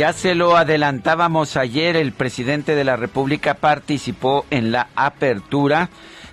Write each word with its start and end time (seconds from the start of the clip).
Ya 0.00 0.14
se 0.14 0.34
lo 0.34 0.56
adelantábamos 0.56 1.58
ayer, 1.58 1.94
el 1.94 2.12
presidente 2.12 2.74
de 2.74 2.84
la 2.84 2.96
República 2.96 3.52
participó 3.52 4.46
en 4.48 4.72
la 4.72 4.88
apertura 4.96 5.90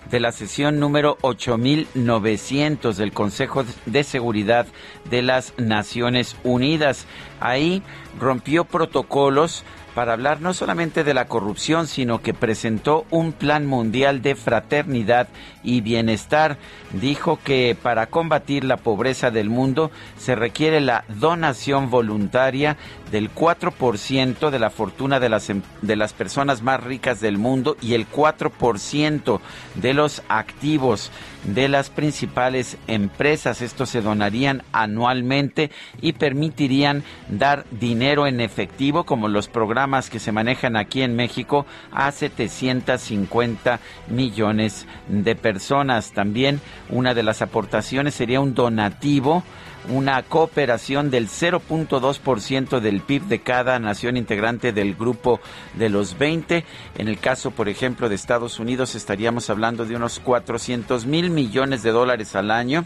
de 0.09 0.21
la 0.21 0.31
sesión 0.31 0.79
número 0.79 1.17
8900 1.19 2.95
del 2.95 3.11
Consejo 3.11 3.65
de 3.85 4.05
Seguridad 4.05 4.67
de 5.09 5.21
las 5.21 5.53
Naciones 5.57 6.37
Unidas. 6.45 7.07
Ahí 7.41 7.83
rompió 8.17 8.63
protocolos 8.63 9.65
para 9.97 10.13
hablar 10.13 10.41
no 10.41 10.53
solamente 10.53 11.03
de 11.03 11.15
la 11.15 11.25
corrupción, 11.25 11.87
sino 11.87 12.21
que 12.21 12.35
presentó 12.35 13.07
un 13.09 13.31
plan 13.33 13.65
mundial 13.65 14.21
de 14.21 14.35
fraternidad 14.35 15.27
y 15.63 15.81
bienestar. 15.81 16.59
Dijo 16.91 17.39
que 17.43 17.75
para 17.81 18.05
combatir 18.05 18.63
la 18.63 18.77
pobreza 18.77 19.31
del 19.31 19.49
mundo 19.49 19.89
se 20.15 20.35
requiere 20.35 20.81
la 20.81 21.03
donación 21.07 21.89
voluntaria 21.89 22.77
del 23.11 23.31
4% 23.31 24.51
de 24.51 24.59
la 24.59 24.69
fortuna 24.69 25.19
de 25.19 25.29
las, 25.29 25.49
em, 25.49 25.61
de 25.81 25.95
las 25.95 26.13
personas 26.13 26.61
más 26.61 26.83
ricas 26.83 27.19
del 27.19 27.37
mundo 27.37 27.77
y 27.81 27.93
el 27.93 28.07
4% 28.07 29.41
de 29.75 29.93
los 29.93 30.21
activos 30.29 31.11
de 31.43 31.69
las 31.69 31.89
principales 31.89 32.77
empresas. 32.87 33.61
Estos 33.61 33.89
se 33.89 34.01
donarían 34.01 34.63
anualmente 34.71 35.71
y 36.01 36.13
permitirían 36.13 37.03
dar 37.29 37.65
dinero 37.71 38.27
en 38.27 38.41
efectivo, 38.41 39.05
como 39.05 39.27
los 39.27 39.47
programas 39.47 40.09
que 40.09 40.19
se 40.19 40.31
manejan 40.31 40.75
aquí 40.75 41.01
en 41.01 41.15
México, 41.15 41.65
a 41.91 42.11
750 42.11 43.79
millones 44.07 44.85
de 45.07 45.35
personas. 45.35 46.11
También 46.11 46.61
una 46.89 47.13
de 47.13 47.23
las 47.23 47.41
aportaciones 47.41 48.13
sería 48.13 48.39
un 48.39 48.53
donativo 48.53 49.43
una 49.89 50.21
cooperación 50.23 51.09
del 51.09 51.27
0.2% 51.27 52.79
del 52.79 53.01
PIB 53.01 53.23
de 53.23 53.39
cada 53.39 53.79
nación 53.79 54.17
integrante 54.17 54.71
del 54.71 54.95
grupo 54.95 55.39
de 55.75 55.89
los 55.89 56.17
20. 56.17 56.65
En 56.97 57.07
el 57.07 57.19
caso, 57.19 57.51
por 57.51 57.69
ejemplo, 57.69 58.09
de 58.09 58.15
Estados 58.15 58.59
Unidos, 58.59 58.95
estaríamos 58.95 59.49
hablando 59.49 59.85
de 59.85 59.95
unos 59.95 60.19
400 60.19 61.05
mil 61.05 61.29
millones 61.29 61.83
de 61.83 61.91
dólares 61.91 62.35
al 62.35 62.51
año 62.51 62.85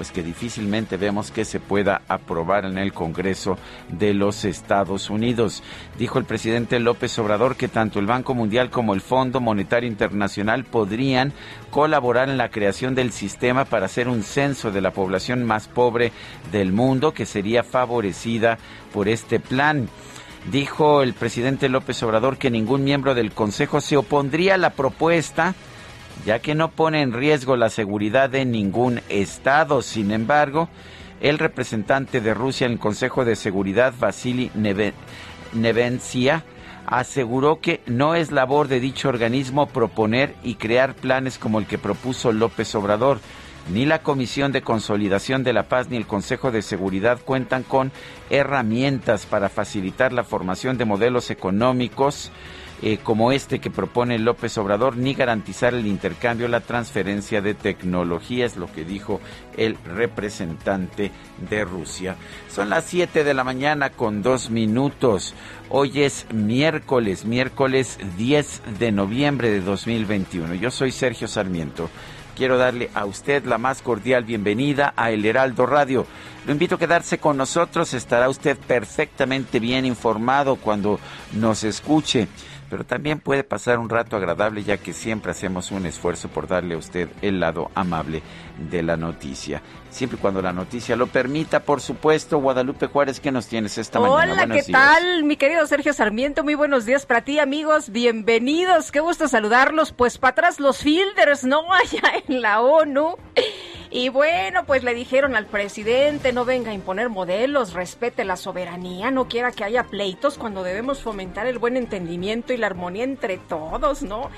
pues 0.00 0.12
que 0.12 0.22
difícilmente 0.22 0.96
vemos 0.96 1.30
que 1.30 1.44
se 1.44 1.60
pueda 1.60 2.00
aprobar 2.08 2.64
en 2.64 2.78
el 2.78 2.94
Congreso 2.94 3.58
de 3.90 4.14
los 4.14 4.46
Estados 4.46 5.10
Unidos. 5.10 5.62
Dijo 5.98 6.18
el 6.18 6.24
presidente 6.24 6.80
López 6.80 7.18
Obrador 7.18 7.54
que 7.54 7.68
tanto 7.68 7.98
el 7.98 8.06
Banco 8.06 8.34
Mundial 8.34 8.70
como 8.70 8.94
el 8.94 9.02
Fondo 9.02 9.42
Monetario 9.42 9.90
Internacional 9.90 10.64
podrían 10.64 11.34
colaborar 11.70 12.30
en 12.30 12.38
la 12.38 12.48
creación 12.48 12.94
del 12.94 13.12
sistema 13.12 13.66
para 13.66 13.84
hacer 13.84 14.08
un 14.08 14.22
censo 14.22 14.70
de 14.70 14.80
la 14.80 14.92
población 14.92 15.44
más 15.44 15.68
pobre 15.68 16.12
del 16.50 16.72
mundo 16.72 17.12
que 17.12 17.26
sería 17.26 17.62
favorecida 17.62 18.56
por 18.94 19.06
este 19.06 19.38
plan. 19.38 19.86
Dijo 20.50 21.02
el 21.02 21.12
presidente 21.12 21.68
López 21.68 22.02
Obrador 22.02 22.38
que 22.38 22.50
ningún 22.50 22.84
miembro 22.84 23.14
del 23.14 23.32
Consejo 23.32 23.82
se 23.82 23.98
opondría 23.98 24.54
a 24.54 24.56
la 24.56 24.70
propuesta 24.70 25.54
ya 26.24 26.38
que 26.38 26.54
no 26.54 26.70
pone 26.70 27.02
en 27.02 27.12
riesgo 27.12 27.56
la 27.56 27.70
seguridad 27.70 28.30
de 28.30 28.44
ningún 28.44 29.00
Estado. 29.08 29.82
Sin 29.82 30.10
embargo, 30.10 30.68
el 31.20 31.38
representante 31.38 32.20
de 32.20 32.34
Rusia 32.34 32.66
en 32.66 32.72
el 32.72 32.78
Consejo 32.78 33.24
de 33.24 33.36
Seguridad, 33.36 33.94
Vasily 33.98 34.50
Nevencia, 35.52 36.44
aseguró 36.86 37.60
que 37.60 37.80
no 37.86 38.14
es 38.14 38.32
labor 38.32 38.68
de 38.68 38.80
dicho 38.80 39.08
organismo 39.08 39.66
proponer 39.66 40.34
y 40.42 40.54
crear 40.56 40.94
planes 40.94 41.38
como 41.38 41.58
el 41.58 41.66
que 41.66 41.78
propuso 41.78 42.32
López 42.32 42.74
Obrador. 42.74 43.20
Ni 43.70 43.84
la 43.84 44.02
Comisión 44.02 44.52
de 44.52 44.62
Consolidación 44.62 45.44
de 45.44 45.52
la 45.52 45.64
Paz 45.64 45.90
ni 45.90 45.96
el 45.96 46.06
Consejo 46.06 46.50
de 46.50 46.62
Seguridad 46.62 47.20
cuentan 47.24 47.62
con 47.62 47.92
herramientas 48.30 49.26
para 49.26 49.48
facilitar 49.48 50.12
la 50.12 50.24
formación 50.24 50.78
de 50.78 50.86
modelos 50.86 51.30
económicos 51.30 52.32
eh, 52.82 52.98
como 53.02 53.32
este 53.32 53.58
que 53.58 53.70
propone 53.70 54.18
López 54.18 54.56
Obrador, 54.58 54.96
ni 54.96 55.14
garantizar 55.14 55.74
el 55.74 55.86
intercambio, 55.86 56.48
la 56.48 56.60
transferencia 56.60 57.40
de 57.40 57.54
tecnología, 57.54 58.46
es 58.46 58.56
lo 58.56 58.72
que 58.72 58.84
dijo 58.84 59.20
el 59.56 59.76
representante 59.84 61.10
de 61.48 61.64
Rusia. 61.64 62.16
Son 62.48 62.70
las 62.70 62.84
7 62.84 63.24
de 63.24 63.34
la 63.34 63.44
mañana 63.44 63.90
con 63.90 64.22
dos 64.22 64.50
minutos. 64.50 65.34
Hoy 65.68 66.02
es 66.02 66.26
miércoles, 66.32 67.24
miércoles 67.24 67.98
10 68.16 68.62
de 68.78 68.92
noviembre 68.92 69.50
de 69.50 69.60
2021. 69.60 70.54
Yo 70.54 70.70
soy 70.70 70.90
Sergio 70.90 71.28
Sarmiento 71.28 71.90
quiero 72.40 72.56
darle 72.56 72.88
a 72.94 73.04
usted 73.04 73.44
la 73.44 73.58
más 73.58 73.82
cordial 73.82 74.24
bienvenida 74.24 74.94
a 74.96 75.10
El 75.10 75.26
Heraldo 75.26 75.66
Radio. 75.66 76.06
Lo 76.46 76.52
invito 76.52 76.76
a 76.76 76.78
quedarse 76.78 77.18
con 77.18 77.36
nosotros, 77.36 77.92
estará 77.92 78.30
usted 78.30 78.56
perfectamente 78.56 79.60
bien 79.60 79.84
informado 79.84 80.56
cuando 80.56 80.98
nos 81.34 81.64
escuche 81.64 82.28
pero 82.70 82.84
también 82.84 83.18
puede 83.18 83.44
pasar 83.44 83.78
un 83.78 83.90
rato 83.90 84.16
agradable 84.16 84.62
ya 84.62 84.78
que 84.78 84.92
siempre 84.92 85.32
hacemos 85.32 85.72
un 85.72 85.84
esfuerzo 85.84 86.28
por 86.28 86.46
darle 86.46 86.74
a 86.74 86.78
usted 86.78 87.08
el 87.20 87.40
lado 87.40 87.70
amable 87.74 88.22
de 88.68 88.82
la 88.82 88.96
noticia. 88.96 89.62
Siempre 89.90 90.18
y 90.18 90.20
cuando 90.20 90.42
la 90.42 90.52
noticia 90.52 90.94
lo 90.94 91.06
permita, 91.06 91.60
por 91.60 91.80
supuesto. 91.80 92.38
Guadalupe 92.38 92.86
Juárez, 92.86 93.18
¿qué 93.18 93.32
nos 93.32 93.46
tienes 93.46 93.78
esta 93.78 93.98
mañana? 93.98 94.44
Hola, 94.44 94.54
¿qué 94.54 94.62
tal? 94.70 95.24
Mi 95.24 95.36
querido 95.36 95.66
Sergio 95.66 95.92
Sarmiento, 95.92 96.44
muy 96.44 96.54
buenos 96.54 96.86
días 96.86 97.06
para 97.06 97.22
ti, 97.22 97.38
amigos. 97.38 97.90
Bienvenidos, 97.90 98.92
qué 98.92 99.00
gusto 99.00 99.26
saludarlos. 99.26 99.92
Pues 99.92 100.18
para 100.18 100.32
atrás 100.32 100.60
los 100.60 100.78
fielders, 100.78 101.44
¿no? 101.44 101.72
Allá 101.72 102.22
en 102.28 102.42
la 102.42 102.60
ONU. 102.60 103.16
Y 103.92 104.08
bueno, 104.08 104.64
pues 104.66 104.84
le 104.84 104.94
dijeron 104.94 105.34
al 105.34 105.46
presidente, 105.46 106.32
no 106.32 106.44
venga 106.44 106.70
a 106.70 106.74
imponer 106.74 107.08
modelos, 107.08 107.72
respete 107.72 108.24
la 108.24 108.36
soberanía, 108.36 109.10
no 109.10 109.26
quiera 109.26 109.50
que 109.50 109.64
haya 109.64 109.82
pleitos 109.82 110.38
cuando 110.38 110.62
debemos 110.62 111.00
fomentar 111.00 111.48
el 111.48 111.58
buen 111.58 111.76
entendimiento 111.76 112.52
y 112.52 112.56
la 112.56 112.68
armonía 112.68 113.02
entre 113.02 113.38
todos, 113.38 114.02
¿no? 114.02 114.30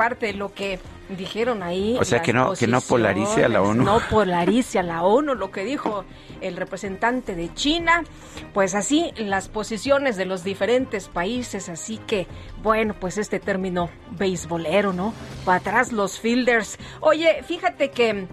Parte 0.00 0.26
de 0.28 0.32
lo 0.32 0.54
que 0.54 0.78
dijeron 1.10 1.62
ahí. 1.62 1.94
O 2.00 2.06
sea, 2.06 2.22
que 2.22 2.32
no, 2.32 2.54
que 2.54 2.66
no 2.66 2.80
polarice 2.80 3.44
a 3.44 3.50
la 3.50 3.60
ONU. 3.60 3.84
No 3.84 4.00
polarice 4.08 4.78
a 4.78 4.82
la 4.82 5.02
ONU, 5.02 5.34
lo 5.34 5.50
que 5.50 5.62
dijo 5.62 6.06
el 6.40 6.56
representante 6.56 7.34
de 7.34 7.52
China. 7.52 8.02
Pues 8.54 8.74
así, 8.74 9.12
las 9.18 9.48
posiciones 9.48 10.16
de 10.16 10.24
los 10.24 10.42
diferentes 10.42 11.08
países. 11.08 11.68
Así 11.68 11.98
que, 11.98 12.26
bueno, 12.62 12.94
pues 12.98 13.18
este 13.18 13.40
término 13.40 13.90
beisbolero, 14.12 14.94
¿no? 14.94 15.12
Para 15.44 15.58
atrás 15.58 15.92
los 15.92 16.18
fielders. 16.18 16.78
Oye, 17.00 17.42
fíjate 17.42 17.90
que 17.90 18.26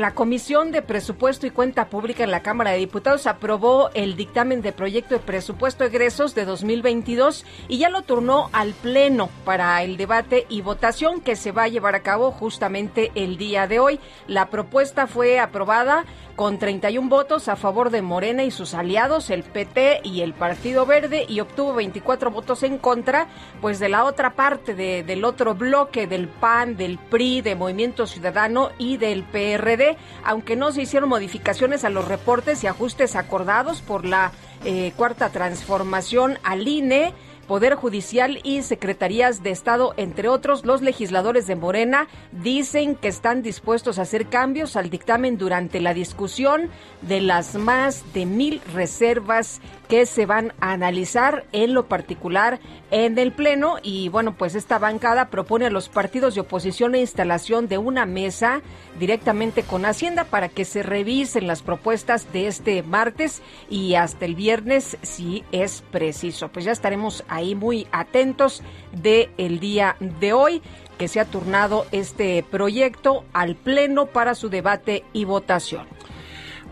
la 0.00 0.14
Comisión 0.14 0.72
de 0.72 0.80
Presupuesto 0.80 1.46
y 1.46 1.50
Cuenta 1.50 1.88
Pública 1.88 2.24
en 2.24 2.30
la 2.30 2.42
Cámara 2.42 2.70
de 2.70 2.78
Diputados 2.78 3.26
aprobó 3.26 3.90
el 3.92 4.16
dictamen 4.16 4.62
de 4.62 4.72
proyecto 4.72 5.14
de 5.14 5.20
presupuesto 5.20 5.84
egresos 5.84 6.34
de 6.34 6.46
2022 6.46 7.44
y 7.68 7.78
ya 7.78 7.90
lo 7.90 8.00
turnó 8.00 8.48
al 8.52 8.72
Pleno 8.72 9.28
para 9.44 9.82
el 9.82 9.98
debate 9.98 10.46
y 10.48 10.62
votación 10.62 11.20
que 11.20 11.36
se 11.36 11.52
va 11.52 11.64
a 11.64 11.68
llevar 11.68 11.94
a 11.94 12.02
cabo 12.02 12.32
justamente 12.32 13.12
el 13.14 13.36
día 13.36 13.66
de 13.66 13.80
hoy. 13.80 14.00
La 14.26 14.48
propuesta 14.48 15.06
fue 15.06 15.38
aprobada 15.38 16.06
con 16.36 16.58
31 16.58 17.08
votos 17.08 17.48
a 17.48 17.56
favor 17.56 17.90
de 17.90 18.02
Morena 18.02 18.44
y 18.44 18.50
sus 18.50 18.74
aliados, 18.74 19.30
el 19.30 19.42
PT 19.42 20.00
y 20.04 20.22
el 20.22 20.34
Partido 20.34 20.86
Verde, 20.86 21.26
y 21.28 21.40
obtuvo 21.40 21.74
24 21.74 22.30
votos 22.30 22.62
en 22.62 22.78
contra, 22.78 23.28
pues 23.60 23.78
de 23.78 23.88
la 23.88 24.04
otra 24.04 24.34
parte, 24.34 24.74
de, 24.74 25.02
del 25.02 25.24
otro 25.24 25.54
bloque, 25.54 26.06
del 26.06 26.28
PAN, 26.28 26.76
del 26.76 26.98
PRI, 26.98 27.42
de 27.42 27.54
Movimiento 27.54 28.06
Ciudadano 28.06 28.70
y 28.78 28.96
del 28.96 29.24
PRD 29.24 29.96
aunque 30.24 30.56
no 30.56 30.72
se 30.72 30.82
hicieron 30.82 31.08
modificaciones 31.08 31.84
a 31.84 31.90
los 31.90 32.06
reportes 32.06 32.62
y 32.64 32.66
ajustes 32.66 33.16
acordados 33.16 33.80
por 33.82 34.04
la 34.04 34.32
eh, 34.64 34.92
cuarta 34.96 35.30
transformación 35.30 36.38
al 36.42 36.66
INE. 36.66 37.14
Poder 37.46 37.74
Judicial 37.74 38.38
y 38.44 38.62
Secretarías 38.62 39.42
de 39.42 39.50
Estado, 39.50 39.94
entre 39.96 40.28
otros, 40.28 40.64
los 40.64 40.80
legisladores 40.80 41.46
de 41.46 41.56
Morena 41.56 42.08
dicen 42.30 42.94
que 42.94 43.08
están 43.08 43.42
dispuestos 43.42 43.98
a 43.98 44.02
hacer 44.02 44.26
cambios 44.26 44.76
al 44.76 44.90
dictamen 44.90 45.38
durante 45.38 45.80
la 45.80 45.92
discusión 45.92 46.70
de 47.02 47.20
las 47.20 47.56
más 47.56 48.04
de 48.14 48.26
mil 48.26 48.60
reservas 48.72 49.60
que 49.92 50.06
se 50.06 50.24
van 50.24 50.54
a 50.58 50.72
analizar 50.72 51.44
en 51.52 51.74
lo 51.74 51.86
particular 51.86 52.60
en 52.90 53.18
el 53.18 53.30
Pleno. 53.30 53.76
Y 53.82 54.08
bueno, 54.08 54.34
pues 54.38 54.54
esta 54.54 54.78
bancada 54.78 55.28
propone 55.28 55.66
a 55.66 55.70
los 55.70 55.90
partidos 55.90 56.34
de 56.34 56.40
oposición 56.40 56.92
la 56.92 56.98
instalación 56.98 57.68
de 57.68 57.76
una 57.76 58.06
mesa 58.06 58.62
directamente 58.98 59.64
con 59.64 59.84
Hacienda 59.84 60.24
para 60.24 60.48
que 60.48 60.64
se 60.64 60.82
revisen 60.82 61.46
las 61.46 61.60
propuestas 61.60 62.32
de 62.32 62.46
este 62.46 62.82
martes 62.82 63.42
y 63.68 63.94
hasta 63.94 64.24
el 64.24 64.34
viernes 64.34 64.96
si 65.02 65.44
es 65.52 65.84
preciso. 65.90 66.48
Pues 66.48 66.64
ya 66.64 66.72
estaremos 66.72 67.22
ahí 67.28 67.54
muy 67.54 67.86
atentos 67.92 68.62
del 68.92 69.28
el 69.36 69.60
día 69.60 69.96
de 70.00 70.32
hoy 70.32 70.62
que 70.96 71.06
se 71.06 71.20
ha 71.20 71.26
turnado 71.26 71.84
este 71.92 72.42
proyecto 72.50 73.26
al 73.34 73.56
Pleno 73.56 74.06
para 74.06 74.34
su 74.34 74.48
debate 74.48 75.04
y 75.12 75.26
votación. 75.26 75.86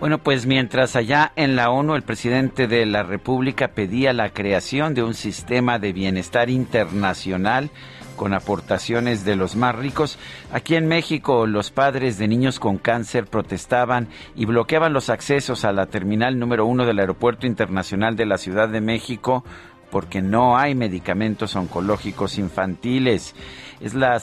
Bueno, 0.00 0.17
pues 0.17 0.47
mientras 0.47 0.97
allá 0.97 1.31
en 1.37 1.56
la 1.56 1.69
ONU 1.69 1.94
el 1.94 2.00
presidente 2.00 2.67
de 2.67 2.87
la 2.87 3.02
República 3.02 3.69
pedía 3.69 4.14
la 4.14 4.31
creación 4.31 4.94
de 4.94 5.02
un 5.02 5.12
sistema 5.12 5.79
de 5.79 5.93
bienestar 5.93 6.49
internacional 6.49 7.70
con 8.17 8.32
aportaciones 8.32 9.26
de 9.26 9.37
los 9.37 9.56
más 9.56 9.75
ricos, 9.75 10.19
aquí 10.52 10.75
en 10.76 10.88
México 10.88 11.47
los 11.47 11.70
padres 11.70 12.17
de 12.17 12.29
niños 12.29 12.58
con 12.58 12.79
cáncer 12.79 13.26
protestaban 13.26 14.08
y 14.35 14.47
bloqueaban 14.47 14.94
los 14.94 15.11
accesos 15.11 15.67
a 15.67 15.73
la 15.73 15.85
terminal 15.85 16.38
número 16.38 16.64
uno 16.64 16.87
del 16.87 16.99
Aeropuerto 16.99 17.47
Internacional 17.47 18.17
de 18.17 18.25
la 18.25 18.38
Ciudad 18.38 18.70
de 18.70 18.81
México 18.81 19.44
porque 19.91 20.23
no 20.23 20.56
hay 20.56 20.75
medicamentos 20.75 21.56
oncológicos 21.56 22.38
infantiles. 22.38 23.35
Es 23.81 23.94
la, 23.94 24.21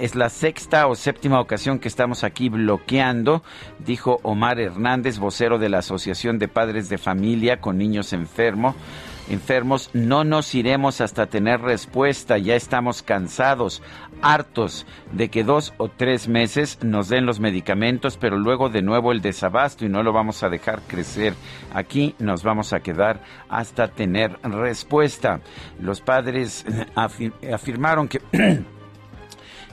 es 0.00 0.14
la 0.14 0.28
sexta 0.30 0.86
o 0.86 0.94
séptima 0.94 1.40
ocasión 1.40 1.78
que 1.78 1.88
estamos 1.88 2.24
aquí 2.24 2.48
bloqueando, 2.48 3.42
dijo 3.78 4.20
Omar 4.22 4.58
Hernández, 4.58 5.18
vocero 5.18 5.58
de 5.58 5.68
la 5.68 5.78
Asociación 5.78 6.38
de 6.38 6.48
Padres 6.48 6.88
de 6.88 6.98
Familia 6.98 7.60
con 7.60 7.76
Niños 7.76 8.12
Enfermos 8.12 8.74
enfermos, 9.28 9.90
no 9.92 10.24
nos 10.24 10.54
iremos 10.54 11.00
hasta 11.00 11.26
tener 11.26 11.60
respuesta, 11.60 12.38
ya 12.38 12.54
estamos 12.54 13.02
cansados, 13.02 13.82
hartos 14.22 14.86
de 15.12 15.28
que 15.28 15.44
dos 15.44 15.74
o 15.78 15.88
tres 15.88 16.28
meses 16.28 16.78
nos 16.82 17.08
den 17.08 17.26
los 17.26 17.40
medicamentos, 17.40 18.16
pero 18.16 18.38
luego 18.38 18.68
de 18.68 18.82
nuevo 18.82 19.12
el 19.12 19.20
desabasto 19.20 19.84
y 19.84 19.88
no 19.88 20.02
lo 20.02 20.12
vamos 20.12 20.42
a 20.42 20.48
dejar 20.48 20.82
crecer. 20.86 21.34
Aquí 21.74 22.14
nos 22.18 22.42
vamos 22.42 22.72
a 22.72 22.80
quedar 22.80 23.22
hasta 23.48 23.88
tener 23.88 24.38
respuesta. 24.42 25.40
Los 25.80 26.00
padres 26.00 26.64
afirmaron 26.94 28.08
que, 28.08 28.20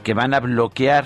que 0.03 0.13
van 0.13 0.33
a 0.33 0.39
bloquear 0.39 1.05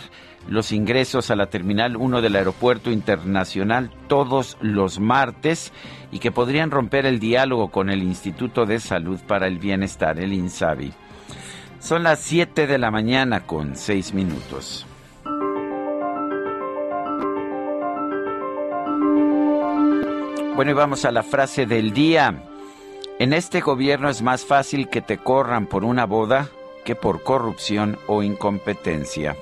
los 0.49 0.71
ingresos 0.71 1.29
a 1.29 1.35
la 1.35 1.47
Terminal 1.47 1.97
1 1.97 2.21
del 2.21 2.35
Aeropuerto 2.35 2.91
Internacional 2.91 3.91
todos 4.07 4.57
los 4.61 4.99
martes 4.99 5.73
y 6.11 6.19
que 6.19 6.31
podrían 6.31 6.71
romper 6.71 7.05
el 7.05 7.19
diálogo 7.19 7.69
con 7.69 7.89
el 7.89 8.01
Instituto 8.01 8.65
de 8.65 8.79
Salud 8.79 9.19
para 9.27 9.47
el 9.47 9.59
Bienestar, 9.59 10.19
el 10.19 10.33
INSABI. 10.33 10.93
Son 11.79 12.03
las 12.03 12.19
7 12.19 12.65
de 12.65 12.77
la 12.77 12.91
mañana 12.91 13.41
con 13.41 13.75
6 13.75 14.13
minutos. 14.13 14.85
Bueno, 20.55 20.71
y 20.71 20.73
vamos 20.73 21.05
a 21.05 21.11
la 21.11 21.21
frase 21.21 21.67
del 21.67 21.93
día. 21.93 22.43
En 23.19 23.33
este 23.33 23.59
gobierno 23.61 24.09
es 24.09 24.23
más 24.23 24.43
fácil 24.43 24.89
que 24.89 25.01
te 25.01 25.19
corran 25.19 25.67
por 25.67 25.83
una 25.83 26.05
boda 26.05 26.49
que 26.87 26.95
por 26.95 27.21
corrupción 27.21 27.99
o 28.07 28.23
incompetencia. 28.23 29.35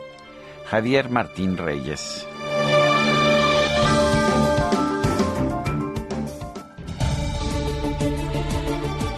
Javier 0.65 1.12
Martín 1.12 1.57
Reyes. 1.57 2.25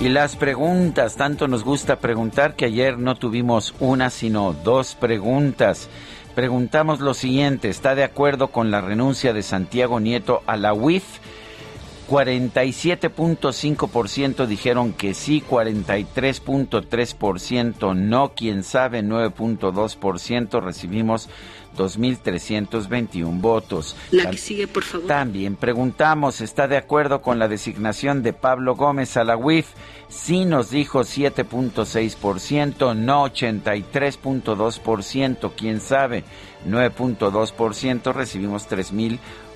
Y 0.01 0.09
las 0.09 0.35
preguntas, 0.35 1.15
tanto 1.15 1.47
nos 1.47 1.63
gusta 1.63 1.99
preguntar 1.99 2.57
que 2.57 2.65
ayer 2.65 2.97
no 2.97 3.15
tuvimos 3.15 3.73
una, 3.79 4.09
sino 4.09 4.51
dos 4.51 4.95
preguntas. 4.95 5.87
Preguntamos 6.35 6.99
lo 6.99 7.13
siguiente, 7.13 7.69
¿está 7.69 7.95
de 7.95 8.03
acuerdo 8.03 8.49
con 8.49 8.71
la 8.71 8.81
renuncia 8.81 9.31
de 9.31 9.41
Santiago 9.41 10.01
Nieto 10.01 10.43
a 10.47 10.57
la 10.57 10.73
UIF? 10.73 11.05
47.5% 12.07 14.45
dijeron 14.45 14.93
que 14.93 15.13
sí, 15.13 15.43
43.3% 15.47 17.95
no, 17.95 18.33
quién 18.33 18.63
sabe, 18.63 19.03
9.2% 19.03 20.61
recibimos 20.61 21.29
2.321 21.77 23.41
votos. 23.41 23.95
La 24.11 24.29
que 24.31 24.37
sigue, 24.37 24.67
por 24.67 24.83
favor. 24.83 25.07
También 25.07 25.55
preguntamos, 25.55 26.41
¿está 26.41 26.67
de 26.67 26.75
acuerdo 26.77 27.21
con 27.21 27.39
la 27.39 27.47
designación 27.47 28.21
de 28.23 28.33
Pablo 28.33 28.75
Gómez 28.75 29.15
a 29.17 29.23
la 29.23 29.37
UIF? 29.37 29.67
Sí 30.09 30.45
nos 30.45 30.69
dijo 30.69 30.99
7.6%, 31.01 32.95
no 32.95 33.25
83.2%, 33.25 35.51
quién 35.55 35.81
sabe, 35.81 36.23
9.2%, 36.65 38.13
recibimos 38.13 38.67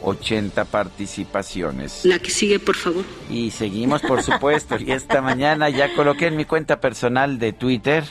3.080 0.02 0.66
participaciones. 0.66 2.06
La 2.06 2.20
que 2.20 2.30
sigue, 2.30 2.60
por 2.60 2.76
favor. 2.76 3.04
Y 3.30 3.52
seguimos, 3.52 4.02
por 4.02 4.24
supuesto, 4.24 4.78
y 4.80 4.92
esta 4.92 5.22
mañana 5.22 5.70
ya 5.70 5.94
coloqué 5.96 6.28
en 6.28 6.38
mi 6.38 6.46
cuenta 6.46 6.80
personal 6.80 7.40
de 7.40 7.54
Twitter, 7.54 8.04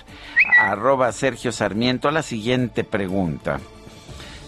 arroba 0.59 1.13
Sergio 1.13 1.53
Sarmiento, 1.53 2.11
la 2.11 2.23
siguiente 2.23 2.85
pregunta. 2.85 3.61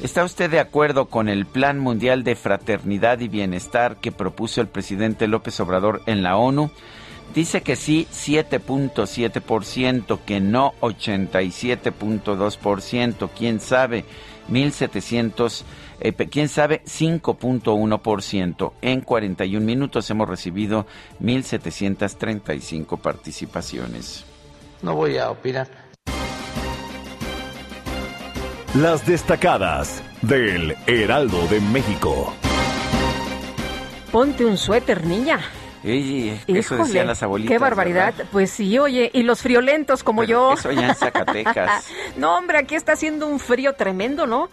¿Está 0.02 0.24
usted 0.24 0.50
de 0.50 0.58
acuerdo 0.58 1.06
con 1.06 1.28
el 1.28 1.46
Plan 1.46 1.78
Mundial 1.78 2.24
de 2.24 2.34
Fraternidad 2.34 3.20
y 3.20 3.28
Bienestar 3.28 3.94
que 3.96 4.10
propuso 4.10 4.60
el 4.60 4.66
presidente 4.66 5.28
López 5.28 5.60
Obrador 5.60 6.02
en 6.06 6.24
la 6.24 6.36
ONU? 6.36 6.72
Dice 7.34 7.62
que 7.62 7.76
sí 7.76 8.08
7.7%, 8.12 10.18
que 10.26 10.40
no 10.40 10.74
87.2%, 10.80 13.30
quién 13.36 13.60
sabe 13.60 14.04
1700, 14.48 15.64
eh, 16.02 16.12
quién 16.28 16.48
sabe 16.48 16.82
5.1%. 16.84 18.72
En 18.82 19.00
41 19.00 19.64
minutos 19.64 20.10
hemos 20.10 20.28
recibido 20.28 20.86
1735 21.20 22.96
participaciones. 22.96 24.24
No 24.82 24.96
voy 24.96 25.18
a 25.18 25.30
opinar. 25.30 25.68
Las 28.74 29.06
destacadas 29.06 30.02
del 30.22 30.76
Heraldo 30.86 31.46
de 31.48 31.60
México. 31.60 32.32
Ponte 34.10 34.44
un 34.44 34.56
suéter, 34.56 35.06
niña. 35.06 35.40
eso 35.84 36.76
decían 36.76 37.06
las 37.06 37.22
abuelitas. 37.22 37.52
Qué 37.52 37.58
barbaridad. 37.58 38.14
Pues 38.32 38.50
sí, 38.50 38.78
oye, 38.78 39.10
y 39.12 39.22
los 39.22 39.40
friolentos 39.40 40.02
como 40.02 40.24
yo. 40.24 40.54
Eso 40.54 40.72
ya 40.72 40.88
en 40.88 40.94
Zacatecas. 40.94 41.86
no, 42.16 42.36
hombre, 42.36 42.58
aquí 42.58 42.74
está 42.74 42.92
haciendo 42.92 43.26
un 43.26 43.38
frío 43.38 43.74
tremendo, 43.74 44.26
¿no? 44.26 44.48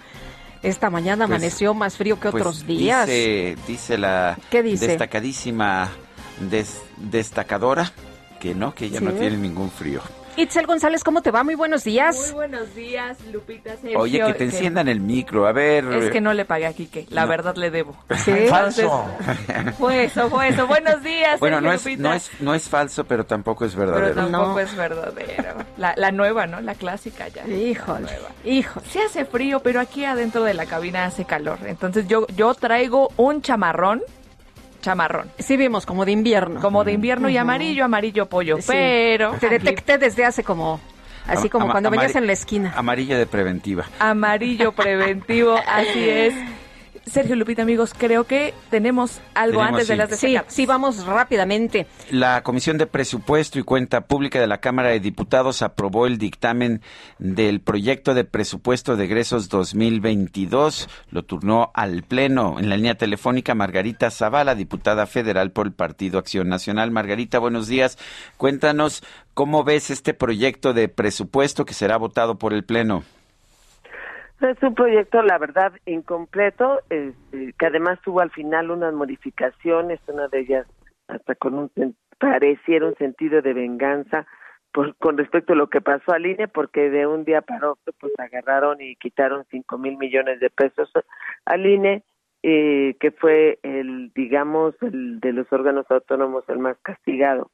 Esta 0.61 0.89
mañana 0.89 1.25
pues, 1.25 1.37
amaneció 1.37 1.73
más 1.73 1.97
frío 1.97 2.19
que 2.19 2.31
pues 2.31 2.41
otros 2.41 2.67
días. 2.67 3.07
Dice, 3.07 3.57
dice 3.67 3.97
la 3.97 4.37
destacadísima 4.53 5.89
destacadora 6.97 7.91
que 8.39 8.55
no, 8.55 8.73
que 8.73 8.89
ya 8.89 9.01
no 9.01 9.11
tiene 9.11 9.37
ningún 9.37 9.69
frío. 9.69 10.01
Itzel 10.39 10.65
González, 10.65 11.03
¿cómo 11.03 11.21
te 11.21 11.31
va? 11.31 11.43
Muy 11.43 11.55
buenos 11.55 11.83
días. 11.83 12.15
Muy 12.15 12.31
buenos 12.31 12.73
días, 12.73 13.17
Lupita. 13.29 13.75
Sergio, 13.75 13.99
Oye, 13.99 14.23
que 14.25 14.33
te 14.35 14.43
enciendan 14.45 14.87
el 14.87 15.01
micro, 15.01 15.45
a 15.45 15.51
ver. 15.51 15.83
Es 15.91 16.11
que 16.11 16.21
no 16.21 16.33
le 16.33 16.45
pagué 16.45 16.65
a 16.65 16.71
Quique, 16.71 17.05
la 17.09 17.25
verdad 17.25 17.57
le 17.57 17.69
debo. 17.69 17.93
¿Sí? 18.23 18.31
Falso. 18.47 19.05
Fue 19.77 20.05
eso, 20.05 20.29
fue 20.29 20.47
eso. 20.47 20.65
Buenos 20.65 21.03
días, 21.03 21.41
Bueno, 21.41 21.59
no, 21.59 21.73
es, 21.73 21.85
no, 21.97 22.13
es, 22.13 22.31
no 22.39 22.55
es 22.55 22.69
falso, 22.69 23.03
pero 23.03 23.25
tampoco 23.25 23.65
es 23.65 23.75
verdadero. 23.75 24.15
Pero 24.15 24.27
tampoco 24.29 24.59
es 24.61 24.75
verdadero. 24.75 25.65
La, 25.77 25.93
la, 25.97 26.11
nueva, 26.11 26.47
¿no? 26.47 26.61
La 26.61 26.75
clásica 26.75 27.27
ya. 27.27 27.45
Híjole, 27.45 28.09
hijo. 28.45 28.81
Sí 28.89 28.99
hace 28.99 29.25
frío, 29.25 29.59
pero 29.59 29.81
aquí 29.81 30.05
adentro 30.05 30.43
de 30.43 30.53
la 30.53 30.65
cabina 30.65 31.03
hace 31.03 31.25
calor. 31.25 31.59
Entonces 31.65 32.07
yo, 32.07 32.25
yo 32.27 32.53
traigo 32.53 33.09
un 33.17 33.41
chamarrón 33.41 34.01
chamarrón. 34.81 35.31
Sí 35.39 35.57
vimos, 35.57 35.85
como 35.85 36.05
de 36.05 36.11
invierno. 36.11 36.59
Como 36.61 36.83
de 36.83 36.93
invierno 36.93 37.29
y 37.29 37.37
amarillo, 37.37 37.85
amarillo 37.85 38.27
pollo, 38.27 38.57
pero... 38.67 39.33
Te 39.39 39.49
detecté 39.49 39.97
desde 39.97 40.25
hace 40.25 40.43
como... 40.43 40.79
Así 41.27 41.47
como 41.49 41.69
cuando 41.69 41.91
venías 41.91 42.15
en 42.15 42.25
la 42.25 42.33
esquina. 42.33 42.73
Amarillo 42.75 43.17
de 43.17 43.27
preventiva. 43.27 43.85
Amarillo 43.99 44.71
preventivo, 44.71 45.55
así 45.67 46.09
es. 46.09 46.33
Sergio 47.09 47.35
Lupita, 47.35 47.61
amigos, 47.63 47.93
creo 47.97 48.25
que 48.25 48.53
tenemos 48.69 49.19
algo 49.33 49.59
Tenemos, 49.59 49.81
antes 49.81 49.87
de 49.87 49.93
sí. 49.93 49.97
las 49.97 50.09
Sí, 50.19 50.27
destacadas. 50.27 50.53
sí, 50.53 50.65
vamos 50.65 51.05
rápidamente. 51.05 51.87
La 52.11 52.41
Comisión 52.43 52.77
de 52.77 52.87
Presupuesto 52.87 53.59
y 53.59 53.63
Cuenta 53.63 54.01
Pública 54.01 54.39
de 54.39 54.47
la 54.47 54.59
Cámara 54.59 54.89
de 54.89 54.99
Diputados 54.99 55.61
aprobó 55.61 56.07
el 56.07 56.17
dictamen 56.17 56.81
del 57.17 57.61
proyecto 57.61 58.13
de 58.13 58.23
presupuesto 58.23 58.95
de 58.95 59.05
egresos 59.05 59.49
2022. 59.49 60.87
Lo 61.11 61.23
turnó 61.23 61.71
al 61.73 62.03
Pleno 62.03 62.57
en 62.59 62.69
la 62.69 62.75
línea 62.77 62.95
telefónica 62.95 63.55
Margarita 63.55 64.11
Zavala, 64.11 64.55
diputada 64.55 65.05
federal 65.07 65.51
por 65.51 65.67
el 65.67 65.73
Partido 65.73 66.19
Acción 66.19 66.49
Nacional. 66.49 66.91
Margarita, 66.91 67.39
buenos 67.39 67.67
días. 67.67 67.97
Cuéntanos 68.37 69.03
cómo 69.33 69.63
ves 69.63 69.89
este 69.89 70.13
proyecto 70.13 70.73
de 70.73 70.89
presupuesto 70.89 71.65
que 71.65 71.73
será 71.73 71.97
votado 71.97 72.37
por 72.37 72.53
el 72.53 72.63
Pleno. 72.63 73.03
Es 74.41 74.61
un 74.63 74.73
proyecto, 74.73 75.21
la 75.21 75.37
verdad, 75.37 75.73
incompleto, 75.85 76.79
este, 76.89 77.53
que 77.57 77.65
además 77.65 77.99
tuvo 78.03 78.21
al 78.21 78.31
final 78.31 78.71
unas 78.71 78.93
modificaciones, 78.93 79.99
una 80.07 80.27
de 80.29 80.39
ellas 80.39 80.67
hasta 81.07 81.35
con 81.35 81.55
un 81.55 81.71
pareciera 82.19 82.85
un 82.85 82.95
sentido 82.95 83.41
de 83.41 83.53
venganza 83.53 84.27
por, 84.71 84.95
con 84.97 85.17
respecto 85.17 85.53
a 85.53 85.55
lo 85.55 85.69
que 85.69 85.81
pasó 85.81 86.11
al 86.11 86.25
INE, 86.25 86.47
porque 86.47 86.89
de 86.89 87.07
un 87.07 87.25
día 87.25 87.41
para 87.41 87.71
otro 87.71 87.93
pues 87.99 88.13
agarraron 88.17 88.79
y 88.81 88.95
quitaron 88.97 89.45
cinco 89.49 89.77
mil 89.77 89.97
millones 89.97 90.39
de 90.39 90.49
pesos 90.49 90.91
al 91.45 91.65
INE, 91.65 92.03
eh, 92.43 92.95
que 92.99 93.11
fue 93.11 93.59
el, 93.63 94.11
digamos, 94.13 94.75
el 94.81 95.19
de 95.19 95.33
los 95.33 95.51
órganos 95.51 95.85
autónomos 95.89 96.43
el 96.47 96.59
más 96.59 96.77
castigado. 96.81 97.51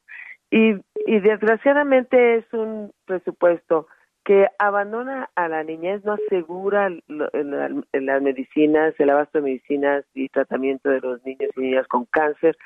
Y, 0.50 0.74
y 1.06 1.20
desgraciadamente 1.20 2.36
es 2.36 2.52
un 2.52 2.92
presupuesto 3.06 3.88
que 4.26 4.48
abandona 4.58 5.30
a 5.36 5.48
la 5.48 5.62
niñez, 5.62 6.04
no 6.04 6.14
asegura 6.14 6.90
las 7.06 8.22
medicinas, 8.22 8.92
el 8.98 9.10
abasto 9.10 9.38
de 9.38 9.44
medicinas 9.44 10.04
y 10.14 10.28
tratamiento 10.28 10.90
de 10.90 11.00
los 11.00 11.24
niños 11.24 11.50
y 11.56 11.60
niñas 11.60 11.86
con 11.86 12.06
cáncer 12.06 12.56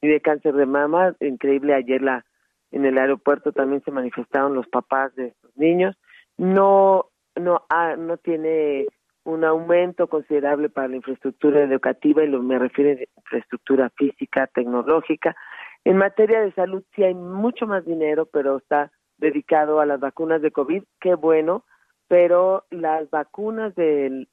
y 0.00 0.08
de 0.08 0.22
cáncer 0.22 0.54
de 0.54 0.64
mama. 0.64 1.14
Increíble, 1.20 1.74
ayer 1.74 2.00
la, 2.00 2.24
en 2.70 2.86
el 2.86 2.96
aeropuerto 2.96 3.52
también 3.52 3.82
se 3.84 3.90
manifestaron 3.90 4.54
los 4.54 4.66
papás 4.68 5.14
de 5.14 5.26
estos 5.26 5.54
niños. 5.58 5.94
No, 6.38 7.10
no, 7.36 7.66
ha- 7.68 7.96
no 7.96 8.16
tiene 8.16 8.86
un 9.24 9.44
aumento 9.44 10.06
considerable 10.08 10.70
para 10.70 10.88
la 10.88 10.96
infraestructura 10.96 11.62
educativa 11.62 12.24
y 12.24 12.28
lo 12.28 12.42
me 12.42 12.58
refiero 12.58 12.98
a 12.98 13.04
infraestructura 13.18 13.90
física, 13.90 14.46
tecnológica. 14.46 15.36
En 15.84 15.98
materia 15.98 16.40
de 16.40 16.52
salud 16.52 16.82
sí 16.96 17.04
hay 17.04 17.12
mucho 17.12 17.66
más 17.66 17.84
dinero, 17.84 18.24
pero 18.24 18.56
está 18.56 18.90
dedicado 19.20 19.80
a 19.80 19.86
las 19.86 20.00
vacunas 20.00 20.42
de 20.42 20.50
COVID, 20.50 20.82
qué 21.00 21.14
bueno, 21.14 21.64
pero 22.08 22.64
las 22.70 23.08
vacunas 23.10 23.74
del, 23.76 24.26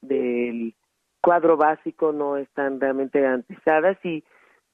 cuadro 1.22 1.58
básico 1.58 2.13
no 2.13 2.38
están 2.38 2.79
realmente 2.79 3.20
garantizadas 3.20 3.98
y 4.03 4.24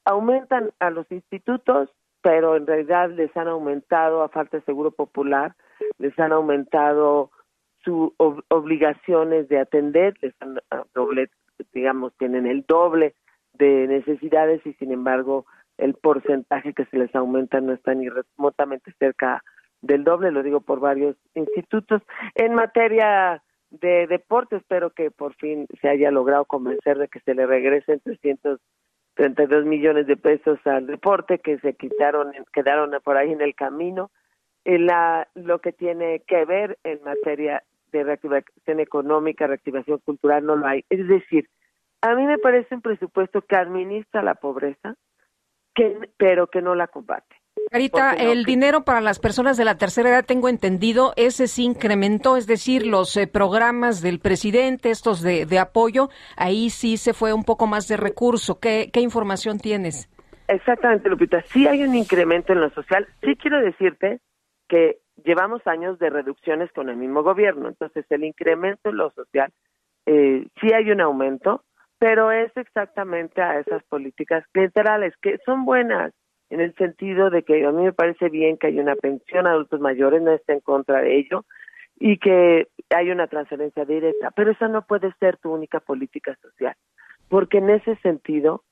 aumentan 0.05 0.72
a 0.79 0.91
los 0.91 1.12
institutos, 1.12 1.89
pero 2.22 2.55
en 2.55 2.67
realidad 2.67 3.10
les 3.10 3.36
han 3.36 3.48
aumentado 3.48 4.22
a 4.22 4.29
falta 4.29 4.58
de 4.58 4.63
seguro 4.63 4.91
popular, 4.91 5.55
les 5.98 6.17
han 6.20 6.32
aumentado 6.32 7.32
sus 7.84 8.13
obligaciones 8.17 9.50
de 9.50 9.60
atender, 9.60 10.13
les 10.22 10.34
han 10.39 10.60
doble, 10.93 11.29
digamos, 11.74 12.13
tienen 12.17 12.46
el 12.46 12.63
doble 12.67 13.15
de 13.53 13.88
necesidades 13.88 14.65
y 14.65 14.74
sin 14.74 14.91
embargo 14.91 15.46
el 15.77 15.96
porcentaje 15.96 16.74
que 16.74 16.86
se 16.86 16.98
les 16.98 17.13
aumenta 17.15 17.60
no 17.62 17.74
está 17.74 17.93
ni 17.93 18.08
remotamente 18.10 18.93
cerca 19.00 19.43
del 19.83 20.03
doble, 20.03 20.31
lo 20.31 20.41
digo 20.41 20.61
por 20.61 20.79
varios 20.79 21.15
institutos. 21.35 22.01
En 22.35 22.55
materia 22.55 23.43
de 23.69 24.07
deporte, 24.07 24.55
espero 24.55 24.91
que 24.91 25.11
por 25.11 25.35
fin 25.35 25.67
se 25.81 25.89
haya 25.89 26.09
logrado 26.09 26.45
convencer 26.45 26.97
de 26.97 27.09
que 27.09 27.19
se 27.19 27.35
le 27.35 27.45
regresen 27.45 27.99
332 27.99 29.65
millones 29.65 30.07
de 30.07 30.15
pesos 30.15 30.57
al 30.65 30.87
deporte 30.87 31.39
que 31.39 31.59
se 31.59 31.73
quitaron, 31.75 32.31
quedaron 32.53 32.91
por 33.03 33.17
ahí 33.17 33.31
en 33.31 33.41
el 33.41 33.55
camino. 33.55 34.09
Eh, 34.63 34.79
La, 34.79 35.27
lo 35.35 35.59
que 35.59 35.73
tiene 35.73 36.21
que 36.21 36.45
ver 36.45 36.79
en 36.83 37.03
materia 37.03 37.61
de 37.91 38.03
reactivación 38.03 38.79
económica, 38.79 39.47
reactivación 39.47 39.99
cultural, 39.99 40.45
no 40.45 40.55
lo 40.55 40.65
hay. 40.65 40.85
Es 40.89 41.07
decir, 41.07 41.49
a 42.01 42.15
mí 42.15 42.25
me 42.25 42.37
parece 42.37 42.75
un 42.75 42.81
presupuesto 42.81 43.41
que 43.41 43.55
administra 43.57 44.23
la 44.23 44.35
pobreza, 44.35 44.95
que, 45.75 46.09
pero 46.17 46.47
que 46.47 46.61
no 46.61 46.73
la 46.73 46.87
combate. 46.87 47.42
Carita, 47.72 48.13
no, 48.13 48.31
el 48.31 48.45
dinero 48.45 48.83
para 48.83 49.01
las 49.01 49.19
personas 49.19 49.57
de 49.57 49.65
la 49.65 49.77
tercera 49.77 50.10
edad, 50.10 50.25
tengo 50.25 50.48
entendido, 50.48 51.13
ese 51.15 51.48
sí 51.48 51.63
incrementó, 51.63 52.38
es 52.38 52.45
decir, 52.45 52.86
los 52.86 53.17
eh, 53.17 53.25
programas 53.27 54.01
del 54.01 54.19
presidente, 54.19 54.91
estos 54.91 55.22
de, 55.22 55.45
de 55.45 55.60
apoyo, 55.60 56.10
ahí 56.38 56.69
sí 56.69 56.98
se 56.98 57.13
fue 57.13 57.33
un 57.33 57.43
poco 57.43 57.65
más 57.65 57.88
de 57.88 57.98
recurso. 57.98 58.60
¿Qué, 58.60 58.91
qué 58.93 59.00
información 59.00 59.57
tienes? 59.57 60.07
Exactamente, 60.48 61.10
Lupita. 61.10 61.41
Sí 61.43 61.67
hay 61.67 61.83
un 61.83 61.95
incremento 61.95 62.53
en 62.53 62.62
lo 62.62 62.69
social. 62.72 63.07
Sí 63.22 63.36
quiero 63.38 63.60
decirte 63.60 64.19
que 64.67 65.00
llevamos 65.24 65.65
años 65.65 65.98
de 66.00 66.10
reducciones 66.10 66.72
con 66.74 66.89
el 66.89 66.98
mismo 66.98 67.24
gobierno. 67.24 67.69
Entonces, 67.69 68.05
el 68.10 68.24
incremento 68.24 68.89
en 68.89 68.98
lo 68.98 69.12
social, 69.12 69.51
eh, 70.05 70.45
sí 70.60 70.74
hay 70.74 70.91
un 70.91 71.01
aumento, 71.01 71.63
pero 71.98 72.31
es 72.31 72.55
exactamente 72.57 73.41
a 73.41 73.60
esas 73.60 73.83
políticas 73.86 74.43
clientelales 74.51 75.13
que 75.22 75.38
son 75.45 75.65
buenas 75.65 76.13
en 76.50 76.62
el 76.62 76.75
sentido 76.75 77.29
de 77.29 77.43
que 77.43 77.65
a 77.65 77.71
mí 77.71 77.83
me 77.83 77.93
parece 77.93 78.29
bien 78.29 78.57
que 78.57 78.67
haya 78.67 78.81
una 78.81 78.95
pensión 78.95 79.47
a 79.47 79.51
adultos 79.51 79.79
mayores, 79.79 80.21
no 80.21 80.31
está 80.31 80.53
en 80.53 80.59
contra 80.59 81.01
de 81.01 81.17
ello, 81.17 81.45
y 82.00 82.17
que 82.17 82.67
hay 82.89 83.12
una 83.12 83.27
transferencia 83.27 83.85
directa, 83.85 84.31
pero 84.31 84.51
esa 84.51 84.67
no 84.67 84.85
puede 84.85 85.13
ser 85.19 85.38
tu 85.38 85.51
única 85.51 85.79
política 85.79 86.35
social, 86.41 86.75
porque 87.29 87.59
en 87.59 87.69
ese 87.69 87.95
sentido 87.97 88.63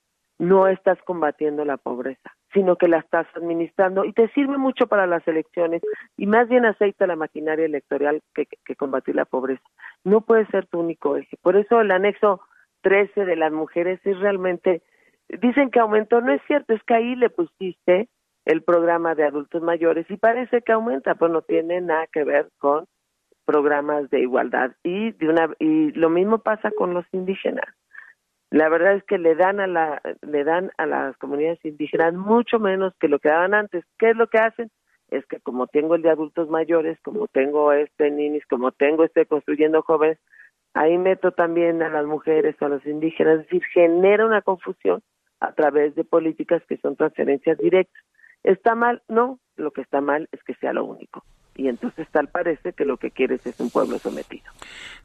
no 0.41 0.67
estás 0.67 0.97
combatiendo 1.03 1.63
la 1.65 1.77
pobreza, 1.77 2.31
sino 2.51 2.75
que 2.75 2.87
la 2.87 2.97
estás 2.97 3.27
administrando 3.35 4.05
y 4.05 4.11
te 4.11 4.27
sirve 4.29 4.57
mucho 4.57 4.87
para 4.87 5.05
las 5.05 5.25
elecciones 5.27 5.83
y 6.17 6.25
más 6.25 6.49
bien 6.49 6.65
aceita 6.65 7.05
la 7.05 7.15
maquinaria 7.15 7.65
electoral 7.65 8.21
que, 8.33 8.47
que 8.65 8.75
combatir 8.75 9.15
la 9.15 9.25
pobreza. 9.25 9.63
No 10.03 10.21
puede 10.21 10.47
ser 10.47 10.65
tu 10.65 10.79
único 10.79 11.15
eje. 11.15 11.37
Por 11.43 11.57
eso 11.57 11.79
el 11.79 11.91
anexo 11.91 12.41
13 12.81 13.25
de 13.25 13.35
las 13.35 13.51
mujeres 13.51 13.99
es 14.03 14.19
realmente, 14.19 14.81
dicen 15.39 15.71
que 15.71 15.79
aumentó, 15.79 16.21
no 16.21 16.31
es 16.33 16.41
cierto, 16.47 16.73
es 16.73 16.83
que 16.83 16.93
ahí 16.93 17.15
le 17.15 17.29
pusiste 17.29 18.09
el 18.45 18.63
programa 18.63 19.15
de 19.15 19.25
adultos 19.25 19.61
mayores 19.61 20.09
y 20.09 20.17
parece 20.17 20.61
que 20.61 20.71
aumenta, 20.71 21.15
pues 21.15 21.31
no 21.31 21.41
tiene 21.41 21.79
nada 21.81 22.07
que 22.07 22.23
ver 22.23 22.49
con 22.57 22.85
programas 23.45 24.09
de 24.09 24.21
igualdad 24.21 24.71
y 24.83 25.11
de 25.11 25.29
una 25.29 25.49
y 25.59 25.91
lo 25.91 26.09
mismo 26.09 26.39
pasa 26.39 26.71
con 26.71 26.93
los 26.93 27.05
indígenas. 27.11 27.65
La 28.49 28.69
verdad 28.69 28.93
es 28.95 29.03
que 29.03 29.17
le 29.17 29.35
dan 29.35 29.59
a 29.59 29.67
la 29.67 30.01
le 30.21 30.43
dan 30.43 30.71
a 30.77 30.85
las 30.85 31.17
comunidades 31.17 31.63
indígenas 31.63 32.13
mucho 32.13 32.59
menos 32.59 32.93
que 32.99 33.07
lo 33.07 33.19
que 33.19 33.29
daban 33.29 33.53
antes. 33.53 33.83
Qué 33.97 34.11
es 34.11 34.15
lo 34.15 34.27
que 34.27 34.39
hacen 34.39 34.69
es 35.09 35.25
que 35.25 35.39
como 35.39 35.67
tengo 35.67 35.95
el 35.95 36.01
de 36.01 36.09
adultos 36.09 36.49
mayores 36.49 36.99
como 37.01 37.27
tengo 37.27 37.73
este 37.73 38.09
ninis 38.11 38.45
como 38.47 38.71
tengo 38.71 39.03
este 39.03 39.25
construyendo 39.25 39.81
jóvenes 39.81 40.17
ahí 40.73 40.97
meto 40.97 41.31
también 41.31 41.81
a 41.83 41.89
las 41.89 42.05
mujeres 42.05 42.55
o 42.61 42.65
a 42.65 42.69
los 42.69 42.85
indígenas. 42.85 43.39
Es 43.39 43.45
decir 43.45 43.63
genera 43.73 44.25
una 44.25 44.41
confusión 44.41 45.01
a 45.41 45.51
través 45.53 45.95
de 45.95 46.03
políticas 46.05 46.61
que 46.67 46.77
son 46.77 46.95
transferencias 46.95 47.57
directas 47.57 48.01
está 48.43 48.73
mal 48.75 49.01
no 49.09 49.39
lo 49.57 49.71
que 49.71 49.81
está 49.81 49.99
mal 50.01 50.29
es 50.31 50.41
que 50.43 50.53
sea 50.55 50.73
lo 50.73 50.85
único 50.85 51.23
y 51.55 51.67
entonces 51.67 52.07
tal 52.11 52.29
parece 52.29 52.71
que 52.73 52.85
lo 52.85 52.95
que 52.97 53.11
quieres 53.11 53.45
es 53.45 53.59
un 53.59 53.69
pueblo 53.69 53.99
sometido. 53.99 54.45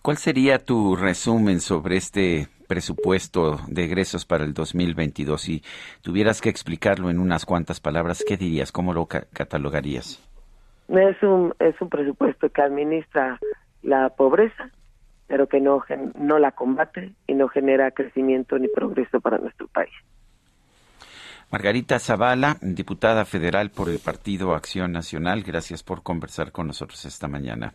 ¿Cuál 0.01 0.17
sería 0.17 0.59
tu 0.65 0.95
resumen 0.95 1.61
sobre 1.61 1.97
este 1.97 2.47
presupuesto 2.69 3.59
de 3.67 3.85
egresos 3.85 4.25
para 4.25 4.45
el 4.45 4.55
2022? 4.55 5.41
Si 5.43 5.63
tuvieras 6.03 6.41
que 6.41 6.49
explicarlo 6.49 7.11
en 7.11 7.19
unas 7.19 7.45
cuantas 7.45 7.81
palabras, 7.81 8.25
¿qué 8.27 8.37
dirías? 8.37 8.71
¿Cómo 8.71 8.95
lo 8.95 9.07
ca- 9.07 9.27
catalogarías? 9.33 10.23
Es 10.89 11.21
un 11.23 11.53
es 11.59 11.75
un 11.81 11.89
presupuesto 11.89 12.49
que 12.49 12.63
administra 12.63 13.41
la 13.83 14.11
pobreza, 14.11 14.71
pero 15.27 15.49
que 15.49 15.61
no 15.61 15.83
no 16.15 16.39
la 16.39 16.53
combate 16.53 17.13
y 17.27 17.35
no 17.35 17.49
genera 17.49 17.91
crecimiento 17.91 18.57
ni 18.59 18.69
progreso 18.69 19.21
para 19.21 19.39
nuestro 19.39 19.67
país. 19.67 19.93
Margarita 21.51 21.99
Zavala, 21.99 22.57
diputada 22.61 23.25
federal 23.25 23.71
por 23.71 23.89
el 23.89 23.99
Partido 23.99 24.55
Acción 24.55 24.93
Nacional, 24.93 25.43
gracias 25.43 25.83
por 25.83 26.03
conversar 26.03 26.51
con 26.53 26.67
nosotros 26.67 27.05
esta 27.05 27.29
mañana. 27.29 27.73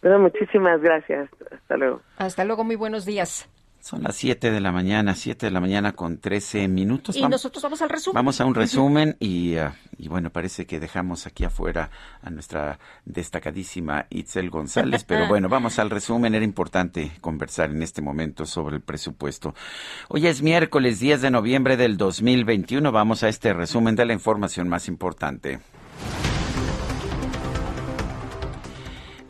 Bueno, 0.00 0.18
muchísimas 0.20 0.80
gracias. 0.80 1.28
Hasta 1.52 1.76
luego. 1.76 2.00
Hasta 2.16 2.44
luego, 2.44 2.64
muy 2.64 2.76
buenos 2.76 3.04
días. 3.04 3.48
Son 3.80 4.02
las 4.02 4.16
7 4.16 4.50
de 4.50 4.60
la 4.60 4.72
mañana, 4.72 5.14
7 5.14 5.46
de 5.46 5.50
la 5.52 5.60
mañana 5.60 5.92
con 5.92 6.18
13 6.18 6.66
minutos. 6.68 7.16
Y 7.16 7.20
Vamos- 7.20 7.32
nosotros 7.32 7.62
vamos 7.62 7.82
al 7.82 7.90
resumen. 7.90 8.14
Vamos 8.14 8.40
a 8.40 8.44
un 8.46 8.54
resumen 8.54 9.16
y, 9.20 9.56
ah, 9.56 9.74
y 10.02 10.08
bueno, 10.08 10.30
parece 10.30 10.66
que 10.66 10.80
dejamos 10.80 11.28
aquí 11.28 11.44
afuera 11.44 11.88
a 12.22 12.30
nuestra 12.30 12.80
destacadísima 13.04 14.06
Itzel 14.10 14.50
González, 14.50 15.04
pero 15.04 15.26
bueno, 15.28 15.48
vamos 15.48 15.78
al 15.78 15.90
resumen. 15.90 16.34
Era 16.34 16.44
importante 16.44 17.12
conversar 17.20 17.70
en 17.70 17.84
este 17.84 18.02
momento 18.02 18.44
sobre 18.44 18.74
el 18.74 18.82
presupuesto. 18.82 19.54
Hoy 20.08 20.26
es 20.26 20.42
miércoles 20.42 20.98
10 20.98 21.22
de 21.22 21.30
noviembre 21.30 21.76
del 21.76 21.96
2021. 21.96 22.90
Vamos 22.90 23.22
a 23.22 23.28
este 23.28 23.52
resumen 23.52 23.94
de 23.94 24.04
la 24.04 24.12
información 24.12 24.68
más 24.68 24.88
importante. 24.88 25.60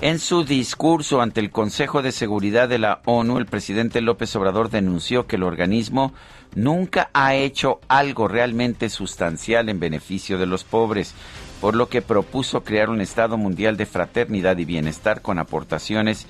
En 0.00 0.19
su 0.19 0.43
discurso 0.43 1.21
ante 1.21 1.38
el 1.38 1.50
Consejo 1.50 2.00
de 2.00 2.11
Seguridad 2.12 2.69
de 2.69 2.79
la 2.79 3.02
ONU, 3.05 3.38
el 3.38 3.47
presidente 3.47 4.00
López 4.00 4.35
Obrador 4.35 4.69
denunció 4.69 5.29
que 5.29 5.37
el 5.37 5.45
organismo 5.45 6.12
nunca 6.54 7.11
ha 7.12 7.35
hecho 7.35 7.80
algo 7.88 8.28
realmente 8.28 8.88
sustancial 8.90 9.68
en 9.68 9.80
beneficio 9.80 10.38
de 10.38 10.47
los 10.47 10.64
pobres, 10.64 11.14
por 11.61 11.75
lo 11.75 11.88
que 11.88 12.02
propuso 12.02 12.64
crear 12.64 12.90
un 12.90 13.00
Estado 13.00 13.37
Mundial 13.37 13.76
de 13.76 13.87
Fraternidad 13.87 14.59
y 14.59 14.64
Bienestar 14.64 15.23
con 15.23 15.38
aportaciones 15.38 16.26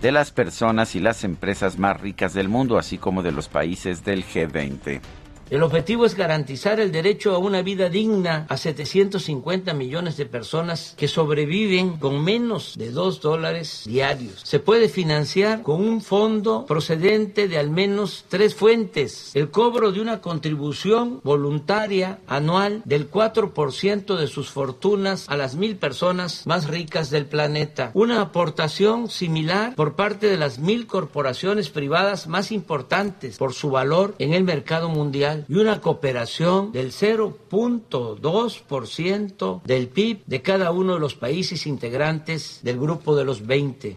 de 0.00 0.12
las 0.12 0.30
personas 0.30 0.94
y 0.94 1.00
las 1.00 1.24
empresas 1.24 1.78
más 1.78 2.00
ricas 2.00 2.34
del 2.34 2.48
mundo, 2.48 2.78
así 2.78 2.98
como 2.98 3.22
de 3.22 3.32
los 3.32 3.48
países 3.48 4.04
del 4.04 4.24
G20. 4.24 5.00
El 5.48 5.62
objetivo 5.62 6.06
es 6.06 6.16
garantizar 6.16 6.80
el 6.80 6.90
derecho 6.90 7.32
a 7.32 7.38
una 7.38 7.62
vida 7.62 7.88
digna 7.88 8.46
a 8.48 8.56
750 8.56 9.74
millones 9.74 10.16
de 10.16 10.26
personas 10.26 10.94
que 10.96 11.06
sobreviven 11.06 11.98
con 11.98 12.24
menos 12.24 12.74
de 12.76 12.90
2 12.90 13.20
dólares 13.20 13.82
diarios. 13.86 14.40
Se 14.42 14.58
puede 14.58 14.88
financiar 14.88 15.62
con 15.62 15.86
un 15.86 16.00
fondo 16.00 16.66
procedente 16.66 17.46
de 17.46 17.58
al 17.58 17.70
menos 17.70 18.24
tres 18.28 18.56
fuentes. 18.56 19.30
El 19.34 19.52
cobro 19.52 19.92
de 19.92 20.00
una 20.00 20.20
contribución 20.20 21.20
voluntaria 21.22 22.18
anual 22.26 22.82
del 22.84 23.08
4% 23.08 24.16
de 24.16 24.26
sus 24.26 24.50
fortunas 24.50 25.28
a 25.28 25.36
las 25.36 25.54
mil 25.54 25.76
personas 25.76 26.44
más 26.44 26.66
ricas 26.66 27.10
del 27.10 27.26
planeta. 27.26 27.92
Una 27.94 28.20
aportación 28.20 29.08
similar 29.08 29.76
por 29.76 29.94
parte 29.94 30.26
de 30.26 30.38
las 30.38 30.58
mil 30.58 30.88
corporaciones 30.88 31.70
privadas 31.70 32.26
más 32.26 32.50
importantes 32.50 33.36
por 33.36 33.54
su 33.54 33.70
valor 33.70 34.16
en 34.18 34.32
el 34.32 34.42
mercado 34.42 34.88
mundial 34.88 35.35
y 35.48 35.56
una 35.56 35.80
cooperación 35.80 36.70
del 36.72 36.92
0.2% 36.92 39.62
del 39.62 39.88
PIB 39.88 40.22
de 40.26 40.42
cada 40.42 40.70
uno 40.70 40.94
de 40.94 41.00
los 41.00 41.14
países 41.14 41.66
integrantes 41.66 42.60
del 42.62 42.78
grupo 42.78 43.16
de 43.16 43.24
los 43.24 43.46
20. 43.46 43.96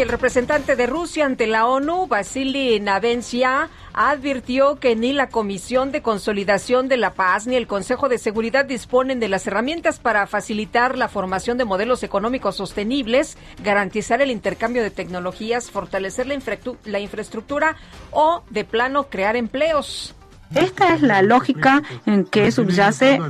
El 0.00 0.08
representante 0.08 0.76
de 0.76 0.86
Rusia 0.86 1.26
ante 1.26 1.46
la 1.46 1.66
ONU, 1.66 2.06
Vasily 2.06 2.80
Navencia, 2.80 3.68
advirtió 3.92 4.76
que 4.80 4.96
ni 4.96 5.12
la 5.12 5.28
Comisión 5.28 5.92
de 5.92 6.00
Consolidación 6.00 6.88
de 6.88 6.96
la 6.96 7.12
Paz 7.12 7.46
ni 7.46 7.54
el 7.54 7.66
Consejo 7.66 8.08
de 8.08 8.16
Seguridad 8.16 8.64
disponen 8.64 9.20
de 9.20 9.28
las 9.28 9.46
herramientas 9.46 9.98
para 9.98 10.26
facilitar 10.26 10.96
la 10.96 11.08
formación 11.08 11.58
de 11.58 11.66
modelos 11.66 12.02
económicos 12.02 12.56
sostenibles, 12.56 13.36
garantizar 13.62 14.22
el 14.22 14.30
intercambio 14.30 14.82
de 14.82 14.90
tecnologías, 14.90 15.70
fortalecer 15.70 16.26
la 16.26 16.98
infraestructura 16.98 17.76
o, 18.10 18.42
de 18.48 18.64
plano, 18.64 19.10
crear 19.10 19.36
empleos. 19.36 20.14
Esta 20.54 20.94
es 20.94 21.02
la 21.02 21.22
lógica 21.22 21.82
en 22.06 22.24
que 22.24 22.50
subyace 22.50 23.20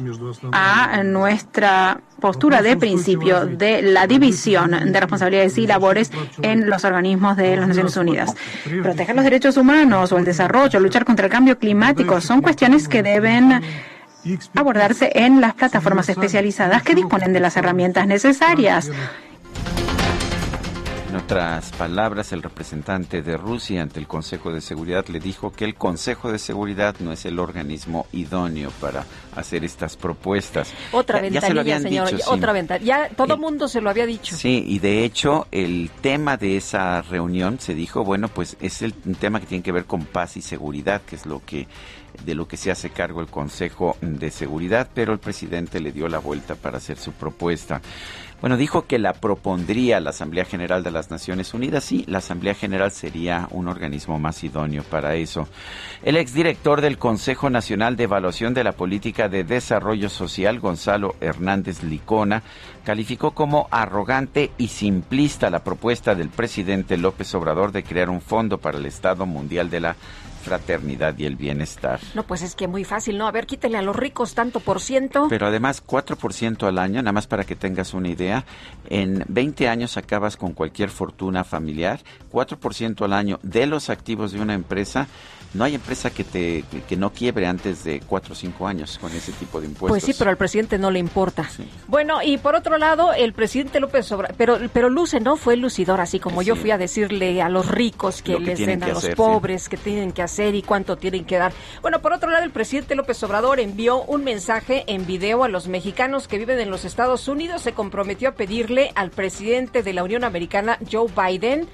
a 0.52 1.02
nuestra 1.04 2.00
postura 2.18 2.62
de 2.62 2.76
principio 2.76 3.46
de 3.46 3.82
la 3.82 4.06
división 4.06 4.92
de 4.92 5.00
responsabilidades 5.00 5.58
y 5.58 5.66
labores 5.66 6.10
en 6.42 6.68
los 6.68 6.84
organismos 6.84 7.36
de 7.36 7.56
las 7.56 7.68
Naciones 7.68 7.96
Unidas. 7.96 8.34
Proteger 8.82 9.14
los 9.14 9.24
derechos 9.24 9.56
humanos 9.56 10.12
o 10.12 10.18
el 10.18 10.24
desarrollo, 10.24 10.80
luchar 10.80 11.04
contra 11.04 11.26
el 11.26 11.32
cambio 11.32 11.58
climático 11.58 12.20
son 12.20 12.40
cuestiones 12.40 12.88
que 12.88 13.02
deben 13.02 13.62
abordarse 14.54 15.10
en 15.14 15.40
las 15.40 15.54
plataformas 15.54 16.08
especializadas 16.08 16.82
que 16.82 16.94
disponen 16.94 17.32
de 17.32 17.40
las 17.40 17.56
herramientas 17.56 18.06
necesarias. 18.06 18.90
En 21.10 21.16
otras 21.16 21.72
palabras, 21.72 22.32
el 22.32 22.40
representante 22.40 23.20
de 23.20 23.36
Rusia 23.36 23.82
ante 23.82 23.98
el 23.98 24.06
Consejo 24.06 24.52
de 24.52 24.60
Seguridad 24.60 25.08
le 25.08 25.18
dijo 25.18 25.50
que 25.50 25.64
el 25.64 25.74
Consejo 25.74 26.30
de 26.30 26.38
Seguridad 26.38 26.94
no 27.00 27.10
es 27.10 27.24
el 27.24 27.40
organismo 27.40 28.06
idóneo 28.12 28.70
para 28.80 29.04
hacer 29.34 29.64
estas 29.64 29.96
propuestas. 29.96 30.72
Otra 30.92 31.18
ya, 31.28 31.40
ventanilla, 31.40 31.80
señor, 31.80 32.10
otra 32.28 32.52
ventanilla. 32.52 33.08
Ya 33.08 33.16
todo 33.16 33.34
el 33.34 33.40
mundo 33.40 33.66
se 33.66 33.80
lo 33.80 33.90
había 33.90 34.06
dicho. 34.06 34.36
Sí, 34.36 34.62
y 34.64 34.78
de 34.78 35.02
hecho 35.02 35.48
el 35.50 35.90
tema 36.00 36.36
de 36.36 36.56
esa 36.56 37.02
reunión 37.02 37.58
se 37.58 37.74
dijo, 37.74 38.04
bueno, 38.04 38.28
pues 38.28 38.56
es 38.60 38.80
el, 38.80 38.94
un 39.04 39.16
tema 39.16 39.40
que 39.40 39.46
tiene 39.46 39.64
que 39.64 39.72
ver 39.72 39.86
con 39.86 40.04
paz 40.04 40.36
y 40.36 40.42
seguridad, 40.42 41.02
que 41.02 41.16
es 41.16 41.26
lo 41.26 41.42
que 41.44 41.66
de 42.24 42.34
lo 42.34 42.46
que 42.46 42.56
se 42.56 42.70
hace 42.70 42.90
cargo 42.90 43.20
el 43.20 43.28
Consejo 43.28 43.96
de 44.00 44.30
Seguridad, 44.30 44.88
pero 44.94 45.12
el 45.12 45.18
presidente 45.18 45.80
le 45.80 45.92
dio 45.92 46.08
la 46.08 46.18
vuelta 46.18 46.54
para 46.54 46.76
hacer 46.76 46.98
su 46.98 47.12
propuesta. 47.12 47.80
Bueno, 48.40 48.56
dijo 48.56 48.86
que 48.86 48.98
la 48.98 49.12
propondría 49.12 50.00
la 50.00 50.10
Asamblea 50.10 50.46
General 50.46 50.82
de 50.82 50.90
las 50.90 51.10
Naciones 51.10 51.52
Unidas. 51.52 51.84
Sí, 51.84 52.04
la 52.08 52.18
Asamblea 52.18 52.54
General 52.54 52.90
sería 52.90 53.46
un 53.50 53.68
organismo 53.68 54.18
más 54.18 54.42
idóneo 54.42 54.82
para 54.82 55.14
eso. 55.14 55.46
El 56.02 56.16
exdirector 56.16 56.80
del 56.80 56.96
Consejo 56.96 57.50
Nacional 57.50 57.96
de 57.96 58.04
Evaluación 58.04 58.54
de 58.54 58.64
la 58.64 58.72
Política 58.72 59.28
de 59.28 59.44
Desarrollo 59.44 60.08
Social, 60.08 60.58
Gonzalo 60.58 61.16
Hernández 61.20 61.82
Licona, 61.82 62.42
calificó 62.82 63.32
como 63.32 63.68
arrogante 63.70 64.50
y 64.56 64.68
simplista 64.68 65.50
la 65.50 65.62
propuesta 65.62 66.14
del 66.14 66.30
presidente 66.30 66.96
López 66.96 67.34
Obrador 67.34 67.72
de 67.72 67.82
crear 67.82 68.08
un 68.08 68.22
fondo 68.22 68.56
para 68.56 68.78
el 68.78 68.86
Estado 68.86 69.26
Mundial 69.26 69.68
de 69.68 69.80
la 69.80 69.96
fraternidad 70.40 71.16
y 71.18 71.26
el 71.26 71.36
bienestar. 71.36 72.00
No, 72.14 72.24
pues 72.24 72.42
es 72.42 72.54
que 72.54 72.66
muy 72.66 72.84
fácil, 72.84 73.18
¿no? 73.18 73.28
A 73.28 73.32
ver, 73.32 73.46
quítale 73.46 73.78
a 73.78 73.82
los 73.82 73.94
ricos 73.94 74.34
tanto 74.34 74.60
por 74.60 74.80
ciento. 74.80 75.26
Pero 75.28 75.46
además 75.46 75.82
4% 75.86 76.66
al 76.66 76.78
año, 76.78 77.02
nada 77.02 77.12
más 77.12 77.26
para 77.26 77.44
que 77.44 77.56
tengas 77.56 77.94
una 77.94 78.08
idea, 78.08 78.44
en 78.88 79.24
20 79.28 79.68
años 79.68 79.96
acabas 79.96 80.36
con 80.36 80.52
cualquier 80.52 80.90
fortuna 80.90 81.44
familiar, 81.44 82.00
4% 82.32 83.04
al 83.04 83.12
año 83.12 83.38
de 83.42 83.66
los 83.66 83.90
activos 83.90 84.32
de 84.32 84.40
una 84.40 84.54
empresa 84.54 85.06
no 85.52 85.64
hay 85.64 85.74
empresa 85.74 86.10
que 86.10 86.22
te 86.22 86.64
que 86.88 86.96
no 86.96 87.12
quiebre 87.12 87.46
antes 87.46 87.82
de 87.82 88.00
cuatro 88.00 88.34
o 88.34 88.36
cinco 88.36 88.66
años 88.66 88.98
con 89.00 89.12
ese 89.12 89.32
tipo 89.32 89.60
de 89.60 89.66
impuestos. 89.66 89.90
Pues 89.90 90.04
sí, 90.04 90.14
pero 90.16 90.30
al 90.30 90.36
presidente 90.36 90.78
no 90.78 90.90
le 90.90 90.98
importa. 90.98 91.48
Bueno, 91.88 92.22
y 92.22 92.38
por 92.38 92.54
otro 92.54 92.78
lado, 92.78 93.12
el 93.12 93.32
presidente 93.32 93.80
López 93.80 94.10
Obrador, 94.12 94.36
pero 94.36 94.58
pero 94.72 94.88
luce, 94.88 95.18
¿no? 95.18 95.36
Fue 95.36 95.56
lucidor, 95.56 96.00
así 96.00 96.20
como 96.20 96.42
yo 96.42 96.54
fui 96.54 96.70
a 96.70 96.78
decirle 96.78 97.42
a 97.42 97.48
los 97.48 97.68
ricos 97.68 98.22
que, 98.22 98.38
les 98.38 98.58
den 98.58 98.82
a 98.84 98.88
los 98.88 99.06
pobres, 99.08 99.68
que 99.68 99.76
tienen 99.76 100.12
que 100.12 100.22
hacer 100.22 100.54
y 100.54 100.62
cuánto 100.62 100.96
tienen 100.96 101.24
que 101.24 101.38
dar. 101.38 101.52
Bueno, 101.82 102.00
por 102.00 102.12
otro 102.12 102.30
lado, 102.30 102.44
el 102.44 102.52
presidente 102.52 102.94
López 102.94 103.20
Obrador 103.22 103.58
envió 103.58 104.02
un 104.02 104.22
mensaje 104.22 104.84
en 104.86 105.06
video 105.06 105.42
a 105.42 105.48
los 105.48 105.66
mexicanos 105.66 106.28
que 106.28 106.38
viven 106.38 106.60
en 106.60 106.70
los 106.70 106.84
Estados 106.84 107.26
Unidos. 107.26 107.62
Se 107.62 107.72
comprometió 107.72 108.28
a 108.28 108.32
pedirle 108.32 108.92
al 108.94 109.10
presidente 109.10 109.82
de 109.82 109.92
la 109.92 110.04
Unión 110.04 110.22
Americana, 110.24 110.78
Joe 110.90 111.08
Biden, 111.08 111.68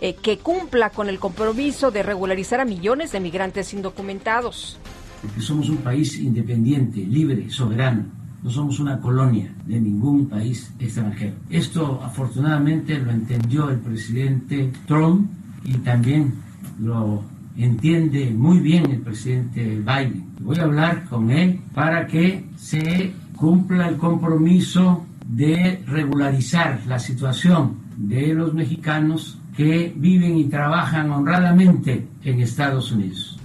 eh, 0.00 0.14
que 0.14 0.38
cumpla 0.38 0.90
con 0.90 1.08
el 1.08 1.18
compromiso 1.18 1.90
de 1.90 2.02
regularizar 2.02 2.60
a 2.60 2.64
millones 2.64 3.12
de 3.12 3.20
migrantes 3.20 3.72
indocumentados. 3.74 4.78
Porque 5.22 5.40
somos 5.40 5.68
un 5.68 5.78
país 5.78 6.18
independiente, 6.18 7.00
libre, 7.00 7.50
soberano. 7.50 8.04
No 8.42 8.50
somos 8.50 8.78
una 8.78 9.00
colonia 9.00 9.52
de 9.66 9.80
ningún 9.80 10.28
país 10.28 10.72
extranjero. 10.78 11.34
Esto 11.50 12.00
afortunadamente 12.04 12.98
lo 12.98 13.10
entendió 13.10 13.68
el 13.68 13.78
presidente 13.78 14.72
Trump 14.86 15.28
y 15.64 15.72
también 15.78 16.34
lo 16.78 17.24
entiende 17.56 18.30
muy 18.30 18.60
bien 18.60 18.88
el 18.90 19.00
presidente 19.00 19.80
Biden. 19.80 20.26
Voy 20.40 20.58
a 20.58 20.62
hablar 20.62 21.04
con 21.08 21.30
él 21.30 21.60
para 21.74 22.06
que 22.06 22.44
se 22.56 23.12
cumpla 23.36 23.88
el 23.88 23.96
compromiso 23.96 25.04
de 25.26 25.82
regularizar 25.86 26.80
la 26.86 26.98
situación 26.98 27.76
de 27.96 28.32
los 28.34 28.54
mexicanos 28.54 29.38
que 29.58 29.92
viven 29.96 30.38
y 30.38 30.44
trabajan 30.44 31.10
honradamente 31.10 32.06
en 32.22 32.40
Estados 32.40 32.92
Unidos. 32.92 33.40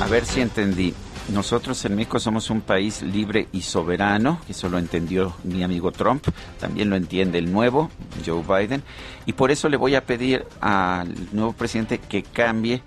A 0.00 0.06
ver 0.06 0.24
si 0.24 0.40
entendí. 0.40 0.94
Nosotros 1.34 1.84
en 1.84 1.96
México 1.96 2.20
somos 2.20 2.50
un 2.50 2.60
país 2.60 3.02
libre 3.02 3.48
y 3.52 3.62
soberano, 3.62 4.38
eso 4.48 4.68
lo 4.68 4.78
entendió 4.78 5.34
mi 5.42 5.64
amigo 5.64 5.90
Trump, 5.90 6.24
también 6.60 6.88
lo 6.88 6.94
entiende 6.94 7.38
el 7.38 7.52
nuevo 7.52 7.90
Joe 8.24 8.44
Biden, 8.44 8.84
y 9.26 9.32
por 9.32 9.50
eso 9.50 9.68
le 9.68 9.76
voy 9.76 9.96
a 9.96 10.06
pedir 10.06 10.46
al 10.60 11.12
nuevo 11.32 11.52
presidente 11.52 11.98
que 11.98 12.22
cambie 12.22 12.80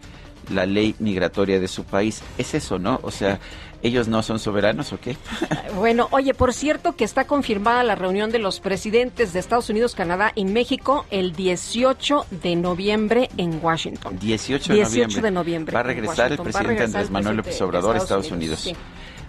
la 0.53 0.65
ley 0.65 0.95
migratoria 0.99 1.59
de 1.59 1.67
su 1.67 1.83
país. 1.83 2.23
Es 2.37 2.53
eso, 2.53 2.79
¿no? 2.79 3.01
O 3.03 3.11
sea, 3.11 3.39
¿Ellos 3.83 4.07
no 4.07 4.21
son 4.23 4.39
soberanos 4.39 4.93
o 4.93 4.99
qué? 4.99 5.17
Bueno, 5.75 6.09
oye, 6.11 6.33
por 6.33 6.53
cierto 6.53 6.95
que 6.95 7.05
está 7.05 7.25
confirmada 7.25 7.83
la 7.83 7.95
reunión 7.95 8.31
de 8.31 8.39
los 8.39 8.59
presidentes 8.59 9.33
de 9.33 9.39
Estados 9.39 9.69
Unidos, 9.69 9.95
Canadá 9.95 10.31
y 10.35 10.45
México 10.45 11.05
el 11.09 11.33
18 11.33 12.25
de 12.29 12.55
noviembre 12.55 13.29
en 13.37 13.59
Washington. 13.63 14.19
18 14.19 14.73
de, 15.21 15.31
noviembre. 15.31 15.73
Va 15.73 15.79
a 15.79 15.83
regresar 15.83 16.31
el 16.31 16.37
presidente 16.37 16.83
Andrés 16.83 17.09
Manuel 17.09 17.37
López 17.37 17.59
Obrador 17.61 17.95
a 17.95 17.99
Estados 17.99 18.29
Unidos. 18.31 18.71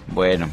Bueno. 0.09 0.49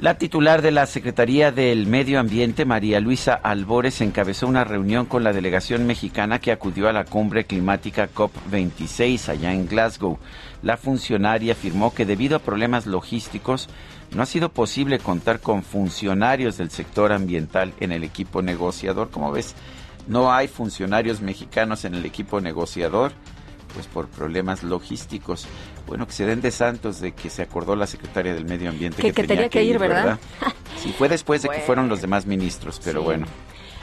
La 0.00 0.14
titular 0.14 0.62
de 0.62 0.70
la 0.70 0.86
Secretaría 0.86 1.52
del 1.52 1.86
Medio 1.86 2.20
Ambiente, 2.20 2.64
María 2.64 3.00
Luisa 3.00 3.34
Albores, 3.34 4.00
encabezó 4.00 4.46
una 4.46 4.64
reunión 4.64 5.04
con 5.04 5.22
la 5.22 5.34
delegación 5.34 5.86
mexicana 5.86 6.38
que 6.38 6.52
acudió 6.52 6.88
a 6.88 6.94
la 6.94 7.04
cumbre 7.04 7.44
climática 7.44 8.08
COP26 8.08 9.28
allá 9.28 9.52
en 9.52 9.68
Glasgow. 9.68 10.18
La 10.62 10.78
funcionaria 10.78 11.52
afirmó 11.52 11.92
que 11.92 12.06
debido 12.06 12.36
a 12.36 12.38
problemas 12.38 12.86
logísticos 12.86 13.68
no 14.14 14.22
ha 14.22 14.26
sido 14.26 14.48
posible 14.48 15.00
contar 15.00 15.40
con 15.40 15.62
funcionarios 15.62 16.56
del 16.56 16.70
sector 16.70 17.12
ambiental 17.12 17.74
en 17.78 17.92
el 17.92 18.02
equipo 18.02 18.40
negociador. 18.40 19.10
Como 19.10 19.32
ves, 19.32 19.54
no 20.08 20.32
hay 20.32 20.48
funcionarios 20.48 21.20
mexicanos 21.20 21.84
en 21.84 21.94
el 21.94 22.06
equipo 22.06 22.40
negociador, 22.40 23.12
pues 23.74 23.86
por 23.86 24.08
problemas 24.08 24.62
logísticos. 24.62 25.46
Bueno, 25.86 26.06
que 26.06 26.12
se 26.12 26.26
den 26.26 26.40
de 26.40 26.50
santos 26.50 27.00
de 27.00 27.12
que 27.12 27.30
se 27.30 27.42
acordó 27.42 27.76
la 27.76 27.86
secretaria 27.86 28.34
del 28.34 28.44
Medio 28.44 28.70
Ambiente 28.70 29.02
que, 29.02 29.12
tenía, 29.12 29.48
que, 29.48 29.62
ir, 29.62 29.78
¿verdad? 29.78 30.18
sí, 30.78 30.94
fue 30.96 31.08
después 31.08 31.42
de 31.42 31.48
que 31.48 31.60
fueron 31.66 31.88
los 31.88 32.00
demás 32.00 32.26
ministros, 32.26 32.80
pero 32.84 33.02
bueno. 33.02 33.26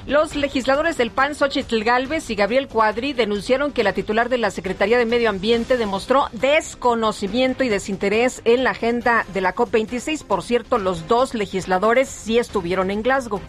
Los 0.08 0.38
legisladores 0.38 0.96
del 0.96 1.12
PAN, 1.12 1.36
Xochitl 1.36 1.84
Galvez 1.84 2.30
y 2.30 2.36
Gabriel 2.36 2.70
Cuadri, 2.70 3.12
denunciaron 3.12 3.74
que 3.74 3.84
la 3.84 3.92
titular 3.92 4.30
de 4.30 4.38
la 4.38 4.52
Secretaría 4.52 4.98
de 4.98 5.06
Medio 5.06 5.30
Ambiente 5.30 5.76
demostró 5.76 6.30
desconocimiento 6.32 7.66
y 7.66 7.70
desinterés 7.70 8.42
en 8.46 8.64
la 8.64 8.70
agenda 8.70 9.26
de 9.34 9.42
la 9.42 9.54
COP26. 9.54 10.24
Por 10.24 10.44
cierto, 10.44 10.78
los 10.78 11.10
dos 11.10 11.34
legisladores 11.34 12.08
sí 12.08 12.38
estuvieron 12.38 12.90
en 12.90 13.04
Glasgow. 13.04 13.42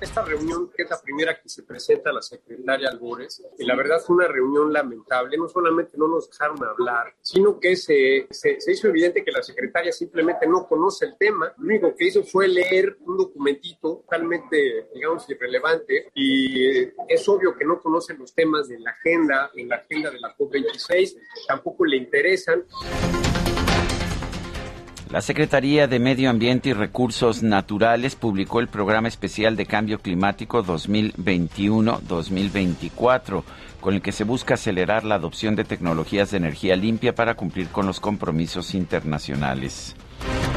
Esta 0.00 0.24
reunión, 0.24 0.70
que 0.70 0.84
es 0.84 0.90
la 0.90 1.00
primera 1.00 1.40
que 1.40 1.48
se 1.48 1.64
presenta 1.64 2.10
a 2.10 2.12
la 2.12 2.22
secretaria 2.22 2.88
Albores, 2.88 3.42
y 3.58 3.64
la 3.64 3.74
verdad 3.74 3.98
fue 4.04 4.16
una 4.16 4.28
reunión 4.28 4.72
lamentable. 4.72 5.36
No 5.36 5.48
solamente 5.48 5.98
no 5.98 6.06
nos 6.06 6.30
dejaron 6.30 6.62
hablar, 6.64 7.14
sino 7.20 7.58
que 7.58 7.74
se, 7.74 8.28
se, 8.30 8.58
hizo 8.70 8.88
evidente 8.88 9.24
que 9.24 9.32
la 9.32 9.42
secretaria 9.42 9.90
simplemente 9.90 10.46
no 10.46 10.68
conoce 10.68 11.06
el 11.06 11.16
tema. 11.18 11.52
Lo 11.58 11.64
único 11.64 11.94
que 11.96 12.06
hizo 12.06 12.22
fue 12.22 12.46
leer 12.46 12.96
un 13.00 13.16
documentito 13.16 14.02
totalmente, 14.04 14.88
digamos, 14.94 15.28
irrelevante. 15.28 16.10
Y 16.14 16.82
es 17.08 17.28
obvio 17.28 17.56
que 17.56 17.64
no 17.64 17.80
conoce 17.80 18.14
los 18.14 18.32
temas 18.34 18.68
de 18.68 18.78
la 18.78 18.90
agenda, 18.90 19.50
en 19.54 19.68
la 19.68 19.76
agenda 19.76 20.10
de 20.10 20.20
la 20.20 20.36
COP26, 20.36 21.16
tampoco 21.48 21.84
le 21.84 21.96
interesan. 21.96 22.64
La 25.10 25.22
Secretaría 25.22 25.86
de 25.86 25.98
Medio 25.98 26.28
Ambiente 26.28 26.68
y 26.68 26.74
Recursos 26.74 27.42
Naturales 27.42 28.14
publicó 28.14 28.60
el 28.60 28.68
Programa 28.68 29.08
Especial 29.08 29.56
de 29.56 29.64
Cambio 29.64 30.00
Climático 30.00 30.62
2021-2024, 30.62 33.42
con 33.80 33.94
el 33.94 34.02
que 34.02 34.12
se 34.12 34.24
busca 34.24 34.52
acelerar 34.54 35.04
la 35.04 35.14
adopción 35.14 35.56
de 35.56 35.64
tecnologías 35.64 36.30
de 36.30 36.36
energía 36.36 36.76
limpia 36.76 37.14
para 37.14 37.36
cumplir 37.36 37.68
con 37.68 37.86
los 37.86 38.00
compromisos 38.00 38.74
internacionales. 38.74 39.96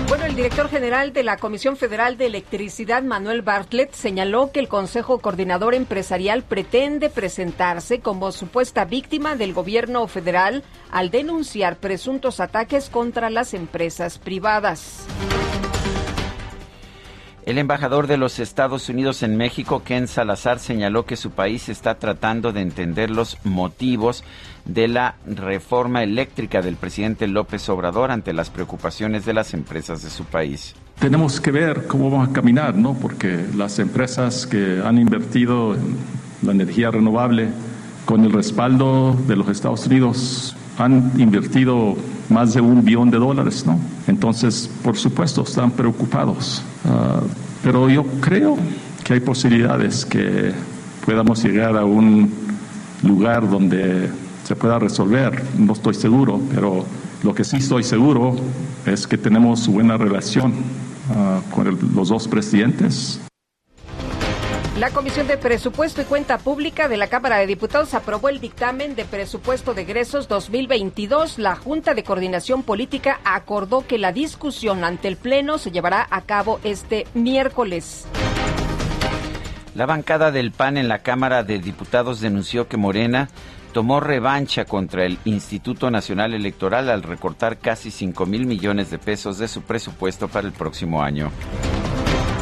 Bueno, 0.07 0.25
el 0.25 0.35
director 0.35 0.67
general 0.69 1.13
de 1.13 1.23
la 1.23 1.37
Comisión 1.37 1.77
Federal 1.77 2.17
de 2.17 2.25
Electricidad, 2.25 3.01
Manuel 3.01 3.41
Bartlett, 3.43 3.93
señaló 3.93 4.51
que 4.51 4.59
el 4.59 4.67
Consejo 4.67 5.19
Coordinador 5.19 5.73
Empresarial 5.73 6.43
pretende 6.43 7.09
presentarse 7.09 8.01
como 8.01 8.33
supuesta 8.33 8.83
víctima 8.83 9.37
del 9.37 9.53
gobierno 9.53 10.05
federal 10.07 10.63
al 10.91 11.11
denunciar 11.11 11.77
presuntos 11.77 12.41
ataques 12.41 12.89
contra 12.89 13.29
las 13.29 13.53
empresas 13.53 14.17
privadas. 14.17 15.05
El 17.43 17.57
embajador 17.57 18.05
de 18.05 18.17
los 18.17 18.37
Estados 18.37 18.87
Unidos 18.87 19.23
en 19.23 19.35
México, 19.35 19.81
Ken 19.83 20.07
Salazar, 20.07 20.59
señaló 20.59 21.05
que 21.05 21.15
su 21.15 21.31
país 21.31 21.69
está 21.69 21.95
tratando 21.95 22.51
de 22.51 22.61
entender 22.61 23.09
los 23.09 23.39
motivos 23.43 24.23
de 24.65 24.87
la 24.87 25.15
reforma 25.25 26.03
eléctrica 26.03 26.61
del 26.61 26.75
presidente 26.75 27.27
López 27.27 27.67
Obrador 27.69 28.11
ante 28.11 28.33
las 28.33 28.51
preocupaciones 28.51 29.25
de 29.25 29.33
las 29.33 29.55
empresas 29.55 30.03
de 30.03 30.11
su 30.11 30.23
país. 30.25 30.75
Tenemos 30.99 31.41
que 31.41 31.49
ver 31.49 31.87
cómo 31.87 32.11
vamos 32.11 32.29
a 32.29 32.33
caminar, 32.33 32.75
¿no? 32.75 32.93
Porque 32.93 33.43
las 33.55 33.79
empresas 33.79 34.45
que 34.45 34.79
han 34.85 34.99
invertido 34.99 35.73
en 35.73 35.97
la 36.43 36.51
energía 36.51 36.91
renovable 36.91 37.49
con 38.05 38.23
el 38.23 38.33
respaldo 38.33 39.15
de 39.27 39.35
los 39.35 39.49
Estados 39.49 39.87
Unidos 39.87 40.55
han 40.81 41.11
invertido 41.17 41.95
más 42.29 42.53
de 42.53 42.61
un 42.61 42.83
billón 42.83 43.11
de 43.11 43.17
dólares, 43.17 43.65
¿no? 43.65 43.79
Entonces, 44.07 44.69
por 44.83 44.97
supuesto, 44.97 45.43
están 45.43 45.71
preocupados. 45.71 46.63
Uh, 46.85 47.25
pero 47.63 47.89
yo 47.89 48.03
creo 48.19 48.57
que 49.03 49.13
hay 49.13 49.19
posibilidades 49.19 50.05
que 50.05 50.51
podamos 51.05 51.43
llegar 51.43 51.77
a 51.77 51.85
un 51.85 52.31
lugar 53.03 53.49
donde 53.49 54.09
se 54.43 54.55
pueda 54.55 54.79
resolver. 54.79 55.43
No 55.57 55.73
estoy 55.73 55.93
seguro, 55.93 56.41
pero 56.53 56.85
lo 57.23 57.35
que 57.35 57.43
sí 57.43 57.57
estoy 57.57 57.83
seguro 57.83 58.35
es 58.85 59.05
que 59.05 59.17
tenemos 59.17 59.67
buena 59.67 59.97
relación 59.97 60.51
uh, 60.51 61.53
con 61.53 61.77
los 61.95 62.09
dos 62.09 62.27
presidentes. 62.27 63.21
La 64.81 64.89
Comisión 64.89 65.27
de 65.27 65.37
Presupuesto 65.37 66.01
y 66.01 66.05
Cuenta 66.05 66.39
Pública 66.39 66.87
de 66.87 66.97
la 66.97 67.05
Cámara 67.05 67.37
de 67.37 67.45
Diputados 67.45 67.93
aprobó 67.93 68.29
el 68.29 68.39
dictamen 68.39 68.95
de 68.95 69.05
presupuesto 69.05 69.75
de 69.75 69.83
egresos 69.83 70.27
2022. 70.27 71.37
La 71.37 71.55
Junta 71.55 71.93
de 71.93 72.03
Coordinación 72.03 72.63
Política 72.63 73.19
acordó 73.23 73.85
que 73.85 73.99
la 73.99 74.11
discusión 74.11 74.83
ante 74.83 75.07
el 75.07 75.17
Pleno 75.17 75.59
se 75.59 75.69
llevará 75.69 76.07
a 76.09 76.21
cabo 76.21 76.59
este 76.63 77.05
miércoles. 77.13 78.07
La 79.75 79.85
bancada 79.85 80.31
del 80.31 80.51
PAN 80.51 80.77
en 80.77 80.87
la 80.87 81.03
Cámara 81.03 81.43
de 81.43 81.59
Diputados 81.59 82.19
denunció 82.19 82.67
que 82.67 82.77
Morena 82.77 83.29
tomó 83.73 83.99
revancha 83.99 84.65
contra 84.65 85.05
el 85.05 85.19
Instituto 85.25 85.91
Nacional 85.91 86.33
Electoral 86.33 86.89
al 86.89 87.03
recortar 87.03 87.59
casi 87.59 87.91
5 87.91 88.25
mil 88.25 88.47
millones 88.47 88.89
de 88.89 88.97
pesos 88.97 89.37
de 89.37 89.47
su 89.47 89.61
presupuesto 89.61 90.27
para 90.27 90.47
el 90.47 90.53
próximo 90.53 91.03
año. 91.03 91.31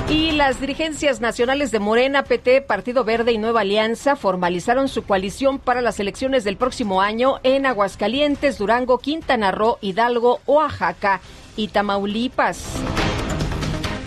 Y 0.10 0.32
las 0.32 0.60
dirigencias 0.60 1.22
nacionales 1.22 1.69
de 1.69 1.78
Morena, 1.78 2.24
PT, 2.24 2.62
Partido 2.62 3.04
Verde 3.04 3.32
y 3.32 3.38
Nueva 3.38 3.62
Alianza 3.62 4.15
formalizaron 4.15 4.88
su 4.88 5.04
coalición 5.04 5.60
para 5.60 5.82
las 5.82 6.00
elecciones 6.00 6.43
del 6.43 6.58
próximo 6.58 7.04
año 7.04 7.36
en 7.43 7.67
Aguascalientes, 7.67 8.58
Durango, 8.58 8.98
Quintana 8.98 9.52
Roo, 9.52 9.78
Hidalgo, 9.82 10.39
Oaxaca 10.48 11.22
y 11.56 11.67
Tamaulipas. 11.67 12.82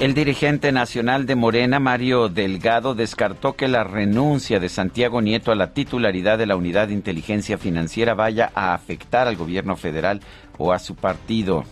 El 0.01 0.15
dirigente 0.15 0.73
nacional 0.73 1.25
de 1.25 1.37
Morena, 1.37 1.79
Mario 1.79 2.29
Delgado, 2.29 2.97
descartó 2.97 3.53
que 3.53 3.69
la 3.69 3.85
renuncia 3.85 4.59
de 4.59 4.69
Santiago 4.69 5.23
Nieto 5.23 5.53
a 5.53 5.55
la 5.55 5.73
titularidad 5.73 6.37
de 6.37 6.47
la 6.47 6.57
Unidad 6.57 6.89
de 6.89 6.95
Inteligencia 6.95 7.59
Financiera 7.59 8.15
vaya 8.15 8.51
a 8.57 8.75
afectar 8.75 9.29
al 9.29 9.37
gobierno 9.37 9.77
federal 9.77 10.21
o 10.59 10.73
a 10.73 10.81
su 10.81 10.97
partido. 10.97 11.65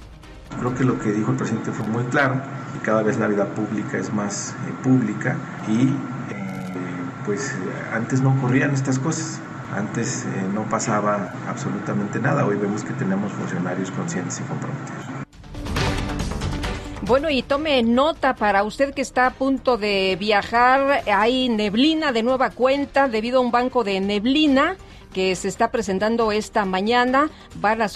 Creo 0.58 0.74
que 0.74 0.84
lo 0.84 0.98
que 0.98 1.12
dijo 1.12 1.30
el 1.30 1.36
presidente 1.36 1.72
fue 1.72 1.86
muy 1.86 2.04
claro, 2.04 2.40
y 2.76 2.78
cada 2.84 3.02
vez 3.02 3.18
la 3.18 3.26
vida 3.26 3.46
pública 3.46 3.98
es 3.98 4.12
más 4.12 4.50
eh, 4.50 4.72
pública 4.82 5.36
y 5.68 5.88
eh, 5.88 5.94
pues 7.24 7.54
antes 7.92 8.20
no 8.20 8.30
ocurrían 8.30 8.72
estas 8.72 8.98
cosas, 8.98 9.40
antes 9.74 10.24
eh, 10.24 10.28
no 10.52 10.64
pasaba 10.64 11.32
absolutamente 11.48 12.18
nada, 12.18 12.44
hoy 12.44 12.56
vemos 12.56 12.84
que 12.84 12.92
tenemos 12.92 13.32
funcionarios 13.32 13.90
conscientes 13.90 14.40
y 14.40 14.42
comprometidos. 14.44 15.20
Bueno, 17.02 17.30
y 17.30 17.42
tome 17.42 17.82
nota 17.82 18.34
para 18.34 18.62
usted 18.62 18.94
que 18.94 19.02
está 19.02 19.26
a 19.26 19.30
punto 19.30 19.78
de 19.78 20.16
viajar, 20.20 21.02
hay 21.12 21.48
neblina 21.48 22.12
de 22.12 22.22
nueva 22.22 22.50
cuenta 22.50 23.08
debido 23.08 23.38
a 23.38 23.40
un 23.40 23.50
banco 23.50 23.82
de 23.82 24.00
neblina 24.00 24.76
que 25.12 25.34
se 25.36 25.48
está 25.48 25.70
presentando 25.70 26.32
esta 26.32 26.64
mañana. 26.64 27.30
Van 27.56 27.82
a, 27.82 27.88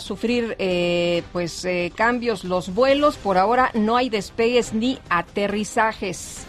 sufrir 0.00 0.56
eh, 0.58 1.22
pues 1.32 1.64
eh, 1.64 1.92
cambios 1.94 2.44
los 2.44 2.74
vuelos. 2.74 3.16
Por 3.16 3.38
ahora 3.38 3.70
no 3.74 3.96
hay 3.96 4.08
despegues 4.08 4.72
ni 4.72 4.98
aterrizajes. 5.08 6.46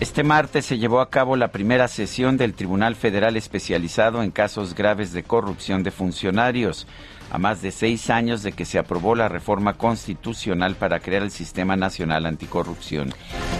Este 0.00 0.22
martes 0.22 0.64
se 0.64 0.78
llevó 0.78 1.00
a 1.00 1.10
cabo 1.10 1.36
la 1.36 1.52
primera 1.52 1.86
sesión 1.86 2.38
del 2.38 2.54
Tribunal 2.54 2.96
Federal 2.96 3.36
Especializado 3.36 4.22
en 4.22 4.30
Casos 4.30 4.74
Graves 4.74 5.12
de 5.12 5.24
Corrupción 5.24 5.82
de 5.82 5.90
Funcionarios 5.90 6.86
a 7.30 7.38
más 7.38 7.62
de 7.62 7.70
seis 7.70 8.10
años 8.10 8.42
de 8.42 8.52
que 8.52 8.64
se 8.64 8.78
aprobó 8.78 9.14
la 9.14 9.28
reforma 9.28 9.74
constitucional 9.74 10.74
para 10.74 11.00
crear 11.00 11.22
el 11.22 11.30
Sistema 11.30 11.76
Nacional 11.76 12.26
Anticorrupción. 12.26 13.14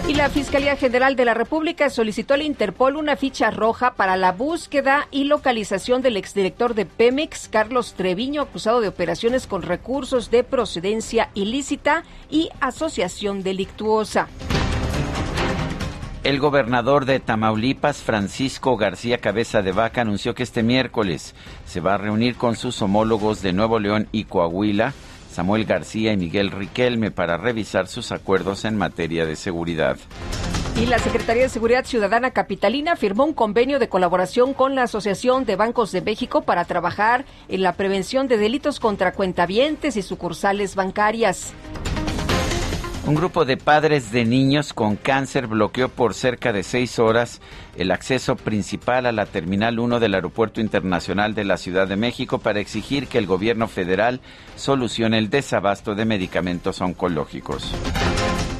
Y 0.07 0.13
la 0.13 0.29
Fiscalía 0.29 0.75
General 0.75 1.15
de 1.15 1.25
la 1.25 1.33
República 1.33 1.89
solicitó 1.89 2.33
al 2.33 2.41
Interpol 2.41 2.97
una 2.97 3.15
ficha 3.15 3.51
roja 3.51 3.95
para 3.95 4.17
la 4.17 4.31
búsqueda 4.31 5.07
y 5.11 5.25
localización 5.25 6.01
del 6.01 6.17
exdirector 6.17 6.73
de 6.73 6.85
Pemex, 6.85 7.47
Carlos 7.49 7.93
Treviño, 7.93 8.41
acusado 8.41 8.81
de 8.81 8.87
operaciones 8.87 9.47
con 9.47 9.61
recursos 9.61 10.31
de 10.31 10.43
procedencia 10.43 11.29
ilícita 11.33 12.03
y 12.29 12.49
asociación 12.59 13.43
delictuosa. 13.43 14.27
El 16.23 16.39
gobernador 16.39 17.05
de 17.05 17.19
Tamaulipas, 17.19 18.03
Francisco 18.03 18.77
García 18.77 19.17
Cabeza 19.17 19.63
de 19.63 19.71
Vaca, 19.71 20.01
anunció 20.01 20.35
que 20.35 20.43
este 20.43 20.61
miércoles 20.61 21.33
se 21.65 21.79
va 21.79 21.95
a 21.95 21.97
reunir 21.97 22.35
con 22.35 22.55
sus 22.55 22.79
homólogos 22.83 23.41
de 23.41 23.53
Nuevo 23.53 23.79
León 23.79 24.07
y 24.11 24.25
Coahuila, 24.25 24.93
Samuel 25.31 25.65
García 25.65 26.13
y 26.13 26.17
Miguel 26.17 26.51
Riquelme, 26.51 27.09
para 27.09 27.37
revisar 27.37 27.87
sus 27.87 28.11
acuerdos 28.11 28.65
en 28.65 28.77
materia 28.77 29.25
de 29.25 29.35
seguridad. 29.35 29.97
Y 30.79 30.85
la 30.85 30.99
Secretaría 30.99 31.43
de 31.43 31.49
Seguridad 31.49 31.85
Ciudadana 31.85 32.29
Capitalina 32.29 32.95
firmó 32.95 33.25
un 33.25 33.33
convenio 33.33 33.79
de 33.79 33.89
colaboración 33.89 34.53
con 34.53 34.75
la 34.75 34.83
Asociación 34.83 35.45
de 35.45 35.55
Bancos 35.55 35.91
de 35.91 36.01
México 36.01 36.43
para 36.43 36.65
trabajar 36.65 37.25
en 37.49 37.63
la 37.63 37.73
prevención 37.73 38.27
de 38.27 38.37
delitos 38.37 38.79
contra 38.79 39.13
cuentavientes 39.13 39.97
y 39.97 40.03
sucursales 40.03 40.75
bancarias. 40.75 41.51
Un 43.07 43.15
grupo 43.15 43.45
de 43.45 43.57
padres 43.57 44.11
de 44.11 44.25
niños 44.25 44.73
con 44.73 44.95
cáncer 44.95 45.47
bloqueó 45.47 45.89
por 45.89 46.13
cerca 46.13 46.53
de 46.53 46.61
seis 46.61 46.99
horas 46.99 47.41
el 47.75 47.89
acceso 47.89 48.35
principal 48.35 49.07
a 49.07 49.11
la 49.11 49.25
Terminal 49.25 49.79
1 49.79 49.99
del 49.99 50.13
Aeropuerto 50.13 50.61
Internacional 50.61 51.33
de 51.33 51.43
la 51.43 51.57
Ciudad 51.57 51.87
de 51.87 51.95
México 51.95 52.37
para 52.37 52.59
exigir 52.59 53.07
que 53.07 53.17
el 53.17 53.25
gobierno 53.25 53.67
federal 53.67 54.21
solucione 54.55 55.17
el 55.17 55.31
desabasto 55.31 55.95
de 55.95 56.05
medicamentos 56.05 56.79
oncológicos. 56.79 57.73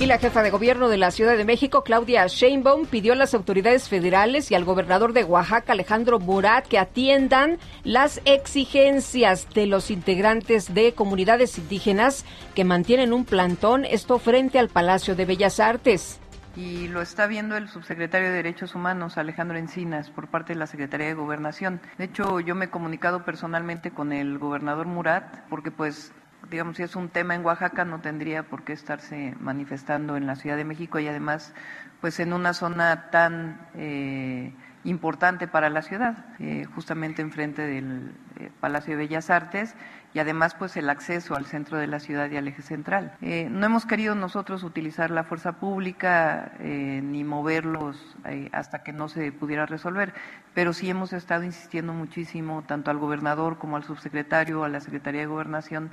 Y 0.02 0.08
la 0.08 0.18
jefa 0.18 0.42
de 0.42 0.50
gobierno 0.50 0.90
de 0.90 0.98
la 0.98 1.12
Ciudad 1.12 1.38
de 1.38 1.46
México, 1.46 1.84
Claudia 1.84 2.26
Sheinbaum, 2.26 2.88
pidió 2.88 3.14
a 3.14 3.16
las 3.16 3.36
autoridades 3.36 3.88
federales 3.88 4.50
y 4.50 4.56
al 4.56 4.66
gobernador 4.66 5.14
de 5.14 5.24
Oaxaca, 5.24 5.74
Alejandro 5.74 6.18
Murat, 6.18 6.66
que 6.66 6.80
atiendan 6.80 7.60
las 7.84 8.20
exigencias 8.26 9.48
de 9.54 9.68
los 9.68 9.92
integrantes 9.92 10.74
de 10.74 10.94
comunidades 10.96 11.60
indígenas 11.60 12.26
que 12.56 12.64
mantienen 12.66 13.14
un 13.14 13.26
plantón, 13.26 13.86
esto 13.86 14.18
frente 14.18 14.58
al 14.58 14.70
Palacio 14.70 15.16
de 15.16 15.26
Bellas 15.26 15.60
Artes. 15.60 16.20
y 16.56 16.88
lo 16.88 17.02
está 17.02 17.28
viendo 17.28 17.56
el 17.56 17.70
subsecretario 17.70 18.30
de 18.30 18.34
Derechos 18.34 18.74
Humanos, 18.74 19.18
Alejandro 19.18 19.58
Encinas, 19.58 20.10
por 20.10 20.30
parte 20.30 20.54
de 20.54 20.60
la 20.60 20.68
Secretaría 20.68 21.08
de 21.08 21.14
Gobernación. 21.14 21.80
De 22.00 22.06
hecho, 22.06 22.40
yo 22.40 22.56
me 22.56 22.66
he 22.66 22.70
comunicado 22.70 23.24
personalmente 23.24 23.92
con 23.92 24.12
el 24.12 24.40
gobernador 24.40 24.88
Murat, 24.88 25.48
porque 25.48 25.72
pues 25.72 26.12
digamos, 26.50 26.78
si 26.78 26.84
es 26.84 26.96
un 26.96 27.10
tema 27.10 27.36
en 27.36 27.46
Oaxaca, 27.46 27.86
no 27.86 28.02
tendría 28.02 28.44
por 28.44 28.64
qué 28.64 28.74
estarse 28.74 29.36
manifestando 29.40 30.18
en 30.18 30.28
la 30.28 30.36
Ciudad 30.36 30.58
de 30.58 30.66
México 30.66 31.00
y 31.00 31.08
además, 31.08 31.54
pues 32.02 32.20
en 32.20 32.34
una 32.34 32.54
zona 32.54 33.10
tan 33.12 33.68
eh, 33.76 34.54
importante 34.84 35.48
para 35.48 35.70
la 35.70 35.82
ciudad, 35.82 36.26
eh, 36.40 36.66
justamente 36.76 37.22
enfrente 37.22 37.62
del 37.62 38.12
eh, 38.40 38.50
Palacio 38.60 38.94
de 38.94 39.04
Bellas 39.04 39.30
Artes 39.30 39.76
y 40.14 40.20
además 40.20 40.56
pues 40.58 40.76
el 40.78 40.90
acceso 40.90 41.36
al 41.36 41.46
centro 41.46 41.78
de 41.78 41.88
la 41.88 42.00
ciudad 42.00 42.30
y 42.30 42.38
al 42.38 42.48
eje 42.48 42.62
central. 42.62 43.14
Eh, 43.22 43.48
no 43.50 43.66
hemos 43.66 43.86
querido 43.86 44.16
nosotros 44.16 44.64
utilizar 44.64 45.12
la 45.12 45.24
fuerza 45.24 45.54
pública 45.54 46.54
eh, 46.60 47.02
ni 47.04 47.24
moverlos 47.24 47.98
eh, 48.26 48.50
hasta 48.52 48.84
que 48.84 48.92
no 48.92 49.08
se 49.08 49.32
pudiera 49.32 49.66
resolver, 49.66 50.14
pero 50.54 50.74
sí 50.74 50.90
hemos 50.90 51.14
estado 51.14 51.44
insistiendo 51.44 51.94
muchísimo 51.94 52.64
tanto 52.68 52.92
al 52.92 52.98
gobernador 52.98 53.58
como 53.58 53.78
al 53.78 53.84
subsecretario, 53.84 54.64
a 54.64 54.70
la 54.70 54.82
Secretaría 54.82 55.22
de 55.22 55.28
Gobernación. 55.28 55.92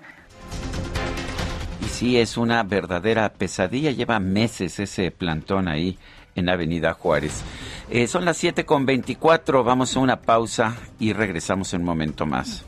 Y 1.80 1.84
sí, 1.84 2.18
es 2.18 2.36
una 2.36 2.62
verdadera 2.64 3.28
pesadilla, 3.30 3.92
lleva 3.92 4.18
meses 4.18 4.80
ese 4.80 5.10
plantón 5.10 5.68
ahí 5.68 5.98
en 6.34 6.48
Avenida 6.48 6.92
Juárez. 6.92 7.42
son 8.08 8.24
las 8.24 8.36
7 8.36 8.64
con 8.64 8.84
24, 8.84 9.64
vamos 9.64 9.96
a 9.96 10.00
una 10.00 10.20
pausa 10.20 10.76
y 10.98 11.12
regresamos 11.12 11.72
en 11.74 11.80
un 11.80 11.86
momento 11.86 12.26
más. 12.26 12.67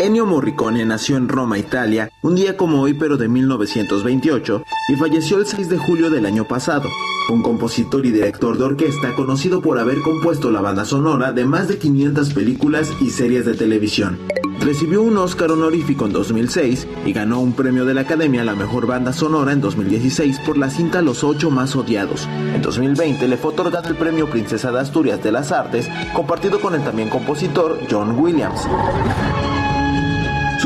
Ennio 0.00 0.26
Morricone 0.26 0.84
nació 0.84 1.16
en 1.16 1.28
Roma, 1.28 1.58
Italia, 1.58 2.08
un 2.22 2.36
día 2.36 2.56
como 2.56 2.80
hoy 2.80 2.94
pero 2.94 3.16
de 3.16 3.26
1928, 3.26 4.62
y 4.90 4.94
falleció 4.94 5.38
el 5.38 5.46
6 5.46 5.68
de 5.68 5.76
julio 5.76 6.08
del 6.08 6.24
año 6.24 6.46
pasado. 6.46 6.88
Un 7.28 7.42
compositor 7.42 8.06
y 8.06 8.12
director 8.12 8.56
de 8.56 8.64
orquesta 8.64 9.16
conocido 9.16 9.60
por 9.60 9.76
haber 9.76 10.00
compuesto 10.00 10.52
la 10.52 10.60
banda 10.60 10.84
sonora 10.84 11.32
de 11.32 11.44
más 11.44 11.66
de 11.66 11.78
500 11.78 12.32
películas 12.32 12.88
y 13.00 13.10
series 13.10 13.44
de 13.44 13.54
televisión. 13.54 14.20
Recibió 14.60 15.02
un 15.02 15.16
Oscar 15.16 15.50
honorífico 15.50 16.06
en 16.06 16.12
2006 16.12 16.86
y 17.04 17.12
ganó 17.12 17.40
un 17.40 17.52
premio 17.52 17.84
de 17.84 17.94
la 17.94 18.02
Academia 18.02 18.42
a 18.42 18.44
la 18.44 18.54
Mejor 18.54 18.86
Banda 18.86 19.12
Sonora 19.12 19.52
en 19.52 19.60
2016 19.60 20.38
por 20.46 20.58
la 20.58 20.70
cinta 20.70 21.02
Los 21.02 21.24
Ocho 21.24 21.50
Más 21.50 21.74
Odiados. 21.74 22.28
En 22.54 22.62
2020 22.62 23.26
le 23.26 23.36
fue 23.36 23.50
otorgado 23.50 23.88
el 23.88 23.96
premio 23.96 24.30
Princesa 24.30 24.70
de 24.70 24.78
Asturias 24.78 25.22
de 25.24 25.32
las 25.32 25.50
Artes, 25.50 25.88
compartido 26.14 26.60
con 26.60 26.76
el 26.76 26.84
también 26.84 27.08
compositor 27.08 27.80
John 27.90 28.16
Williams. 28.16 28.60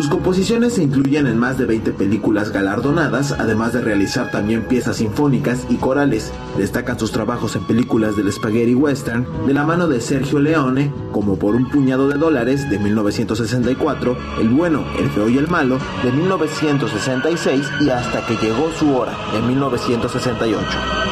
Sus 0.03 0.11
composiciones 0.11 0.73
se 0.73 0.83
incluyen 0.83 1.29
en 1.29 1.39
más 1.39 1.59
de 1.59 1.65
20 1.65 1.93
películas 1.93 2.51
galardonadas, 2.51 3.31
además 3.39 3.73
de 3.73 3.83
realizar 3.83 4.33
también 4.33 4.65
piezas 4.65 4.97
sinfónicas 4.97 5.65
y 5.69 5.77
corales. 5.77 6.33
Destacan 6.59 6.99
sus 6.99 7.13
trabajos 7.13 7.55
en 7.55 7.63
películas 7.69 8.17
del 8.17 8.33
spaghetti 8.33 8.75
western 8.75 9.25
de 9.47 9.55
la 9.55 9.63
mano 9.63 9.87
de 9.87 10.01
Sergio 10.01 10.41
Leone, 10.41 10.93
como 11.13 11.37
Por 11.37 11.55
un 11.55 11.71
puñado 11.71 12.09
de 12.09 12.19
dólares 12.19 12.69
de 12.69 12.81
1964, 12.81 14.17
El 14.41 14.49
bueno, 14.49 14.85
el 14.99 15.09
feo 15.09 15.29
y 15.29 15.39
el 15.39 15.47
malo 15.47 15.79
de 16.03 16.11
1966 16.11 17.65
y 17.83 17.91
Hasta 17.91 18.27
que 18.27 18.35
llegó 18.45 18.73
su 18.77 18.93
hora 18.97 19.13
de 19.33 19.41
1968. 19.41 20.67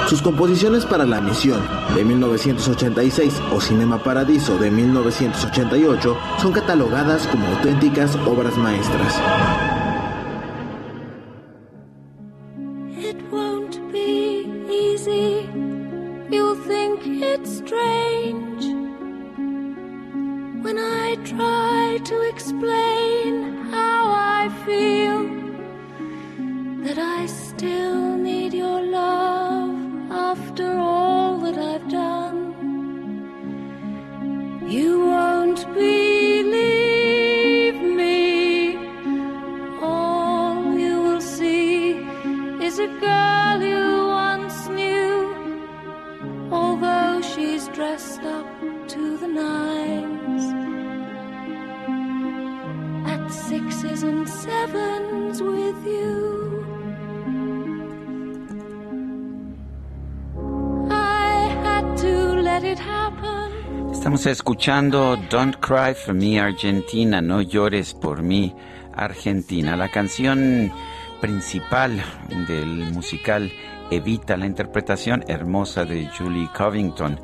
Sus 0.08 0.20
composiciones 0.20 0.84
para 0.84 1.06
La 1.06 1.20
Misión 1.20 1.60
de 1.94 2.04
1986 2.04 3.40
o 3.52 3.60
Cinema 3.60 4.02
Paradiso 4.02 4.58
de 4.58 4.72
1988 4.72 6.16
son 6.42 6.52
catalogadas 6.52 7.28
como 7.28 7.46
auténticas 7.46 8.16
obras 8.26 8.56
maestras. 8.56 8.79
It 13.10 13.20
won't 13.30 13.76
be 13.92 14.46
easy. 14.70 15.46
You'll 16.30 16.54
think 16.54 17.00
it's 17.04 17.58
strange 17.58 18.64
when 20.64 20.78
I 20.78 21.16
try 21.24 21.98
to 22.04 22.20
explain 22.22 23.64
how 23.70 24.12
I 24.38 24.48
feel 24.64 25.28
that 26.84 26.98
I 26.98 27.26
still 27.26 28.16
need 28.16 28.54
your 28.54 28.80
love 28.80 29.76
after 30.10 30.72
all 30.78 31.36
that 31.40 31.58
I've 31.58 31.88
done. 31.90 32.38
You 34.66 35.00
won't 35.00 35.66
believe 35.74 36.09
sixes 53.30 54.02
and 54.02 54.28
sevens 54.28 55.40
with 55.40 55.86
you. 55.86 56.66
Let 62.42 62.64
it 62.64 62.78
happen. 62.78 63.92
Estamos 63.92 64.26
escuchando 64.26 65.16
Don't 65.30 65.56
Cry 65.60 65.94
for 65.94 66.14
Me 66.14 66.40
Argentina, 66.40 67.20
no 67.20 67.42
llores 67.42 67.94
por 67.94 68.22
mí 68.22 68.54
Argentina, 68.94 69.76
la 69.76 69.88
canción 69.88 70.72
principal 71.20 72.02
del 72.48 72.92
musical 72.92 73.52
Evita, 73.90 74.36
la 74.36 74.46
interpretación 74.46 75.24
hermosa 75.28 75.84
de 75.84 76.08
Julie 76.16 76.48
Covington. 76.56 77.20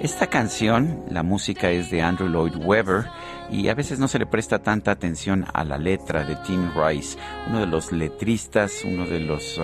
Esta 0.00 0.26
canción, 0.26 1.04
la 1.10 1.22
música 1.22 1.70
es 1.70 1.90
de 1.90 2.02
Andrew 2.02 2.28
Lloyd 2.28 2.56
Webber 2.56 3.06
y 3.50 3.68
a 3.68 3.74
veces 3.74 3.98
no 3.98 4.08
se 4.08 4.18
le 4.18 4.26
presta 4.26 4.60
tanta 4.60 4.90
atención 4.90 5.44
a 5.52 5.64
la 5.64 5.78
letra 5.78 6.24
de 6.24 6.36
Tim 6.36 6.70
Rice, 6.74 7.18
uno 7.48 7.60
de 7.60 7.66
los 7.66 7.92
letristas, 7.92 8.82
uno 8.84 9.06
de 9.06 9.20
los... 9.20 9.58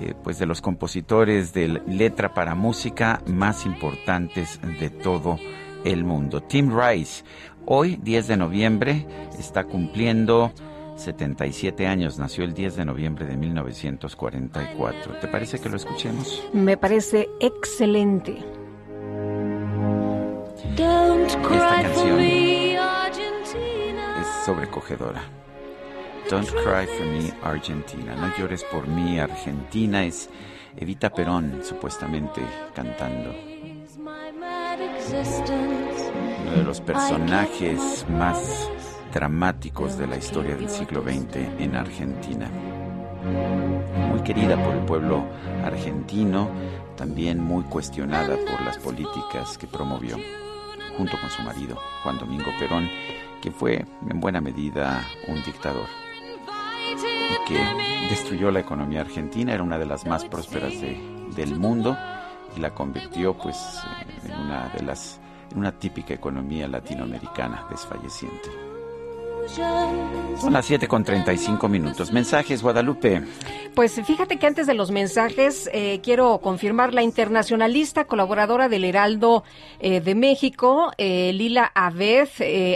eh, 0.00 0.14
pues 0.22 0.38
de 0.38 0.46
los 0.46 0.60
compositores 0.60 1.52
de 1.52 1.68
letra 1.86 2.32
para 2.32 2.54
música 2.54 3.20
más 3.26 3.66
importantes 3.66 4.60
de 4.78 4.88
todo 4.88 5.38
el 5.84 6.04
mundo. 6.04 6.42
Tim 6.42 6.70
Rice, 6.76 7.24
hoy 7.66 7.96
10 7.96 8.28
de 8.28 8.36
noviembre, 8.36 9.06
está 9.38 9.64
cumpliendo 9.64 10.52
77 10.96 11.86
años, 11.86 12.18
nació 12.18 12.44
el 12.44 12.54
10 12.54 12.76
de 12.76 12.84
noviembre 12.84 13.26
de 13.26 13.36
1944. 13.36 15.14
¿Te 15.20 15.28
parece 15.28 15.58
que 15.58 15.68
lo 15.68 15.76
escuchemos? 15.76 16.42
Me 16.52 16.76
parece 16.76 17.28
excelente. 17.40 18.38
Don't 20.76 21.28
Esta 21.28 21.82
canción 21.82 22.49
sobrecogedora. 24.50 25.22
Don't 26.28 26.48
cry 26.48 26.84
for 26.84 27.06
me, 27.06 27.32
Argentina. 27.42 28.16
No 28.16 28.36
llores 28.36 28.64
por 28.64 28.86
mí, 28.88 29.20
Argentina. 29.20 30.04
Es 30.04 30.28
Evita 30.76 31.10
Perón, 31.10 31.60
supuestamente, 31.62 32.40
cantando. 32.74 33.30
uno 36.42 36.56
de 36.56 36.64
los 36.64 36.80
personajes 36.80 38.04
más 38.08 38.68
dramáticos 39.12 39.96
de 39.96 40.06
la 40.08 40.16
historia 40.16 40.56
del 40.56 40.68
siglo 40.68 41.02
XX 41.02 41.36
en 41.58 41.76
Argentina. 41.76 42.50
Muy 44.10 44.20
querida 44.22 44.60
por 44.62 44.74
el 44.74 44.84
pueblo 44.84 45.26
argentino, 45.64 46.50
también 46.96 47.38
muy 47.38 47.62
cuestionada 47.64 48.36
por 48.36 48.60
las 48.62 48.78
políticas 48.78 49.56
que 49.58 49.68
promovió, 49.68 50.16
junto 50.96 51.16
con 51.20 51.30
su 51.30 51.42
marido, 51.42 51.76
Juan 52.02 52.18
Domingo 52.18 52.50
Perón, 52.58 52.88
que 53.40 53.50
fue 53.50 53.84
en 54.08 54.20
buena 54.20 54.40
medida 54.40 55.04
un 55.28 55.42
dictador 55.42 55.86
y 56.96 57.48
que 57.48 57.58
destruyó 58.08 58.50
la 58.50 58.60
economía 58.60 59.00
argentina, 59.02 59.54
era 59.54 59.62
una 59.62 59.78
de 59.78 59.86
las 59.86 60.06
más 60.06 60.24
prósperas 60.24 60.74
del 60.80 61.58
mundo 61.58 61.96
y 62.56 62.60
la 62.60 62.74
convirtió 62.74 63.34
pues 63.36 63.56
en 64.24 64.32
una 64.32 64.68
de 64.68 64.82
las 64.82 65.20
en 65.50 65.58
una 65.58 65.72
típica 65.72 66.14
economía 66.14 66.68
latinoamericana 66.68 67.66
desfalleciente. 67.70 68.69
Son 69.48 70.52
las 70.52 70.64
7 70.66 70.88
con 70.88 71.04
35 71.04 71.68
minutos. 71.68 72.12
Mensajes, 72.12 72.62
Guadalupe. 72.62 73.22
Pues 73.74 74.00
fíjate 74.04 74.38
que 74.38 74.46
antes 74.46 74.66
de 74.66 74.74
los 74.74 74.90
mensajes 74.90 75.70
eh, 75.72 76.00
quiero 76.02 76.38
confirmar 76.38 76.92
la 76.92 77.02
internacionalista 77.02 78.04
colaboradora 78.04 78.68
del 78.68 78.84
Heraldo 78.84 79.44
eh, 79.78 80.00
de 80.00 80.14
México, 80.14 80.90
eh, 80.98 81.32
Lila 81.32 81.70
Aved, 81.74 82.28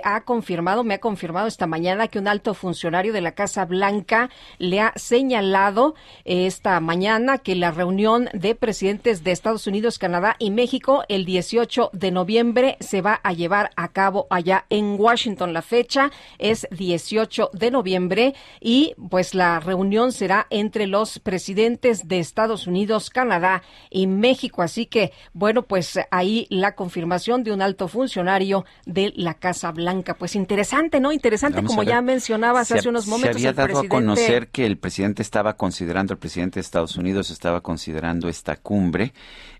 ha 0.05 0.21
confirmado, 0.23 0.85
me 0.85 0.95
ha 0.95 1.01
confirmado 1.01 1.49
esta 1.49 1.67
mañana 1.67 2.07
que 2.09 2.19
un 2.19 2.29
alto 2.29 2.55
funcionario 2.55 3.13
de 3.13 3.21
la 3.21 3.33
Casa 3.33 3.65
Blanca 3.65 4.31
le 4.59 4.81
ha 4.81 4.93
señalado 4.95 5.95
esta 6.25 6.79
mañana 6.81 7.39
que 7.39 7.57
la 7.57 7.73
reunión 7.73 8.29
de 8.33 8.55
presidentes 8.55 9.25
de 9.25 9.33
Estados 9.33 9.67
Unidos, 9.67 9.99
Canadá 9.99 10.37
y 10.39 10.51
México 10.51 11.05
el 11.09 11.25
18 11.25 11.91
de 11.93 12.11
noviembre 12.13 12.77
se 12.81 13.03
va 13.03 13.21
a 13.23 13.33
llevar 13.33 13.71
a 13.77 13.89
cabo 13.89 14.27
allá 14.31 14.65
en 14.71 14.99
Washington. 14.99 15.53
La 15.53 15.63
fecha 15.63 16.11
es 16.39 16.64
18 16.71 17.51
de 17.53 17.71
noviembre 17.71 18.35
y 18.61 18.95
pues 19.11 19.35
la 19.35 19.61
reunión 19.61 20.13
será 20.13 20.47
entre 20.51 20.87
los 20.87 21.19
presidentes 21.19 22.09
de 22.09 22.19
Estados 22.19 22.67
Unidos, 22.67 23.11
Canadá 23.11 23.63
y 23.91 24.07
México. 24.07 24.63
Así 24.63 24.87
que 24.87 25.13
bueno, 25.33 25.63
pues 25.63 25.99
ahí 26.11 26.47
la 26.51 26.75
confirmación 26.75 27.45
de 27.45 27.53
un 27.53 27.63
alto 27.63 27.89
funcionario 27.89 28.65
de 28.87 29.13
la 29.17 29.35
Casa 29.35 29.73
Blanca. 29.73 30.15
Pues 30.15 30.37
interesante, 30.37 31.01
¿no? 31.01 31.13
Interesante 31.13 31.63
como 31.63 31.83
ya 31.83 32.01
mencionabas 32.01 32.71
hace 32.73 32.89
unos 32.89 33.07
momentos. 33.07 33.41
Se 33.41 33.49
había 33.49 33.53
dado 33.53 33.81
a 33.81 33.89
conocer 33.89 34.49
que 34.49 34.67
el 34.67 34.79
presidente 34.79 35.23
estaba 35.23 35.57
considerando, 35.57 36.13
el 36.13 36.19
presidente 36.19 36.57
de 36.57 36.63
Estados 36.63 36.97
Unidos 36.97 37.31
estaba 37.31 37.61
considerando 37.61 38.29
esta 38.29 38.57
cumbre. 38.57 39.13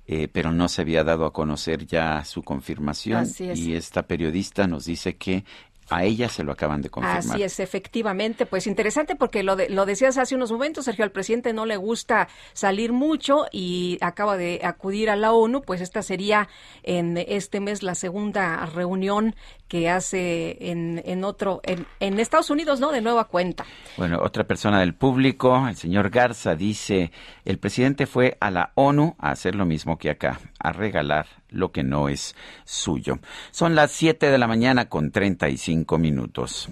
Eh, 0.07 0.29
pero 0.31 0.53
no 0.53 0.69
se 0.69 0.83
había 0.83 1.03
dado 1.03 1.25
a 1.25 1.33
conocer 1.33 1.87
ya 1.87 2.23
su 2.27 2.43
confirmación 2.43 3.27
y 3.39 3.73
esta 3.73 4.03
periodista 4.03 4.67
nos 4.67 4.85
dice 4.85 5.17
que 5.17 5.45
a 5.91 6.05
ella 6.05 6.29
se 6.29 6.43
lo 6.43 6.53
acaban 6.53 6.81
de 6.83 6.91
confirmar. 6.91 7.19
Así 7.19 7.43
es, 7.43 7.61
efectivamente. 7.61 8.47
Pues 8.47 8.67
interesante 8.67 9.17
porque 9.17 9.43
lo, 9.43 9.57
lo 9.69 9.87
decías 9.87 10.19
hace 10.19 10.35
unos 10.35 10.51
momentos, 10.51 10.87
Sergio, 10.87 11.05
al 11.05 11.13
presidente 11.13 11.53
no 11.53 11.67
le 11.67 11.77
gusta 11.77 12.29
salir 12.53 12.93
mucho 12.93 13.47
y 13.53 13.99
acaba 14.01 14.37
de 14.37 14.61
acudir 14.65 15.11
a 15.11 15.17
la 15.17 15.33
ONU. 15.33 15.63
Pues 15.63 15.81
esta 15.81 16.03
sería 16.03 16.49
en 16.83 17.19
este 17.19 17.61
mes 17.61 17.83
la 17.83 17.95
segunda 17.95 18.65
reunión 18.67 19.35
que 19.75 19.91
hace 19.91 20.71
en, 20.71 21.03
en 21.05 21.25
otro, 21.25 21.61
en, 21.65 21.85
en 21.99 22.21
Estados 22.21 22.49
Unidos, 22.49 22.79
¿no? 22.79 22.93
De 22.93 23.01
nueva 23.01 23.25
cuenta. 23.25 23.65
Bueno, 23.97 24.21
otra 24.23 24.45
persona 24.45 24.79
del 24.79 24.95
público, 24.95 25.67
el 25.67 25.75
señor 25.75 26.11
Garza, 26.11 26.55
dice, 26.55 27.11
el 27.45 27.59
presidente 27.59 28.07
fue 28.07 28.37
a 28.39 28.53
la 28.53 28.71
ONU 28.77 29.17
a 29.19 29.33
hacer 29.33 29.57
lo 29.57 29.67
mismo 29.67 29.99
que 29.99 30.11
acá, 30.11 30.39
a 30.61 30.71
regalar 30.71 31.27
lo 31.49 31.73
que 31.73 31.83
no 31.83 32.09
es 32.09 32.37
suyo. 32.65 33.19
Son 33.51 33.75
las 33.75 33.91
7 33.91 34.31
de 34.31 34.39
la 34.39 34.47
mañana 34.47 34.89
con 34.89 35.11
35 35.11 35.99
minutos. 35.99 36.71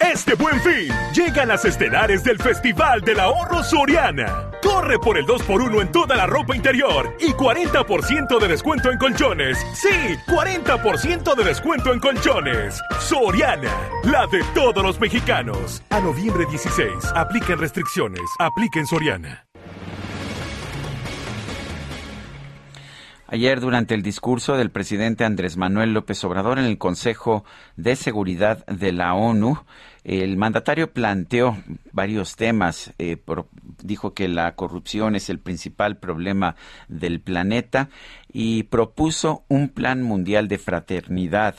Este 0.00 0.34
buen 0.34 0.60
fin, 0.60 0.88
llegan 1.14 1.48
las 1.48 1.64
estelares 1.64 2.24
del 2.24 2.38
Festival 2.38 3.00
del 3.02 3.20
Ahorro 3.20 3.62
Soriana. 3.62 4.50
Corre 4.62 4.98
por 4.98 5.18
el 5.18 5.26
2x1 5.26 5.80
en 5.80 5.92
toda 5.92 6.16
la 6.16 6.26
ropa 6.26 6.54
interior 6.54 7.16
y 7.20 7.32
40% 7.32 8.38
de 8.38 8.48
descuento 8.48 8.90
en 8.90 8.98
colchones. 8.98 9.58
Sí, 9.74 10.16
40% 10.26 11.34
de 11.34 11.44
descuento 11.44 11.92
en 11.92 12.00
colchones. 12.00 12.80
Soriana, 13.00 13.72
la 14.04 14.26
de 14.26 14.42
todos 14.54 14.82
los 14.82 15.00
mexicanos. 15.00 15.82
A 15.90 16.00
noviembre 16.00 16.46
16, 16.46 16.92
apliquen 17.14 17.58
restricciones, 17.58 18.22
apliquen 18.38 18.86
Soriana. 18.86 19.51
Ayer, 23.32 23.60
durante 23.60 23.94
el 23.94 24.02
discurso 24.02 24.58
del 24.58 24.70
presidente 24.70 25.24
Andrés 25.24 25.56
Manuel 25.56 25.94
López 25.94 26.22
Obrador 26.22 26.58
en 26.58 26.66
el 26.66 26.76
Consejo 26.76 27.46
de 27.78 27.96
Seguridad 27.96 28.66
de 28.66 28.92
la 28.92 29.14
ONU, 29.14 29.58
el 30.04 30.36
mandatario 30.36 30.92
planteó 30.92 31.56
varios 31.92 32.36
temas. 32.36 32.92
Eh, 32.98 33.16
dijo 33.82 34.12
que 34.12 34.28
la 34.28 34.54
corrupción 34.54 35.16
es 35.16 35.30
el 35.30 35.38
principal 35.38 35.96
problema 35.96 36.56
del 36.88 37.22
planeta 37.22 37.88
y 38.30 38.64
propuso 38.64 39.44
un 39.48 39.70
plan 39.70 40.02
mundial 40.02 40.46
de 40.46 40.58
fraternidad 40.58 41.54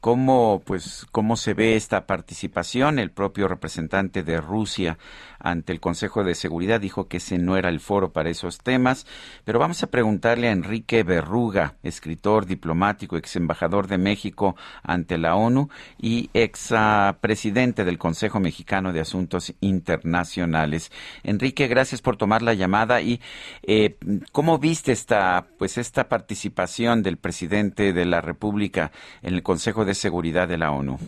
cómo 0.00 0.60
pues 0.66 1.06
cómo 1.12 1.34
se 1.34 1.54
ve 1.54 1.76
esta 1.76 2.06
participación 2.06 2.98
el 2.98 3.10
propio 3.10 3.48
representante 3.48 4.22
de 4.22 4.38
Rusia 4.38 4.98
ante 5.44 5.72
el 5.72 5.80
Consejo 5.80 6.24
de 6.24 6.34
Seguridad 6.34 6.80
dijo 6.80 7.06
que 7.06 7.18
ese 7.18 7.38
no 7.38 7.56
era 7.56 7.68
el 7.68 7.78
foro 7.78 8.12
para 8.12 8.30
esos 8.30 8.58
temas 8.58 9.06
pero 9.44 9.58
vamos 9.58 9.82
a 9.82 9.90
preguntarle 9.90 10.48
a 10.48 10.52
Enrique 10.52 11.04
Berruga 11.04 11.74
escritor 11.82 12.46
diplomático 12.46 13.16
ex 13.16 13.36
embajador 13.36 13.86
de 13.86 13.98
México 13.98 14.56
ante 14.82 15.18
la 15.18 15.36
ONU 15.36 15.68
y 15.98 16.30
ex 16.34 16.72
ah, 16.72 17.18
presidente 17.20 17.84
del 17.84 17.98
Consejo 17.98 18.40
Mexicano 18.40 18.92
de 18.92 19.00
Asuntos 19.00 19.54
Internacionales 19.60 20.90
Enrique 21.22 21.68
gracias 21.68 22.02
por 22.02 22.16
tomar 22.16 22.42
la 22.42 22.54
llamada 22.54 23.00
y 23.00 23.20
eh, 23.62 23.96
cómo 24.32 24.58
viste 24.58 24.90
esta 24.90 25.46
pues 25.58 25.78
esta 25.78 26.08
participación 26.08 27.02
del 27.02 27.18
presidente 27.18 27.92
de 27.92 28.04
la 28.06 28.20
República 28.20 28.90
en 29.22 29.34
el 29.34 29.42
Consejo 29.42 29.84
de 29.84 29.94
Seguridad 29.94 30.48
de 30.48 30.58
la 30.58 30.70
ONU. 30.70 30.98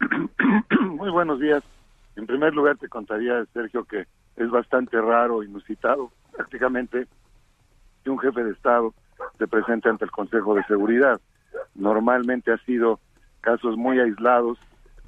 Muy 0.96 1.10
buenos 1.10 1.40
días. 1.40 1.62
En 2.16 2.26
primer 2.26 2.54
lugar, 2.54 2.76
te 2.78 2.88
contaría, 2.88 3.44
Sergio, 3.52 3.84
que 3.84 4.06
es 4.36 4.50
bastante 4.50 5.00
raro, 5.00 5.42
inusitado, 5.42 6.10
prácticamente, 6.32 7.06
que 8.02 8.10
un 8.10 8.18
jefe 8.18 8.44
de 8.44 8.52
Estado 8.52 8.94
se 9.38 9.46
presente 9.46 9.88
ante 9.88 10.04
el 10.04 10.10
Consejo 10.10 10.54
de 10.54 10.64
Seguridad. 10.64 11.20
Normalmente 11.74 12.52
ha 12.52 12.58
sido 12.58 13.00
casos 13.40 13.76
muy 13.76 13.98
aislados 14.00 14.58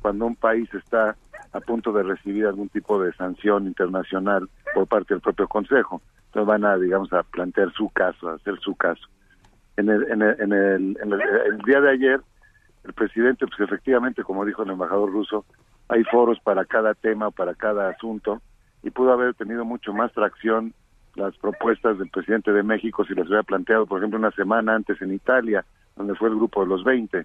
cuando 0.00 0.26
un 0.26 0.36
país 0.36 0.72
está 0.74 1.16
a 1.52 1.60
punto 1.60 1.92
de 1.92 2.02
recibir 2.02 2.46
algún 2.46 2.68
tipo 2.68 3.00
de 3.02 3.12
sanción 3.14 3.66
internacional 3.66 4.48
por 4.74 4.86
parte 4.86 5.14
del 5.14 5.20
propio 5.20 5.48
Consejo. 5.48 6.02
Entonces 6.26 6.46
van 6.46 6.64
a, 6.64 6.76
digamos, 6.76 7.12
a 7.12 7.22
plantear 7.22 7.72
su 7.72 7.88
caso, 7.90 8.28
a 8.28 8.34
hacer 8.34 8.58
su 8.60 8.74
caso. 8.74 9.08
En 9.76 9.88
el, 9.88 10.04
en 10.10 10.22
el, 10.22 10.40
en 10.40 10.52
el, 10.52 10.92
en 11.02 11.12
el 11.12 11.58
día 11.64 11.80
de 11.80 11.90
ayer, 11.90 12.20
el 12.84 12.92
presidente, 12.92 13.46
pues 13.46 13.60
efectivamente, 13.60 14.22
como 14.22 14.44
dijo 14.44 14.62
el 14.62 14.70
embajador 14.70 15.10
ruso, 15.10 15.44
hay 15.88 16.04
foros 16.04 16.38
para 16.40 16.64
cada 16.64 16.94
tema, 16.94 17.30
para 17.30 17.54
cada 17.54 17.88
asunto, 17.88 18.40
y 18.82 18.90
pudo 18.90 19.12
haber 19.12 19.34
tenido 19.34 19.64
mucho 19.64 19.92
más 19.92 20.12
tracción 20.12 20.74
las 21.14 21.36
propuestas 21.38 21.98
del 21.98 22.10
presidente 22.10 22.52
de 22.52 22.62
México 22.62 23.04
si 23.04 23.14
las 23.14 23.26
hubiera 23.26 23.42
planteado, 23.42 23.86
por 23.86 23.98
ejemplo, 23.98 24.18
una 24.18 24.30
semana 24.32 24.74
antes 24.74 25.00
en 25.00 25.12
Italia, 25.12 25.64
donde 25.96 26.14
fue 26.14 26.28
el 26.28 26.36
grupo 26.36 26.62
de 26.62 26.68
los 26.68 26.84
20. 26.84 27.24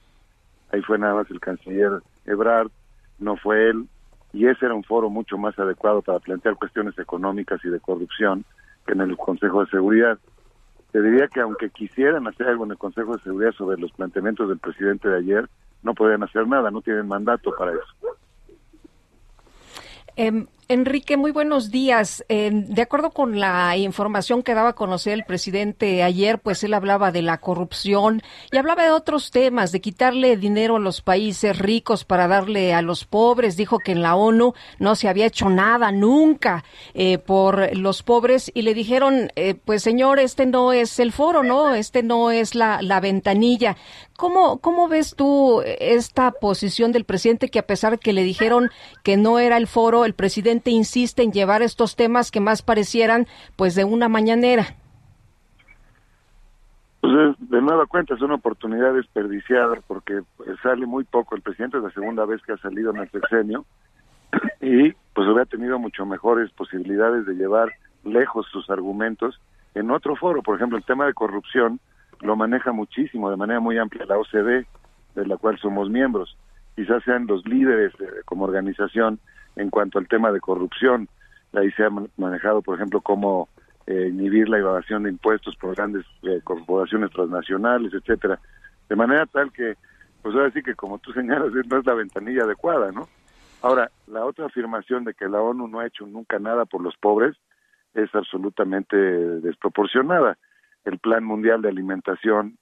Ahí 0.72 0.82
fue 0.82 0.98
nada 0.98 1.16
más 1.16 1.30
el 1.30 1.40
canciller 1.40 2.02
Ebrard, 2.26 2.72
no 3.20 3.36
fue 3.36 3.70
él, 3.70 3.88
y 4.34 4.48
ese 4.48 4.66
era 4.66 4.74
un 4.74 4.84
foro 4.84 5.10
mucho 5.10 5.38
más 5.38 5.58
adecuado 5.60 6.02
para 6.02 6.20
plantear 6.20 6.56
cuestiones 6.56 6.98
económicas 6.98 7.60
y 7.66 7.70
de 7.70 7.80
corrupción 7.80 8.46
que 8.86 8.94
en 8.94 9.02
el 9.02 9.18
Consejo 9.18 9.64
de 9.64 9.70
Seguridad. 9.70 10.18
Te 10.92 11.02
diría 11.02 11.28
que 11.28 11.42
aunque 11.42 11.70
quisieran 11.70 12.28
hacer 12.28 12.48
algo 12.48 12.66
en 12.66 12.72
el 12.72 12.78
Consejo 12.78 13.18
de 13.18 13.24
Seguridad 13.24 13.52
sobre 13.52 13.80
los 13.80 13.92
planteamientos 13.92 14.48
del 14.48 14.60
presidente 14.60 15.10
de 15.10 15.18
ayer, 15.18 15.50
no 15.84 15.94
podrían 15.94 16.24
hacer 16.24 16.48
nada, 16.48 16.72
no 16.72 16.82
tienen 16.82 17.08
mandato 17.08 17.54
para 17.58 17.72
eso. 17.72 18.18
Eh, 20.18 20.46
Enrique, 20.72 21.18
muy 21.18 21.32
buenos 21.32 21.70
días. 21.70 22.24
de 22.30 22.82
acuerdo 22.82 23.12
con 23.12 23.42
la 23.42 23.76
información 23.76 24.42
que 24.42 24.54
daba 24.54 24.70
a 24.70 24.74
conocer 24.74 25.12
el 25.12 25.26
presidente 25.26 26.02
ayer, 26.02 26.40
pues 26.40 26.64
él 26.64 26.74
hablaba 26.74 27.12
de 27.12 27.22
la 27.22 27.40
corrupción 27.40 28.22
y 28.54 28.58
hablaba 28.58 28.86
de 28.86 28.92
otros 28.92 29.32
temas, 29.32 29.74
de 29.74 29.82
quitarle 29.82 30.38
dinero 30.38 30.78
a 30.78 30.80
los 30.80 31.02
países 31.02 31.60
ricos 31.60 32.06
para 32.06 32.30
darle 32.30 32.74
a 32.74 32.82
los 32.82 33.04
pobres. 33.04 33.58
Dijo 33.58 33.80
que 33.80 33.92
en 33.92 34.02
la 34.02 34.16
ONU 34.16 34.54
no 34.80 34.96
se 34.96 35.10
había 35.10 35.26
hecho 35.26 35.50
nada 35.50 35.92
nunca 35.92 36.64
eh, 36.94 37.18
por 37.18 37.76
los 37.76 38.02
pobres 38.02 38.50
y 38.54 38.62
le 38.62 38.74
dijeron, 38.74 39.30
eh, 39.36 39.56
pues 39.56 39.84
señor, 39.84 40.20
este 40.20 40.46
no 40.46 40.72
es 40.72 41.00
el 41.00 41.12
foro, 41.12 41.44
¿no? 41.44 41.76
Este 41.76 42.02
no 42.02 42.32
es 42.32 42.56
la, 42.56 42.82
la 42.82 43.02
ventanilla. 43.02 43.76
¿Cómo, 44.16 44.60
¿Cómo 44.60 44.88
ves 44.88 45.16
tú 45.16 45.64
esta 45.66 46.32
posición 46.32 46.92
del 46.92 47.06
presidente 47.06 47.50
que 47.50 47.58
a 47.58 47.66
pesar 47.66 47.98
que 47.98 48.14
le 48.14 48.24
dijeron 48.24 48.70
que 49.04 49.18
no 49.18 49.40
era 49.40 49.58
el 49.58 49.66
foro, 49.66 50.06
el 50.06 50.14
presidente 50.14 50.61
insiste 50.70 51.24
en 51.24 51.32
llevar 51.32 51.64
estos 51.64 51.96
temas 51.96 52.30
que 52.30 52.40
más 52.40 52.62
parecieran 52.62 53.26
pues 53.56 53.74
de 53.74 53.84
una 53.86 54.08
mañanera. 54.10 54.76
Pues 57.02 57.14
es- 57.14 57.50
de 57.50 57.62
nueva 57.62 57.88
cuenta 57.88 58.14
es 58.14 58.22
una 58.22 58.36
oportunidad 58.36 58.94
desperdiciada 58.94 59.76
porque 59.88 60.22
pues, 60.38 60.50
sale 60.62 60.86
muy 60.86 61.04
poco. 61.04 61.36
El 61.36 61.42
presidente 61.42 61.78
es 61.78 61.84
la 61.84 61.92
segunda 61.92 62.26
vez 62.26 62.42
que 62.44 62.54
ha 62.54 62.58
salido 62.58 62.92
en 62.92 62.98
el 62.98 63.10
sexenio 63.10 63.66
y 64.62 64.92
pues 65.14 65.28
hubiera 65.28 65.46
tenido 65.46 65.80
mucho 65.80 66.06
mejores 66.06 66.52
posibilidades 66.52 67.26
de 67.26 67.34
llevar 67.34 67.72
lejos 68.04 68.46
sus 68.52 68.70
argumentos 68.70 69.40
en 69.74 69.90
otro 69.90 70.16
foro. 70.16 70.42
Por 70.44 70.56
ejemplo, 70.58 70.78
el 70.78 70.84
tema 70.84 71.06
de 71.06 71.14
corrupción 71.14 71.80
lo 72.22 72.36
maneja 72.36 72.72
muchísimo, 72.72 73.32
de 73.32 73.38
manera 73.38 73.60
muy 73.60 73.78
amplia, 73.80 74.06
la 74.06 74.18
OCDE, 74.20 74.66
de 75.16 75.26
la 75.26 75.38
cual 75.38 75.58
somos 75.60 75.90
miembros. 75.90 76.38
Quizás 76.76 77.04
sean 77.04 77.26
los 77.26 77.46
líderes 77.48 77.94
eh, 78.00 78.06
como 78.26 78.46
organización 78.46 79.20
en 79.62 79.70
cuanto 79.70 80.00
al 80.00 80.08
tema 80.08 80.32
de 80.32 80.40
corrupción. 80.40 81.08
Ahí 81.54 81.72
se 81.72 81.84
ha 81.84 81.90
man- 81.90 82.10
manejado, 82.18 82.62
por 82.62 82.76
ejemplo, 82.76 83.02
cómo 83.02 83.50
eh, 83.88 84.08
inhibir 84.10 84.48
la 84.50 84.60
evasión 84.60 85.04
de 85.04 85.10
impuestos 85.10 85.56
por 85.58 85.76
grandes 85.76 86.06
eh, 86.24 86.42
corporaciones 86.44 87.12
transnacionales, 87.12 87.94
etcétera. 87.94 88.40
De 88.90 88.96
manera 88.96 89.26
tal 89.26 89.52
que, 89.52 89.76
pues 90.22 90.36
ahora 90.36 90.52
sí 90.52 90.62
que 90.62 90.76
como 90.76 91.00
tú 91.00 91.12
señalas, 91.14 91.52
no 91.70 91.78
es 91.78 91.86
la 91.86 91.94
ventanilla 91.94 92.44
adecuada, 92.44 92.92
¿no? 92.92 93.08
Ahora, 93.62 93.92
la 94.08 94.26
otra 94.26 94.48
afirmación 94.48 95.04
de 95.04 95.14
que 95.14 95.30
la 95.30 95.40
ONU 95.42 95.68
no 95.68 95.80
ha 95.80 95.88
hecho 95.88 96.06
nunca 96.08 96.40
nada 96.40 96.66
por 96.66 96.82
los 96.82 96.96
pobres 96.98 97.38
es 97.94 98.14
absolutamente 98.16 98.96
desproporcionada. 98.98 100.38
El 100.84 100.98
Plan 100.98 101.24
Mundial 101.24 101.62
de 101.62 101.70
Alimentación, 101.70 102.58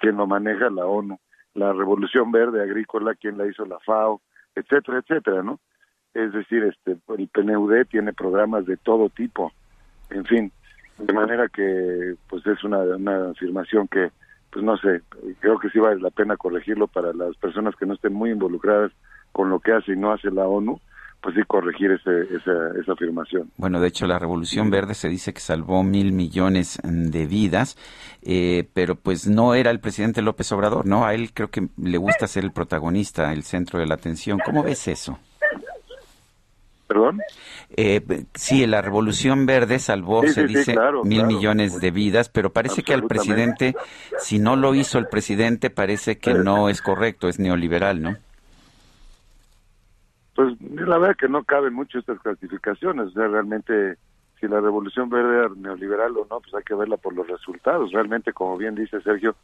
quien 0.00 0.16
lo 0.16 0.26
maneja 0.26 0.70
la 0.70 0.86
ONU, 0.86 1.18
la 1.54 1.72
Revolución 1.72 2.32
Verde 2.32 2.62
Agrícola, 2.62 3.14
quien 3.14 3.38
la 3.38 3.46
hizo 3.46 3.64
la 3.64 3.78
FAO, 3.80 4.20
etcétera, 4.54 4.98
etcétera, 4.98 5.42
¿no? 5.42 5.60
Es 6.14 6.32
decir, 6.32 6.64
este, 6.64 6.96
el 7.16 7.28
PNUD 7.28 7.86
tiene 7.90 8.12
programas 8.12 8.66
de 8.66 8.76
todo 8.76 9.08
tipo, 9.08 9.52
en 10.10 10.24
fin, 10.24 10.52
de 10.98 11.12
manera 11.12 11.48
que, 11.48 12.14
pues 12.28 12.46
es 12.46 12.62
una, 12.64 12.78
una 12.78 13.30
afirmación 13.30 13.86
que, 13.88 14.10
pues 14.50 14.64
no 14.64 14.76
sé, 14.78 15.02
creo 15.40 15.58
que 15.58 15.70
sí 15.70 15.78
vale 15.78 16.00
la 16.00 16.10
pena 16.10 16.36
corregirlo 16.36 16.88
para 16.88 17.12
las 17.12 17.36
personas 17.36 17.76
que 17.76 17.86
no 17.86 17.94
estén 17.94 18.14
muy 18.14 18.30
involucradas 18.30 18.92
con 19.32 19.50
lo 19.50 19.60
que 19.60 19.72
hace 19.72 19.92
y 19.92 19.96
no 19.96 20.12
hace 20.12 20.30
la 20.30 20.46
ONU, 20.46 20.80
pues 21.20 21.34
sí 21.34 21.42
corregir 21.46 21.90
ese, 21.90 22.22
esa, 22.34 22.80
esa 22.80 22.92
afirmación. 22.92 23.50
Bueno, 23.56 23.80
de 23.80 23.88
hecho, 23.88 24.06
la 24.06 24.18
Revolución 24.18 24.70
Verde 24.70 24.94
se 24.94 25.08
dice 25.08 25.32
que 25.32 25.40
salvó 25.40 25.82
mil 25.82 26.12
millones 26.12 26.78
de 26.82 27.26
vidas, 27.26 27.76
eh, 28.22 28.68
pero 28.72 28.94
pues 28.94 29.26
no 29.26 29.54
era 29.54 29.70
el 29.70 29.80
presidente 29.80 30.22
López 30.22 30.50
Obrador, 30.52 30.86
¿no? 30.86 31.04
A 31.04 31.14
él 31.14 31.32
creo 31.32 31.50
que 31.50 31.68
le 31.76 31.98
gusta 31.98 32.26
ser 32.26 32.44
el 32.44 32.52
protagonista, 32.52 33.32
el 33.32 33.42
centro 33.42 33.80
de 33.80 33.86
la 33.86 33.94
atención. 33.94 34.40
¿Cómo 34.44 34.62
ves 34.62 34.86
eso? 34.88 35.18
¿Perdón? 36.88 37.20
Eh, 37.76 38.24
sí, 38.34 38.66
la 38.66 38.80
Revolución 38.82 39.44
Verde 39.44 39.78
salvó, 39.78 40.22
Sí, 40.22 40.30
se 40.30 40.48
sí, 40.48 40.54
dice, 40.54 40.72
claro, 40.72 41.04
mil 41.04 41.18
claro. 41.18 41.34
millones 41.34 41.80
de 41.80 41.90
vidas, 41.90 42.30
pero 42.30 42.50
parece 42.50 42.82
que 42.82 42.94
al 42.94 43.04
presidente, 43.04 43.76
si 44.18 44.38
no 44.38 44.56
lo 44.56 44.74
hizo 44.74 44.98
el 44.98 45.06
presidente, 45.06 45.68
parece 45.68 46.18
que 46.18 46.32
no 46.32 46.70
es 46.70 46.80
correcto, 46.80 47.28
es 47.28 47.38
neoliberal, 47.38 48.00
¿no? 48.00 48.16
Pues 50.34 50.54
la 50.60 50.98
verdad 50.98 51.16
que 51.16 51.28
no 51.28 51.44
caben 51.44 51.74
mucho 51.74 51.98
estas 51.98 52.18
clasificaciones, 52.20 53.08
o 53.08 53.10
sea, 53.10 53.28
realmente 53.28 53.96
si 54.40 54.46
la 54.48 54.60
revolución 54.60 55.10
verde 55.10 55.36
era 55.40 55.48
neoliberal 55.54 56.16
o 56.16 56.26
no, 56.30 56.40
pues 56.40 56.54
hay 56.54 56.62
que 56.62 56.74
verla 56.74 56.96
por 56.96 57.12
los 57.12 57.26
resultados. 57.26 57.92
Realmente, 57.92 58.32
como 58.32 58.56
bien 58.56 58.74
dice 58.76 59.00
Sergio, 59.02 59.34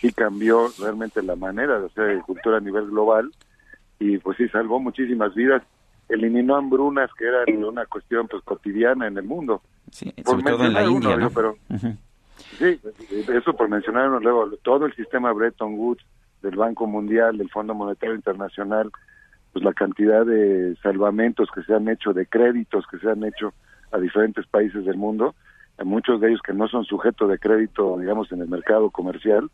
sí 0.00 0.10
cambió 0.12 0.68
realmente 0.80 1.22
la 1.22 1.36
manera 1.36 1.78
de 1.78 1.86
hacer 1.86 2.04
agricultura 2.10 2.56
a 2.56 2.60
nivel 2.60 2.86
global 2.86 3.30
y 4.00 4.18
pues 4.18 4.36
sí 4.38 4.48
salvó 4.48 4.80
muchísimas 4.80 5.34
vidas, 5.34 5.62
eliminó 6.08 6.56
hambrunas 6.56 7.10
que 7.14 7.26
eran 7.26 7.64
una 7.64 7.86
cuestión 7.86 8.28
pues 8.28 8.42
cotidiana 8.42 9.06
en 9.06 9.18
el 9.18 9.24
mundo. 9.24 9.62
Sí, 9.90 10.12
Por 10.24 10.40
sobre 10.40 10.52
todo 10.52 10.64
en 10.64 10.72
la 10.74 10.84
India, 10.84 11.16
uno, 11.16 11.30
pero. 11.30 11.56
Sí, 12.58 12.80
eso 13.28 13.54
por 13.54 13.68
mencionar 13.68 14.08
luego 14.22 14.50
todo 14.62 14.86
el 14.86 14.94
sistema 14.94 15.32
Bretton 15.32 15.74
Woods 15.74 16.04
del 16.42 16.56
Banco 16.56 16.86
Mundial, 16.86 17.36
del 17.36 17.50
Fondo 17.50 17.74
Monetario 17.74 18.14
Internacional, 18.14 18.90
pues 19.52 19.64
la 19.64 19.72
cantidad 19.72 20.24
de 20.24 20.76
salvamentos 20.82 21.48
que 21.54 21.62
se 21.62 21.74
han 21.74 21.88
hecho, 21.88 22.12
de 22.12 22.26
créditos 22.26 22.86
que 22.86 22.98
se 22.98 23.10
han 23.10 23.24
hecho 23.24 23.52
a 23.92 23.98
diferentes 23.98 24.46
países 24.46 24.84
del 24.84 24.96
mundo, 24.96 25.34
a 25.78 25.84
muchos 25.84 26.20
de 26.20 26.28
ellos 26.28 26.40
que 26.42 26.52
no 26.52 26.68
son 26.68 26.84
sujetos 26.84 27.28
de 27.28 27.38
crédito, 27.38 27.98
digamos, 27.98 28.30
en 28.32 28.40
el 28.40 28.48
mercado 28.48 28.90
comercial, 28.90 29.50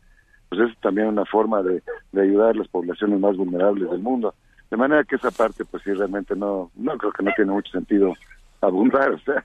pues 0.49 0.71
es 0.71 0.79
también 0.81 1.09
una 1.09 1.25
forma 1.25 1.63
de, 1.63 1.83
de 2.13 2.23
ayudar 2.23 2.51
a 2.51 2.59
las 2.59 2.69
poblaciones 2.69 3.19
más 3.21 3.37
vulnerables 3.37 3.91
del 3.91 4.01
mundo. 4.01 4.35
De 4.71 4.77
manera 4.77 5.05
que 5.05 5.17
esa 5.17 5.31
parte, 5.31 5.65
pues 5.65 5.83
sí, 5.83 5.93
realmente 5.93 6.35
no, 6.35 6.71
no 6.75 6.97
creo 6.99 7.13
que 7.13 7.23
no 7.23 7.33
tiene 7.37 7.53
mucho 7.53 7.71
sentido 7.73 8.15
abundar, 8.61 9.11
o 9.13 9.19
sea, 9.19 9.45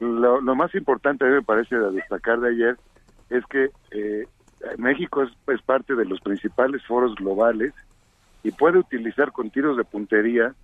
lo, 0.00 0.40
lo 0.40 0.54
más 0.54 0.74
importante 0.74 1.24
a 1.24 1.28
mí 1.28 1.34
me 1.34 1.42
parece 1.42 1.76
de 1.76 1.92
destacar 1.92 2.40
de 2.40 2.50
ayer 2.50 2.76
es 3.30 3.44
que 3.46 3.70
eh, 3.92 4.26
México 4.78 5.22
es, 5.22 5.30
es 5.48 5.62
parte 5.62 5.94
de 5.94 6.04
los 6.04 6.20
principales 6.20 6.84
foros 6.86 7.14
globales 7.14 7.72
y 8.42 8.50
puede 8.50 8.78
utilizar 8.78 9.32
con 9.32 9.50
tiros 9.50 9.76
de 9.76 9.84
puntería 9.84 10.54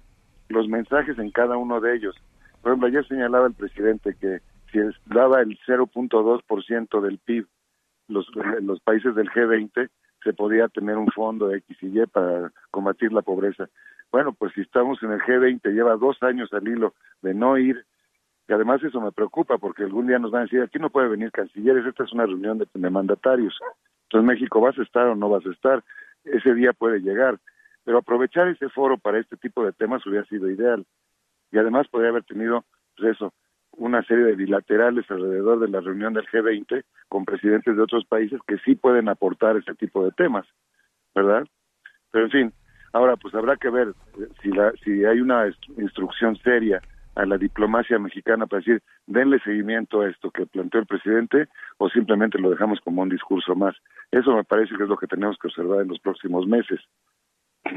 los 0.49 0.69
mensajes 0.69 1.19
en 1.19 1.31
cada 1.31 1.57
uno 1.57 1.81
de 1.81 1.95
ellos. 1.97 2.17
Por 2.63 2.73
ejemplo, 2.73 2.89
ayer 2.89 3.07
señalaba 3.07 3.47
el 3.47 3.55
presidente 3.55 4.17
que 4.21 4.41
si 4.73 4.81
daba 5.07 5.41
el 5.41 5.59
0.2% 5.67 7.01
del 7.01 7.19
PIB 7.19 7.47
los, 8.09 8.27
los 8.63 8.81
países 8.81 9.15
del 9.15 9.31
G20, 9.31 9.89
se 10.23 10.33
podía 10.33 10.69
tener 10.69 10.97
un 10.97 11.09
fondo 11.09 11.53
X 11.53 11.77
y 11.83 12.01
Y 12.01 12.07
para 12.07 12.53
combatir 12.71 13.13
la 13.13 13.23
pobreza. 13.23 13.69
Bueno, 14.11 14.33
pues 14.33 14.53
si 14.55 14.63
estamos 14.63 15.03
en 15.03 15.13
el 15.13 15.21
G20, 15.21 15.63
lleva 15.73 15.97
dos 15.97 16.23
años 16.23 16.53
al 16.53 16.67
hilo 16.67 16.95
de 17.23 17.35
no 17.35 17.59
ir, 17.59 17.85
y 18.49 18.53
además 18.53 18.83
eso 18.83 19.01
me 19.01 19.13
preocupa 19.13 19.59
porque 19.59 19.85
algún 19.85 20.07
día 20.07 20.19
nos 20.19 20.31
van 20.31 20.41
a 20.41 20.45
decir, 20.45 20.63
aquí 20.63 20.79
no 20.79 20.89
puede 20.89 21.09
venir 21.09 21.31
cancilleres, 21.31 21.85
esta 21.85 22.05
es 22.05 22.13
una 22.13 22.25
reunión 22.25 22.59
de, 22.59 22.67
de 22.73 22.91
mandatarios. 22.91 23.55
Entonces 24.05 24.27
México, 24.27 24.61
¿vas 24.61 24.79
a 24.79 24.83
estar 24.83 25.07
o 25.07 25.15
no 25.15 25.29
vas 25.29 25.45
a 25.45 25.51
estar? 25.51 25.85
Ese 26.25 26.55
día 26.55 26.73
puede 26.73 27.01
llegar. 27.01 27.39
Pero 27.85 27.99
aprovechar 27.99 28.49
ese 28.49 28.71
foro 28.71 28.97
para 28.97 29.19
este 29.19 29.37
tipo 29.37 29.65
de 29.65 29.73
temas 29.73 30.05
hubiera 30.07 30.25
sido 30.27 30.51
ideal. 30.51 30.87
Y 31.53 31.59
además 31.59 31.89
podría 31.89 32.11
haber 32.11 32.25
tenido, 32.25 32.65
pues 32.97 33.17
eso, 33.17 33.35
una 33.79 34.03
serie 34.03 34.25
de 34.25 34.35
bilaterales 34.37 35.11
alrededor 35.11 35.61
de 35.61 35.69
la 35.69 35.81
reunión 35.81 36.13
del 36.13 36.27
G20 36.27 36.85
con 37.09 37.25
presidentes 37.25 37.77
de 37.77 37.83
otros 37.83 38.05
países 38.05 38.41
que 38.47 38.59
sí 38.59 38.75
pueden 38.75 39.09
aportar 39.09 39.57
ese 39.57 39.75
tipo 39.75 40.05
de 40.05 40.13
temas, 40.13 40.47
¿verdad? 41.15 41.47
Pero 42.11 42.25
en 42.27 42.31
fin, 42.31 42.53
ahora 42.93 43.17
pues 43.17 43.35
habrá 43.35 43.57
que 43.57 43.71
ver 43.71 43.89
eh, 44.19 44.29
si, 44.43 44.51
la, 44.51 44.73
si 44.85 45.05
hay 45.05 45.21
una 45.21 45.47
instru- 45.47 45.81
instrucción 45.81 46.37
seria 46.37 46.81
a 47.15 47.27
la 47.27 47.37
diplomacia 47.37 47.99
mexicana 47.99 48.47
para 48.47 48.61
decir, 48.61 48.81
denle 49.07 49.41
seguimiento 49.41 50.03
a 50.03 50.09
esto 50.09 50.31
que 50.31 50.47
planteó 50.47 50.81
el 50.81 50.87
presidente 50.87 51.49
o 51.79 51.89
simplemente 51.89 52.39
lo 52.39 52.51
dejamos 52.51 52.81
como 52.81 53.03
un 53.03 53.09
discurso 53.09 53.57
más. 53.57 53.75
Eso 54.13 54.35
me 54.37 54.45
parece 54.45 54.77
que 54.77 54.85
es 54.85 54.89
lo 54.89 54.97
que 54.97 55.09
tenemos 55.09 55.37
que 55.39 55.49
observar 55.49 55.83
en 55.83 55.89
los 55.89 55.99
próximos 55.99 56.47
meses. 56.47 56.81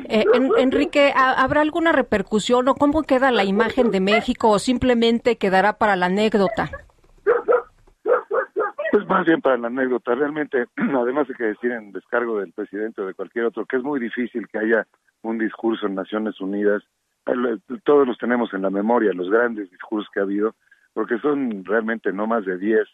Eh, 0.09 0.25
En- 0.33 0.51
Enrique, 0.57 1.13
¿ha- 1.15 1.41
¿habrá 1.43 1.61
alguna 1.61 1.91
repercusión 1.91 2.67
o 2.67 2.75
cómo 2.75 3.03
queda 3.03 3.31
la 3.31 3.43
imagen 3.43 3.91
de 3.91 3.99
México 3.99 4.49
o 4.49 4.59
simplemente 4.59 5.37
quedará 5.37 5.73
para 5.77 5.95
la 5.95 6.07
anécdota? 6.07 6.69
Pues 8.91 9.07
más 9.07 9.25
bien 9.25 9.41
para 9.41 9.57
la 9.57 9.67
anécdota, 9.67 10.15
realmente, 10.15 10.65
además 10.77 11.27
hay 11.29 11.35
que 11.35 11.43
decir 11.45 11.71
en 11.71 11.91
descargo 11.91 12.39
del 12.39 12.51
presidente 12.51 13.01
o 13.01 13.05
de 13.05 13.13
cualquier 13.13 13.45
otro, 13.45 13.65
que 13.65 13.77
es 13.77 13.83
muy 13.83 13.99
difícil 13.99 14.47
que 14.47 14.59
haya 14.59 14.85
un 15.21 15.37
discurso 15.37 15.85
en 15.87 15.95
Naciones 15.95 16.39
Unidas, 16.41 16.83
El- 17.25 17.61
todos 17.83 18.07
los 18.07 18.17
tenemos 18.17 18.53
en 18.53 18.63
la 18.63 18.69
memoria, 18.69 19.13
los 19.13 19.29
grandes 19.29 19.69
discursos 19.71 20.09
que 20.13 20.19
ha 20.19 20.23
habido, 20.23 20.55
porque 20.93 21.19
son 21.19 21.63
realmente 21.63 22.11
no 22.11 22.27
más 22.27 22.43
de 22.45 22.57
10 22.57 22.87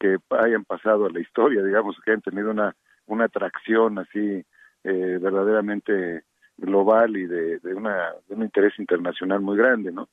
que 0.00 0.16
hayan 0.30 0.64
pasado 0.64 1.06
a 1.06 1.10
la 1.10 1.20
historia, 1.20 1.62
digamos, 1.62 1.96
que 2.04 2.12
hayan 2.12 2.22
tenido 2.22 2.50
una, 2.50 2.74
una 3.06 3.24
atracción 3.24 3.98
así 3.98 4.44
eh, 4.84 5.18
verdaderamente 5.20 6.22
global 6.56 7.16
y 7.16 7.26
de, 7.26 7.58
de, 7.58 7.74
una, 7.74 8.12
de 8.28 8.34
un 8.34 8.42
interés 8.42 8.78
internacional 8.78 9.40
muy 9.40 9.56
grande, 9.56 9.92
¿no? 9.92 10.08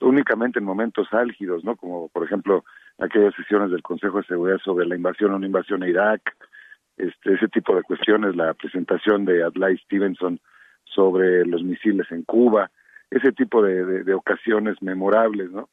Únicamente 0.00 0.58
en 0.58 0.64
momentos 0.64 1.08
álgidos, 1.12 1.64
¿no? 1.64 1.76
Como 1.76 2.08
por 2.08 2.24
ejemplo 2.24 2.64
aquellas 2.98 3.34
sesiones 3.34 3.70
del 3.70 3.82
Consejo 3.82 4.18
de 4.18 4.26
Seguridad 4.26 4.58
sobre 4.58 4.86
la 4.86 4.96
invasión 4.96 5.32
o 5.32 5.38
no 5.38 5.46
invasión 5.46 5.82
a 5.82 5.88
Irak, 5.88 6.22
este, 6.96 7.34
ese 7.34 7.48
tipo 7.48 7.74
de 7.74 7.82
cuestiones, 7.82 8.36
la 8.36 8.54
presentación 8.54 9.24
de 9.24 9.42
Adlai 9.42 9.76
Stevenson 9.78 10.40
sobre 10.84 11.44
los 11.46 11.62
misiles 11.62 12.10
en 12.10 12.22
Cuba, 12.22 12.70
ese 13.10 13.32
tipo 13.32 13.62
de, 13.62 13.84
de, 13.84 14.04
de 14.04 14.14
ocasiones 14.14 14.80
memorables, 14.82 15.50
¿no? 15.50 15.68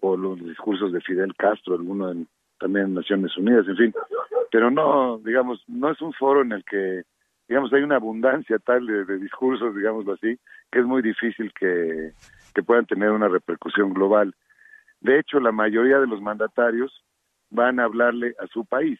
O 0.00 0.16
los 0.16 0.38
discursos 0.42 0.92
de 0.92 1.00
Fidel 1.00 1.34
Castro, 1.36 1.74
alguno 1.74 2.10
en, 2.10 2.28
también 2.58 2.86
en 2.86 2.94
Naciones 2.94 3.36
Unidas, 3.36 3.66
en 3.68 3.76
fin. 3.76 3.94
Pero 4.50 4.70
no, 4.70 5.18
digamos, 5.18 5.62
no 5.66 5.90
es 5.90 6.00
un 6.00 6.12
foro 6.12 6.42
en 6.42 6.52
el 6.52 6.64
que, 6.64 7.02
digamos, 7.48 7.72
hay 7.72 7.82
una 7.82 7.96
abundancia 7.96 8.58
tal 8.58 8.86
de, 8.86 9.18
discursos, 9.18 9.74
digámoslo 9.74 10.14
así, 10.14 10.38
que 10.70 10.80
es 10.80 10.84
muy 10.84 11.02
difícil 11.02 11.52
que, 11.52 12.12
que 12.54 12.62
puedan 12.62 12.86
tener 12.86 13.10
una 13.10 13.28
repercusión 13.28 13.94
global. 13.94 14.34
De 15.00 15.18
hecho, 15.18 15.38
la 15.40 15.52
mayoría 15.52 15.98
de 15.98 16.06
los 16.06 16.20
mandatarios 16.20 17.04
van 17.50 17.78
a 17.78 17.84
hablarle 17.84 18.34
a 18.40 18.46
su 18.48 18.64
país. 18.64 18.98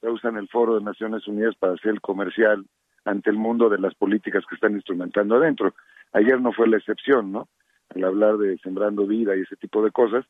Se 0.00 0.08
usan 0.08 0.36
el 0.36 0.48
foro 0.48 0.78
de 0.78 0.84
Naciones 0.84 1.26
Unidas 1.26 1.54
para 1.56 1.74
hacer 1.74 1.92
el 1.92 2.00
comercial 2.00 2.66
ante 3.04 3.30
el 3.30 3.36
mundo 3.36 3.68
de 3.68 3.78
las 3.78 3.94
políticas 3.94 4.44
que 4.48 4.54
están 4.54 4.74
instrumentando 4.74 5.36
adentro. 5.36 5.74
Ayer 6.12 6.40
no 6.40 6.52
fue 6.52 6.68
la 6.68 6.76
excepción, 6.76 7.32
¿no? 7.32 7.48
Al 7.94 8.04
hablar 8.04 8.36
de 8.38 8.58
sembrando 8.58 9.06
vida 9.06 9.36
y 9.36 9.42
ese 9.42 9.56
tipo 9.56 9.82
de 9.84 9.90
cosas, 9.90 10.24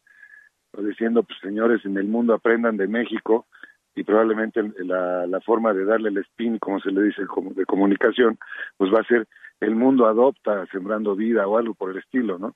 pues 0.70 0.87
diciendo, 0.87 1.22
pues 1.22 1.39
señores, 1.41 1.85
en 1.85 1.97
el 1.97 2.07
mundo 2.07 2.35
aprendan 2.35 2.76
de 2.76 2.89
México, 2.89 3.47
y 3.95 4.03
probablemente 4.03 4.62
la, 4.78 5.26
la 5.26 5.40
forma 5.40 5.72
de 5.72 5.84
darle 5.84 6.09
el 6.09 6.18
spin, 6.18 6.59
como 6.59 6.80
se 6.80 6.90
le 6.90 7.03
dice, 7.03 7.22
de 7.22 7.66
comunicación, 7.66 8.38
pues 8.76 8.92
va 8.92 9.01
a 9.01 9.05
ser 9.05 9.26
el 9.61 9.76
mundo 9.76 10.07
adopta 10.07 10.66
sembrando 10.66 11.14
vida 11.14 11.47
o 11.47 11.57
algo 11.57 11.74
por 11.74 11.90
el 11.90 11.99
estilo, 11.99 12.38
¿no? 12.38 12.55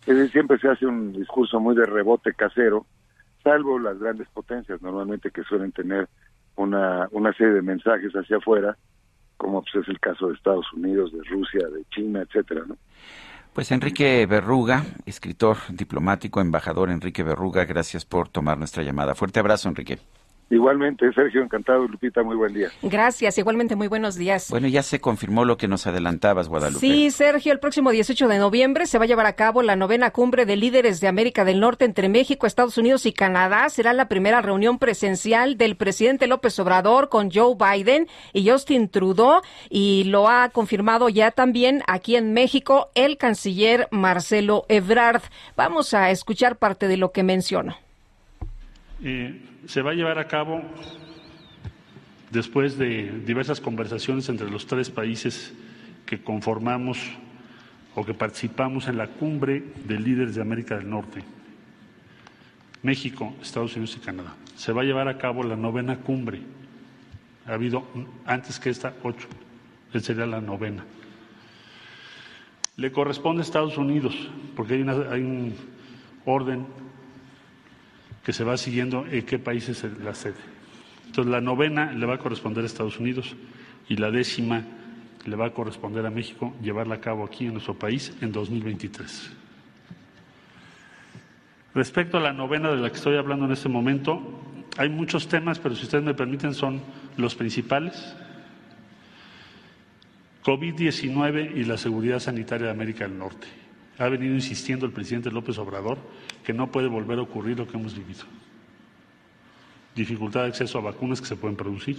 Es 0.00 0.16
decir, 0.16 0.30
siempre 0.30 0.58
se 0.58 0.68
hace 0.68 0.86
un 0.86 1.12
discurso 1.12 1.60
muy 1.60 1.76
de 1.76 1.84
rebote 1.84 2.32
casero, 2.32 2.86
salvo 3.42 3.78
las 3.78 3.98
grandes 3.98 4.28
potencias 4.30 4.80
normalmente 4.80 5.30
que 5.30 5.42
suelen 5.42 5.72
tener 5.72 6.08
una, 6.56 7.06
una 7.10 7.32
serie 7.34 7.54
de 7.54 7.62
mensajes 7.62 8.12
hacia 8.12 8.38
afuera, 8.38 8.76
como 9.36 9.62
pues, 9.62 9.74
es 9.82 9.88
el 9.88 10.00
caso 10.00 10.28
de 10.28 10.34
Estados 10.34 10.72
Unidos, 10.72 11.12
de 11.12 11.22
Rusia, 11.24 11.68
de 11.68 11.84
China, 11.90 12.22
etcétera, 12.22 12.62
¿no? 12.66 12.76
Pues 13.52 13.72
Enrique 13.72 14.26
Berruga, 14.26 14.84
escritor, 15.06 15.56
diplomático, 15.70 16.40
embajador 16.40 16.88
Enrique 16.88 17.24
Berruga, 17.24 17.64
gracias 17.64 18.04
por 18.04 18.28
tomar 18.28 18.56
nuestra 18.56 18.84
llamada. 18.84 19.16
Fuerte 19.16 19.40
abrazo, 19.40 19.68
Enrique. 19.68 19.98
Igualmente, 20.50 21.12
Sergio, 21.12 21.42
encantado. 21.42 21.86
Lupita, 21.86 22.24
muy 22.24 22.34
buen 22.34 22.52
día. 22.52 22.70
Gracias, 22.82 23.38
igualmente 23.38 23.76
muy 23.76 23.86
buenos 23.86 24.16
días. 24.16 24.48
Bueno, 24.50 24.66
ya 24.66 24.82
se 24.82 25.00
confirmó 25.00 25.44
lo 25.44 25.56
que 25.56 25.68
nos 25.68 25.86
adelantabas, 25.86 26.48
Guadalupe. 26.48 26.80
Sí, 26.80 27.12
Sergio, 27.12 27.52
el 27.52 27.60
próximo 27.60 27.92
18 27.92 28.26
de 28.26 28.38
noviembre 28.38 28.86
se 28.86 28.98
va 28.98 29.04
a 29.04 29.06
llevar 29.06 29.26
a 29.26 29.34
cabo 29.34 29.62
la 29.62 29.76
novena 29.76 30.10
cumbre 30.10 30.46
de 30.46 30.56
líderes 30.56 31.00
de 31.00 31.06
América 31.06 31.44
del 31.44 31.60
Norte 31.60 31.84
entre 31.84 32.08
México, 32.08 32.48
Estados 32.48 32.76
Unidos 32.78 33.06
y 33.06 33.12
Canadá. 33.12 33.68
Será 33.68 33.92
la 33.92 34.08
primera 34.08 34.42
reunión 34.42 34.80
presencial 34.80 35.56
del 35.56 35.76
presidente 35.76 36.26
López 36.26 36.58
Obrador 36.58 37.08
con 37.10 37.30
Joe 37.30 37.54
Biden 37.54 38.08
y 38.32 38.48
Justin 38.48 38.88
Trudeau 38.88 39.42
y 39.68 40.02
lo 40.04 40.28
ha 40.28 40.48
confirmado 40.48 41.08
ya 41.08 41.30
también 41.30 41.84
aquí 41.86 42.16
en 42.16 42.32
México 42.32 42.90
el 42.96 43.18
canciller 43.18 43.86
Marcelo 43.92 44.64
Ebrard. 44.68 45.22
Vamos 45.56 45.94
a 45.94 46.10
escuchar 46.10 46.56
parte 46.56 46.88
de 46.88 46.96
lo 46.96 47.12
que 47.12 47.22
mencionó. 47.22 47.76
Se 49.00 49.82
va 49.82 49.92
a 49.92 49.94
llevar 49.94 50.18
a 50.18 50.28
cabo 50.28 50.62
después 52.30 52.76
de 52.78 53.10
diversas 53.24 53.60
conversaciones 53.60 54.28
entre 54.28 54.50
los 54.50 54.66
tres 54.66 54.90
países 54.90 55.54
que 56.06 56.22
conformamos 56.22 56.98
o 57.94 58.04
que 58.04 58.14
participamos 58.14 58.88
en 58.88 58.98
la 58.98 59.08
cumbre 59.08 59.64
de 59.84 59.98
líderes 59.98 60.34
de 60.34 60.42
América 60.42 60.76
del 60.76 60.88
Norte, 60.88 61.22
México, 62.82 63.34
Estados 63.42 63.74
Unidos 63.74 63.96
y 63.96 64.04
Canadá. 64.04 64.34
Se 64.54 64.72
va 64.72 64.82
a 64.82 64.84
llevar 64.84 65.08
a 65.08 65.18
cabo 65.18 65.42
la 65.42 65.56
novena 65.56 65.98
cumbre. 65.98 66.40
Ha 67.46 67.54
habido 67.54 67.84
antes 68.26 68.60
que 68.60 68.70
esta 68.70 68.94
ocho, 69.02 69.26
sería 69.98 70.26
la 70.26 70.40
novena. 70.40 70.84
Le 72.76 72.92
corresponde 72.92 73.42
a 73.42 73.44
Estados 73.44 73.76
Unidos, 73.76 74.14
porque 74.54 74.74
hay, 74.74 74.82
una, 74.82 74.92
hay 75.10 75.22
un 75.22 75.54
orden 76.24 76.66
que 78.30 78.34
se 78.34 78.44
va 78.44 78.56
siguiendo 78.56 79.06
en 79.10 79.26
qué 79.26 79.40
países 79.40 79.82
es 79.82 79.98
la 79.98 80.14
sede. 80.14 80.38
Entonces, 81.04 81.32
la 81.32 81.40
novena 81.40 81.90
le 81.90 82.06
va 82.06 82.14
a 82.14 82.18
corresponder 82.18 82.62
a 82.62 82.66
Estados 82.68 83.00
Unidos 83.00 83.34
y 83.88 83.96
la 83.96 84.12
décima 84.12 84.62
le 85.24 85.34
va 85.34 85.46
a 85.46 85.50
corresponder 85.50 86.06
a 86.06 86.10
México 86.10 86.54
llevarla 86.62 86.94
a 86.94 87.00
cabo 87.00 87.24
aquí 87.24 87.46
en 87.46 87.54
nuestro 87.54 87.74
país 87.74 88.16
en 88.20 88.30
2023. 88.30 89.32
Respecto 91.74 92.18
a 92.18 92.20
la 92.20 92.32
novena 92.32 92.70
de 92.70 92.76
la 92.76 92.90
que 92.90 92.98
estoy 92.98 93.16
hablando 93.16 93.46
en 93.46 93.50
este 93.50 93.68
momento, 93.68 94.22
hay 94.76 94.90
muchos 94.90 95.26
temas, 95.26 95.58
pero 95.58 95.74
si 95.74 95.82
ustedes 95.82 96.04
me 96.04 96.14
permiten, 96.14 96.54
son 96.54 96.80
los 97.16 97.34
principales. 97.34 98.14
COVID-19 100.44 101.56
y 101.56 101.64
la 101.64 101.76
seguridad 101.76 102.20
sanitaria 102.20 102.66
de 102.66 102.72
América 102.72 103.08
del 103.08 103.18
Norte. 103.18 103.48
Ha 104.00 104.08
venido 104.08 104.34
insistiendo 104.34 104.86
el 104.86 104.92
presidente 104.92 105.30
López 105.30 105.58
Obrador 105.58 105.98
que 106.42 106.54
no 106.54 106.72
puede 106.72 106.88
volver 106.88 107.18
a 107.18 107.22
ocurrir 107.22 107.58
lo 107.58 107.68
que 107.68 107.76
hemos 107.76 107.94
vivido. 107.94 108.24
Dificultad 109.94 110.40
de 110.40 110.48
acceso 110.48 110.78
a 110.78 110.80
vacunas 110.80 111.20
que 111.20 111.26
se 111.26 111.36
pueden 111.36 111.54
producir, 111.54 111.98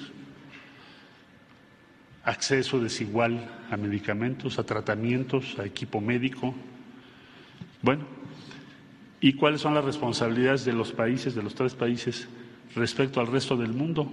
acceso 2.24 2.80
desigual 2.80 3.48
a 3.70 3.78
medicamentos, 3.78 4.58
a 4.58 4.64
tratamientos, 4.64 5.60
a 5.60 5.66
equipo 5.66 6.02
médico. 6.02 6.56
Bueno, 7.84 8.04
¿y 9.20 9.34
cuáles 9.34 9.62
son 9.62 9.76
las 9.76 9.86
responsabilidades 9.86 10.66
de 10.66 10.74
los 10.74 10.92
países, 10.94 11.36
de 11.36 11.44
los 11.44 11.54
tres 11.54 11.76
países, 11.76 12.28
respecto 12.74 13.22
al 13.22 13.28
resto 13.28 13.56
del 13.56 13.74
mundo, 13.74 14.12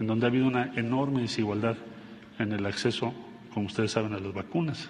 en 0.00 0.06
donde 0.06 0.24
ha 0.24 0.30
habido 0.30 0.46
una 0.46 0.72
enorme 0.74 1.20
desigualdad 1.20 1.76
en 2.38 2.52
el 2.52 2.64
acceso, 2.64 3.12
como 3.52 3.66
ustedes 3.66 3.92
saben, 3.92 4.14
a 4.14 4.20
las 4.20 4.32
vacunas? 4.32 4.88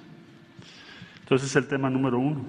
Entonces 1.27 1.51
es 1.51 1.57
el 1.57 1.67
tema 1.67 1.91
número 1.91 2.21
uno. 2.21 2.45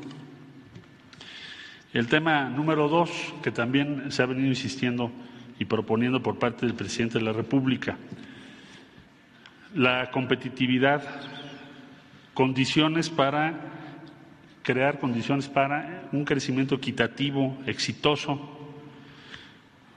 El 1.94 2.06
tema 2.06 2.48
número 2.48 2.88
dos, 2.88 3.10
que 3.42 3.50
también 3.50 4.12
se 4.12 4.22
ha 4.22 4.28
venido 4.28 4.50
insistiendo 4.50 5.12
y 5.58 5.66
proponiendo 5.66 6.22
por 6.22 6.38
parte 6.38 6.68
del 6.68 6.76
presidente 6.76 7.18
de 7.18 7.26
la 7.26 7.34
República, 7.34 7.98
la 9.74 10.12
competitividad, 10.12 11.02
condiciones 12.36 13.10
para 13.10 13.56
crear 14.62 15.00
condiciones 15.00 15.48
para 15.48 16.04
un 16.12 16.24
crecimiento 16.24 16.76
equitativo, 16.76 17.58
exitoso, 17.66 18.78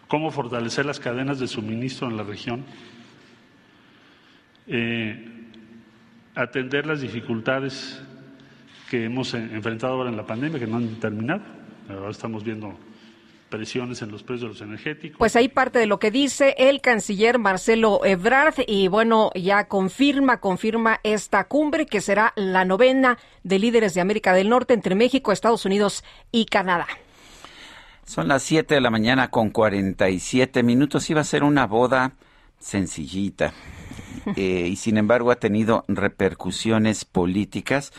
cómo 0.09 0.31
fortalecer 0.31 0.87
las 0.87 1.01
cadenas 1.01 1.39
de 1.39 1.49
suministro 1.49 2.09
en 2.09 2.17
la 2.17 2.23
región, 2.23 2.65
eh, 4.69 5.29
atender 6.35 6.87
las 6.87 7.03
dificultades 7.03 8.03
que 8.91 9.05
hemos 9.05 9.33
enfrentado 9.35 9.95
ahora 9.95 10.11
en 10.11 10.17
la 10.17 10.27
pandemia, 10.27 10.59
que 10.59 10.67
no 10.67 10.79
han 10.79 10.97
terminado. 10.99 11.43
Ahora 11.89 12.11
estamos 12.11 12.43
viendo 12.43 12.75
presiones 13.49 14.03
en 14.03 14.11
los 14.11 14.25
precios 14.25 14.43
de 14.43 14.49
los 14.49 14.61
energéticos. 14.63 15.17
Pues 15.17 15.37
ahí 15.37 15.49
parte 15.49 15.79
de 15.79 15.87
lo 15.87 16.01
que 16.01 16.11
dice 16.11 16.57
el 16.59 16.81
canciller 16.81 17.39
Marcelo 17.39 18.05
Ebrard 18.05 18.55
y 18.67 18.89
bueno, 18.89 19.31
ya 19.35 19.69
confirma, 19.69 20.41
confirma 20.41 20.99
esta 21.05 21.45
cumbre 21.45 21.87
que 21.87 22.01
será 22.01 22.33
la 22.35 22.65
novena 22.65 23.17
de 23.45 23.61
líderes 23.61 23.95
de 23.95 24.01
América 24.01 24.33
del 24.33 24.49
Norte 24.49 24.75
entre 24.75 24.97
México, 24.97 25.31
Estados 25.31 25.65
Unidos 25.65 26.05
y 26.33 26.47
Canadá. 26.47 26.87
Son 28.05 28.27
las 28.27 28.43
7 28.43 28.75
de 28.75 28.81
la 28.81 28.91
mañana 28.91 29.31
con 29.31 29.51
47 29.51 30.65
minutos. 30.65 31.09
Iba 31.11 31.21
a 31.21 31.25
ser 31.25 31.45
una 31.45 31.67
boda 31.67 32.15
sencillita. 32.59 33.53
Eh, 34.37 34.69
y 34.71 34.77
sin 34.77 34.99
embargo 34.99 35.31
ha 35.31 35.37
tenido 35.37 35.85
repercusiones 35.89 37.07
políticas 37.07 37.91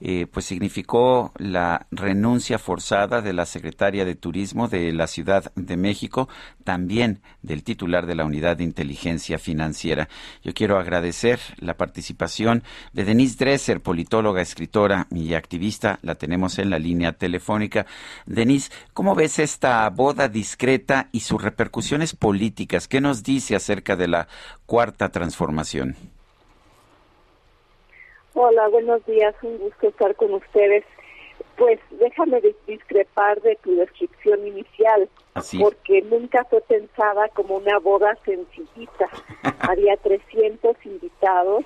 eh, 0.00 0.26
pues 0.30 0.44
significó 0.44 1.32
la 1.38 1.86
renuncia 1.90 2.58
forzada 2.58 3.22
de 3.22 3.32
la 3.32 3.46
secretaria 3.46 4.04
de 4.04 4.14
Turismo 4.14 4.68
de 4.68 4.92
la 4.92 5.06
Ciudad 5.06 5.52
de 5.54 5.76
México, 5.76 6.28
también 6.64 7.20
del 7.42 7.62
titular 7.62 8.06
de 8.06 8.14
la 8.14 8.24
Unidad 8.24 8.56
de 8.58 8.64
Inteligencia 8.64 9.38
Financiera. 9.38 10.08
Yo 10.42 10.52
quiero 10.52 10.78
agradecer 10.78 11.40
la 11.58 11.76
participación 11.76 12.62
de 12.92 13.04
Denise 13.04 13.36
Dresser, 13.38 13.80
politóloga, 13.80 14.42
escritora 14.42 15.06
y 15.10 15.34
activista. 15.34 15.98
La 16.02 16.14
tenemos 16.14 16.58
en 16.58 16.70
la 16.70 16.78
línea 16.78 17.12
telefónica. 17.12 17.86
Denise, 18.26 18.70
¿cómo 18.92 19.14
ves 19.14 19.38
esta 19.38 19.88
boda 19.90 20.28
discreta 20.28 21.08
y 21.12 21.20
sus 21.20 21.42
repercusiones 21.42 22.14
políticas? 22.14 22.88
¿Qué 22.88 23.00
nos 23.00 23.22
dice 23.22 23.56
acerca 23.56 23.96
de 23.96 24.08
la 24.08 24.28
cuarta 24.66 25.10
transformación? 25.10 26.15
Hola, 28.38 28.68
buenos 28.68 29.02
días, 29.06 29.34
un 29.40 29.56
gusto 29.56 29.88
estar 29.88 30.14
con 30.14 30.34
ustedes. 30.34 30.84
Pues 31.56 31.80
déjame 31.92 32.42
discrepar 32.66 33.40
de 33.40 33.56
tu 33.62 33.76
descripción 33.76 34.46
inicial, 34.46 35.08
porque 35.58 36.02
nunca 36.02 36.44
fue 36.44 36.60
pensada 36.60 37.30
como 37.30 37.56
una 37.56 37.78
boda 37.78 38.14
sencillita. 38.26 39.08
Había 39.60 39.96
300 39.96 40.76
invitados, 40.84 41.64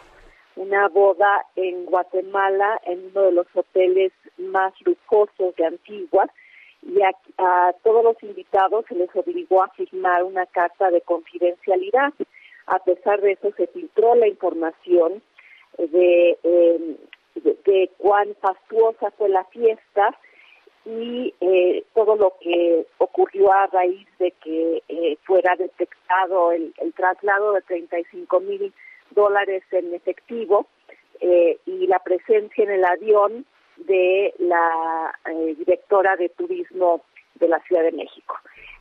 una 0.55 0.87
boda 0.87 1.45
en 1.57 1.87
Guatemala, 1.87 2.81
en 2.87 3.07
uno 3.07 3.23
de 3.23 3.33
los 3.33 3.47
hoteles 3.53 4.12
más 4.39 4.73
lujosos 4.85 5.57
de 5.57 5.66
Antigua, 5.66 6.31
y 6.83 7.03
a, 7.03 7.11
a 7.39 7.73
todos 7.83 8.05
los 8.05 8.23
invitados 8.23 8.85
se 8.89 8.95
les 8.95 9.11
obligó 9.16 9.64
a 9.64 9.71
firmar 9.71 10.23
una 10.23 10.47
carta 10.47 10.89
de 10.93 11.01
confidencialidad. 11.01 12.12
A 12.66 12.79
pesar 12.79 13.21
de 13.23 13.33
eso, 13.33 13.51
se 13.57 13.66
filtró 13.66 14.14
la 14.14 14.29
información 14.29 15.21
de, 15.79 16.39
eh, 16.43 16.97
de, 17.35 17.91
cuán 17.99 18.35
fastuosa 18.41 19.11
fue 19.12 19.29
la 19.29 19.45
fiesta 19.45 20.16
y 20.85 21.35
eh, 21.41 21.85
todo 21.95 22.16
lo 22.16 22.35
que 22.41 22.87
ocurrió 22.99 23.53
a 23.53 23.66
raíz 23.66 24.07
de 24.18 24.33
que 24.43 24.83
eh, 24.89 25.16
fuera 25.25 25.55
detectado 25.57 26.53
el, 26.53 26.73
el, 26.79 26.93
traslado 26.95 27.53
de 27.53 27.62
35 27.62 28.41
mil 28.41 28.73
dólares 29.11 29.62
en 29.73 29.95
efectivo 29.95 30.66
eh, 31.21 31.59
y 31.66 31.87
la 31.87 31.99
presencia 31.99 32.64
en 32.64 32.71
el 32.71 32.85
avión 32.85 33.45
de 33.77 34.35
la 34.39 35.14
eh, 35.31 35.55
directora 35.59 36.16
de 36.16 36.31
turismo 36.31 37.03
de 37.35 37.49
la 37.49 37.61
Ciudad 37.61 37.83
de 37.83 37.93
México. 37.93 38.37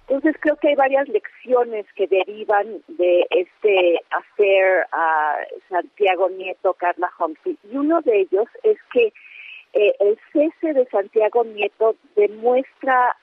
Entonces 0.10 0.41
creo 0.41 0.55
que 0.55 0.70
hay 0.70 0.76
varias 0.76 1.07
lecciones 1.07 1.86
que 1.93 2.07
derivan 2.07 2.82
de 2.88 3.28
este 3.30 4.01
hacer 4.10 4.88
a 4.91 5.38
Santiago 5.70 6.30
Nieto, 6.30 6.74
Carla 6.74 7.12
Humphrey. 7.20 7.60
Y 7.72 7.78
uno 7.78 8.01
de 8.01 8.22
ellos 8.22 8.47
es 8.64 8.80
que 8.91 9.14
eh, 9.74 9.93
el 9.99 10.18
cese 10.34 10.74
de 10.74 10.88
Santiago 10.88 11.43
Nieto 11.43 11.95
demuestra 12.16 13.16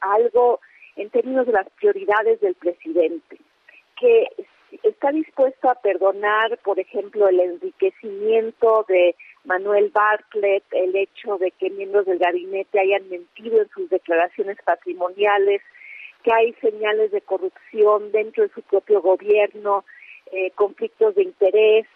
algo 0.00 0.60
en 0.94 1.10
términos 1.10 1.46
de 1.46 1.54
las 1.54 1.68
prioridades 1.70 2.40
del 2.40 2.54
presidente, 2.54 3.38
que 3.98 4.28
está 4.84 5.10
dispuesto 5.10 5.68
a 5.68 5.74
perdonar, 5.74 6.56
por 6.58 6.78
ejemplo, 6.78 7.28
el 7.28 7.40
enriquecimiento 7.40 8.84
de 8.88 9.16
Manuel 9.44 9.90
Bartlett, 9.90 10.62
el 10.70 10.94
hecho 10.94 11.36
de 11.38 11.50
que 11.50 11.70
miembros 11.70 12.06
del 12.06 12.18
gabinete 12.18 12.78
hayan 12.78 13.08
mentido 13.08 13.60
en 13.60 13.68
sus 13.70 13.90
declaraciones 13.90 14.56
patrimoniales, 14.64 15.62
que 16.22 16.32
hay 16.32 16.52
señales 16.54 17.10
de 17.10 17.20
corrupción 17.20 18.12
dentro 18.12 18.44
de 18.44 18.50
su 18.50 18.62
propio 18.62 19.00
gobierno, 19.00 19.84
eh, 20.32 20.50
conflictos 20.52 21.14
de 21.14 21.22
interés, 21.22 21.86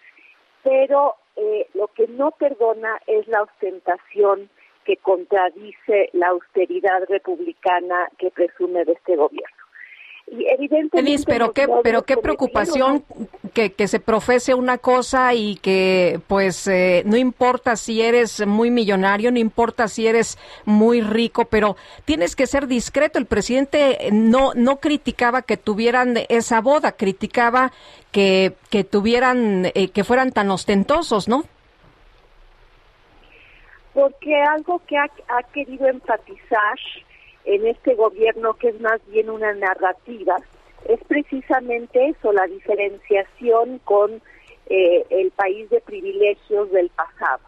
pero 0.63 1.15
eh, 1.35 1.67
lo 1.73 1.87
que 1.87 2.07
no 2.07 2.31
perdona 2.31 2.99
es 3.07 3.27
la 3.27 3.43
ostentación 3.43 4.49
que 4.85 4.97
contradice 4.97 6.09
la 6.13 6.29
austeridad 6.29 7.05
republicana 7.07 8.09
que 8.17 8.31
presume 8.31 8.85
de 8.85 8.93
este 8.93 9.15
gobierno. 9.15 9.62
Y 10.27 10.47
evidentemente 10.47 11.23
pero 11.27 11.51
qué, 11.51 11.67
pero 11.83 12.03
qué 12.03 12.17
preocupación 12.17 13.03
que, 13.53 13.73
que, 13.73 13.87
se 13.87 13.99
profese 13.99 14.53
una 14.53 14.77
cosa 14.77 15.33
y 15.33 15.57
que 15.57 16.21
pues 16.27 16.65
eh, 16.67 17.03
no 17.05 17.17
importa 17.17 17.75
si 17.75 18.01
eres 18.01 18.45
muy 18.47 18.71
millonario, 18.71 19.31
no 19.31 19.37
importa 19.37 19.87
si 19.87 20.07
eres 20.07 20.39
muy 20.65 21.01
rico, 21.01 21.45
pero 21.45 21.75
tienes 22.05 22.35
que 22.35 22.47
ser 22.47 22.67
discreto. 22.67 23.19
El 23.19 23.25
presidente 23.25 24.09
no, 24.11 24.53
no 24.55 24.77
criticaba 24.77 25.41
que 25.41 25.57
tuvieran 25.57 26.15
esa 26.29 26.61
boda, 26.61 26.93
criticaba 26.93 27.71
que, 28.11 28.53
que 28.69 28.83
tuvieran, 28.83 29.65
eh, 29.75 29.89
que 29.89 30.03
fueran 30.03 30.31
tan 30.31 30.49
ostentosos, 30.49 31.27
¿no? 31.27 31.43
Porque 33.93 34.35
algo 34.41 34.81
que 34.87 34.97
ha, 34.97 35.05
ha 35.27 35.43
querido 35.51 35.87
enfatizar 35.87 36.79
en 37.45 37.67
este 37.67 37.95
gobierno, 37.95 38.53
que 38.55 38.69
es 38.69 38.81
más 38.81 38.99
bien 39.07 39.29
una 39.29 39.53
narrativa, 39.53 40.37
es 40.85 40.99
precisamente 41.07 42.09
eso, 42.09 42.31
la 42.33 42.45
diferenciación 42.47 43.79
con 43.79 44.21
eh, 44.67 45.05
el 45.09 45.31
país 45.31 45.69
de 45.69 45.81
privilegios 45.81 46.71
del 46.71 46.89
pasado, 46.89 47.43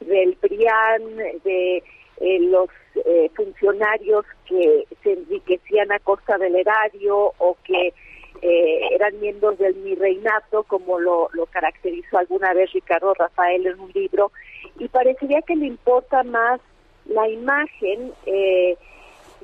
del 0.00 0.34
PRIAN, 0.36 1.16
de 1.44 1.82
eh, 2.20 2.40
los 2.40 2.68
eh, 3.04 3.30
funcionarios 3.34 4.24
que 4.46 4.86
se 5.02 5.12
enriquecían 5.12 5.92
a 5.92 5.98
costa 5.98 6.38
del 6.38 6.56
erario 6.56 7.32
o 7.38 7.56
que 7.64 7.92
eran 8.40 9.18
miembros 9.18 9.58
del 9.58 9.74
mi 9.74 9.96
reinato, 9.96 10.62
como 10.62 11.00
lo, 11.00 11.28
lo 11.32 11.46
caracterizó 11.46 12.18
alguna 12.18 12.54
vez 12.54 12.70
Ricardo 12.72 13.12
Rafael 13.14 13.66
en 13.66 13.80
un 13.80 13.90
libro, 13.92 14.30
y 14.78 14.86
parecería 14.86 15.42
que 15.42 15.56
le 15.56 15.66
importa 15.66 16.22
más 16.22 16.60
la 17.08 17.28
imagen 17.28 18.12
eh, 18.26 18.76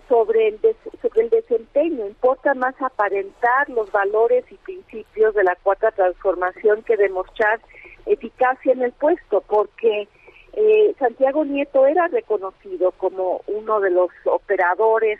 sobre 0.08 0.48
el, 0.48 0.60
sobre 1.02 1.22
el 1.22 1.30
desempeño. 1.30 2.06
Importa 2.06 2.54
más 2.54 2.74
aparentar 2.80 3.68
los 3.68 3.90
valores 3.92 4.44
y 4.50 4.56
principios 4.56 5.34
de 5.34 5.44
la 5.44 5.56
cuarta 5.56 5.90
transformación 5.90 6.82
que 6.82 6.96
demostrar 6.96 7.60
eficacia 8.06 8.72
en 8.72 8.82
el 8.82 8.92
puesto, 8.92 9.40
porque 9.42 10.08
eh, 10.52 10.94
Santiago 10.98 11.44
Nieto 11.44 11.86
era 11.86 12.06
reconocido 12.08 12.92
como 12.92 13.42
uno 13.46 13.80
de 13.80 13.90
los 13.90 14.10
operadores, 14.24 15.18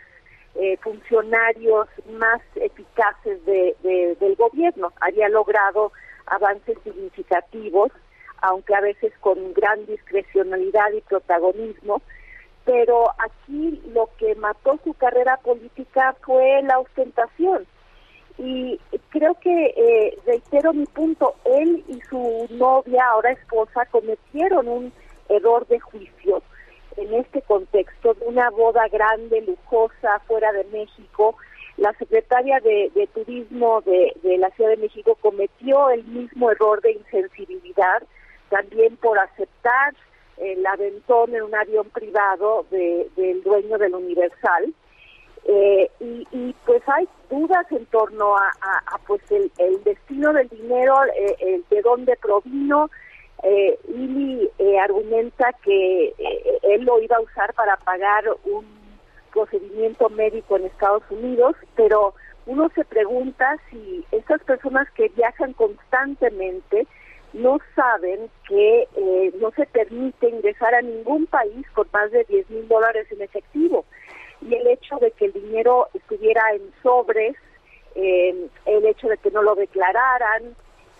eh, 0.55 0.77
funcionarios 0.77 1.87
más 2.13 2.41
eficaces 2.55 3.43
de, 3.45 3.75
del 4.19 4.35
gobierno. 4.35 4.93
Había 5.01 5.27
logrado 5.27 5.91
avances 6.27 6.77
significativos, 6.83 7.91
aunque 8.41 8.73
a 8.75 8.81
veces 8.81 9.11
con 9.19 9.53
gran 9.53 9.85
discrecionalidad 9.85 10.91
y 10.93 11.01
protagonismo, 11.01 12.01
pero 12.65 13.11
aquí 13.19 13.81
lo 13.93 14.09
que 14.17 14.35
mató 14.35 14.79
su 14.83 14.93
carrera 14.95 15.37
política 15.37 16.15
fue 16.25 16.61
la 16.63 16.79
ostentación. 16.79 17.65
Y 18.37 18.79
creo 19.09 19.35
que, 19.35 19.67
eh, 19.77 20.17
reitero 20.25 20.73
mi 20.73 20.85
punto, 20.87 21.35
él 21.45 21.83
y 21.87 22.01
su 22.09 22.47
novia, 22.49 23.05
ahora 23.11 23.31
esposa, 23.31 23.85
cometieron 23.85 24.67
un 24.67 24.91
error 25.29 25.65
de 25.67 25.79
juicio 25.79 26.41
en 26.97 27.13
este 27.13 27.41
contexto 27.43 28.13
de 28.15 28.25
una 28.25 28.49
boda 28.49 28.87
grande, 28.89 29.41
lujosa, 29.41 30.19
fuera 30.27 30.51
de 30.51 30.65
México. 30.65 31.37
La 31.77 31.93
secretaria 31.93 32.59
de, 32.59 33.09
Turismo 33.13 33.81
de, 33.81 34.13
de 34.23 34.37
la 34.37 34.49
Ciudad 34.51 34.71
de 34.71 34.77
México 34.77 35.17
cometió 35.21 35.89
el 35.89 36.03
mismo 36.05 36.51
error 36.51 36.81
de 36.81 36.93
insensibilidad, 36.93 38.03
también 38.49 38.97
por 38.97 39.19
aceptar 39.19 39.93
el 40.37 40.65
aventón 40.65 41.33
en 41.35 41.43
un 41.43 41.55
avión 41.55 41.89
privado 41.89 42.65
del 42.71 43.41
dueño 43.43 43.77
del 43.77 43.95
Universal. 43.95 44.73
Eh, 45.47 45.91
y, 45.99 46.55
pues 46.65 46.81
hay 46.87 47.07
dudas 47.29 47.71
en 47.71 47.85
torno 47.87 48.35
a, 48.35 48.51
pues 49.05 49.21
el, 49.29 49.51
destino 49.83 50.33
del 50.33 50.49
dinero, 50.49 50.95
eh, 51.05 51.35
el 51.39 51.65
de 51.69 51.81
dónde 51.81 52.15
provino. 52.17 52.89
Eh, 53.43 53.77
eh, 54.57 54.79
argumenta 54.79 55.51
que 55.63 56.13
él 56.63 56.83
lo 56.83 56.99
iba 56.99 57.17
a 57.17 57.21
usar 57.21 57.53
para 57.53 57.77
pagar 57.77 58.23
un 58.45 58.65
procedimiento 59.31 60.09
médico 60.09 60.55
en 60.55 60.65
Estados 60.65 61.03
Unidos, 61.11 61.55
pero 61.75 62.15
uno 62.47 62.69
se 62.73 62.85
pregunta 62.85 63.57
si 63.69 64.05
estas 64.11 64.41
personas 64.43 64.89
que 64.91 65.09
viajan 65.09 65.53
constantemente 65.53 66.87
no 67.35 67.59
saben 67.75 68.29
que 68.47 68.87
eh, 68.95 69.33
no 69.41 69.51
se 69.51 69.65
permite 69.65 70.29
ingresar 70.29 70.73
a 70.73 70.81
ningún 70.81 71.25
país 71.25 71.67
con 71.73 71.87
más 71.91 72.09
de 72.11 72.23
10 72.23 72.49
mil 72.49 72.67
dólares 72.67 73.07
en 73.11 73.21
efectivo. 73.21 73.85
Y 74.41 74.55
el 74.55 74.65
hecho 74.67 74.97
de 74.97 75.11
que 75.11 75.25
el 75.25 75.33
dinero 75.33 75.89
estuviera 75.93 76.41
en 76.53 76.61
sobres, 76.81 77.35
eh, 77.95 78.47
el 78.65 78.85
hecho 78.85 79.09
de 79.09 79.17
que 79.17 79.31
no 79.31 79.41
lo 79.41 79.55
declararan, 79.55 80.55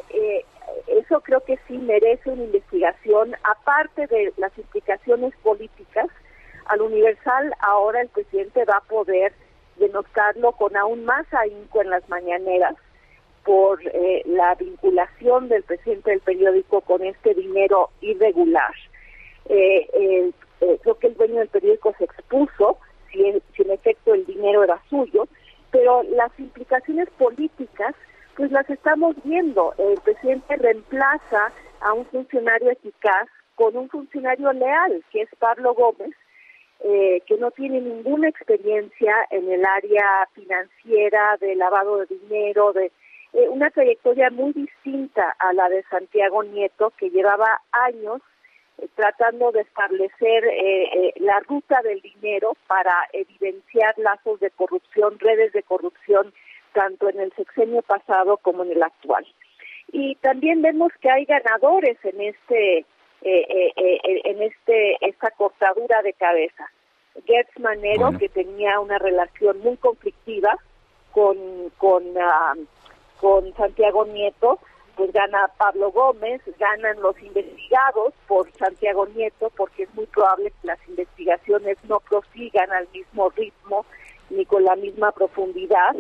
eh, 0.09 0.43
eso 0.87 1.21
creo 1.21 1.39
que 1.41 1.57
sí 1.67 1.77
merece 1.77 2.29
una 2.29 2.43
investigación, 2.43 3.35
aparte 3.43 4.07
de 4.07 4.33
las 4.35 4.57
implicaciones 4.57 5.33
políticas. 5.41 6.07
Al 6.65 6.81
Universal 6.81 7.53
ahora 7.59 8.01
el 8.01 8.09
presidente 8.09 8.65
va 8.65 8.77
a 8.77 8.89
poder 8.89 9.31
denotarlo 9.77 10.51
con 10.53 10.75
aún 10.75 11.05
más 11.05 11.25
ahínco 11.33 11.81
en 11.81 11.91
las 11.91 12.07
mañaneras 12.09 12.75
por 13.45 13.79
eh, 13.85 14.23
la 14.25 14.55
vinculación 14.55 15.47
del 15.47 15.63
presidente 15.63 16.09
del 16.09 16.19
periódico 16.19 16.81
con 16.81 17.03
este 17.03 17.33
dinero 17.35 17.91
irregular. 18.01 18.73
Eh, 19.47 19.87
eh, 19.93 20.31
creo 20.81 20.95
que 20.95 21.07
el 21.07 21.15
dueño 21.15 21.35
del 21.35 21.47
periódico 21.49 21.93
se 21.97 22.05
expuso, 22.05 22.79
si 23.11 23.23
en, 23.23 23.71
efecto 23.71 24.13
el 24.13 24.25
dinero 24.25 24.63
era 24.63 24.81
suyo, 24.89 25.27
pero 25.71 26.01
las 26.03 26.31
implicaciones 26.39 27.07
políticas, 27.11 27.93
pues 28.35 28.51
las 28.51 28.67
estamos 28.69 29.15
viendo. 29.23 29.73
El 29.77 29.99
presidente 30.01 30.55
reemplaza 30.55 31.53
a 31.81 31.93
un 31.93 32.05
funcionario 32.07 32.71
eficaz 32.71 33.27
con 33.53 33.77
un 33.77 33.87
funcionario 33.89 34.51
leal, 34.53 35.03
que 35.11 35.21
es 35.21 35.29
Pablo 35.37 35.73
Gómez, 35.75 36.11
que 36.81 37.37
no 37.39 37.49
tiene 37.51 37.81
ninguna 37.81 38.27
experiencia 38.29 39.15
en 39.31 39.49
el 39.51 39.65
área 39.65 40.27
financiera, 40.33 41.37
de 41.39 41.55
lavado 41.55 41.97
de 41.97 42.15
dinero, 42.17 42.73
de 42.73 42.91
eh, 43.35 43.49
una 43.49 43.69
trayectoria 43.69 44.29
muy 44.29 44.53
distinta 44.53 45.35
a 45.39 45.51
la 45.51 45.67
de 45.67 45.83
Santiago 45.89 46.41
Nieto, 46.43 46.93
que 46.97 47.09
llevaba 47.09 47.61
años 47.71 48.21
eh, 48.77 48.87
tratando 48.95 49.51
de 49.51 49.61
establecer 49.61 50.45
eh, 50.45 51.13
la 51.17 51.41
ruta 51.41 51.81
del 51.83 51.99
dinero 51.99 52.55
para 52.67 52.93
evidenciar 53.11 53.93
lazos 53.97 54.39
de 54.39 54.51
corrupción, 54.51 55.19
redes 55.19 55.51
de 55.51 55.63
corrupción, 55.63 56.33
tanto 56.71 57.09
en 57.09 57.19
el 57.19 57.33
sexenio 57.33 57.81
pasado 57.81 58.37
como 58.37 58.63
en 58.63 58.71
el 58.71 58.83
actual. 58.83 59.25
Y 59.91 60.15
también 60.15 60.61
vemos 60.61 60.93
que 61.01 61.09
hay 61.11 61.25
ganadores 61.25 61.97
en 62.03 62.21
este 62.21 62.85
en 63.21 64.41
este 64.43 64.97
esta 65.01 65.31
cortadura 65.31 66.01
de 66.03 66.13
cabeza. 66.13 66.69
Gertz 67.25 67.59
Manero, 67.59 68.11
que 68.17 68.29
tenía 68.29 68.79
una 68.79 68.99
relación 68.99 69.59
muy 69.59 69.77
conflictiva 69.77 70.57
con, 71.11 71.37
con 71.77 72.03
ah, 72.19 72.53
con 73.19 73.53
Santiago 73.55 74.05
Nieto, 74.05 74.59
pues 74.95 75.11
gana 75.11 75.49
Pablo 75.57 75.91
Gómez, 75.91 76.41
ganan 76.57 77.01
los 77.01 77.19
investigados 77.21 78.13
por 78.27 78.51
Santiago 78.53 79.05
Nieto, 79.07 79.51
porque 79.57 79.83
es 79.83 79.93
muy 79.93 80.05
probable 80.05 80.51
que 80.61 80.67
las 80.67 80.79
investigaciones 80.87 81.77
no 81.87 81.99
prosigan 81.99 82.71
al 82.71 82.87
mismo 82.93 83.29
ritmo 83.31 83.85
ni 84.29 84.45
con 84.45 84.63
la 84.63 84.75
misma 84.75 85.11
profundidad. 85.11 85.95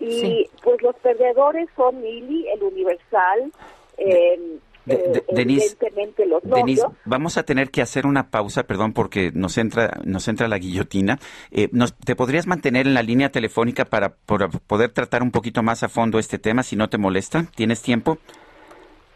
Y 0.00 0.50
pues 0.62 0.82
los 0.82 0.96
perdedores 0.96 1.68
son 1.76 2.04
Ili, 2.04 2.48
el 2.48 2.62
Universal, 2.64 3.52
eh, 3.98 4.58
de, 4.86 4.94
eh, 4.96 6.76
vamos 7.04 7.38
a 7.38 7.42
tener 7.42 7.70
que 7.70 7.82
hacer 7.82 8.06
una 8.06 8.30
pausa, 8.30 8.64
perdón, 8.64 8.92
porque 8.92 9.30
nos 9.34 9.56
entra, 9.58 10.00
nos 10.04 10.28
entra 10.28 10.48
la 10.48 10.58
guillotina. 10.58 11.18
Eh, 11.50 11.68
¿Te 12.04 12.16
podrías 12.16 12.46
mantener 12.46 12.86
en 12.86 12.94
la 12.94 13.02
línea 13.02 13.30
telefónica 13.30 13.84
para, 13.84 14.10
poder 14.10 14.90
tratar 14.92 15.22
un 15.22 15.30
poquito 15.30 15.62
más 15.62 15.82
a 15.82 15.88
fondo 15.88 16.18
este 16.18 16.38
tema, 16.38 16.62
si 16.62 16.76
no 16.76 16.88
te 16.88 16.98
molesta? 16.98 17.46
¿Tienes 17.54 17.82
tiempo? 17.82 18.18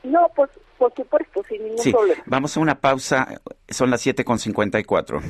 No, 0.04 0.30
pues, 0.34 0.50
por 0.78 0.94
supuesto, 0.94 1.42
sin 1.48 1.64
ningún 1.64 1.92
problema. 1.92 2.22
Vamos 2.26 2.56
a 2.56 2.60
una 2.60 2.80
pausa, 2.80 3.40
son 3.68 3.90
las 3.90 4.06
7.54. 4.06 5.20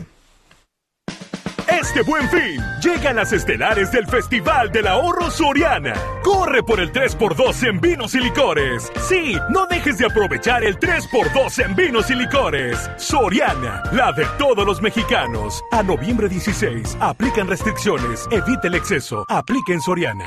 Este 1.88 2.02
buen 2.02 2.28
fin, 2.28 2.62
llegan 2.82 3.16
las 3.16 3.32
estelares 3.32 3.90
del 3.90 4.06
Festival 4.06 4.70
del 4.70 4.88
Ahorro 4.88 5.30
Soriana. 5.30 5.94
Corre 6.22 6.62
por 6.62 6.80
el 6.80 6.92
3x2 6.92 7.66
en 7.66 7.80
vinos 7.80 8.14
y 8.14 8.20
licores. 8.20 8.92
Sí, 9.08 9.38
no 9.48 9.64
dejes 9.64 9.96
de 9.96 10.04
aprovechar 10.04 10.62
el 10.64 10.78
3x2 10.78 11.64
en 11.64 11.74
vinos 11.74 12.10
y 12.10 12.14
licores. 12.14 12.90
Soriana, 12.98 13.82
la 13.92 14.12
de 14.12 14.26
todos 14.36 14.66
los 14.66 14.82
mexicanos. 14.82 15.64
A 15.72 15.82
noviembre 15.82 16.28
16, 16.28 16.98
aplican 17.00 17.48
restricciones. 17.48 18.28
Evite 18.30 18.68
el 18.68 18.74
exceso. 18.74 19.24
Aplica 19.26 19.72
en 19.72 19.80
Soriana. 19.80 20.26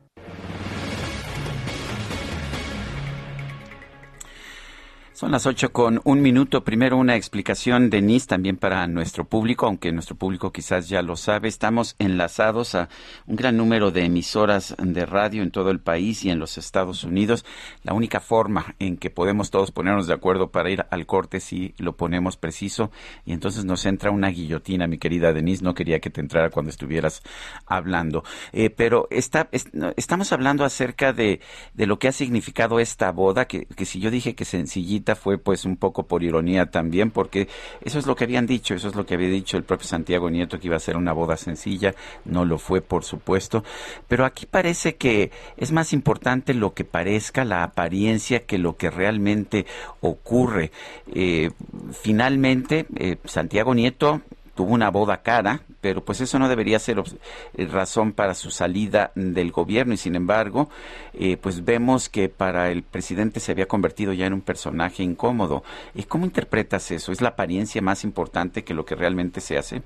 Son 5.21 5.29
las 5.29 5.45
ocho 5.45 5.71
con 5.71 6.01
un 6.03 6.19
minuto. 6.23 6.63
Primero 6.63 6.97
una 6.97 7.15
explicación, 7.15 7.91
Denise, 7.91 8.25
también 8.25 8.57
para 8.57 8.87
nuestro 8.87 9.23
público, 9.23 9.67
aunque 9.67 9.91
nuestro 9.91 10.15
público 10.15 10.51
quizás 10.51 10.89
ya 10.89 11.03
lo 11.03 11.15
sabe. 11.15 11.47
Estamos 11.47 11.95
enlazados 11.99 12.73
a 12.73 12.89
un 13.27 13.35
gran 13.35 13.55
número 13.55 13.91
de 13.91 14.03
emisoras 14.03 14.75
de 14.79 15.05
radio 15.05 15.43
en 15.43 15.51
todo 15.51 15.69
el 15.69 15.79
país 15.79 16.25
y 16.25 16.31
en 16.31 16.39
los 16.39 16.57
Estados 16.57 17.03
Unidos. 17.03 17.45
La 17.83 17.93
única 17.93 18.19
forma 18.19 18.73
en 18.79 18.97
que 18.97 19.11
podemos 19.11 19.51
todos 19.51 19.69
ponernos 19.69 20.07
de 20.07 20.15
acuerdo 20.15 20.49
para 20.49 20.71
ir 20.71 20.87
al 20.89 21.05
corte 21.05 21.39
si 21.39 21.75
lo 21.77 21.95
ponemos 21.95 22.35
preciso 22.35 22.89
y 23.23 23.33
entonces 23.33 23.63
nos 23.63 23.85
entra 23.85 24.09
una 24.09 24.29
guillotina, 24.29 24.87
mi 24.87 24.97
querida 24.97 25.33
Denise. 25.33 25.63
No 25.63 25.75
quería 25.75 25.99
que 25.99 26.09
te 26.09 26.21
entrara 26.21 26.49
cuando 26.49 26.71
estuvieras 26.71 27.21
hablando. 27.67 28.23
Eh, 28.53 28.71
pero 28.71 29.07
está, 29.11 29.49
estamos 29.97 30.33
hablando 30.33 30.65
acerca 30.65 31.13
de, 31.13 31.41
de 31.75 31.85
lo 31.85 31.99
que 31.99 32.07
ha 32.07 32.11
significado 32.11 32.79
esta 32.79 33.11
boda, 33.11 33.45
que, 33.45 33.67
que 33.67 33.85
si 33.85 33.99
yo 33.99 34.09
dije 34.09 34.33
que 34.33 34.45
sencillita, 34.45 35.10
fue 35.15 35.37
pues 35.37 35.65
un 35.65 35.77
poco 35.77 36.03
por 36.03 36.23
ironía 36.23 36.67
también, 36.67 37.11
porque 37.11 37.47
eso 37.81 37.99
es 37.99 38.05
lo 38.05 38.15
que 38.15 38.25
habían 38.25 38.45
dicho, 38.45 38.73
eso 38.73 38.87
es 38.87 38.95
lo 38.95 39.05
que 39.05 39.15
había 39.15 39.29
dicho 39.29 39.57
el 39.57 39.63
propio 39.63 39.87
Santiago 39.87 40.29
Nieto, 40.29 40.59
que 40.59 40.67
iba 40.67 40.75
a 40.75 40.79
ser 40.79 40.97
una 40.97 41.13
boda 41.13 41.37
sencilla, 41.37 41.93
no 42.25 42.45
lo 42.45 42.57
fue 42.57 42.81
por 42.81 43.03
supuesto, 43.03 43.63
pero 44.07 44.25
aquí 44.25 44.45
parece 44.45 44.95
que 44.95 45.31
es 45.57 45.71
más 45.71 45.93
importante 45.93 46.53
lo 46.53 46.73
que 46.73 46.83
parezca, 46.83 47.45
la 47.45 47.63
apariencia, 47.63 48.45
que 48.45 48.57
lo 48.57 48.77
que 48.77 48.89
realmente 48.89 49.65
ocurre. 50.01 50.71
Eh, 51.13 51.51
finalmente, 51.91 52.85
eh, 52.95 53.17
Santiago 53.25 53.73
Nieto 53.73 54.21
tuvo 54.61 54.75
una 54.75 54.91
boda 54.91 55.23
cara, 55.23 55.61
pero 55.81 56.05
pues 56.05 56.21
eso 56.21 56.37
no 56.37 56.47
debería 56.47 56.77
ser 56.77 56.99
eh, 56.99 57.65
razón 57.65 58.13
para 58.13 58.35
su 58.35 58.51
salida 58.51 59.11
del 59.15 59.51
gobierno 59.51 59.95
y 59.95 59.97
sin 59.97 60.15
embargo, 60.15 60.69
eh, 61.15 61.35
pues 61.35 61.65
vemos 61.65 62.09
que 62.09 62.29
para 62.29 62.69
el 62.69 62.83
presidente 62.83 63.39
se 63.39 63.53
había 63.53 63.67
convertido 63.67 64.13
ya 64.13 64.27
en 64.27 64.33
un 64.33 64.41
personaje 64.41 65.01
incómodo. 65.01 65.63
¿Y 65.95 66.03
cómo 66.03 66.25
interpretas 66.25 66.91
eso? 66.91 67.11
¿Es 67.11 67.21
la 67.21 67.29
apariencia 67.29 67.81
más 67.81 68.03
importante 68.03 68.63
que 68.63 68.75
lo 68.75 68.85
que 68.85 68.93
realmente 68.93 69.41
se 69.41 69.57
hace? 69.57 69.81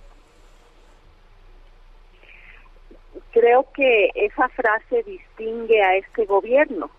Creo 3.32 3.66
que 3.74 4.10
esa 4.14 4.50
frase 4.50 5.04
distingue 5.04 5.82
a 5.84 5.96
este 5.96 6.26
gobierno 6.26 6.90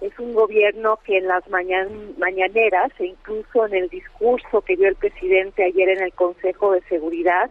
es 0.00 0.16
un 0.18 0.32
gobierno 0.32 0.98
que 1.04 1.18
en 1.18 1.26
las 1.26 1.44
mañaneras 1.48 2.92
e 2.98 3.06
incluso 3.06 3.66
en 3.66 3.74
el 3.74 3.88
discurso 3.88 4.60
que 4.62 4.76
dio 4.76 4.88
el 4.88 4.94
presidente 4.94 5.64
ayer 5.64 5.88
en 5.88 6.02
el 6.02 6.12
Consejo 6.12 6.72
de 6.72 6.82
Seguridad, 6.82 7.50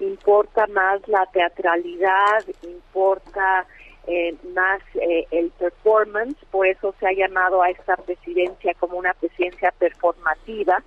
importa 0.00 0.66
más 0.68 1.06
la 1.08 1.26
teatralidad, 1.32 2.44
importa 2.62 3.66
eh, 4.06 4.34
más 4.54 4.80
eh, 4.94 5.26
el 5.30 5.50
performance, 5.50 6.36
por 6.50 6.66
eso 6.66 6.94
se 7.00 7.06
ha 7.06 7.12
llamado 7.12 7.62
a 7.62 7.70
esta 7.70 7.96
presidencia 7.96 8.74
como 8.74 8.98
una 8.98 9.14
presidencia 9.14 9.72
performativa, 9.78 10.82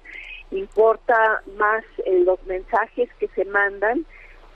importa 0.51 1.41
más 1.57 1.83
eh, 2.05 2.19
los 2.25 2.43
mensajes 2.45 3.09
que 3.19 3.27
se 3.29 3.45
mandan 3.45 4.05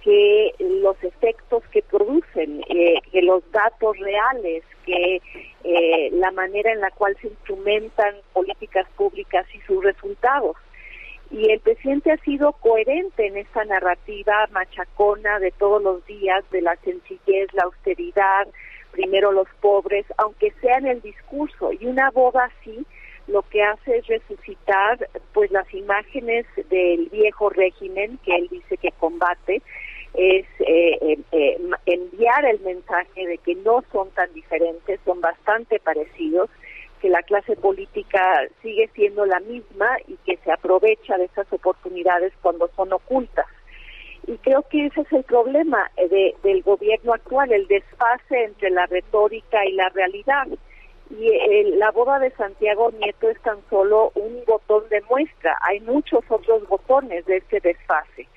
que 0.06 0.54
los 0.60 0.96
efectos 1.04 1.64
que 1.72 1.82
producen, 1.82 2.62
que 2.62 3.22
los 3.24 3.42
datos 3.52 3.98
reales, 3.98 4.64
que 4.86 5.20
eh, 5.64 6.10
la 6.12 6.30
manera 6.30 6.72
en 6.72 6.80
la 6.80 6.92
cual 6.92 7.18
se 7.20 7.30
instrumentan 7.30 8.14
políticas 8.32 8.88
públicas 8.96 9.48
y 9.56 9.60
sus 9.62 9.84
resultados. 9.84 10.58
Y 11.32 11.50
el 11.50 11.60
presidente 11.60 12.12
ha 12.12 12.18
sido 12.18 12.52
coherente 12.52 13.26
en 13.26 13.38
esta 13.38 13.66
narrativa 13.66 14.48
machacona 14.52 15.40
de 15.40 15.50
todos 15.50 15.82
los 15.82 16.06
días, 16.06 16.46
de 16.52 16.62
la 16.62 16.76
sencillez, 16.84 17.52
la 17.54 17.64
austeridad, 17.64 18.48
primero 18.92 19.32
los 19.32 19.48
pobres, 19.60 20.06
aunque 20.20 20.52
sea 20.62 20.78
en 20.78 20.86
el 20.86 21.02
discurso. 21.02 21.72
Y 21.74 21.88
una 21.88 22.12
boda 22.12 22.52
así 22.62 22.86
lo 23.28 23.42
que 23.42 23.64
hace 23.64 23.98
es 23.98 24.06
resucitar 24.06 25.10
pues 25.34 25.50
las 25.50 25.74
imágenes 25.74 26.46
del 26.70 27.10
viejo 27.10 27.50
régimen 27.50 28.20
que 28.24 28.36
él 28.36 28.48
dice 28.52 28.78
que 28.78 28.92
combate 28.92 29.64
es 30.18 30.46
eh, 30.60 30.98
eh, 31.02 31.20
eh, 31.32 31.58
enviar 31.86 32.46
el 32.46 32.60
mensaje 32.62 33.28
de 33.28 33.38
que 33.40 33.56
no 33.56 33.84
son 33.92 34.10
tan 34.12 34.32
diferentes, 34.34 35.00
son 35.06 35.22
bastante 35.22 35.80
parecidos, 35.80 36.50
que 37.02 37.10
la 37.10 37.22
clase 37.24 37.56
política 37.56 38.48
sigue 38.62 38.90
siendo 38.96 39.26
la 39.26 39.40
misma 39.42 39.98
y 40.08 40.16
que 40.26 40.38
se 40.38 40.52
aprovecha 40.52 41.18
de 41.18 41.26
esas 41.26 41.52
oportunidades 41.52 42.34
cuando 42.42 42.70
son 42.76 42.94
ocultas. 42.94 43.46
Y 44.28 44.38
creo 44.38 44.64
que 44.64 44.88
ese 44.88 45.02
es 45.02 45.12
el 45.12 45.24
problema 45.24 45.92
de, 45.98 46.36
del 46.42 46.64
gobierno 46.64 47.14
actual, 47.14 47.52
el 47.52 47.68
desfase 47.68 48.46
entre 48.46 48.72
la 48.72 48.88
retórica 48.88 49.64
y 49.66 49.74
la 49.74 49.90
realidad. 49.90 50.48
Y 51.12 51.76
la 51.76 51.92
boda 51.92 52.18
de 52.18 52.32
Santiago 52.32 52.92
Nieto 52.92 53.30
es 53.30 53.40
tan 53.42 53.60
solo 53.70 54.12
un 54.16 54.44
botón 54.48 54.90
de 54.90 55.02
muestra. 55.02 55.56
Hay 55.62 55.80
muchos 55.82 56.24
otros 56.30 56.68
botones 56.68 57.24
de 57.26 57.38
ese 57.38 57.60
desfase. 57.60 58.28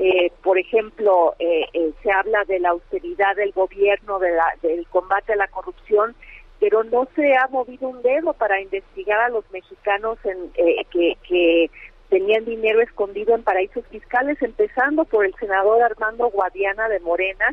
Eh, 0.00 0.30
por 0.44 0.58
ejemplo, 0.58 1.34
eh, 1.40 1.64
eh, 1.72 1.92
se 2.04 2.12
habla 2.12 2.44
de 2.44 2.60
la 2.60 2.70
austeridad 2.70 3.34
del 3.34 3.50
gobierno, 3.50 4.20
de 4.20 4.30
la, 4.30 4.46
del 4.62 4.86
combate 4.86 5.32
a 5.32 5.36
la 5.36 5.48
corrupción, 5.48 6.14
pero 6.60 6.84
no 6.84 7.08
se 7.16 7.34
ha 7.34 7.48
movido 7.48 7.88
un 7.88 8.00
dedo 8.02 8.32
para 8.32 8.60
investigar 8.60 9.18
a 9.18 9.28
los 9.28 9.44
mexicanos 9.50 10.16
en, 10.24 10.52
que, 10.90 11.16
que 11.28 11.70
tenían 12.10 12.44
dinero 12.44 12.80
escondido 12.80 13.34
en 13.34 13.42
paraísos 13.42 13.84
fiscales, 13.88 14.40
empezando 14.40 15.04
por 15.04 15.26
el 15.26 15.34
senador 15.34 15.82
Armando 15.82 16.30
Guadiana 16.30 16.88
de 16.88 17.00
Morena, 17.00 17.46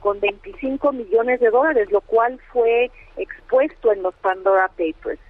con 0.00 0.20
25 0.20 0.92
millones 0.92 1.40
de 1.40 1.50
dólares, 1.50 1.90
lo 1.90 2.00
cual 2.00 2.40
fue 2.50 2.90
expuesto 3.18 3.92
en 3.92 4.02
los 4.02 4.14
Pandora 4.16 4.68
Papers. 4.68 5.20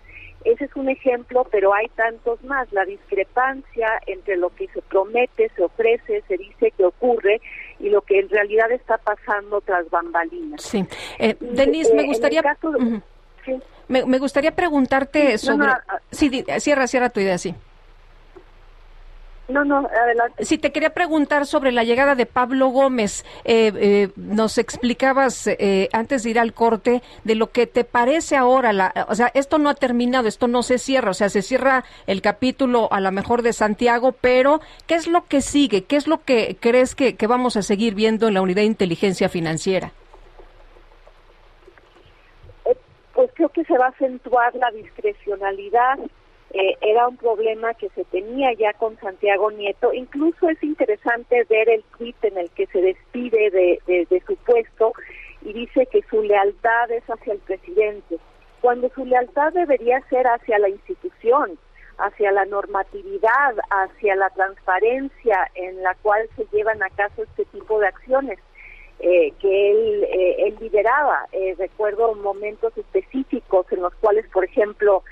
Ese 0.45 0.64
es 0.64 0.74
un 0.74 0.88
ejemplo, 0.88 1.47
pero 1.51 1.74
hay 1.74 1.88
tantos 1.88 2.43
más. 2.45 2.72
La 2.72 2.84
discrepancia 2.84 3.88
entre 4.07 4.36
lo 4.36 4.51
que 4.51 4.68
se 4.68 4.80
promete, 4.82 5.51
se 5.55 5.62
ofrece, 5.62 6.22
se 6.26 6.36
dice 6.36 6.72
que 6.76 6.84
ocurre 6.84 7.41
y 7.78 7.91
lo 7.91 8.03
que 8.03 8.20
en 8.20 8.28
realidad 8.28 8.70
está 8.72 8.99
pasando 8.99 9.61
tras 9.61 9.88
bambalinas. 9.91 10.62
Sí. 10.62 10.84
Eh, 11.18 11.36
Denise, 11.41 11.95
me 11.95 12.05
gustaría... 12.05 12.43
me, 13.88 14.18
gustaría 14.18 14.53
preguntarte 14.53 15.36
sobre... 15.38 15.68
sí, 16.11 16.45
cierra, 16.59 16.86
cierra 16.86 17.11
tu 17.11 17.20
idea, 17.20 17.38
sí. 17.38 17.55
No, 19.51 19.64
no, 19.64 19.78
adelante. 19.88 20.44
Si 20.44 20.59
te 20.59 20.70
quería 20.70 20.90
preguntar 20.90 21.44
sobre 21.44 21.72
la 21.72 21.82
llegada 21.82 22.14
de 22.14 22.26
Pablo 22.26 22.68
Gómez, 22.68 23.24
eh, 23.44 23.72
eh, 23.74 24.09
nos 24.16 24.59
explicabas 24.59 25.48
eh, 25.48 25.88
antes 25.92 26.22
de 26.22 26.30
ir 26.30 26.38
al 26.38 26.53
corte 26.53 27.03
de 27.24 27.34
lo 27.34 27.51
que 27.51 27.66
te 27.66 27.84
parece 27.84 28.36
ahora, 28.36 28.72
la, 28.72 29.07
o 29.09 29.14
sea, 29.14 29.30
esto 29.34 29.59
no 29.59 29.68
ha 29.68 29.74
terminado, 29.74 30.28
esto 30.28 30.46
no 30.46 30.62
se 30.62 30.78
cierra, 30.78 31.11
o 31.11 31.14
sea, 31.14 31.28
se 31.28 31.42
cierra 31.42 31.84
el 32.07 32.22
capítulo 32.22 32.88
a 32.92 33.01
lo 33.01 33.11
mejor 33.11 33.42
de 33.42 33.53
Santiago, 33.53 34.12
pero 34.12 34.61
¿qué 34.86 34.94
es 34.94 35.09
lo 35.09 35.26
que 35.26 35.40
sigue? 35.40 35.84
¿Qué 35.84 35.96
es 35.96 36.07
lo 36.07 36.22
que 36.22 36.57
crees 36.61 36.94
que, 36.94 37.16
que 37.16 37.26
vamos 37.26 37.57
a 37.57 37.62
seguir 37.62 37.94
viendo 37.94 38.28
en 38.28 38.34
la 38.34 38.42
unidad 38.42 38.62
de 38.62 38.66
inteligencia 38.66 39.28
financiera? 39.28 39.92
Pues 43.14 43.30
creo 43.34 43.48
que 43.48 43.64
se 43.64 43.76
va 43.76 43.86
a 43.86 43.90
acentuar 43.90 44.55
la 44.55 44.70
discrecionalidad 44.70 45.98
eh, 46.53 46.76
era 46.80 47.07
un 47.07 47.16
problema 47.16 47.74
que 47.74 47.88
se 47.90 48.05
tenía 48.07 48.53
ya 48.55 48.72
con 48.72 48.98
Santiago 48.98 49.53
Nieto. 49.53 49.92
Incluso 49.92 50.48
es 50.48 50.61
interesante 50.64 51.44
ver 51.44 51.68
el 51.68 51.84
tweet 51.96 52.16
en 52.22 52.38
el 52.38 52.51
que 52.51 52.66
se 52.66 52.80
despide 52.80 53.51
de, 53.51 54.22
su 54.26 54.36
puesto 54.36 54.92
y 55.42 55.53
dice 55.53 55.86
que 55.86 56.03
su 56.11 56.22
lealtad 56.22 56.90
es 56.90 57.05
hacia 57.05 57.34
el 57.34 57.38
presidente, 57.38 58.18
cuando 58.61 58.90
su 58.90 59.05
lealtad 59.05 59.53
debería 59.53 60.01
ser 60.11 60.26
hacia 60.26 60.59
la 60.59 60.68
institución, 60.68 61.57
hacia 61.98 62.32
la 62.32 62.44
normatividad, 62.46 63.55
hacia 63.70 64.16
la 64.16 64.28
transparencia 64.30 65.51
en 65.55 65.82
la 65.82 65.94
cual 66.03 66.28
se 66.36 66.46
llevan 66.53 66.82
a 66.82 66.90
cabo 66.90 67.22
este 67.22 67.44
tipo 67.46 67.78
de 67.78 67.86
acciones. 67.86 68.38
Eh, 69.03 69.32
que 69.40 69.70
él, 69.70 70.05
eh, 70.05 70.36
él 70.46 70.57
lideraba. 70.61 71.26
recuerdo 71.57 72.14
momentos 72.16 72.76
específicos 72.76 73.64
en 73.72 73.80
los 73.80 73.94
cuales, 73.94 74.26
por 74.30 74.44
ejemplo, 74.44 75.03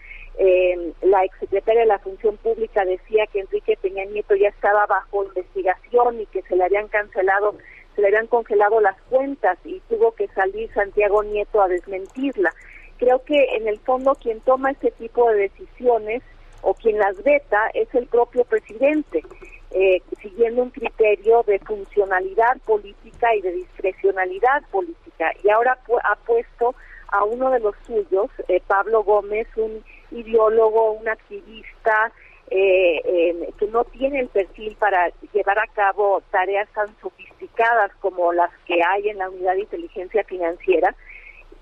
eh, 0.40 0.92
la 1.02 1.24
exsecretaria 1.24 1.80
de 1.80 1.88
la 1.88 1.98
Función 1.98 2.36
Pública 2.36 2.84
decía 2.84 3.26
que 3.26 3.40
Enrique 3.40 3.76
Peña 3.82 4.04
Nieto 4.04 4.36
ya 4.36 4.48
estaba 4.48 4.86
bajo 4.86 5.24
investigación 5.24 6.20
y 6.20 6.26
que 6.26 6.42
se 6.42 6.54
le 6.54 6.62
habían 6.62 6.86
cancelado, 6.86 7.56
se 7.96 8.02
le 8.02 8.06
habían 8.06 8.28
congelado 8.28 8.80
las 8.80 8.96
cuentas 9.10 9.58
y 9.64 9.80
tuvo 9.88 10.12
que 10.12 10.28
salir 10.28 10.72
Santiago 10.72 11.24
Nieto 11.24 11.60
a 11.60 11.66
desmentirla. 11.66 12.54
Creo 12.98 13.24
que 13.24 13.56
en 13.56 13.66
el 13.66 13.80
fondo 13.80 14.14
quien 14.14 14.40
toma 14.40 14.70
este 14.70 14.92
tipo 14.92 15.28
de 15.28 15.48
decisiones 15.48 16.22
o 16.62 16.72
quien 16.74 16.98
las 16.98 17.20
veta 17.24 17.70
es 17.74 17.92
el 17.96 18.06
propio 18.06 18.44
presidente, 18.44 19.24
eh, 19.72 20.00
siguiendo 20.22 20.62
un 20.62 20.70
criterio 20.70 21.42
de 21.48 21.58
funcionalidad 21.58 22.58
política 22.64 23.34
y 23.34 23.40
de 23.40 23.52
discrecionalidad 23.52 24.62
política. 24.70 25.32
Y 25.42 25.50
ahora 25.50 25.78
ha 26.04 26.16
puesto 26.16 26.76
a 27.08 27.24
uno 27.24 27.50
de 27.50 27.58
los 27.58 27.74
suyos, 27.86 28.30
eh, 28.46 28.62
Pablo 28.66 29.02
Gómez, 29.02 29.48
un 29.56 29.82
ideólogo, 30.10 30.92
un 30.92 31.08
activista 31.08 32.12
eh, 32.50 33.50
que 33.58 33.66
no 33.66 33.84
tiene 33.84 34.20
el 34.20 34.28
perfil 34.28 34.76
para 34.78 35.10
llevar 35.32 35.58
a 35.58 35.66
cabo 35.74 36.22
tareas 36.30 36.68
tan 36.70 36.88
sofisticadas 37.00 37.92
como 38.00 38.32
las 38.32 38.50
que 38.66 38.82
hay 38.82 39.10
en 39.10 39.18
la 39.18 39.28
unidad 39.28 39.54
de 39.54 39.60
inteligencia 39.60 40.24
financiera 40.24 40.94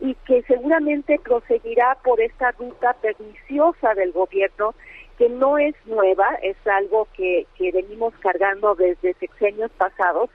y 0.01 0.15
que 0.27 0.43
seguramente 0.43 1.19
proseguirá 1.19 1.97
por 2.05 2.21
esta 2.21 2.53
ruta 2.53 2.95
perniciosa 3.01 3.95
del 3.95 4.13
gobierno 4.13 4.75
que 5.19 5.29
no 5.29 5.59
es 5.59 5.75
nueva, 5.87 6.35
es 6.43 6.57
algo 6.67 7.09
que, 7.17 7.47
que 7.57 7.73
venimos 7.73 8.13
cargando 8.21 8.75
desde 8.75 9.15
sexenios 9.15 9.71
pasados, 9.73 10.29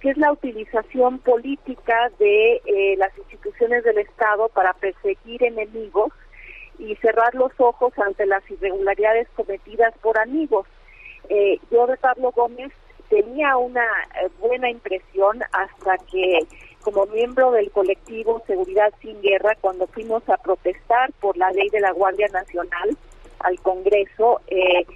que 0.00 0.10
es 0.10 0.16
la 0.16 0.30
utilización 0.30 1.18
política 1.18 2.10
de 2.20 2.62
eh, 2.64 2.94
las 2.98 3.16
instituciones 3.18 3.82
del 3.82 3.98
Estado 3.98 4.48
para 4.50 4.72
perseguir 4.74 5.42
enemigos 5.42 6.12
y 6.78 6.94
cerrar 6.96 7.34
los 7.34 7.52
ojos 7.58 7.92
ante 7.98 8.26
las 8.26 8.48
irregularidades 8.50 9.28
cometidas 9.34 9.94
por 10.00 10.18
amigos. 10.18 10.66
Eh, 11.28 11.58
yo 11.70 11.86
de 11.86 11.96
Pablo 11.96 12.32
Gómez 12.32 12.72
tenía 13.08 13.56
una 13.56 13.84
eh, 13.84 14.28
buena 14.40 14.70
impresión 14.70 15.42
hasta 15.52 15.98
que 16.10 16.40
como 16.82 17.06
miembro 17.06 17.50
del 17.50 17.70
colectivo 17.70 18.42
Seguridad 18.46 18.92
sin 19.02 19.20
Guerra, 19.20 19.56
cuando 19.60 19.86
fuimos 19.88 20.26
a 20.28 20.36
protestar 20.38 21.12
por 21.20 21.36
la 21.36 21.50
ley 21.50 21.68
de 21.70 21.80
la 21.80 21.92
Guardia 21.92 22.28
Nacional 22.28 22.96
al 23.40 23.60
Congreso, 23.60 24.40
eh, 24.46 24.86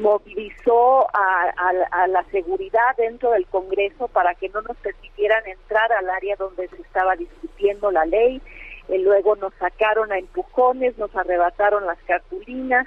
movilizó 0.00 1.08
a, 1.12 2.06
la 2.06 2.24
seguridad 2.30 2.96
dentro 2.96 3.32
del 3.32 3.46
Congreso 3.46 4.08
para 4.08 4.34
que 4.34 4.48
no 4.50 4.62
nos 4.62 4.76
permitieran 4.78 5.46
entrar 5.46 5.92
al 5.92 6.08
área 6.08 6.36
donde 6.36 6.68
se 6.68 6.82
estaba 6.82 7.16
discutiendo 7.16 7.90
la 7.90 8.04
ley, 8.04 8.40
eh, 8.88 8.98
luego 8.98 9.36
nos 9.36 9.52
sacaron 9.54 10.12
a 10.12 10.18
empujones, 10.18 10.96
nos 10.98 11.14
arrebataron 11.14 11.86
las 11.86 11.98
cartulinas 12.06 12.86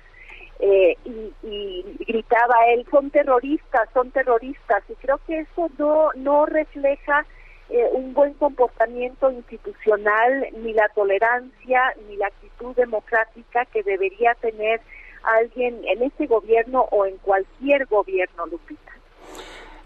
eh, 0.60 0.95
y, 1.06 1.86
gritaba 2.08 2.56
él, 2.74 2.86
son 2.91 3.10
terroristas, 3.10 3.89
son 3.93 4.12
terroristas, 4.12 4.84
y 4.89 4.93
creo 4.95 5.20
que 5.26 5.39
eso 5.39 5.70
no, 5.78 6.10
no 6.16 6.45
refleja 6.45 7.26
eh, 7.70 7.88
un 7.93 8.14
buen 8.14 8.34
comportamiento 8.34 9.32
institucional, 9.32 10.47
ni 10.58 10.74
la 10.74 10.88
tolerancia, 10.89 11.93
ni 12.08 12.18
la 12.18 12.28
actitud 12.28 12.76
democrática 12.76 13.66
que 13.66 13.82
debería 13.82 14.34
tener 14.36 14.82
alguien 15.24 15.82
en 15.86 16.04
este 16.04 16.28
gobierno 16.28 16.82
o 16.91 17.06
en 17.06 17.18
cualquier 17.18 17.86
gobierno, 17.86 18.45
Lupita. 18.47 18.91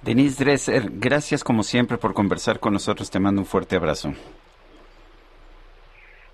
Denise 0.01 0.43
Dresser, 0.43 0.83
gracias 0.91 1.43
como 1.43 1.63
siempre 1.63 1.97
por 1.97 2.13
conversar 2.13 2.59
con 2.59 2.73
nosotros. 2.73 3.09
Te 3.09 3.19
mando 3.19 3.41
un 3.41 3.47
fuerte 3.47 3.75
abrazo. 3.75 4.13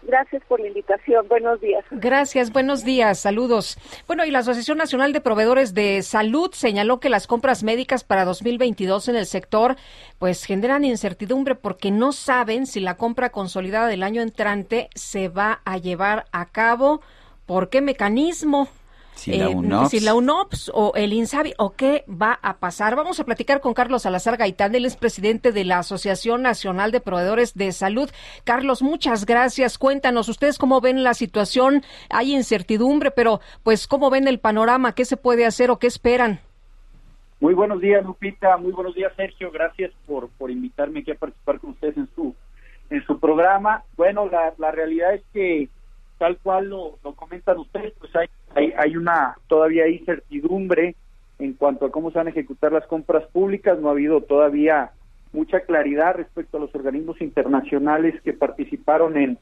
Gracias 0.04 0.44
por 0.48 0.60
la 0.60 0.68
invitación. 0.68 1.28
Buenos 1.28 1.62
días. 1.62 1.84
Gracias, 1.92 2.52
buenos 2.52 2.84
días. 2.84 3.20
Saludos. 3.20 3.78
Bueno, 4.08 4.26
y 4.26 4.32
la 4.32 4.40
Asociación 4.40 4.78
Nacional 4.78 5.14
de 5.14 5.22
Proveedores 5.22 5.74
de 5.74 6.02
Salud 6.02 6.52
señaló 6.54 7.00
que 7.00 7.10
las 7.10 7.28
compras 7.28 7.64
médicas 7.64 8.04
para 8.04 8.26
2022 8.26 9.10
en 9.10 9.16
el 9.16 9.26
sector 9.26 9.76
pues 10.18 10.44
generan 10.44 10.86
incertidumbre 10.86 11.56
porque 11.56 11.92
no 11.92 12.12
saben 12.12 12.66
si 12.66 12.80
la 12.80 12.98
compra 12.98 13.30
consolidada 13.30 13.88
del 13.88 14.04
año 14.04 14.22
entrante 14.22 14.90
se 14.96 15.30
va 15.30 15.62
a 15.66 15.78
llevar 15.78 16.26
a 16.32 16.48
cabo, 16.48 17.02
por 17.46 17.70
qué 17.70 17.82
mecanismo. 17.82 18.70
Si 19.16 19.38
la, 19.38 19.50
UNOPS. 19.50 19.90
si 19.90 20.00
la 20.00 20.16
UNOPS 20.16 20.72
o 20.74 20.94
el 20.96 21.14
INSABI 21.14 21.54
o 21.58 21.74
qué 21.74 22.04
va 22.10 22.40
a 22.42 22.58
pasar. 22.58 22.96
Vamos 22.96 23.20
a 23.20 23.24
platicar 23.24 23.62
con 23.62 23.74
Carlos 23.74 24.04
Salazar 24.04 24.38
Gaitán, 24.38 24.74
él 24.74 24.86
es 24.86 24.96
presidente 24.96 25.52
de 25.52 25.64
la 25.64 25.80
Asociación 25.80 26.42
Nacional 26.42 26.92
de 26.92 27.02
Proveedores 27.02 27.54
de 27.54 27.72
Salud. 27.72 28.10
Carlos, 28.44 28.82
muchas 28.82 29.26
gracias. 29.26 29.78
Cuéntanos, 29.78 30.28
ustedes 30.30 30.58
cómo 30.58 30.82
ven 30.82 31.04
la 31.04 31.14
situación, 31.14 31.84
hay 32.10 32.34
incertidumbre, 32.34 33.12
pero 33.12 33.42
pues 33.64 33.86
cómo 33.88 34.10
ven 34.10 34.28
el 34.28 34.40
panorama, 34.40 34.96
qué 34.96 35.06
se 35.06 35.18
puede 35.18 35.46
hacer 35.46 35.70
o 35.70 35.78
qué 35.78 35.88
esperan. 35.88 36.40
Muy 37.40 37.54
buenos 37.54 37.82
días, 37.82 38.06
Lupita. 38.06 38.56
Muy 38.58 38.72
buenos 38.72 38.94
días, 38.94 39.12
Sergio. 39.16 39.52
Gracias 39.52 39.92
por, 40.06 40.30
por 40.30 40.52
invitarme 40.52 41.00
aquí 41.00 41.12
a 41.12 41.16
participar 41.16 41.60
con 41.60 41.72
ustedes 41.72 41.98
en 41.98 42.08
su, 42.16 42.36
en 42.90 43.04
su 43.06 43.20
programa. 43.20 43.84
Bueno, 43.98 44.28
la, 44.30 44.54
la 44.58 44.72
realidad 44.72 45.16
es 45.16 45.24
que 45.34 45.68
tal 46.20 46.38
cual 46.38 46.70
lo, 46.70 47.00
lo 47.04 47.14
comentan 47.16 47.58
ustedes, 47.58 47.94
pues 48.00 48.16
hay 48.16 48.28
hay, 48.56 48.74
hay 48.78 48.98
una 48.98 49.36
todavía 49.48 49.88
incertidumbre 49.88 50.96
en 51.40 51.54
cuanto 51.54 51.86
a 51.86 51.92
cómo 51.92 52.12
se 52.12 52.20
van 52.20 52.28
a 52.28 52.32
ejecutar 52.32 52.72
las 52.72 52.86
compras 52.86 53.26
públicas, 53.32 53.80
no 53.80 53.90
ha 53.90 53.92
habido 53.92 54.22
todavía 54.22 54.92
mucha 55.34 55.62
claridad 55.62 56.16
respecto 56.16 56.58
a 56.58 56.60
los 56.60 56.74
organismos 56.76 57.22
internacionales 57.22 58.20
que 58.22 58.34
participaron 58.34 59.18
en, 59.18 59.38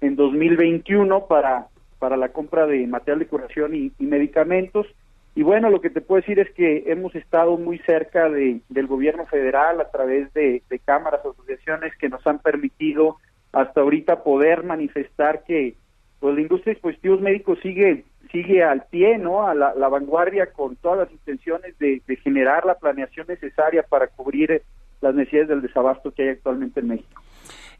en 0.00 0.16
2021 0.16 1.26
para, 1.26 1.66
para 1.98 2.16
la 2.16 2.30
compra 2.30 2.66
de 2.66 2.86
material 2.86 3.18
de 3.18 3.26
curación 3.26 3.74
y, 3.74 3.92
medicamentos. 3.98 4.86
Y 5.34 5.42
bueno, 5.42 5.70
lo 5.70 5.80
que 5.80 5.90
te 5.90 6.00
puedo 6.00 6.20
decir 6.20 6.38
es 6.38 6.50
que 6.52 6.84
hemos 6.86 7.14
estado 7.14 7.56
muy 7.56 7.78
cerca 7.80 8.28
de, 8.28 8.60
del 8.68 8.86
gobierno 8.86 9.26
federal 9.26 9.80
a 9.80 9.90
través 9.90 10.32
de, 10.34 10.62
de 10.68 10.78
cámaras, 10.78 11.20
asociaciones 11.20 11.92
que 11.98 12.08
nos 12.08 12.26
han 12.26 12.38
permitido 12.38 13.16
hasta 13.52 13.80
ahorita 13.80 14.22
poder 14.22 14.64
manifestar 14.64 15.44
que 15.44 15.74
pues 16.20 16.34
la 16.34 16.40
industria 16.40 16.70
de 16.72 16.74
dispositivos 16.74 17.20
médicos 17.20 17.58
sigue 17.62 18.04
sigue 18.32 18.64
al 18.64 18.86
pie, 18.86 19.18
¿no? 19.18 19.46
A 19.46 19.54
la, 19.54 19.88
vanguardia 19.88 20.46
con 20.52 20.74
todas 20.76 21.00
las 21.00 21.12
intenciones 21.12 21.78
de, 21.78 22.00
generar 22.24 22.64
la 22.64 22.74
planeación 22.74 23.26
necesaria 23.28 23.82
para 23.82 24.08
cubrir 24.08 24.62
las 25.00 25.14
necesidades 25.14 25.48
del 25.48 25.62
desabasto 25.62 26.10
que 26.12 26.22
hay 26.22 26.28
actualmente 26.30 26.80
en 26.80 26.88
México. 26.88 27.22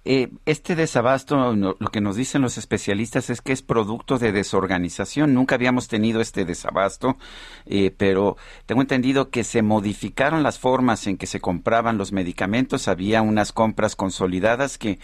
Eh, 0.05 0.31
este 0.47 0.75
desabasto, 0.75 1.55
lo 1.55 1.89
que 1.93 2.01
nos 2.01 2.17
dicen 2.17 2.43
los 2.43 2.59
especialistas 2.59 3.31
es 3.31 3.41
que 3.41 3.53
es 3.53 3.63
producto 3.63 4.19
de 4.19 4.33
desorganización. 4.33 5.33
Nunca 5.33 5.55
habíamos 5.55 5.87
tenido 5.87 6.21
este 6.21 6.45
desabasto, 6.45 7.17
eh, 7.67 7.93
pero 7.97 8.37
tengo 8.67 8.83
entendido 8.83 9.31
que 9.31 9.45
se 9.45 9.63
modificaron 9.63 10.43
las 10.43 10.59
formas 10.59 11.07
en 11.07 11.17
que 11.19 11.29
se 11.29 11.41
compraban 11.41 11.99
los 11.99 12.11
medicamentos. 12.11 12.89
Había 12.89 13.23
unas 13.23 13.53
compras 13.53 13.95
consolidadas 13.95 14.77
que 14.77 14.99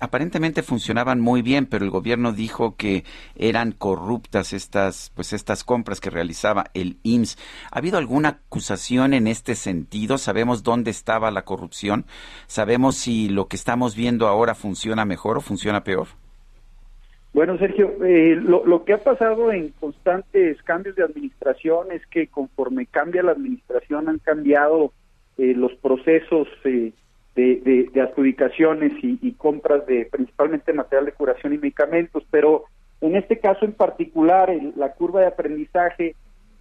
aparentemente 0.00 0.62
funcionaban 0.62 1.20
muy 1.20 1.42
bien, 1.42 1.66
pero 1.66 1.84
el 1.84 1.90
gobierno 1.90 2.32
dijo 2.32 2.76
que 2.76 3.04
eran 3.36 3.72
corruptas 3.72 4.52
estas, 4.52 5.12
pues 5.14 5.32
estas 5.32 5.64
compras 5.64 6.00
que 6.00 6.10
realizaba 6.10 6.66
el 6.74 6.96
IMSS. 7.02 7.38
¿Ha 7.70 7.78
habido 7.78 7.98
alguna 7.98 8.28
acusación 8.28 9.14
en 9.14 9.26
este 9.26 9.54
sentido? 9.54 10.18
¿Sabemos 10.18 10.62
dónde 10.62 10.90
estaba 10.90 11.30
la 11.30 11.42
corrupción? 11.42 12.04
¿Sabemos 12.46 12.96
si 12.96 13.28
lo 13.28 13.46
que 13.46 13.56
estamos 13.56 13.96
viendo 13.96 14.26
ahora 14.26 14.54
funciona 14.54 15.04
mejor 15.04 15.38
o 15.38 15.40
funciona 15.40 15.84
peor? 15.84 16.08
Bueno, 17.36 17.58
Sergio, 17.58 18.02
eh, 18.02 18.34
lo, 18.34 18.84
que 18.86 18.94
ha 18.94 19.04
pasado 19.04 19.52
en 19.52 19.68
constantes 19.78 20.62
cambios 20.62 20.96
de 20.96 21.04
administración 21.04 21.92
es 21.92 22.00
que 22.06 22.28
conforme 22.28 22.86
cambia 22.86 23.22
la 23.22 23.32
administración 23.32 24.08
han 24.08 24.20
cambiado 24.20 24.92
eh, 25.36 25.52
los 25.54 25.74
procesos 25.74 26.48
eh, 26.64 26.92
de, 27.36 28.00
adjudicaciones 28.02 28.92
y, 29.02 29.32
compras 29.32 29.86
de 29.86 30.08
principalmente 30.10 30.72
material 30.72 31.04
de 31.04 31.12
curación 31.12 31.52
y 31.52 31.58
medicamentos, 31.58 32.24
pero 32.30 32.64
en 33.02 33.14
este 33.14 33.38
caso 33.38 33.64
en 33.64 33.72
particular 33.72 34.50
la 34.74 34.92
curva 34.92 35.20
de 35.20 35.26
aprendizaje 35.26 36.14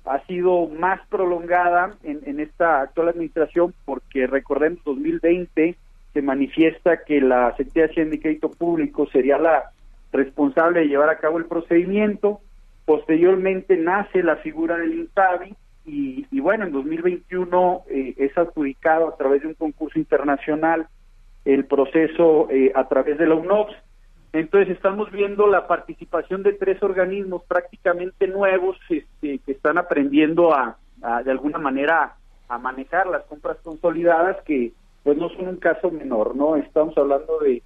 ha 0.03 0.19
sido 0.25 0.67
más 0.67 0.99
prolongada 1.07 1.95
en, 2.03 2.19
en 2.25 2.39
esta 2.41 2.81
actual 2.81 3.09
administración 3.09 3.73
porque 3.85 4.27
recordemos 4.27 4.83
2020 4.83 5.75
se 6.13 6.21
manifiesta 6.21 7.03
que 7.03 7.21
la 7.21 7.55
Secretaría 7.55 7.87
de 7.87 7.91
Hacienda 7.91 8.15
y 8.15 8.19
Crédito 8.19 8.51
Público 8.51 9.07
sería 9.07 9.37
la 9.37 9.71
responsable 10.11 10.81
de 10.81 10.87
llevar 10.87 11.09
a 11.09 11.17
cabo 11.17 11.37
el 11.37 11.45
procedimiento. 11.45 12.41
Posteriormente 12.85 13.77
nace 13.77 14.23
la 14.23 14.35
figura 14.37 14.77
del 14.77 14.93
INSABI 14.93 15.55
y, 15.85 16.25
y 16.31 16.39
bueno, 16.39 16.65
en 16.65 16.71
2021 16.71 17.83
eh, 17.89 18.15
es 18.17 18.37
adjudicado 18.37 19.09
a 19.09 19.17
través 19.17 19.41
de 19.41 19.49
un 19.49 19.53
concurso 19.53 19.99
internacional 19.99 20.87
el 21.45 21.65
proceso 21.65 22.47
eh, 22.49 22.71
a 22.73 22.87
través 22.87 23.17
de 23.17 23.27
la 23.27 23.35
UNOPS. 23.35 23.75
Entonces 24.33 24.75
estamos 24.75 25.11
viendo 25.11 25.47
la 25.47 25.67
participación 25.67 26.43
de 26.43 26.53
tres 26.53 26.81
organismos 26.83 27.43
prácticamente 27.43 28.27
nuevos 28.27 28.77
este, 28.89 29.39
que 29.39 29.51
están 29.51 29.77
aprendiendo 29.77 30.53
a, 30.53 30.77
de 31.23 31.31
alguna 31.31 31.59
manera 31.59 32.15
a 32.49 32.57
manejar 32.57 33.07
las 33.07 33.23
compras 33.25 33.57
consolidadas 33.63 34.37
que 34.43 34.73
pues 35.03 35.17
no 35.17 35.29
son 35.29 35.47
un 35.47 35.57
caso 35.57 35.91
menor, 35.91 36.35
¿no? 36.35 36.55
Estamos 36.55 36.97
hablando 36.97 37.39
de 37.39 37.61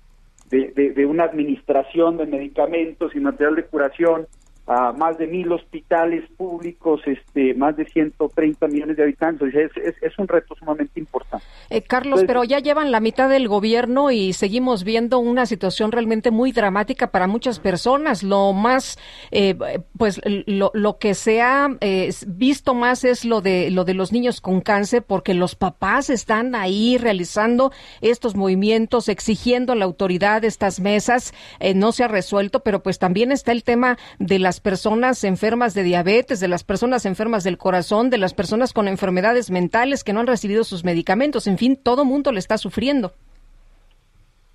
de, 0.49 0.93
de, 0.95 1.05
una 1.05 1.25
administración 1.25 2.17
de 2.17 2.25
medicamentos 2.25 3.15
y 3.15 3.19
material 3.19 3.55
de 3.55 3.65
curación 3.65 4.27
a 4.69 4.91
más 4.91 5.17
de 5.17 5.25
mil 5.25 5.51
hospitales 5.51 6.23
públicos, 6.37 7.01
este, 7.07 7.55
más 7.55 7.75
de 7.75 7.85
130 7.85 8.67
millones 8.67 8.97
de 8.97 9.03
habitantes. 9.03 9.55
Es, 9.55 9.71
es, 9.99 10.19
un 10.19 10.27
reto 10.27 10.53
sumamente 10.53 10.99
importante. 10.99 11.43
Eh, 11.71 11.81
Carlos, 11.81 12.23
pero 12.27 12.43
ya 12.43 12.59
llevan 12.59 12.91
la 12.91 12.99
mitad 12.99 13.29
del 13.29 13.47
gobierno 13.47 14.11
y 14.11 14.33
seguimos 14.33 14.83
viendo 14.83 15.17
una 15.17 15.47
situación 15.47 15.91
realmente 15.91 16.29
muy 16.29 16.51
dramática 16.51 17.09
para 17.09 17.25
muchas 17.25 17.59
personas. 17.59 18.21
Lo 18.21 18.53
más, 18.53 18.99
eh, 19.31 19.55
pues, 19.97 20.21
lo, 20.23 20.69
lo, 20.75 20.99
que 20.99 21.15
se 21.15 21.41
ha 21.41 21.75
eh, 21.81 22.11
visto 22.27 22.75
más 22.75 23.03
es 23.05 23.25
lo 23.25 23.41
de 23.41 23.71
lo 23.71 23.85
de 23.85 23.95
los 23.95 24.11
niños 24.11 24.39
con 24.39 24.61
cáncer, 24.61 25.01
porque 25.01 25.33
los 25.33 25.55
papás 25.55 26.11
están 26.11 26.53
ahí 26.53 26.99
realizando 26.99 27.71
estos 28.01 28.35
movimientos, 28.35 29.09
exigiendo 29.09 29.73
a 29.73 29.75
la 29.75 29.85
autoridad 29.85 30.43
estas 30.43 30.79
mesas. 30.79 31.33
no 31.73 31.91
se 31.91 32.03
ha 32.03 32.07
resuelto, 32.07 32.59
pero 32.59 32.83
pues 32.83 32.99
también 32.99 33.31
está 33.31 33.51
el 33.51 33.63
tema 33.63 33.97
de 34.19 34.37
las 34.37 34.58
personas 34.59 35.23
enfermas 35.23 35.73
de 35.73 35.83
diabetes, 35.83 36.39
de 36.39 36.47
las 36.47 36.63
personas 36.63 37.05
enfermas 37.05 37.43
del 37.43 37.57
corazón, 37.57 38.09
de 38.09 38.17
las 38.17 38.33
personas 38.33 38.73
con 38.73 38.87
enfermedades 38.87 39.51
mentales 39.51 40.03
que 40.03 40.13
no 40.13 40.19
han 40.19 40.27
recibido 40.27 40.63
sus 40.63 40.83
medicamentos. 40.83 41.47
En 41.47 41.57
fin, 41.57 41.77
todo 41.81 42.05
mundo 42.05 42.31
le 42.31 42.39
está 42.39 42.57
sufriendo. 42.57 43.13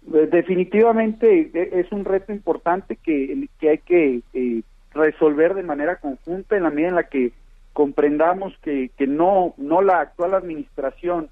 Definitivamente 0.07 1.51
e, 1.55 1.81
es 1.81 1.91
un 1.91 2.05
reto 2.05 2.33
importante 2.33 2.97
que, 2.97 3.49
que 3.59 3.71
hay 3.71 3.79
que 3.79 4.21
eh, 4.35 4.63
resolver 4.93 5.55
de 5.55 5.63
manera 5.63 5.97
conjunta 5.97 6.57
en 6.57 6.63
la 6.63 6.71
medida 6.71 6.89
en 6.89 6.95
la 6.95 7.09
que 7.09 7.33
comprendamos 7.73 8.57
que, 8.63 8.91
que 8.97 9.07
no, 9.07 9.55
no 9.57 9.83
la 9.83 10.01
actual 10.01 10.35
administración 10.35 11.31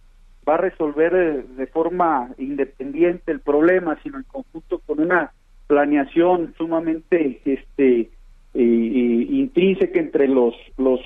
va 0.49 0.55
a 0.55 0.59
resolver 0.59 1.15
eh, 1.15 1.45
de 1.57 1.67
forma 1.67 2.31
independiente 2.39 3.31
el 3.31 3.41
problema, 3.41 3.99
sino 4.03 4.19
en 4.19 4.25
conjunto 4.25 4.81
con 4.81 5.01
una 5.01 5.33
planeación 5.67 6.55
sumamente 6.59 7.41
este 7.45 8.11
eh, 8.55 9.27
intrínseca 9.31 9.99
entre 9.99 10.29
los, 10.29 10.55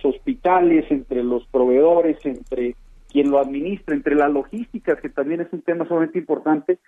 hospitales, 0.03 0.85
entre 0.91 1.23
los 1.23 1.47
proveedores, 1.47 2.19
entre 2.25 2.75
quien 3.09 3.31
lo 3.31 3.39
administra, 3.39 3.95
entre 3.95 4.15
la 4.15 4.29
logística, 4.29 4.97
que 4.97 5.09
también 5.09 5.41
es 5.41 5.53
un 5.53 5.63
tema 5.63 5.87
sumamente 5.87 6.19
importante, 6.19 6.79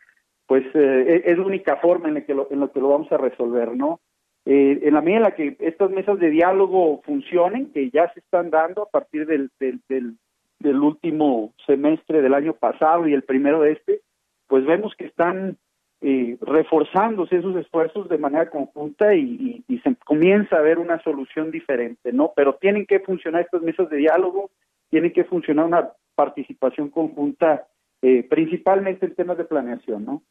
pues 0.47 0.65
eh, 0.75 1.23
es 1.25 1.39
la 1.39 1.45
única 1.45 1.77
forma 1.77 2.09
en 2.09 2.15
la 2.15 2.21
que 2.23 2.35
lo, 2.35 2.49
en 2.51 2.61
lo 2.61 2.73
que 2.73 2.81
lo 2.81 2.89
vamos 2.89 3.11
a 3.13 3.19
resolver, 3.19 3.77
¿no? 3.77 4.01
Eh, 4.45 4.81
en 4.83 4.95
la 4.95 5.03
medida 5.03 5.19
en 5.19 5.23
la 5.25 5.35
que 5.35 5.57
estas 5.61 5.91
mesas 5.91 6.19
de 6.19 6.31
diálogo 6.31 7.03
funcionen, 7.05 7.71
que 7.71 7.91
ya 7.91 8.11
se 8.15 8.21
están 8.21 8.51
dando 8.51 8.83
a 8.83 8.91
partir 8.91 9.27
del, 9.27 9.51
del, 9.61 9.81
del, 9.89 10.15
del 10.59 10.77
último 10.81 11.53
semestre 11.67 12.23
del 12.23 12.35
año 12.35 12.55
pasado 12.55 13.07
y 13.07 13.13
el 13.13 13.23
primero 13.23 13.61
de 13.61 13.73
este, 13.73 14.01
pues 14.47 14.65
vemos 14.65 14.95
que 14.97 15.05
están 15.05 15.59
eh, 16.01 16.37
reforzándose 16.41 17.39
esos 17.39 17.57
esfuerzos 17.57 18.09
de 18.09 18.19
manera 18.19 18.49
conjunta 18.51 19.15
y, 19.15 19.65
se 19.83 19.97
comienza 20.05 20.57
a 20.57 20.61
ver 20.61 20.79
una 20.79 21.03
solución 21.03 21.51
diferente, 21.51 22.13
¿no? 22.13 22.33
Pero 22.37 22.55
tienen 22.55 22.87
que 22.87 23.01
funcionar 23.01 23.43
estas 23.43 23.63
mesas 23.63 23.91
de 23.91 23.97
diálogo, 23.97 24.51
tienen 24.91 25.13
que 25.13 25.25
funcionar 25.25 25.67
una 25.67 25.91
participación 26.15 26.91
conjunta, 26.91 27.67
eh, 28.01 28.25
principalmente 28.29 29.07
en 29.07 29.15
temas 29.17 29.39
de 29.39 29.45
planeación, 29.45 30.05
¿no? 30.05 30.23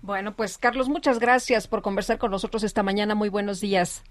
Bueno, 0.00 0.32
pues 0.32 0.56
Carlos, 0.56 0.88
muchas 0.88 1.18
gracias 1.18 1.68
por 1.68 1.82
conversar 1.82 2.16
con 2.18 2.30
nosotros 2.30 2.64
esta 2.64 2.82
mañana. 2.82 3.14
Muy 3.14 3.28
buenos 3.28 3.60
días. 3.60 4.02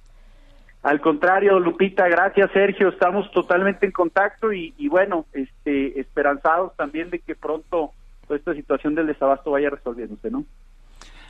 Al 0.84 1.01
contrario, 1.01 1.59
Lupita, 1.59 2.07
gracias 2.07 2.51
Sergio, 2.53 2.89
estamos 2.89 3.32
totalmente 3.32 3.86
en 3.86 3.91
contacto 3.91 4.51
y, 4.51 4.73
y 4.77 4.88
bueno, 4.88 5.25
este, 5.34 5.99
esperanzados 5.99 6.75
también 6.75 7.09
de 7.09 7.19
que 7.19 7.36
pronto 7.36 7.93
esta 8.36 8.53
situación 8.53 8.95
del 8.95 9.07
desabasto 9.07 9.51
vaya 9.51 9.69
resolviéndose, 9.69 10.29
¿no? 10.29 10.45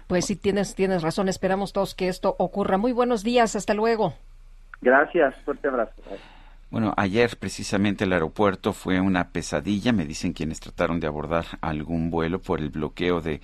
Pues 0.07 0.25
sí, 0.25 0.35
tienes, 0.35 0.75
tienes 0.75 1.03
razón. 1.03 1.29
Esperamos 1.29 1.73
todos 1.73 1.95
que 1.95 2.07
esto 2.09 2.35
ocurra. 2.37 2.77
Muy 2.77 2.91
buenos 2.91 3.23
días. 3.23 3.55
Hasta 3.55 3.73
luego. 3.73 4.13
Gracias. 4.81 5.35
Fuerte 5.45 5.67
abrazo. 5.67 5.93
Bueno, 6.71 6.93
ayer 6.97 7.37
precisamente 7.37 8.05
el 8.05 8.13
aeropuerto 8.13 8.71
fue 8.71 9.01
una 9.01 9.31
pesadilla, 9.31 9.91
me 9.91 10.05
dicen 10.05 10.33
quienes 10.33 10.61
trataron 10.61 10.99
de 10.99 11.07
abordar 11.07 11.45
algún 11.61 12.09
vuelo 12.09 12.39
por 12.39 12.59
el 12.59 12.69
bloqueo 12.69 13.21
de 13.21 13.41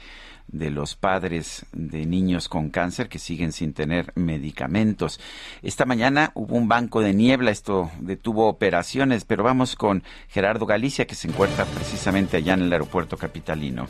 de 0.47 0.71
los 0.71 0.95
padres 0.95 1.65
de 1.73 2.05
niños 2.05 2.49
con 2.49 2.69
cáncer 2.69 3.09
que 3.09 3.19
siguen 3.19 3.51
sin 3.51 3.73
tener 3.73 4.13
medicamentos. 4.15 5.19
Esta 5.61 5.85
mañana 5.85 6.31
hubo 6.35 6.55
un 6.55 6.67
banco 6.67 7.01
de 7.01 7.13
niebla, 7.13 7.51
esto 7.51 7.89
detuvo 7.99 8.47
operaciones, 8.47 9.25
pero 9.25 9.43
vamos 9.43 9.75
con 9.75 10.03
Gerardo 10.29 10.65
Galicia, 10.65 11.05
que 11.05 11.15
se 11.15 11.27
encuentra 11.27 11.65
precisamente 11.65 12.37
allá 12.37 12.53
en 12.53 12.61
el 12.61 12.73
aeropuerto 12.73 13.17
capitalino. 13.17 13.87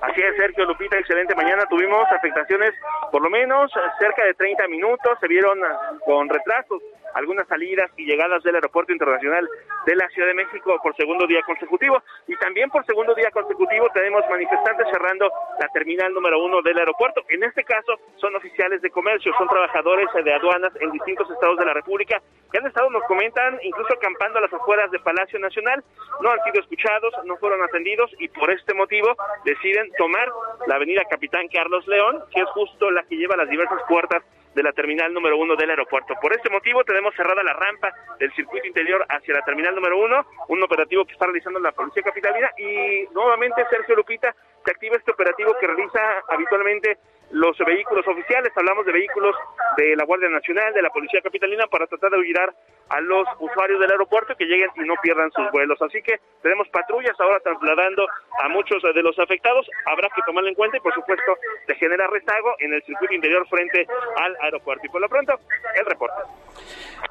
Así 0.00 0.20
es, 0.20 0.36
Sergio 0.36 0.64
Lupita, 0.64 0.98
excelente 0.98 1.34
mañana. 1.34 1.64
Tuvimos 1.68 2.06
afectaciones 2.10 2.72
por 3.10 3.22
lo 3.22 3.30
menos 3.30 3.70
cerca 3.98 4.24
de 4.24 4.34
30 4.34 4.68
minutos, 4.68 5.18
se 5.20 5.28
vieron 5.28 5.58
con 6.04 6.28
retrasos 6.28 6.82
algunas 7.14 7.46
salidas 7.48 7.90
y 7.96 8.04
llegadas 8.04 8.42
del 8.42 8.54
Aeropuerto 8.56 8.92
Internacional 8.92 9.48
de 9.86 9.96
la 9.96 10.08
Ciudad 10.08 10.28
de 10.28 10.34
México 10.34 10.78
por 10.82 10.94
segundo 10.96 11.26
día 11.26 11.42
consecutivo. 11.42 12.02
Y 12.28 12.36
también 12.36 12.70
por 12.70 12.84
segundo 12.86 13.14
día 13.14 13.30
consecutivo 13.30 13.88
tenemos 13.92 14.22
manifestantes 14.28 14.86
cerrando 14.90 15.30
la 15.60 15.68
terminal 15.68 16.12
número 16.12 16.42
uno 16.42 16.62
del 16.62 16.78
aeropuerto. 16.78 17.22
En 17.28 17.42
este 17.42 17.64
caso 17.64 17.98
son 18.16 18.34
oficiales 18.36 18.82
de 18.82 18.90
comercio, 18.90 19.32
son 19.38 19.48
trabajadores 19.48 20.08
de 20.24 20.34
aduanas 20.34 20.72
en 20.80 20.90
distintos 20.92 21.30
estados 21.30 21.58
de 21.58 21.66
la 21.66 21.74
República 21.74 22.20
que 22.50 22.58
han 22.58 22.66
estado, 22.66 22.90
nos 22.90 23.02
comentan, 23.04 23.58
incluso 23.62 23.94
acampando 23.94 24.38
a 24.38 24.42
las 24.42 24.52
afueras 24.52 24.90
del 24.90 25.00
Palacio 25.00 25.38
Nacional. 25.38 25.82
No 26.20 26.30
han 26.30 26.42
sido 26.44 26.60
escuchados, 26.60 27.14
no 27.24 27.36
fueron 27.36 27.62
atendidos 27.62 28.10
y 28.18 28.28
por 28.28 28.50
este 28.50 28.74
motivo 28.74 29.14
deciden 29.44 29.90
tomar 29.96 30.28
la 30.66 30.76
avenida 30.76 31.02
Capitán 31.08 31.48
Carlos 31.48 31.86
León, 31.86 32.22
que 32.32 32.40
es 32.40 32.48
justo 32.50 32.90
la 32.90 33.02
que 33.04 33.16
lleva 33.16 33.36
las 33.36 33.48
diversas 33.48 33.80
puertas 33.88 34.22
de 34.54 34.62
la 34.62 34.72
terminal 34.72 35.12
número 35.12 35.36
uno 35.36 35.56
del 35.56 35.70
aeropuerto. 35.70 36.14
Por 36.20 36.32
este 36.32 36.50
motivo 36.50 36.84
tenemos 36.84 37.14
cerrada 37.14 37.42
la 37.42 37.52
rampa 37.52 37.92
del 38.18 38.32
circuito 38.34 38.66
interior 38.66 39.04
hacia 39.08 39.34
la 39.34 39.44
terminal 39.44 39.74
número 39.74 39.98
uno, 39.98 40.26
un 40.48 40.62
operativo 40.62 41.04
que 41.04 41.12
está 41.12 41.26
realizando 41.26 41.60
la 41.60 41.72
Policía 41.72 42.02
Capitalina 42.02 42.50
y 42.58 43.06
nuevamente 43.12 43.64
Sergio 43.70 43.96
Lupita 43.96 44.34
se 44.64 44.70
activa 44.70 44.96
este 44.96 45.10
operativo 45.10 45.54
que 45.58 45.66
realiza 45.66 46.00
habitualmente 46.28 46.98
los 47.32 47.56
vehículos 47.58 48.06
oficiales, 48.06 48.52
hablamos 48.54 48.84
de 48.84 48.92
vehículos 48.92 49.34
de 49.78 49.96
la 49.96 50.04
Guardia 50.04 50.28
Nacional, 50.28 50.74
de 50.74 50.82
la 50.82 50.90
Policía 50.90 51.22
Capitalina, 51.22 51.66
para 51.66 51.86
tratar 51.86 52.10
de 52.10 52.18
ayudar 52.18 52.54
a 52.90 53.00
los 53.00 53.26
usuarios 53.40 53.80
del 53.80 53.90
aeropuerto 53.90 54.36
que 54.36 54.44
lleguen 54.44 54.68
y 54.76 54.80
no 54.80 54.94
pierdan 55.02 55.32
sus 55.32 55.50
vuelos. 55.50 55.80
Así 55.80 56.02
que 56.02 56.20
tenemos 56.42 56.68
patrullas 56.68 57.18
ahora 57.18 57.40
trasladando 57.40 58.06
a 58.42 58.48
muchos 58.50 58.82
de 58.82 59.02
los 59.02 59.18
afectados. 59.18 59.66
Habrá 59.86 60.10
que 60.14 60.20
tomarlo 60.26 60.50
en 60.50 60.54
cuenta 60.54 60.76
y, 60.76 60.80
por 60.80 60.92
supuesto, 60.92 61.38
se 61.66 61.74
genera 61.76 62.06
rezago 62.06 62.54
en 62.58 62.74
el 62.74 62.82
circuito 62.82 63.14
interior 63.14 63.48
frente 63.48 63.86
al 64.16 64.36
aeropuerto. 64.42 64.86
Y 64.86 64.88
por 64.88 65.00
lo 65.00 65.08
pronto, 65.08 65.32
el 65.74 65.86
reporte. 65.86 66.22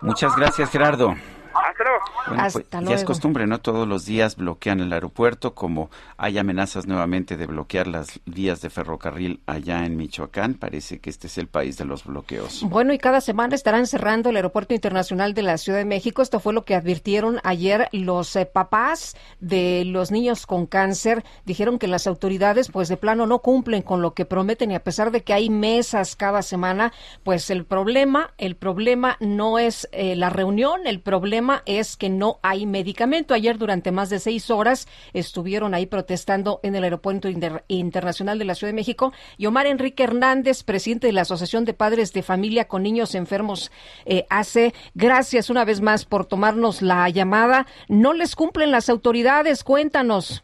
Muchas 0.02 0.36
gracias, 0.36 0.70
Gerardo. 0.70 1.16
Hasta 1.54 1.84
luego. 1.84 2.52
Pues, 2.52 2.90
ya 2.90 2.96
es 2.96 3.04
costumbre, 3.04 3.48
¿no? 3.48 3.60
Todos 3.60 3.88
los 3.88 4.06
días 4.06 4.36
bloquean 4.36 4.80
el 4.80 4.94
aeropuerto, 4.94 5.54
como 5.54 5.90
hay 6.18 6.38
amenazas 6.38 6.88
nuevamente 6.88 7.38
de 7.38 7.46
bloquear 7.48 7.88
las 7.88 8.20
vías 8.26 8.62
de 8.62 8.70
ferrocarril 8.70 9.42
allá 9.46 9.86
en 9.86 9.98
Michoacán. 9.98 10.56
Parece 10.56 11.00
que 11.00 11.10
este 11.10 11.28
es 11.28 11.38
el 11.38 11.48
país 11.48 11.78
de 11.78 11.86
los 11.86 12.06
bloqueos. 12.06 12.64
Bueno, 12.64 12.94
y 12.94 12.98
cada 12.98 13.22
semana 13.22 13.56
estarán 13.56 13.88
cerrando 13.88 14.30
el 14.30 14.36
aeropuerto 14.36 14.74
internacional 14.74 15.34
de 15.34 15.42
la 15.42 15.58
Ciudad 15.58 15.80
de 15.80 15.86
México. 15.86 16.22
Esto 16.22 16.40
fue 16.40 16.54
lo 16.54 16.66
que 16.66 16.76
advirtieron 16.76 17.40
ayer 17.44 17.90
los 17.92 18.36
eh, 18.36 18.46
papás 18.46 19.16
de 19.40 19.84
los 19.86 20.12
niños 20.12 20.46
con 20.46 20.66
cáncer. 20.66 21.24
Dijeron 21.46 21.80
que 21.80 21.88
las 21.88 22.08
autoridades, 22.08 22.70
pues 22.72 22.88
de 22.90 22.98
plano, 22.98 23.26
no 23.28 23.40
cumplen 23.40 23.82
con 23.82 24.02
lo 24.02 24.14
que 24.14 24.26
prometen 24.26 24.72
y 24.72 24.76
a 24.76 24.84
pesar 24.84 25.12
de 25.12 25.24
que 25.24 25.34
hay 25.34 25.50
mesas 25.50 26.16
cada 26.16 26.42
semana, 26.42 26.94
pues 27.24 27.50
el 27.50 27.66
problema, 27.66 28.32
el 28.38 28.56
problema 28.56 29.18
no 29.20 29.60
es 29.60 29.90
eh, 29.92 30.16
la 30.16 30.30
reunión, 30.30 30.86
el 30.86 31.02
problema 31.02 31.41
es 31.66 31.98
que 31.98 32.10
no 32.10 32.40
hay 32.42 32.66
medicamento. 32.66 33.34
Ayer 33.34 33.58
durante 33.58 33.92
más 33.92 34.10
de 34.10 34.20
seis 34.20 34.50
horas 34.52 34.88
estuvieron 35.14 35.74
ahí 35.74 35.86
protestando 35.86 36.60
en 36.64 36.76
el 36.76 36.84
Aeropuerto 36.84 37.28
Internacional 37.68 38.40
de 38.40 38.46
la 38.46 38.56
Ciudad 38.56 38.70
de 38.70 38.76
México. 38.76 39.12
Y 39.38 39.46
Omar 39.46 39.66
Enrique 39.66 40.04
Hernández, 40.04 40.64
presidente 40.64 41.08
de 41.08 41.14
la 41.14 41.22
Asociación 41.22 41.66
de 41.66 41.74
Padres 41.74 42.14
de 42.14 42.24
Familia 42.24 42.68
con 42.68 42.84
Niños 42.84 43.16
Enfermos, 43.16 43.72
eh, 44.06 44.26
hace 44.30 44.74
gracias 44.94 45.50
una 45.50 45.66
vez 45.66 45.82
más 45.82 46.06
por 46.06 46.26
tomarnos 46.26 46.82
la 46.82 47.10
llamada. 47.10 47.66
No 47.88 48.14
les 48.14 48.36
cumplen 48.36 48.72
las 48.72 48.90
autoridades, 48.90 49.64
cuéntanos. 49.64 50.44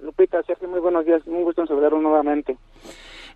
Lupita, 0.00 0.42
Sergio, 0.44 0.68
muy 0.68 0.80
buenos 0.80 1.04
días, 1.04 1.22
un 1.26 1.42
gusto 1.42 1.62
en 1.62 2.02
nuevamente. 2.02 2.56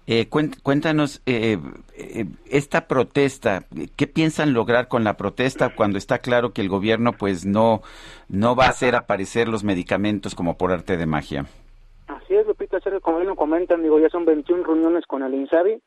Eh, 0.06 0.28
cuéntanos, 0.28 1.22
eh, 1.26 1.58
eh, 1.96 2.24
esta 2.50 2.88
protesta, 2.88 3.66
¿qué 3.96 4.08
piensan 4.08 4.52
lograr 4.52 4.88
con 4.88 5.04
la 5.04 5.16
protesta 5.16 5.74
cuando 5.76 5.96
está 5.96 6.18
claro 6.18 6.52
que 6.52 6.60
el 6.60 6.68
gobierno 6.68 7.12
pues 7.12 7.46
no, 7.46 7.82
no 8.28 8.56
va 8.56 8.66
a 8.66 8.70
hacer 8.70 8.96
aparecer 8.96 9.46
los 9.46 9.62
medicamentos 9.62 10.34
como 10.34 10.58
por 10.58 10.72
arte 10.72 10.96
de 10.96 11.06
magia? 11.06 11.46
Así 12.08 12.34
es, 12.34 12.46
Lupita, 12.46 12.78
como 13.00 13.18
bien 13.18 13.28
lo 13.28 13.36
comentan, 13.36 13.82
digo, 13.82 14.00
ya 14.00 14.08
son 14.08 14.24
21 14.24 14.64
reuniones 14.64 15.06
con 15.06 15.22
el 15.22 15.34
INSABI 15.34 15.80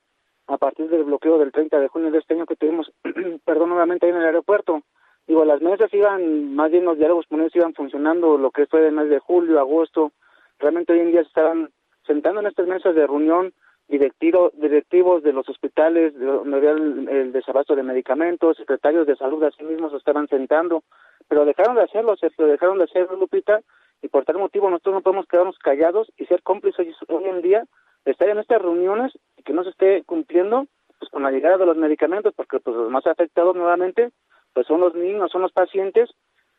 a 0.47 0.57
partir 0.57 0.89
del 0.89 1.03
bloqueo 1.03 1.37
del 1.37 1.51
30 1.51 1.77
de 1.79 1.87
junio 1.89 2.11
de 2.11 2.19
este 2.19 2.35
año 2.35 2.45
que 2.45 2.55
tuvimos, 2.55 2.91
perdón, 3.45 3.69
nuevamente 3.69 4.05
ahí 4.05 4.11
en 4.11 4.19
el 4.19 4.25
aeropuerto. 4.25 4.81
Digo, 5.27 5.43
las 5.43 5.61
mesas 5.61 5.91
iban, 5.93 6.55
más 6.55 6.71
bien 6.71 6.85
los 6.85 6.97
diálogos 6.97 7.25
con 7.27 7.41
ellos 7.41 7.55
iban 7.55 7.73
funcionando 7.73 8.37
lo 8.37 8.51
que 8.51 8.67
fue 8.67 8.87
el 8.87 8.93
mes 8.93 9.09
de 9.09 9.19
julio, 9.19 9.59
agosto. 9.59 10.11
Realmente 10.59 10.93
hoy 10.93 10.99
en 10.99 11.11
día 11.11 11.21
se 11.21 11.27
estaban 11.27 11.69
sentando 12.05 12.41
en 12.41 12.47
estas 12.47 12.67
mesas 12.67 12.93
de 12.95 13.07
reunión 13.07 13.53
directivo, 13.87 14.51
directivos 14.55 15.23
de 15.23 15.33
los 15.33 15.47
hospitales 15.47 16.17
donde 16.19 16.57
había 16.57 16.71
el, 16.71 17.31
desabasto 17.31 17.75
de 17.75 17.83
medicamentos, 17.83 18.57
secretarios 18.57 19.05
de 19.07 19.15
salud 19.15 19.43
así 19.43 19.63
mismos 19.63 19.93
estaban 19.93 20.27
sentando, 20.27 20.83
pero 21.27 21.45
dejaron 21.45 21.75
de 21.75 21.83
hacerlo, 21.83 22.15
se 22.17 22.29
dejaron 22.37 22.77
de 22.77 22.85
hacerlo, 22.85 23.17
Lupita, 23.17 23.61
y 24.01 24.07
por 24.07 24.25
tal 24.25 24.37
motivo 24.37 24.69
nosotros 24.69 24.95
no 24.95 25.01
podemos 25.01 25.27
quedarnos 25.27 25.57
callados 25.59 26.11
y 26.17 26.25
ser 26.25 26.41
cómplices 26.43 26.95
hoy 27.07 27.23
en 27.25 27.41
día 27.41 27.65
de 28.05 28.11
estar 28.11 28.29
en 28.29 28.39
estas 28.39 28.61
reuniones 28.61 29.17
y 29.37 29.43
que 29.43 29.53
no 29.53 29.63
se 29.63 29.69
esté 29.71 30.03
cumpliendo 30.03 30.67
pues 30.99 31.09
con 31.11 31.23
la 31.23 31.31
llegada 31.31 31.57
de 31.57 31.65
los 31.65 31.77
medicamentos, 31.77 32.33
porque 32.35 32.59
pues 32.59 32.75
los 32.75 32.89
más 32.89 33.05
afectados 33.07 33.55
nuevamente 33.55 34.11
pues 34.53 34.67
son 34.67 34.79
los 34.79 34.95
niños, 34.95 35.31
son 35.31 35.41
los 35.41 35.51
pacientes, 35.51 36.09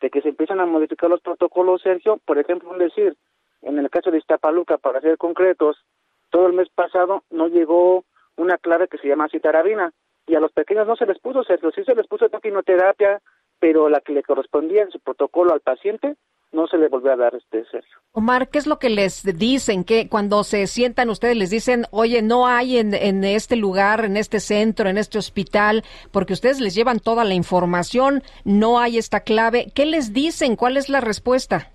de 0.01 0.09
que 0.11 0.21
se 0.21 0.29
empiezan 0.29 0.59
a 0.59 0.65
modificar 0.65 1.09
los 1.09 1.21
protocolos, 1.21 1.81
Sergio, 1.81 2.19
por 2.25 2.37
ejemplo, 2.37 2.71
decir, 2.77 3.17
en 3.63 3.79
el 3.79 3.89
caso 3.89 4.11
de 4.11 4.19
Iztapaluca, 4.19 4.77
para 4.77 5.01
ser 5.01 5.17
concretos, 5.17 5.83
todo 6.29 6.47
el 6.47 6.53
mes 6.53 6.69
pasado 6.69 7.23
no 7.29 7.47
llegó 7.47 8.05
una 8.35 8.57
clave 8.57 8.87
que 8.87 8.97
se 8.97 9.07
llama 9.07 9.29
citarabina 9.29 9.91
y 10.27 10.35
a 10.35 10.39
los 10.39 10.51
pequeños 10.51 10.87
no 10.87 10.95
se 10.95 11.05
les 11.05 11.19
puso, 11.19 11.43
Sergio, 11.43 11.71
sí 11.71 11.83
se 11.83 11.95
les 11.95 12.07
puso 12.07 12.29
quimioterapia, 12.29 13.21
pero 13.59 13.89
la 13.89 14.01
que 14.01 14.13
le 14.13 14.23
correspondía 14.23 14.83
en 14.83 14.91
su 14.91 14.99
protocolo 14.99 15.53
al 15.53 15.61
paciente 15.61 16.15
no 16.51 16.67
se 16.67 16.77
le 16.77 16.87
volvió 16.87 17.11
a 17.11 17.17
dar 17.17 17.35
este 17.35 17.65
Sergio. 17.65 17.97
Omar, 18.13 18.49
¿qué 18.49 18.57
es 18.57 18.67
lo 18.67 18.79
que 18.79 18.89
les 18.89 19.23
dicen? 19.37 19.83
que 19.83 20.07
cuando 20.09 20.43
se 20.43 20.65
sientan 20.67 21.09
ustedes 21.09 21.35
les 21.35 21.49
dicen, 21.49 21.85
oye, 21.91 22.21
no 22.21 22.47
hay 22.47 22.77
en, 22.77 22.93
en 22.93 23.23
este 23.23 23.55
lugar, 23.55 24.05
en 24.05 24.17
este 24.17 24.39
centro, 24.39 24.89
en 24.89 24.97
este 24.97 25.17
hospital, 25.17 25.83
porque 26.11 26.33
ustedes 26.33 26.59
les 26.59 26.73
llevan 26.73 26.99
toda 26.99 27.25
la 27.25 27.33
información, 27.33 28.23
no 28.43 28.79
hay 28.79 28.97
esta 28.97 29.21
clave. 29.21 29.71
¿Qué 29.73 29.85
les 29.85 30.13
dicen? 30.13 30.55
¿Cuál 30.55 30.77
es 30.77 30.89
la 30.89 31.01
respuesta? 31.01 31.71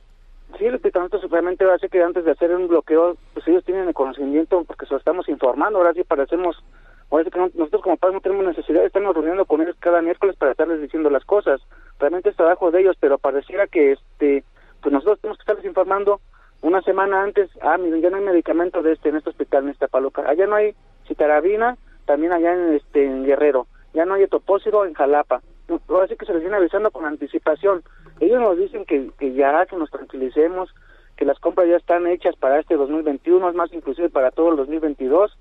Sí, 0.59 0.67
el 0.67 0.81
nosotros 0.83 1.23
simplemente 1.23 1.65
hace 1.71 1.89
que 1.89 2.03
antes 2.03 2.25
de 2.25 2.33
hacer 2.33 2.55
un 2.55 2.69
bloqueo, 2.69 3.17
pues 3.33 3.47
ellos 3.49 3.65
tienen 3.65 3.89
el 3.89 3.95
conocimiento 3.95 4.65
porque 4.65 4.87
se 4.87 4.93
lo 4.93 4.99
estamos 4.99 5.29
informando, 5.29 5.79
ahora 5.79 5.95
sí 5.95 6.05
parecemos, 6.05 6.63
ahora 7.11 7.25
sí 7.25 7.31
que 7.31 7.39
nosotros 7.39 7.83
como 7.83 7.97
padres 7.97 8.15
no 8.15 8.21
tenemos 8.21 8.45
necesidad 8.45 8.81
de 8.81 8.87
estarnos 8.87 9.15
reuniendo 9.15 9.47
con 9.47 9.63
ellos 9.63 9.77
cada 9.81 10.03
miércoles 10.03 10.37
para 10.37 10.53
estarles 10.53 10.81
diciendo 10.81 11.11
las 11.11 11.25
cosas, 11.25 11.61
realmente 11.99 12.29
es 12.29 12.37
trabajo 12.37 12.71
de 12.71 12.81
ellos, 12.81 12.97
pero 13.01 13.19
pareciera 13.19 13.67
que 13.67 13.93
este, 13.93 14.45
pues 14.83 14.93
nosotros 14.93 15.21
tenemos 15.21 15.39
que 15.39 15.43
estarles 15.43 15.65
informando 15.65 16.21
una 16.61 16.83
semana 16.83 17.23
antes, 17.23 17.51
ah, 17.63 17.79
miren, 17.79 18.03
ya 18.03 18.11
no 18.11 18.19
hay 18.19 18.25
medicamento 18.25 18.83
de 18.83 18.93
este 18.93 19.09
en 19.09 19.17
este 19.17 19.31
hospital, 19.31 19.65
en 19.65 19.71
esta 19.71 19.89
paloca, 19.89 20.23
allá 20.29 20.47
no 20.47 20.57
hay 20.57 20.75
citarabina, 21.09 21.77
también 22.05 22.33
allá 22.33 22.53
en 22.53 22.75
este 22.75 23.05
en 23.05 23.25
Guerrero, 23.25 23.67
ya 23.95 24.05
no 24.05 24.15
hay 24.15 24.25
etopósito 24.25 24.85
en 24.85 24.95
Jalapa, 24.95 25.41
ahora 25.89 26.09
sí 26.09 26.17
que 26.17 26.27
se 26.27 26.33
les 26.33 26.43
viene 26.43 26.57
avisando 26.57 26.91
con 26.91 27.05
anticipación, 27.05 27.83
ellos 28.21 28.41
nos 28.41 28.57
dicen 28.57 28.85
que, 28.85 29.11
que 29.19 29.33
ya, 29.33 29.67
que 29.67 29.77
nos 29.77 29.91
tranquilicemos, 29.91 30.75
que 31.17 31.25
las 31.25 31.39
compras 31.39 31.69
ya 31.69 31.77
están 31.77 32.07
hechas 32.07 32.37
para 32.37 32.61
este 32.61 32.77
2021, 32.77 33.49
es 33.49 33.55
más 33.55 33.73
inclusive 33.73 34.11
para 34.11 34.31
todo 34.31 34.51
el 34.51 34.57
2022, 34.57 35.37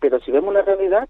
pero 0.00 0.20
si 0.20 0.30
vemos 0.30 0.54
la 0.54 0.62
realidad, 0.62 1.08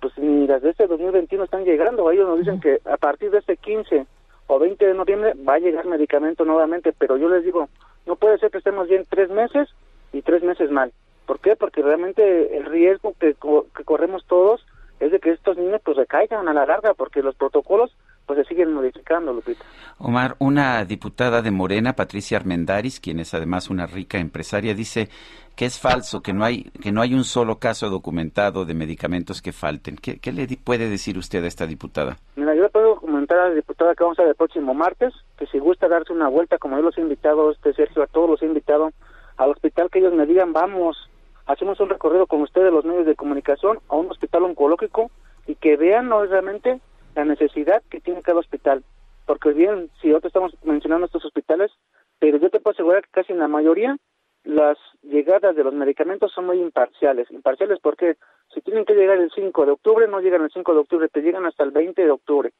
pues 0.00 0.16
ni 0.18 0.46
las 0.46 0.62
de 0.62 0.70
este 0.70 0.86
2021 0.86 1.44
están 1.44 1.64
llegando, 1.64 2.10
ellos 2.10 2.28
nos 2.28 2.38
dicen 2.38 2.60
que 2.60 2.80
a 2.84 2.96
partir 2.96 3.30
de 3.30 3.38
este 3.38 3.56
15 3.56 4.06
o 4.48 4.58
20 4.58 4.84
de 4.84 4.94
noviembre 4.94 5.34
va 5.48 5.54
a 5.54 5.58
llegar 5.58 5.86
medicamento 5.86 6.44
nuevamente, 6.44 6.92
pero 6.92 7.16
yo 7.16 7.28
les 7.28 7.44
digo, 7.44 7.68
no 8.06 8.16
puede 8.16 8.38
ser 8.38 8.50
que 8.50 8.58
estemos 8.58 8.88
bien 8.88 9.06
tres 9.08 9.30
meses 9.30 9.68
y 10.12 10.22
tres 10.22 10.42
meses 10.42 10.70
mal. 10.70 10.92
¿Por 11.26 11.38
qué? 11.38 11.54
Porque 11.54 11.82
realmente 11.82 12.56
el 12.56 12.64
riesgo 12.66 13.14
que, 13.18 13.36
que 13.76 13.84
corremos 13.84 14.24
todos 14.26 14.66
es 15.06 15.10
de 15.10 15.18
que 15.18 15.30
estos 15.30 15.56
niños 15.56 15.80
pues 15.84 15.96
recaigan 15.96 16.48
a 16.48 16.54
la 16.54 16.64
larga, 16.64 16.94
porque 16.94 17.22
los 17.22 17.34
protocolos 17.34 17.90
pues 18.26 18.38
se 18.38 18.44
siguen 18.44 18.72
modificando, 18.72 19.32
Lupita. 19.32 19.64
Omar, 19.98 20.36
una 20.38 20.84
diputada 20.84 21.42
de 21.42 21.50
Morena, 21.50 21.94
Patricia 21.94 22.38
Armendaris, 22.38 23.00
quien 23.00 23.18
es 23.18 23.34
además 23.34 23.68
una 23.68 23.86
rica 23.86 24.18
empresaria, 24.18 24.74
dice 24.74 25.08
que 25.56 25.64
es 25.64 25.80
falso, 25.80 26.22
que 26.22 26.32
no 26.32 26.44
hay 26.44 26.70
que 26.80 26.92
no 26.92 27.02
hay 27.02 27.14
un 27.14 27.24
solo 27.24 27.58
caso 27.58 27.90
documentado 27.90 28.64
de 28.64 28.74
medicamentos 28.74 29.42
que 29.42 29.52
falten. 29.52 29.96
¿Qué, 29.96 30.32
le 30.32 30.46
puede 30.56 30.88
decir 30.88 31.18
usted 31.18 31.42
a 31.44 31.48
esta 31.48 31.66
diputada? 31.66 32.16
Mira, 32.36 32.54
yo 32.54 32.62
le 32.62 32.68
puedo 32.68 32.96
comentar 32.96 33.38
a 33.38 33.48
la 33.48 33.54
diputada 33.54 33.94
que 33.94 34.04
vamos 34.04 34.18
a 34.20 34.22
ver 34.22 34.30
el 34.30 34.36
próximo 34.36 34.72
martes, 34.72 35.12
que 35.36 35.46
si 35.46 35.58
gusta 35.58 35.88
darse 35.88 36.12
una 36.12 36.28
vuelta, 36.28 36.58
como 36.58 36.76
yo 36.76 36.82
los 36.82 36.96
he 36.96 37.00
invitado, 37.00 37.50
este 37.50 37.74
Sergio, 37.74 38.02
a 38.02 38.06
todos 38.06 38.30
los 38.30 38.42
he 38.42 38.46
invitado 38.46 38.92
al 39.36 39.50
hospital, 39.50 39.90
que 39.90 39.98
ellos 39.98 40.14
me 40.14 40.26
digan, 40.26 40.52
vamos, 40.52 41.10
hacemos 41.52 41.80
un 41.80 41.90
recorrido 41.90 42.26
con 42.26 42.42
ustedes, 42.42 42.72
los 42.72 42.84
medios 42.84 43.06
de 43.06 43.14
comunicación, 43.14 43.78
a 43.88 43.96
un 43.96 44.10
hospital 44.10 44.44
oncológico 44.44 45.10
y 45.46 45.54
que 45.54 45.76
vean 45.76 46.08
¿no? 46.08 46.24
realmente 46.24 46.80
la 47.14 47.24
necesidad 47.24 47.82
que 47.90 48.00
tiene 48.00 48.22
cada 48.22 48.40
hospital. 48.40 48.82
Porque 49.26 49.52
bien, 49.52 49.90
si 50.00 50.08
nosotros 50.08 50.30
estamos 50.30 50.54
mencionando 50.64 51.06
estos 51.06 51.24
hospitales, 51.24 51.70
pero 52.18 52.38
yo 52.38 52.50
te 52.50 52.60
puedo 52.60 52.72
asegurar 52.72 53.02
que 53.02 53.10
casi 53.10 53.32
en 53.32 53.38
la 53.38 53.48
mayoría 53.48 53.96
las 54.44 54.76
llegadas 55.02 55.54
de 55.54 55.62
los 55.62 55.74
medicamentos 55.74 56.32
son 56.32 56.46
muy 56.46 56.58
imparciales. 56.58 57.30
Imparciales 57.30 57.78
porque 57.80 58.16
si 58.52 58.60
tienen 58.60 58.84
que 58.84 58.94
llegar 58.94 59.18
el 59.18 59.30
5 59.30 59.66
de 59.66 59.72
octubre, 59.72 60.08
no 60.08 60.20
llegan 60.20 60.42
el 60.42 60.50
5 60.50 60.74
de 60.74 60.80
octubre, 60.80 61.08
te 61.08 61.22
llegan 61.22 61.46
hasta 61.46 61.62
el 61.64 61.70
20 61.70 62.02
de 62.02 62.10
octubre. 62.10 62.52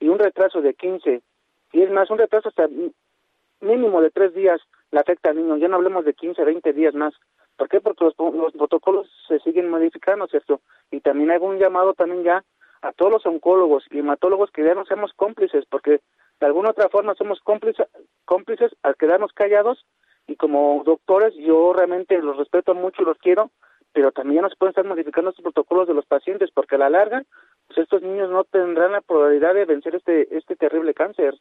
Y 0.00 0.08
un 0.08 0.18
retraso 0.18 0.60
de 0.60 0.74
15, 0.74 1.22
y 1.72 1.82
es 1.82 1.90
más, 1.90 2.10
un 2.10 2.18
retraso 2.18 2.48
hasta 2.48 2.68
mínimo 3.60 4.00
de 4.00 4.10
tres 4.10 4.34
días 4.34 4.60
le 4.90 5.00
afecta 5.00 5.30
al 5.30 5.36
niño. 5.36 5.56
Ya 5.56 5.68
no 5.68 5.76
hablemos 5.76 6.04
de 6.04 6.14
15, 6.14 6.44
20 6.44 6.72
días 6.72 6.94
más. 6.94 7.14
¿Por 7.58 7.68
qué? 7.68 7.80
Porque 7.80 8.04
los, 8.04 8.14
los 8.34 8.52
protocolos 8.52 9.08
se 9.26 9.40
siguen 9.40 9.68
modificando, 9.68 10.28
¿cierto? 10.28 10.60
Y 10.92 11.00
también 11.00 11.32
hay 11.32 11.38
un 11.38 11.58
llamado 11.58 11.92
también 11.92 12.22
ya 12.22 12.44
a 12.82 12.92
todos 12.92 13.10
los 13.10 13.26
oncólogos 13.26 13.84
y 13.90 13.98
hematólogos 13.98 14.52
que 14.52 14.64
ya 14.64 14.74
no 14.74 14.84
seamos 14.84 15.12
cómplices, 15.14 15.64
porque 15.68 16.00
de 16.38 16.46
alguna 16.46 16.70
otra 16.70 16.88
forma 16.88 17.16
somos 17.16 17.40
cómplices, 17.40 17.88
cómplices 18.24 18.70
al 18.84 18.94
quedarnos 18.94 19.32
callados 19.32 19.84
y 20.28 20.36
como 20.36 20.84
doctores 20.84 21.34
yo 21.34 21.72
realmente 21.72 22.22
los 22.22 22.36
respeto 22.36 22.74
mucho 22.74 23.02
y 23.02 23.06
los 23.06 23.18
quiero, 23.18 23.50
pero 23.92 24.12
también 24.12 24.36
ya 24.36 24.42
no 24.42 24.50
se 24.50 24.56
pueden 24.56 24.70
estar 24.70 24.84
modificando 24.84 25.30
estos 25.30 25.42
protocolos 25.42 25.88
de 25.88 25.94
los 25.94 26.06
pacientes 26.06 26.50
porque 26.54 26.76
a 26.76 26.78
la 26.78 26.90
larga 26.90 27.24
pues 27.66 27.78
estos 27.78 28.02
niños 28.02 28.30
no 28.30 28.44
tendrán 28.44 28.92
la 28.92 29.00
probabilidad 29.00 29.54
de 29.54 29.64
vencer 29.64 29.96
este 29.96 30.36
este 30.36 30.54
terrible 30.54 30.94
cáncer. 30.94 31.34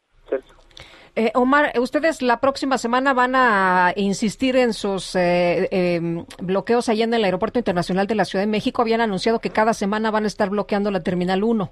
Eh, 1.19 1.31
Omar, 1.33 1.73
ustedes 1.79 2.21
la 2.21 2.39
próxima 2.39 2.77
semana 2.77 3.11
van 3.15 3.33
a 3.33 3.91
insistir 3.95 4.55
en 4.55 4.71
sus 4.71 5.15
eh, 5.15 5.67
em, 5.71 6.25
bloqueos 6.39 6.89
allá 6.89 7.05
en 7.05 7.13
el 7.15 7.23
Aeropuerto 7.25 7.57
Internacional 7.57 8.05
de 8.05 8.13
la 8.13 8.23
Ciudad 8.23 8.43
de 8.43 8.51
México. 8.51 8.83
Habían 8.83 9.01
anunciado 9.01 9.39
que 9.39 9.49
cada 9.49 9.73
semana 9.73 10.11
van 10.11 10.25
a 10.25 10.27
estar 10.27 10.51
bloqueando 10.51 10.91
la 10.91 11.01
Terminal 11.01 11.43
1. 11.43 11.71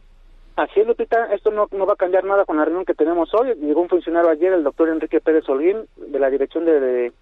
Así 0.56 0.80
es, 0.80 0.88
Lupita. 0.88 1.32
Esto 1.32 1.52
no, 1.52 1.68
no 1.72 1.86
va 1.86 1.94
a 1.94 1.96
cambiar 1.96 2.24
nada 2.24 2.44
con 2.46 2.58
la 2.58 2.66
reunión 2.66 2.86
que 2.86 2.96
tenemos 2.96 3.36
hoy. 3.36 3.54
Llegó 3.62 3.82
un 3.82 3.88
funcionario 3.90 4.32
ayer, 4.32 4.52
el 4.52 4.64
doctor 4.64 4.90
Enrique 4.90 5.22
Pérez 5.22 5.48
Holguín, 5.48 5.86
de 5.96 6.18
la 6.18 6.32
Dirección 6.32 6.66
de, 6.66 7.14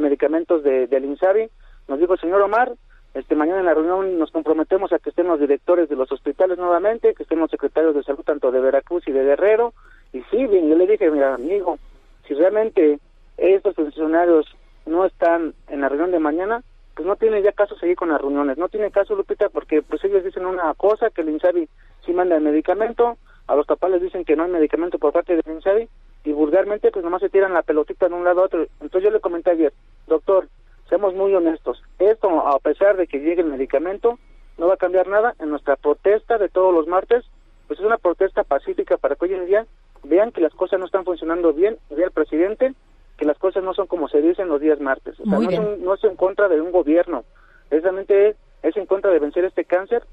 Medicamentos 0.00 0.64
de, 0.64 0.88
del 0.88 1.04
INSABI. 1.04 1.48
Nos 1.86 2.00
dijo, 2.00 2.16
señor 2.16 2.42
Omar, 2.42 2.72
este 3.14 3.36
mañana 3.36 3.60
en 3.60 3.66
la 3.66 3.74
reunión 3.74 4.18
nos 4.18 4.32
comprometemos 4.32 4.92
a 4.92 4.98
que 4.98 5.10
estén 5.10 5.28
los 5.28 5.38
directores 5.38 5.88
de 5.88 5.94
los 5.94 6.10
hospitales 6.10 6.58
nuevamente, 6.58 7.14
que 7.14 7.22
estén 7.22 7.38
los 7.38 7.52
secretarios 7.52 7.94
de 7.94 8.02
salud 8.02 8.24
tanto 8.24 8.50
de 8.50 8.58
Veracruz 8.58 9.06
y 9.06 9.12
de 9.12 9.22
Guerrero, 9.22 9.74
y 10.12 10.22
sí, 10.30 10.46
bien, 10.46 10.68
yo 10.68 10.76
le 10.76 10.86
dije, 10.86 11.10
mira, 11.10 11.34
amigo, 11.34 11.78
si 12.26 12.34
realmente 12.34 12.98
estos 13.36 13.74
funcionarios 13.74 14.46
no 14.86 15.04
están 15.04 15.54
en 15.68 15.80
la 15.80 15.88
reunión 15.88 16.10
de 16.10 16.18
mañana, 16.18 16.62
pues 16.94 17.06
no 17.06 17.16
tiene 17.16 17.42
ya 17.42 17.52
caso 17.52 17.76
seguir 17.76 17.96
con 17.96 18.08
las 18.08 18.20
reuniones. 18.20 18.58
No 18.58 18.68
tiene 18.68 18.90
caso, 18.90 19.14
Lupita, 19.14 19.48
porque 19.50 19.82
pues 19.82 20.02
ellos 20.04 20.24
dicen 20.24 20.46
una 20.46 20.74
cosa, 20.74 21.10
que 21.10 21.20
el 21.20 21.28
INSABI 21.28 21.68
sí 22.04 22.12
manda 22.12 22.36
el 22.36 22.42
medicamento, 22.42 23.16
a 23.46 23.54
los 23.54 23.66
papás 23.66 23.90
les 23.92 24.02
dicen 24.02 24.24
que 24.24 24.34
no 24.34 24.44
hay 24.44 24.50
medicamento 24.50 24.98
por 24.98 25.12
parte 25.12 25.36
del 25.36 25.54
INSABI, 25.54 25.88
y 26.24 26.32
vulgarmente 26.32 26.90
pues 26.90 27.04
nomás 27.04 27.20
se 27.20 27.28
tiran 27.28 27.54
la 27.54 27.62
pelotita 27.62 28.08
de 28.08 28.14
un 28.14 28.24
lado 28.24 28.42
a 28.42 28.46
otro. 28.46 28.66
Entonces 28.80 29.04
yo 29.04 29.10
le 29.10 29.20
comenté 29.20 29.50
ayer, 29.50 29.72
doctor, 30.06 30.48
seamos 30.88 31.14
muy 31.14 31.34
honestos, 31.34 31.82
esto 31.98 32.46
a 32.48 32.58
pesar 32.58 32.96
de 32.96 33.06
que 33.06 33.20
llegue 33.20 33.42
el 33.42 33.48
medicamento, 33.48 34.18
no 34.56 34.66
va 34.66 34.74
a 34.74 34.78
cambiar 34.78 35.06
nada 35.06 35.34
en 35.38 35.50
nuestra 35.50 35.76
protesta 35.76 36.36
de 36.38 36.48
todos 36.48 36.74
los 36.74 36.88
martes, 36.88 37.24
pues 37.68 37.78
es 37.78 37.86
una 37.86 37.98
protesta 37.98 38.42
pacífica 38.42 38.96
para 38.96 39.14
que 39.14 39.26
hoy 39.26 39.34
en 39.34 39.46
día 39.46 39.66
vean 40.04 40.32
que 40.32 40.40
las 40.40 40.54
cosas 40.54 40.78
no 40.78 40.86
están 40.86 41.04
funcionando 41.04 41.52
bien, 41.52 41.78
y 41.90 41.94
vea 41.94 42.06
el 42.06 42.12
presidente 42.12 42.74
que 43.16 43.24
las 43.24 43.38
cosas 43.38 43.64
no 43.64 43.74
son 43.74 43.88
como 43.88 44.08
se 44.08 44.22
dicen 44.22 44.48
los 44.48 44.60
días 44.60 44.80
martes. 44.80 45.18
O 45.20 45.24
sea, 45.24 45.38
no, 45.38 45.50
es 45.50 45.80
no 45.80 45.94
es 45.94 46.04
en 46.04 46.16
contra 46.16 46.48
de 46.48 46.60
un 46.60 46.70
gobierno, 46.70 47.24
es 47.70 47.82
realmente 47.82 48.36
es 48.62 48.76
en 48.76 48.86
contra 48.86 49.10
de 49.10 49.18
vencer 49.18 49.44
este 49.44 49.64
cáncer 49.64 50.04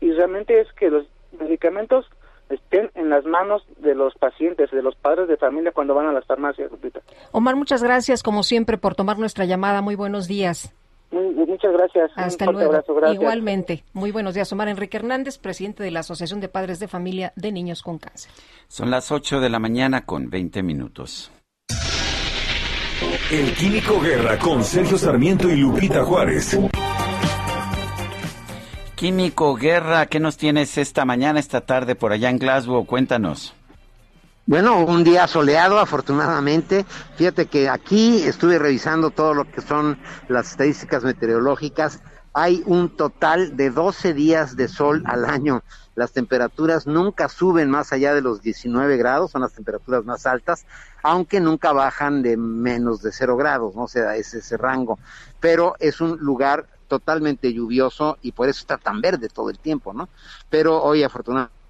y 0.00 0.12
realmente 0.12 0.60
es 0.60 0.72
que 0.72 0.90
los 0.90 1.06
medicamentos 1.38 2.06
estén 2.48 2.90
en 2.94 3.10
las 3.10 3.24
manos 3.24 3.64
de 3.78 3.94
los 3.94 4.14
pacientes, 4.14 4.70
de 4.70 4.82
los 4.82 4.94
padres 4.96 5.28
de 5.28 5.36
familia 5.36 5.72
cuando 5.72 5.94
van 5.94 6.06
a 6.06 6.12
las 6.12 6.26
farmacias, 6.26 6.70
Omar, 7.32 7.56
muchas 7.56 7.82
gracias 7.82 8.22
como 8.22 8.42
siempre 8.42 8.78
por 8.78 8.94
tomar 8.94 9.18
nuestra 9.18 9.44
llamada. 9.44 9.82
Muy 9.82 9.94
buenos 9.94 10.28
días. 10.28 10.74
Muchas 11.14 11.72
gracias. 11.72 12.10
Hasta 12.16 12.50
luego. 12.50 12.74
Igualmente. 13.12 13.84
Muy 13.92 14.12
buenos 14.12 14.34
días, 14.34 14.52
Omar 14.52 14.68
Enrique 14.68 14.96
Hernández, 14.96 15.38
presidente 15.38 15.82
de 15.82 15.90
la 15.90 16.00
Asociación 16.00 16.40
de 16.40 16.48
Padres 16.48 16.80
de 16.80 16.88
Familia 16.88 17.32
de 17.36 17.52
Niños 17.52 17.82
con 17.82 17.98
Cáncer. 17.98 18.30
Son 18.68 18.90
las 18.90 19.10
8 19.12 19.40
de 19.40 19.50
la 19.50 19.58
mañana 19.58 20.04
con 20.04 20.30
20 20.30 20.62
minutos. 20.62 21.30
El 23.30 23.52
Químico 23.54 24.00
Guerra 24.00 24.38
con 24.38 24.62
Sergio 24.62 24.98
Sarmiento 24.98 25.48
y 25.48 25.56
Lupita 25.56 26.04
Juárez. 26.04 26.58
Químico 28.94 29.54
Guerra, 29.54 30.06
¿qué 30.06 30.20
nos 30.20 30.36
tienes 30.36 30.78
esta 30.78 31.04
mañana, 31.04 31.38
esta 31.38 31.60
tarde 31.62 31.94
por 31.94 32.12
allá 32.12 32.30
en 32.30 32.38
Glasgow? 32.38 32.86
Cuéntanos. 32.86 33.54
Bueno, 34.46 34.84
un 34.84 35.04
día 35.04 35.26
soleado, 35.26 35.78
afortunadamente. 35.78 36.84
Fíjate 37.16 37.46
que 37.46 37.68
aquí 37.68 38.22
estuve 38.24 38.58
revisando 38.58 39.10
todo 39.10 39.32
lo 39.32 39.50
que 39.50 39.60
son 39.60 39.98
las 40.28 40.50
estadísticas 40.50 41.02
meteorológicas. 41.02 42.00
Hay 42.34 42.62
un 42.66 42.94
total 42.94 43.56
de 43.56 43.70
12 43.70 44.12
días 44.12 44.56
de 44.56 44.68
sol 44.68 45.02
al 45.06 45.24
año. 45.24 45.62
Las 45.94 46.12
temperaturas 46.12 46.86
nunca 46.86 47.28
suben 47.28 47.70
más 47.70 47.92
allá 47.92 48.12
de 48.12 48.20
los 48.20 48.42
19 48.42 48.96
grados, 48.96 49.30
son 49.30 49.42
las 49.42 49.52
temperaturas 49.52 50.04
más 50.04 50.26
altas 50.26 50.66
aunque 51.04 51.38
nunca 51.38 51.72
bajan 51.72 52.22
de 52.22 52.38
menos 52.38 53.02
de 53.02 53.12
cero 53.12 53.36
grados, 53.36 53.76
¿no? 53.76 53.82
O 53.82 53.88
sea, 53.88 54.16
es 54.16 54.32
ese 54.32 54.56
rango. 54.56 54.98
Pero 55.38 55.76
es 55.78 56.00
un 56.00 56.16
lugar 56.16 56.66
totalmente 56.88 57.52
lluvioso 57.52 58.16
y 58.22 58.32
por 58.32 58.48
eso 58.48 58.60
está 58.60 58.78
tan 58.78 59.02
verde 59.02 59.28
todo 59.28 59.50
el 59.50 59.58
tiempo, 59.58 59.92
¿no? 59.92 60.08
Pero 60.48 60.82
hoy 60.82 61.02
afortunadamente 61.02 61.63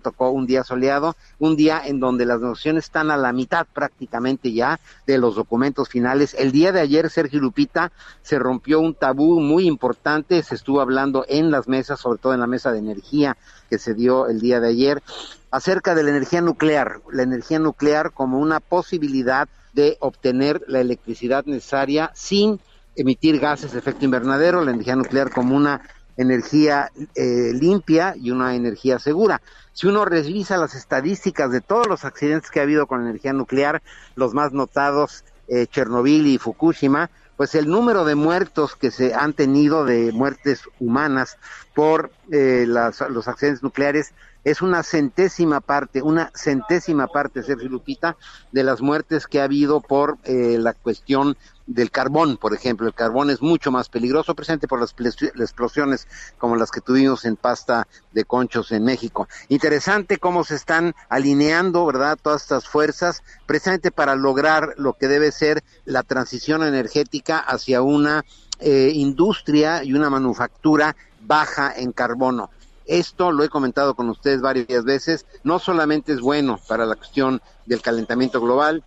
tocó 0.00 0.30
un 0.30 0.46
día 0.46 0.64
soleado, 0.64 1.16
un 1.38 1.56
día 1.56 1.82
en 1.84 2.00
donde 2.00 2.24
las 2.24 2.40
negociaciones 2.40 2.84
están 2.84 3.10
a 3.10 3.16
la 3.16 3.32
mitad 3.32 3.66
prácticamente 3.72 4.52
ya 4.52 4.80
de 5.06 5.18
los 5.18 5.34
documentos 5.36 5.88
finales. 5.88 6.34
El 6.38 6.52
día 6.52 6.72
de 6.72 6.80
ayer, 6.80 7.10
Sergio 7.10 7.40
Lupita, 7.40 7.92
se 8.22 8.38
rompió 8.38 8.80
un 8.80 8.94
tabú 8.94 9.40
muy 9.40 9.66
importante, 9.66 10.42
se 10.42 10.54
estuvo 10.54 10.80
hablando 10.80 11.24
en 11.28 11.50
las 11.50 11.68
mesas, 11.68 12.00
sobre 12.00 12.18
todo 12.18 12.34
en 12.34 12.40
la 12.40 12.46
mesa 12.46 12.72
de 12.72 12.78
energía 12.78 13.36
que 13.68 13.78
se 13.78 13.94
dio 13.94 14.28
el 14.28 14.40
día 14.40 14.60
de 14.60 14.68
ayer, 14.68 15.02
acerca 15.50 15.94
de 15.94 16.02
la 16.02 16.10
energía 16.10 16.40
nuclear, 16.40 17.00
la 17.12 17.22
energía 17.22 17.58
nuclear 17.58 18.12
como 18.12 18.38
una 18.38 18.60
posibilidad 18.60 19.48
de 19.72 19.96
obtener 20.00 20.62
la 20.68 20.80
electricidad 20.80 21.44
necesaria 21.44 22.10
sin 22.14 22.60
emitir 22.96 23.38
gases 23.38 23.72
de 23.72 23.78
efecto 23.78 24.04
invernadero, 24.04 24.64
la 24.64 24.70
energía 24.70 24.96
nuclear 24.96 25.30
como 25.30 25.54
una 25.54 25.82
energía 26.16 26.90
eh, 27.14 27.52
limpia 27.52 28.14
y 28.16 28.30
una 28.30 28.54
energía 28.54 28.98
segura. 28.98 29.42
Si 29.72 29.86
uno 29.86 30.04
revisa 30.04 30.56
las 30.56 30.74
estadísticas 30.74 31.50
de 31.50 31.60
todos 31.60 31.86
los 31.86 32.04
accidentes 32.04 32.50
que 32.50 32.60
ha 32.60 32.64
habido 32.64 32.86
con 32.86 33.02
energía 33.02 33.32
nuclear, 33.32 33.82
los 34.14 34.34
más 34.34 34.52
notados, 34.52 35.24
eh, 35.48 35.66
Chernobyl 35.66 36.26
y 36.26 36.38
Fukushima, 36.38 37.10
pues 37.36 37.54
el 37.54 37.68
número 37.68 38.04
de 38.04 38.14
muertos 38.14 38.76
que 38.76 38.90
se 38.90 39.14
han 39.14 39.34
tenido 39.34 39.84
de 39.84 40.10
muertes 40.12 40.62
humanas 40.80 41.36
por 41.74 42.10
eh, 42.32 42.64
los 42.66 43.28
accidentes 43.28 43.62
nucleares 43.62 44.12
es 44.46 44.62
una 44.62 44.84
centésima 44.84 45.60
parte, 45.60 46.00
una 46.02 46.30
centésima 46.32 47.08
parte, 47.08 47.42
Sergio 47.42 47.68
Lupita, 47.68 48.16
de 48.52 48.62
las 48.62 48.80
muertes 48.80 49.26
que 49.26 49.40
ha 49.40 49.44
habido 49.44 49.80
por 49.80 50.18
eh, 50.22 50.56
la 50.60 50.72
cuestión 50.72 51.36
del 51.66 51.90
carbón, 51.90 52.36
por 52.36 52.54
ejemplo. 52.54 52.86
El 52.86 52.94
carbón 52.94 53.30
es 53.30 53.42
mucho 53.42 53.72
más 53.72 53.88
peligroso, 53.88 54.36
presente 54.36 54.68
por 54.68 54.78
las 54.78 54.94
explosiones 55.34 56.06
como 56.38 56.54
las 56.54 56.70
que 56.70 56.80
tuvimos 56.80 57.24
en 57.24 57.34
pasta 57.34 57.88
de 58.12 58.24
conchos 58.24 58.70
en 58.70 58.84
México. 58.84 59.26
Interesante 59.48 60.18
cómo 60.18 60.44
se 60.44 60.54
están 60.54 60.94
alineando, 61.08 61.84
¿verdad?, 61.84 62.16
todas 62.22 62.42
estas 62.42 62.68
fuerzas, 62.68 63.24
precisamente 63.46 63.90
para 63.90 64.14
lograr 64.14 64.74
lo 64.76 64.92
que 64.92 65.08
debe 65.08 65.32
ser 65.32 65.64
la 65.84 66.04
transición 66.04 66.62
energética 66.62 67.40
hacia 67.40 67.82
una 67.82 68.24
eh, 68.60 68.92
industria 68.94 69.82
y 69.82 69.92
una 69.92 70.08
manufactura 70.08 70.94
baja 71.20 71.72
en 71.76 71.90
carbono. 71.90 72.50
Esto 72.86 73.32
lo 73.32 73.42
he 73.42 73.48
comentado 73.48 73.94
con 73.94 74.08
ustedes 74.08 74.40
varias 74.40 74.84
veces, 74.84 75.26
no 75.42 75.58
solamente 75.58 76.12
es 76.12 76.20
bueno 76.20 76.60
para 76.68 76.86
la 76.86 76.94
cuestión 76.94 77.42
del 77.66 77.82
calentamiento 77.82 78.40
global 78.40 78.84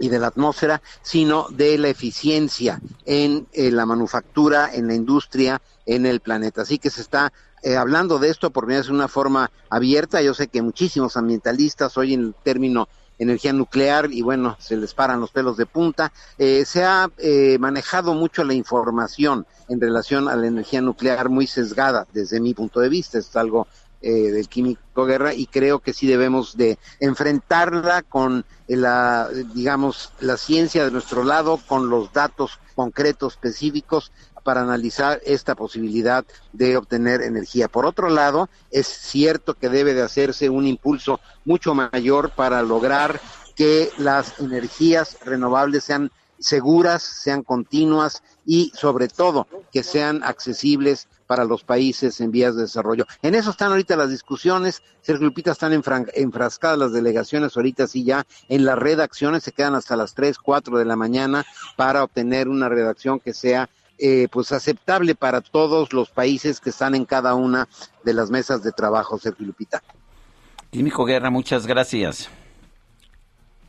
y 0.00 0.08
de 0.08 0.18
la 0.18 0.28
atmósfera, 0.28 0.82
sino 1.02 1.46
de 1.50 1.78
la 1.78 1.88
eficiencia 1.88 2.80
en, 3.04 3.46
la 3.52 3.86
manufactura, 3.86 4.70
en 4.72 4.88
la 4.88 4.94
industria, 4.94 5.60
en 5.86 6.06
el 6.06 6.20
planeta. 6.20 6.62
Así 6.62 6.78
que 6.78 6.90
se 6.90 7.02
está 7.02 7.32
eh, 7.62 7.76
hablando 7.76 8.18
de 8.18 8.30
esto 8.30 8.50
por 8.50 8.66
de 8.66 8.90
una 8.90 9.08
forma 9.08 9.50
abierta. 9.68 10.22
Yo 10.22 10.34
sé 10.34 10.48
que 10.48 10.62
muchísimos 10.62 11.16
ambientalistas 11.16 11.98
oyen 11.98 12.20
el 12.20 12.34
término 12.42 12.88
energía 13.20 13.52
nuclear 13.52 14.10
y 14.10 14.22
bueno, 14.22 14.56
se 14.58 14.76
les 14.76 14.94
paran 14.94 15.20
los 15.20 15.30
pelos 15.30 15.56
de 15.56 15.66
punta. 15.66 16.12
Eh, 16.38 16.64
se 16.64 16.82
ha 16.82 17.08
eh, 17.18 17.58
manejado 17.60 18.14
mucho 18.14 18.42
la 18.42 18.54
información 18.54 19.46
en 19.68 19.80
relación 19.80 20.28
a 20.28 20.34
la 20.34 20.46
energía 20.46 20.80
nuclear 20.80 21.28
muy 21.28 21.46
sesgada 21.46 22.06
desde 22.12 22.40
mi 22.40 22.54
punto 22.54 22.80
de 22.80 22.88
vista, 22.88 23.18
es 23.18 23.36
algo 23.36 23.68
eh, 24.02 24.30
del 24.30 24.48
químico 24.48 25.04
guerra 25.04 25.34
y 25.34 25.46
creo 25.46 25.80
que 25.80 25.92
sí 25.92 26.06
debemos 26.06 26.56
de 26.56 26.78
enfrentarla 26.98 28.02
con 28.02 28.46
la, 28.66 29.28
digamos, 29.54 30.12
la 30.20 30.38
ciencia 30.38 30.86
de 30.86 30.90
nuestro 30.90 31.22
lado, 31.22 31.60
con 31.68 31.90
los 31.90 32.10
datos 32.14 32.58
concretos, 32.74 33.34
específicos, 33.34 34.10
para 34.40 34.62
analizar 34.62 35.20
esta 35.24 35.54
posibilidad 35.54 36.24
de 36.52 36.76
obtener 36.76 37.22
energía. 37.22 37.68
Por 37.68 37.86
otro 37.86 38.08
lado, 38.08 38.48
es 38.70 38.86
cierto 38.86 39.54
que 39.54 39.68
debe 39.68 39.94
de 39.94 40.02
hacerse 40.02 40.48
un 40.48 40.66
impulso 40.66 41.20
mucho 41.44 41.74
mayor 41.74 42.30
para 42.30 42.62
lograr 42.62 43.20
que 43.56 43.90
las 43.98 44.38
energías 44.40 45.18
renovables 45.24 45.84
sean 45.84 46.10
seguras, 46.38 47.02
sean 47.02 47.42
continuas 47.42 48.22
y 48.46 48.72
sobre 48.74 49.08
todo 49.08 49.46
que 49.70 49.82
sean 49.82 50.22
accesibles 50.24 51.06
para 51.26 51.44
los 51.44 51.62
países 51.62 52.20
en 52.20 52.32
vías 52.32 52.56
de 52.56 52.62
desarrollo. 52.62 53.06
En 53.22 53.34
eso 53.36 53.50
están 53.50 53.70
ahorita 53.70 53.94
las 53.94 54.10
discusiones, 54.10 54.82
Sergio 55.02 55.26
Lupita, 55.26 55.52
están 55.52 55.72
enfrascadas 55.72 56.78
las 56.78 56.92
delegaciones 56.92 57.56
ahorita 57.56 57.86
sí 57.86 58.02
ya 58.02 58.26
en 58.48 58.64
las 58.64 58.76
redacciones, 58.76 59.44
se 59.44 59.52
quedan 59.52 59.74
hasta 59.76 59.94
las 59.94 60.14
3, 60.14 60.38
4 60.38 60.78
de 60.78 60.84
la 60.84 60.96
mañana 60.96 61.44
para 61.76 62.02
obtener 62.02 62.48
una 62.48 62.68
redacción 62.68 63.20
que 63.20 63.32
sea 63.32 63.68
eh, 64.00 64.28
pues 64.30 64.52
aceptable 64.52 65.14
para 65.14 65.40
todos 65.40 65.92
los 65.92 66.10
países 66.10 66.60
que 66.60 66.70
están 66.70 66.94
en 66.94 67.04
cada 67.04 67.34
una 67.34 67.68
de 68.04 68.14
las 68.14 68.30
mesas 68.30 68.62
de 68.62 68.72
trabajo, 68.72 69.18
Sergio 69.18 69.46
Lupita. 69.46 69.82
Químico 70.70 71.04
Guerra, 71.04 71.30
muchas 71.30 71.66
gracias. 71.66 72.30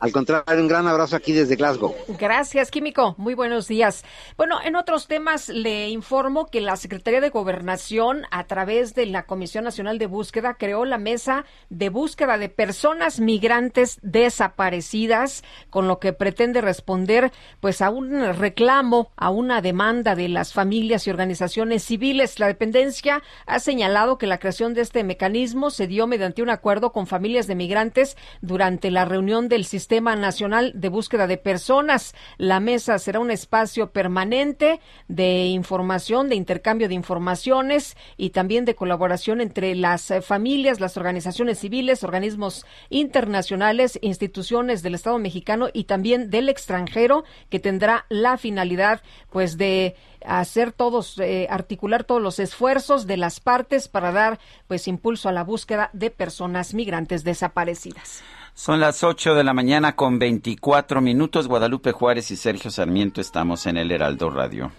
Al 0.02 0.10
contrario, 0.10 0.60
un 0.60 0.66
gran 0.66 0.88
abrazo 0.88 1.14
aquí 1.14 1.30
desde 1.30 1.54
Glasgow. 1.54 1.94
Gracias, 2.18 2.72
Químico. 2.72 3.14
Muy 3.18 3.34
buenos 3.34 3.68
días. 3.68 4.04
Bueno, 4.36 4.58
en 4.60 4.74
otros 4.74 5.06
temas 5.06 5.48
le 5.48 5.90
informo 5.90 6.46
que 6.46 6.60
la 6.60 6.74
Secretaría 6.74 7.20
de 7.20 7.30
Gobernación, 7.30 8.22
a 8.32 8.48
través 8.48 8.96
de 8.96 9.06
la 9.06 9.26
Comisión 9.26 9.62
Nacional 9.62 10.00
de 10.00 10.06
Búsqueda, 10.06 10.56
creó 10.58 10.84
la 10.84 10.98
mesa 10.98 11.44
de 11.70 11.88
búsqueda 11.88 12.36
de 12.36 12.48
personas 12.48 13.20
migrantes 13.20 14.00
desaparecidas, 14.02 15.44
con 15.70 15.86
lo 15.86 16.00
que 16.00 16.12
pretende 16.12 16.60
responder 16.60 17.30
pues 17.60 17.80
a 17.80 17.90
un 17.90 18.34
reclamo, 18.34 19.12
a 19.14 19.30
una 19.30 19.62
demanda 19.62 20.16
de 20.16 20.28
las 20.28 20.52
familias 20.52 21.06
y 21.06 21.10
organizaciones 21.10 21.84
civiles. 21.84 22.40
La 22.40 22.48
dependencia 22.48 23.22
ha 23.46 23.60
señalado 23.60 24.18
que 24.18 24.26
la 24.26 24.38
creación 24.38 24.74
de 24.74 24.80
este 24.80 25.04
mecanismo 25.04 25.70
se 25.70 25.86
dio 25.86 26.08
mediante 26.08 26.42
un 26.42 26.50
acuerdo 26.50 26.90
con 26.90 27.06
familias 27.06 27.46
de 27.46 27.54
migrantes 27.54 28.16
durante 28.40 28.90
la 28.90 29.04
reunión 29.04 29.48
del 29.48 29.64
sistema 29.64 29.91
Sistema 29.92 30.16
Nacional 30.16 30.72
de 30.74 30.88
Búsqueda 30.88 31.26
de 31.26 31.36
Personas. 31.36 32.14
La 32.38 32.60
mesa 32.60 32.98
será 32.98 33.20
un 33.20 33.30
espacio 33.30 33.90
permanente 33.90 34.80
de 35.06 35.48
información, 35.48 36.30
de 36.30 36.34
intercambio 36.34 36.88
de 36.88 36.94
informaciones 36.94 37.94
y 38.16 38.30
también 38.30 38.64
de 38.64 38.74
colaboración 38.74 39.42
entre 39.42 39.74
las 39.74 40.10
eh, 40.10 40.22
familias, 40.22 40.80
las 40.80 40.96
organizaciones 40.96 41.58
civiles, 41.58 42.04
organismos 42.04 42.64
internacionales, 42.88 43.98
instituciones 44.00 44.82
del 44.82 44.94
Estado 44.94 45.18
mexicano 45.18 45.68
y 45.70 45.84
también 45.84 46.30
del 46.30 46.48
extranjero, 46.48 47.24
que 47.50 47.60
tendrá 47.60 48.06
la 48.08 48.38
finalidad, 48.38 49.02
pues, 49.28 49.58
de 49.58 49.94
hacer 50.24 50.72
todos, 50.72 51.18
eh, 51.18 51.48
articular 51.50 52.04
todos 52.04 52.22
los 52.22 52.38
esfuerzos 52.38 53.06
de 53.06 53.18
las 53.18 53.40
partes 53.40 53.88
para 53.88 54.10
dar 54.10 54.38
pues 54.68 54.88
impulso 54.88 55.28
a 55.28 55.32
la 55.32 55.44
búsqueda 55.44 55.90
de 55.92 56.10
personas 56.10 56.72
migrantes 56.72 57.24
desaparecidas. 57.24 58.22
Son 58.54 58.80
las 58.80 59.02
8 59.02 59.34
de 59.34 59.44
la 59.44 59.54
mañana 59.54 59.96
con 59.96 60.18
24 60.18 61.00
minutos. 61.00 61.48
Guadalupe 61.48 61.92
Juárez 61.92 62.30
y 62.30 62.36
Sergio 62.36 62.70
Sarmiento 62.70 63.20
estamos 63.20 63.66
en 63.66 63.76
el 63.76 63.90
Heraldo 63.90 64.30
Radio. 64.30 64.70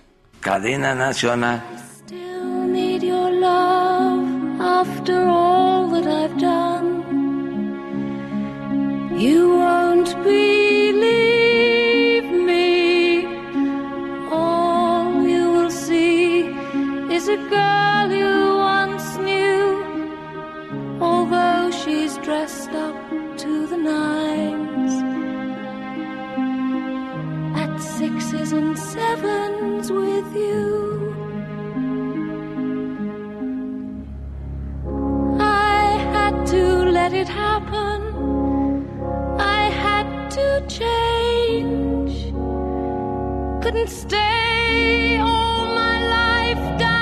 Cadena 0.42 0.96
Nacional. 0.96 1.64
You 9.16 9.58
won't 9.58 10.14
is 17.14 17.30
a 17.30 17.38
girl 17.38 18.12
you 18.12 18.58
once 18.58 19.18
knew, 19.18 21.00
although 21.00 21.72
she's 21.72 22.18
dressed 22.18 22.72
up 22.72 22.96
At 27.56 27.80
sixes 27.80 28.52
and 28.52 28.78
sevens 28.78 29.92
with 29.92 30.36
you. 30.36 31.16
I 35.40 35.98
had 36.14 36.46
to 36.48 36.64
let 36.92 37.14
it 37.14 37.28
happen. 37.28 38.02
I 39.40 39.70
had 39.84 40.30
to 40.38 40.48
change. 40.68 42.34
Couldn't 43.64 43.90
stay 43.90 45.18
all 45.20 45.66
my 45.66 45.98
life 46.20 46.80
down. 46.80 46.94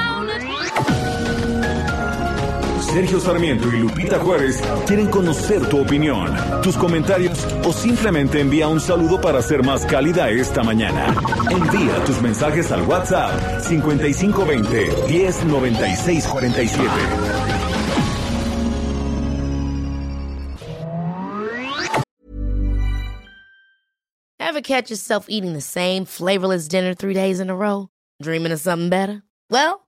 Sergio 2.94 3.20
Sarmiento 3.22 3.70
y 3.70 3.80
Lupita 3.80 4.20
Juárez 4.20 4.62
quieren 4.86 5.08
conocer 5.08 5.66
tu 5.70 5.80
opinión, 5.80 6.36
tus 6.62 6.76
comentarios 6.76 7.48
o 7.64 7.72
simplemente 7.72 8.42
envía 8.42 8.68
un 8.68 8.82
saludo 8.82 9.22
para 9.22 9.42
ser 9.42 9.64
más 9.64 9.86
cálida 9.86 10.30
esta 10.30 10.62
mañana. 10.62 11.16
Envía 11.50 12.04
tus 12.04 12.22
mensajes 12.22 12.70
al 12.70 12.82
WhatsApp 12.82 13.62
5520 13.62 14.90
109647. 15.08 16.92
Ever 24.38 24.62
catch 24.62 24.90
yourself 24.90 25.28
eating 25.30 25.54
the 25.54 25.62
same 25.62 26.04
flavorless 26.04 26.68
dinner 26.68 26.94
three 26.94 27.14
days 27.14 27.40
in 27.40 27.50
a 27.50 27.56
row? 27.56 27.88
Dreaming 28.22 28.52
of 28.52 28.60
something 28.60 28.90
better? 28.90 29.24
Well, 29.50 29.88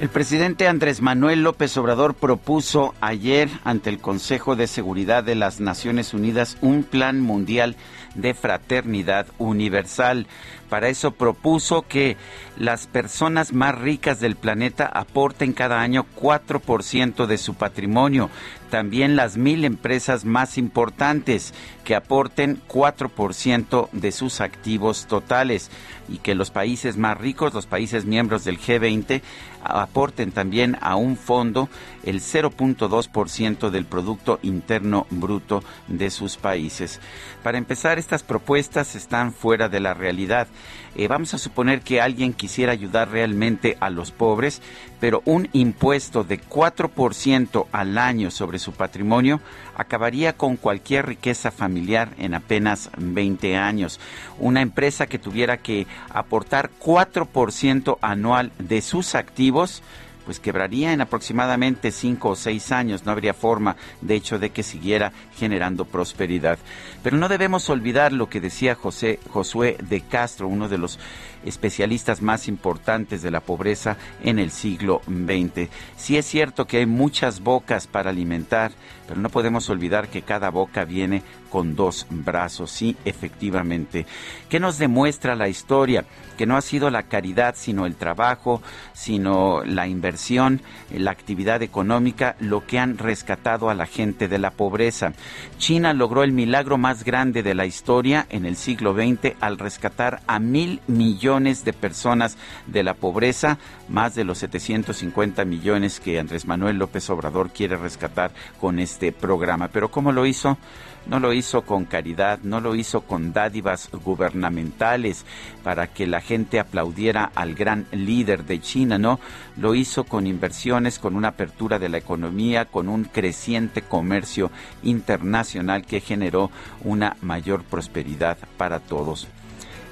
El 0.00 0.08
presidente 0.08 0.66
Andrés 0.66 1.02
Manuel 1.02 1.42
López 1.42 1.76
Obrador 1.76 2.14
propuso 2.14 2.94
ayer 3.02 3.50
ante 3.64 3.90
el 3.90 3.98
Consejo 3.98 4.56
de 4.56 4.66
Seguridad 4.66 5.22
de 5.22 5.34
las 5.34 5.60
Naciones 5.60 6.14
Unidas 6.14 6.56
un 6.62 6.84
plan 6.84 7.20
mundial 7.20 7.76
de 8.14 8.32
fraternidad 8.32 9.26
universal. 9.36 10.26
Para 10.70 10.88
eso 10.88 11.10
propuso 11.10 11.82
que 11.82 12.16
las 12.56 12.86
personas 12.86 13.52
más 13.52 13.76
ricas 13.76 14.20
del 14.20 14.36
planeta 14.36 14.86
aporten 14.86 15.52
cada 15.52 15.80
año 15.80 16.06
4% 16.16 17.26
de 17.26 17.36
su 17.38 17.54
patrimonio. 17.54 18.30
También 18.70 19.16
las 19.16 19.36
mil 19.36 19.64
empresas 19.64 20.24
más 20.24 20.56
importantes 20.56 21.52
que 21.84 21.96
aporten 21.96 22.62
4% 22.68 23.90
de 23.90 24.12
sus 24.12 24.40
activos 24.40 25.06
totales 25.06 25.70
y 26.08 26.18
que 26.18 26.36
los 26.36 26.52
países 26.52 26.96
más 26.96 27.18
ricos, 27.18 27.52
los 27.52 27.66
países 27.66 28.04
miembros 28.04 28.44
del 28.44 28.60
G20, 28.60 29.22
aporten 29.62 30.32
también 30.32 30.76
a 30.80 30.96
un 30.96 31.16
fondo 31.16 31.68
el 32.04 32.20
0.2% 32.20 33.70
del 33.70 33.84
Producto 33.84 34.38
Interno 34.42 35.06
Bruto 35.10 35.62
de 35.88 36.10
sus 36.10 36.36
países. 36.36 37.00
Para 37.42 37.58
empezar, 37.58 37.98
estas 37.98 38.22
propuestas 38.22 38.94
están 38.94 39.32
fuera 39.32 39.68
de 39.68 39.80
la 39.80 39.94
realidad. 39.94 40.48
Eh, 40.96 41.06
vamos 41.06 41.34
a 41.34 41.38
suponer 41.38 41.82
que 41.82 42.00
alguien 42.00 42.32
quisiera 42.32 42.72
ayudar 42.72 43.10
realmente 43.10 43.76
a 43.80 43.90
los 43.90 44.10
pobres, 44.10 44.60
pero 44.98 45.22
un 45.24 45.48
impuesto 45.52 46.24
de 46.24 46.40
4% 46.40 47.66
al 47.70 47.96
año 47.96 48.30
sobre 48.30 48.58
su 48.58 48.72
patrimonio 48.72 49.40
acabaría 49.76 50.32
con 50.32 50.56
cualquier 50.56 51.06
riqueza 51.06 51.50
familiar 51.50 52.10
en 52.18 52.34
apenas 52.34 52.90
20 52.98 53.56
años. 53.56 54.00
Una 54.38 54.62
empresa 54.62 55.06
que 55.06 55.18
tuviera 55.18 55.58
que 55.58 55.86
aportar 56.10 56.70
4% 56.80 57.98
anual 58.00 58.52
de 58.58 58.82
sus 58.82 59.14
activos, 59.14 59.82
pues 60.30 60.38
quebraría 60.38 60.92
en 60.92 61.00
aproximadamente 61.00 61.90
cinco 61.90 62.28
o 62.28 62.36
seis 62.36 62.70
años. 62.70 63.04
No 63.04 63.10
habría 63.10 63.34
forma, 63.34 63.74
de 64.00 64.14
hecho, 64.14 64.38
de 64.38 64.50
que 64.50 64.62
siguiera 64.62 65.10
generando 65.34 65.86
prosperidad. 65.86 66.56
Pero 67.02 67.16
no 67.16 67.28
debemos 67.28 67.68
olvidar 67.68 68.12
lo 68.12 68.28
que 68.28 68.40
decía 68.40 68.76
José 68.76 69.18
Josué 69.28 69.76
de 69.82 70.02
Castro, 70.02 70.46
uno 70.46 70.68
de 70.68 70.78
los 70.78 71.00
especialistas 71.44 72.22
más 72.22 72.46
importantes 72.46 73.22
de 73.22 73.32
la 73.32 73.40
pobreza 73.40 73.96
en 74.22 74.38
el 74.38 74.52
siglo 74.52 75.02
XX. 75.08 75.68
Sí 75.96 76.16
es 76.16 76.26
cierto 76.26 76.66
que 76.66 76.76
hay 76.76 76.86
muchas 76.86 77.40
bocas 77.40 77.88
para 77.88 78.10
alimentar, 78.10 78.70
pero 79.08 79.20
no 79.20 79.30
podemos 79.30 79.68
olvidar 79.68 80.08
que 80.08 80.22
cada 80.22 80.50
boca 80.50 80.84
viene 80.84 81.24
con 81.48 81.74
dos 81.74 82.06
brazos, 82.08 82.70
sí, 82.70 82.96
efectivamente. 83.04 84.06
¿Qué 84.48 84.60
nos 84.60 84.78
demuestra 84.78 85.34
la 85.34 85.48
historia? 85.48 86.04
Que 86.40 86.46
no 86.46 86.56
ha 86.56 86.62
sido 86.62 86.88
la 86.88 87.02
caridad, 87.02 87.54
sino 87.54 87.84
el 87.84 87.96
trabajo, 87.96 88.62
sino 88.94 89.62
la 89.62 89.86
inversión, 89.86 90.62
la 90.90 91.10
actividad 91.10 91.62
económica, 91.62 92.34
lo 92.40 92.66
que 92.66 92.78
han 92.78 92.96
rescatado 92.96 93.68
a 93.68 93.74
la 93.74 93.84
gente 93.84 94.26
de 94.26 94.38
la 94.38 94.50
pobreza. 94.50 95.12
China 95.58 95.92
logró 95.92 96.22
el 96.22 96.32
milagro 96.32 96.78
más 96.78 97.04
grande 97.04 97.42
de 97.42 97.54
la 97.54 97.66
historia 97.66 98.24
en 98.30 98.46
el 98.46 98.56
siglo 98.56 98.94
XX 98.94 99.34
al 99.38 99.58
rescatar 99.58 100.22
a 100.26 100.38
mil 100.38 100.80
millones 100.86 101.62
de 101.66 101.74
personas 101.74 102.38
de 102.66 102.84
la 102.84 102.94
pobreza, 102.94 103.58
más 103.90 104.14
de 104.14 104.24
los 104.24 104.38
750 104.38 105.44
millones 105.44 106.00
que 106.00 106.18
Andrés 106.18 106.46
Manuel 106.46 106.78
López 106.78 107.10
Obrador 107.10 107.50
quiere 107.50 107.76
rescatar 107.76 108.30
con 108.58 108.78
este 108.78 109.12
programa. 109.12 109.68
Pero 109.68 109.90
¿cómo 109.90 110.10
lo 110.10 110.24
hizo? 110.24 110.56
No 111.06 111.18
lo 111.18 111.32
hizo 111.32 111.62
con 111.62 111.84
caridad, 111.84 112.38
no 112.42 112.60
lo 112.60 112.74
hizo 112.74 113.02
con 113.02 113.32
dádivas 113.32 113.90
gubernamentales 114.04 115.24
para 115.62 115.88
que 115.88 116.06
la 116.06 116.20
gente 116.20 116.60
aplaudiera 116.60 117.30
al 117.34 117.54
gran 117.54 117.86
líder 117.92 118.44
de 118.44 118.60
China, 118.60 118.98
no, 118.98 119.20
lo 119.56 119.74
hizo 119.74 120.04
con 120.04 120.26
inversiones, 120.26 120.98
con 120.98 121.16
una 121.16 121.28
apertura 121.28 121.78
de 121.78 121.88
la 121.88 121.98
economía, 121.98 122.66
con 122.66 122.88
un 122.88 123.04
creciente 123.04 123.82
comercio 123.82 124.50
internacional 124.82 125.84
que 125.84 126.00
generó 126.00 126.50
una 126.84 127.16
mayor 127.20 127.64
prosperidad 127.64 128.38
para 128.56 128.80
todos. 128.80 129.28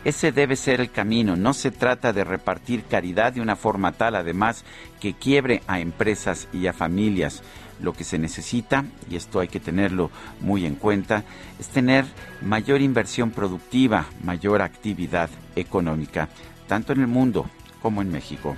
Ese 0.05 0.33
debe 0.33 0.57
ser 0.57 0.81
el 0.81 0.91
camino. 0.91 1.37
No 1.37 1.53
se 1.53 1.71
trata 1.71 2.13
de 2.13 2.25
repartir 2.25 2.85
caridad 2.85 3.33
de 3.33 3.41
una 3.41 3.57
forma 3.57 3.93
tal, 3.93 4.15
además, 4.15 4.65
que 5.01 5.15
quiebre 5.15 5.63
a 5.67 5.81
empresas 5.81 6.49
y 6.53 6.67
a 6.67 6.73
familias. 6.73 7.43
Lo 7.81 7.93
que 7.93 8.05
se 8.05 8.19
necesita, 8.19 8.85
y 9.09 9.17
esto 9.17 9.41
hay 9.41 9.49
que 9.49 9.61
tenerlo 9.61 10.11
muy 10.41 10.67
en 10.67 10.75
cuenta, 10.75 11.25
es 11.61 11.69
tener 11.69 12.05
mayor 12.43 12.81
inversión 12.81 13.31
productiva, 13.31 14.07
mayor 14.25 14.63
actividad 14.63 15.31
económica, 15.55 16.29
tanto 16.67 16.93
en 16.93 17.01
el 17.01 17.07
mundo 17.07 17.49
como 17.81 18.03
en 18.03 18.11
México. 18.11 18.57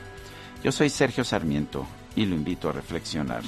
Yo 0.64 0.72
soy 0.72 0.88
Sergio 0.90 1.24
Sarmiento 1.24 1.86
y 2.16 2.26
lo 2.26 2.34
invito 2.34 2.68
a 2.68 2.72
reflexionar. 2.72 3.42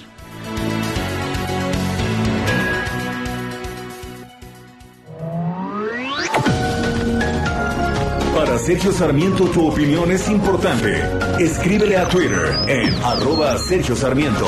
Para 8.34 8.58
Sergio 8.58 8.92
Sarmiento 8.92 9.44
tu 9.44 9.68
opinión 9.68 10.10
es 10.10 10.28
importante. 10.28 11.02
Escríbele 11.38 11.96
a 11.96 12.08
Twitter 12.08 12.58
en 12.66 12.94
arroba 13.02 13.56
Sergio 13.58 13.94
Sarmiento. 13.94 14.46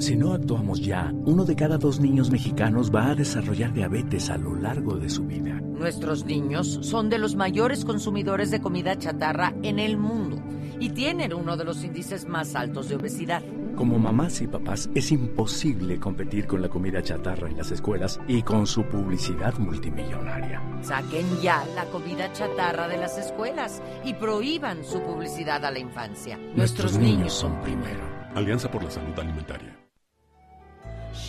Si 0.00 0.16
no 0.16 0.32
actuamos 0.32 0.80
ya, 0.80 1.12
uno 1.26 1.44
de 1.44 1.54
cada 1.54 1.76
dos 1.76 2.00
niños 2.00 2.30
mexicanos 2.30 2.90
va 2.90 3.10
a 3.10 3.14
desarrollar 3.14 3.74
diabetes 3.74 4.30
a 4.30 4.38
lo 4.38 4.54
largo 4.54 4.96
de 4.96 5.10
su 5.10 5.26
vida. 5.26 5.60
Nuestros 5.60 6.24
niños 6.24 6.78
son 6.80 7.10
de 7.10 7.18
los 7.18 7.36
mayores 7.36 7.84
consumidores 7.84 8.50
de 8.50 8.62
comida 8.62 8.96
chatarra 8.96 9.52
en 9.62 9.78
el 9.78 9.98
mundo 9.98 10.42
y 10.78 10.88
tienen 10.88 11.34
uno 11.34 11.58
de 11.58 11.66
los 11.66 11.84
índices 11.84 12.26
más 12.26 12.54
altos 12.54 12.88
de 12.88 12.96
obesidad. 12.96 13.42
Como 13.76 13.98
mamás 13.98 14.40
y 14.40 14.46
papás 14.46 14.88
es 14.94 15.12
imposible 15.12 16.00
competir 16.00 16.46
con 16.46 16.62
la 16.62 16.70
comida 16.70 17.02
chatarra 17.02 17.50
en 17.50 17.58
las 17.58 17.70
escuelas 17.70 18.18
y 18.26 18.40
con 18.40 18.66
su 18.66 18.84
publicidad 18.84 19.58
multimillonaria. 19.58 20.62
Saquen 20.80 21.26
ya 21.42 21.62
la 21.74 21.84
comida 21.84 22.32
chatarra 22.32 22.88
de 22.88 22.96
las 22.96 23.18
escuelas 23.18 23.82
y 24.02 24.14
prohíban 24.14 24.82
su 24.82 25.02
publicidad 25.02 25.62
a 25.66 25.70
la 25.70 25.78
infancia. 25.78 26.38
Nuestros, 26.56 26.98
niños 26.98 27.34
son 27.34 27.60
primero. 27.60 28.00
Alianza 28.34 28.70
por 28.70 28.82
la 28.82 28.90
Salud 28.90 29.18
Alimentaria. 29.18 29.76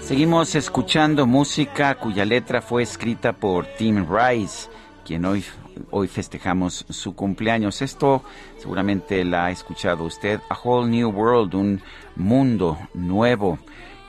Seguimos 0.00 0.54
escuchando 0.54 1.26
música 1.26 1.94
cuya 1.96 2.24
letra 2.24 2.62
fue 2.62 2.82
escrita 2.82 3.34
por 3.34 3.66
Tim 3.76 4.06
Rice, 4.08 4.70
quien 5.04 5.26
hoy, 5.26 5.44
hoy 5.90 6.08
festejamos 6.08 6.86
su 6.88 7.14
cumpleaños. 7.14 7.82
Esto 7.82 8.22
seguramente 8.56 9.22
la 9.24 9.46
ha 9.46 9.50
escuchado 9.50 10.04
usted, 10.04 10.40
A 10.48 10.58
Whole 10.58 10.90
New 10.90 11.10
World, 11.10 11.54
un 11.54 11.82
mundo 12.16 12.78
nuevo. 12.94 13.58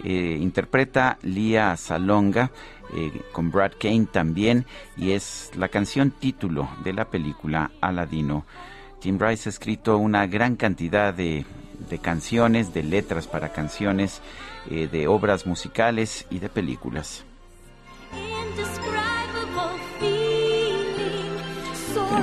Eh, 0.01 0.37
interpreta 0.39 1.17
Lia 1.23 1.75
Salonga 1.75 2.51
eh, 2.95 3.21
con 3.33 3.51
Brad 3.51 3.73
Kane 3.77 4.07
también 4.09 4.65
y 4.95 5.11
es 5.11 5.51
la 5.57 5.67
canción 5.67 6.11
título 6.11 6.69
de 6.85 6.93
la 6.93 7.09
película 7.09 7.71
Aladino. 7.81 8.45
Tim 9.01 9.19
Rice 9.19 9.49
ha 9.49 9.51
escrito 9.51 9.97
una 9.97 10.25
gran 10.27 10.55
cantidad 10.55 11.13
de, 11.13 11.45
de 11.89 11.99
canciones, 11.99 12.73
de 12.73 12.83
letras 12.83 13.27
para 13.27 13.49
canciones, 13.49 14.21
eh, 14.69 14.87
de 14.91 15.07
obras 15.07 15.45
musicales 15.45 16.25
y 16.29 16.39
de 16.39 16.49
películas. 16.49 17.23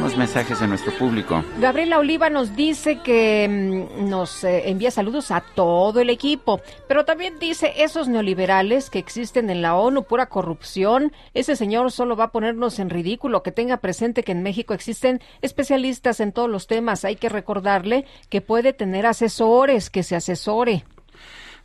Tenemos 0.07 0.19
mensajes 0.19 0.61
de 0.61 0.69
nuestro 0.69 0.93
público. 0.93 1.43
Gabriela 1.59 1.99
Oliva 1.99 2.31
nos 2.31 2.55
dice 2.55 3.01
que 3.03 3.49
mm, 3.99 4.09
nos 4.09 4.45
eh, 4.45 4.69
envía 4.71 4.93
saludos 4.93 5.33
a 5.33 5.41
todo 5.41 5.99
el 5.99 6.11
equipo, 6.11 6.61
pero 6.87 7.05
también 7.05 7.41
dice 7.41 7.73
esos 7.79 8.07
neoliberales 8.07 8.89
que 8.89 9.01
existen 9.01 9.51
en 9.51 9.63
la 9.63 9.75
ONU, 9.75 10.05
pura 10.05 10.27
corrupción. 10.27 11.11
Ese 11.35 11.57
señor 11.57 11.91
solo 11.91 12.15
va 12.15 12.25
a 12.25 12.31
ponernos 12.31 12.79
en 12.79 12.89
ridículo. 12.89 13.43
Que 13.43 13.51
tenga 13.51 13.79
presente 13.79 14.23
que 14.23 14.31
en 14.31 14.45
México 14.45 14.75
existen 14.75 15.21
especialistas 15.43 16.21
en 16.21 16.31
todos 16.31 16.49
los 16.49 16.69
temas. 16.69 17.05
Hay 17.05 17.17
que 17.17 17.29
recordarle 17.29 18.05
que 18.29 18.41
puede 18.41 18.73
tener 18.73 19.07
asesores, 19.07 19.91
que 19.91 20.05
se 20.05 20.15
asesore. 20.15 20.85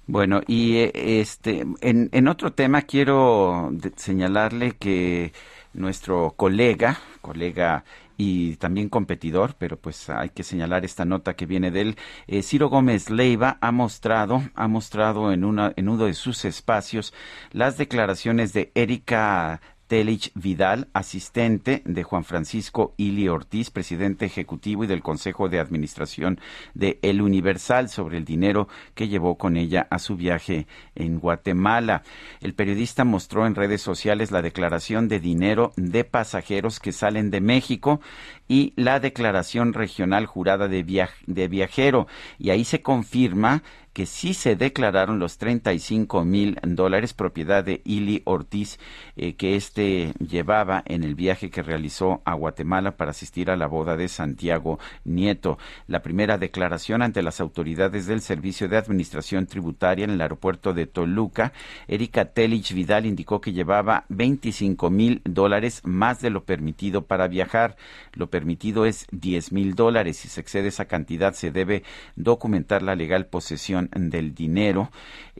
Bueno, 0.08 0.42
y 0.48 0.78
eh, 0.78 0.92
este, 0.96 1.64
en, 1.82 2.10
en 2.12 2.28
otro 2.28 2.54
tema 2.54 2.82
quiero 2.82 3.72
señalarle 3.98 4.72
que 4.72 5.32
nuestro 5.74 6.34
colega, 6.36 7.00
colega 7.22 7.86
y 8.22 8.56
también 8.57 8.88
competidor, 8.88 9.56
pero 9.57 9.80
pues 9.80 10.07
hay 10.11 10.30
que 10.30 10.43
señalar 10.43 10.85
esta 10.85 11.06
nota 11.06 11.35
que 11.35 11.48
viene 11.48 11.72
de 11.72 11.81
él. 11.81 11.98
eh, 12.27 12.43
Ciro 12.43 12.69
Gómez 12.69 13.10
Leiva 13.10 13.57
ha 13.61 13.72
mostrado, 13.72 14.43
ha 14.53 14.68
mostrado 14.68 15.31
en 15.31 15.43
una, 15.43 15.73
en 15.76 15.89
uno 15.89 16.06
de 16.06 16.14
sus 16.14 16.45
espacios 16.45 17.14
las 17.52 17.77
declaraciones 17.80 18.53
de 18.53 18.72
Erika 18.76 19.60
Telich 19.92 20.32
Vidal, 20.36 20.88
asistente 20.94 21.82
de 21.84 22.04
Juan 22.04 22.24
Francisco 22.24 22.94
Ili 22.96 23.28
Ortiz, 23.28 23.72
presidente 23.72 24.26
ejecutivo 24.26 24.86
y 24.86 24.88
del 24.88 25.02
Consejo 25.02 25.50
de 25.50 25.60
Administración 25.60 26.40
de 26.74 26.98
El 27.02 27.22
Universal, 27.22 27.90
sobre 27.90 28.18
el 28.18 28.24
dinero 28.24 28.70
que 28.96 29.10
llevó 29.10 29.38
con 29.38 29.58
ella 29.58 29.88
a 29.90 30.00
su 30.00 30.16
viaje 30.16 30.66
en 30.96 31.20
Guatemala. 31.20 32.04
El 32.40 32.54
periodista 32.54 33.04
mostró 33.04 33.46
en 33.46 33.54
redes 33.54 33.82
sociales 33.82 34.32
la 34.32 34.42
declaración 34.42 35.10
de 35.10 35.20
dinero 35.20 35.74
de 35.76 36.06
pasajeros 36.06 36.80
que 36.80 36.94
salen 36.94 37.30
de 37.30 37.42
México 37.42 38.00
y 38.48 38.72
la 38.78 39.02
declaración 39.02 39.74
regional 39.74 40.26
jurada 40.26 40.70
de, 40.70 40.86
viaj- 40.86 41.26
de 41.26 41.50
viajero. 41.50 42.08
Y 42.40 42.52
ahí 42.52 42.64
se 42.64 42.82
confirma 42.82 43.62
que 43.94 44.06
sí 44.06 44.34
se 44.34 44.56
declararon 44.56 45.20
los 45.20 45.38
35 45.38 46.24
mil 46.24 46.58
dólares 46.64 47.14
propiedad 47.14 47.64
de 47.64 47.82
Ili 47.84 48.22
Ortiz 48.26 48.80
eh, 49.16 49.36
que 49.36 49.56
éste 49.56 50.14
llevaba 50.20 50.84
en 50.86 51.04
el 51.04 51.16
viaje 51.16 51.50
que 51.50 51.62
realizó 51.62 52.22
a 52.26 52.34
Guatemala 52.34 52.98
para 52.98 53.12
asistir 53.12 53.50
a 53.50 53.58
la 53.58 53.68
boda 53.68 53.98
de 53.98 54.08
Santiago 54.08 54.80
Nieto. 55.04 55.58
La 55.88 56.02
primera 56.02 56.38
declaración 56.38 57.02
ante 57.02 57.22
las 57.22 57.42
autoridades 57.42 58.08
del 58.08 58.22
Servicio 58.22 58.70
de 58.70 58.78
Administración 58.78 59.46
Tributaria 59.46 60.06
en 60.06 60.12
el 60.12 60.22
aeropuerto 60.22 60.74
de 60.74 60.88
Toluca, 60.88 61.54
Erika 61.88 62.26
Telich 62.26 62.74
Vidal 62.74 63.06
indicó 63.06 63.42
que 63.42 63.54
llevaba 63.54 64.06
25 64.10 64.90
mil 64.90 65.22
dólares 65.26 65.82
más 65.84 66.22
de 66.22 66.30
lo 66.30 66.44
permitido 66.44 67.06
para 67.06 67.28
viajar. 67.28 67.76
Lo 68.14 68.30
permitido 68.30 68.86
es 68.86 69.08
10 69.12 69.52
mil 69.52 69.76
dólares. 69.76 70.18
Si 70.18 70.28
se 70.28 70.42
excede 70.42 70.70
esa 70.70 70.86
cantidad, 70.86 71.34
se 71.34 71.52
debe 71.52 71.84
documentar 72.16 72.82
la 72.84 72.96
legal 72.96 73.26
posesión 73.26 73.81
del 73.91 74.34
dinero. 74.34 74.91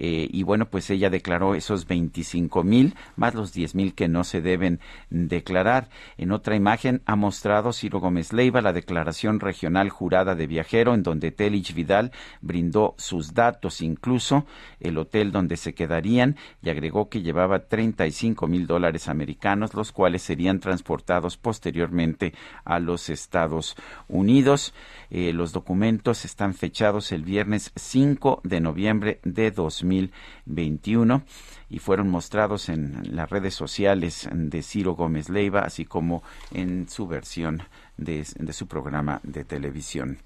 Eh, 0.04 0.28
y 0.32 0.42
bueno, 0.42 0.66
pues 0.66 0.90
ella 0.90 1.12
declaró 1.12 1.54
esos 1.54 1.86
25 1.86 2.64
mil 2.64 2.96
más 3.18 3.36
los 3.36 3.54
10 3.54 3.76
mil 3.76 3.94
que 3.94 4.08
no 4.08 4.24
se 4.24 4.42
deben 4.42 4.80
declarar. 5.12 5.90
En 6.18 6.32
otra 6.32 6.56
imagen 6.56 7.04
ha 7.06 7.16
mostrado 7.16 7.72
Ciro 7.72 8.00
Gómez 8.00 8.34
Leiva 8.34 8.62
la 8.62 8.74
declaración 8.74 9.40
regional 9.40 9.92
jurada 9.92 10.34
de 10.34 10.48
viajero 10.48 10.96
en 10.96 11.04
donde 11.04 11.32
Telich 11.32 11.76
Vidal 11.76 12.12
brindó 12.42 12.96
sus 12.98 13.36
datos, 13.36 13.82
incluso 13.82 14.48
el 14.80 14.98
hotel 14.98 15.32
donde 15.32 15.56
se 15.56 15.76
quedarían 15.76 16.36
y 16.64 16.72
agregó 16.72 17.08
que 17.08 17.22
llevaba 17.22 17.68
35 17.68 18.48
mil 18.48 18.66
dólares 18.66 19.08
americanos, 19.08 19.76
los 19.76 19.92
cuales 19.92 20.24
serían 20.24 20.60
transportados 20.60 21.38
posteriormente 21.38 22.34
a 22.66 22.80
los 22.80 23.12
Estados 23.12 23.76
Unidos. 24.08 24.74
Eh, 25.12 25.32
los 25.32 25.52
documentos 25.52 26.26
están 26.26 26.56
fechados 26.56 27.12
el 27.12 27.22
viernes 27.22 27.72
5 27.76 28.42
de 28.44 28.62
noviembre 28.62 29.20
de 29.24 29.52
2021 29.92 31.24
y 31.70 31.80
fueron 31.80 32.10
mostrados 32.10 32.70
en 32.70 33.16
las 33.16 33.30
redes 33.30 33.54
sociales 33.54 34.30
de 34.32 34.62
Ciro 34.64 34.94
Gómez 34.94 35.30
Leiva, 35.30 35.62
así 35.62 35.86
como 35.86 36.24
en 36.52 36.88
su 36.90 37.08
versión 37.08 37.64
de, 37.98 38.26
de 38.36 38.54
su 38.54 38.68
programa 38.68 39.20
de 39.24 39.44
televisión. 39.44 40.20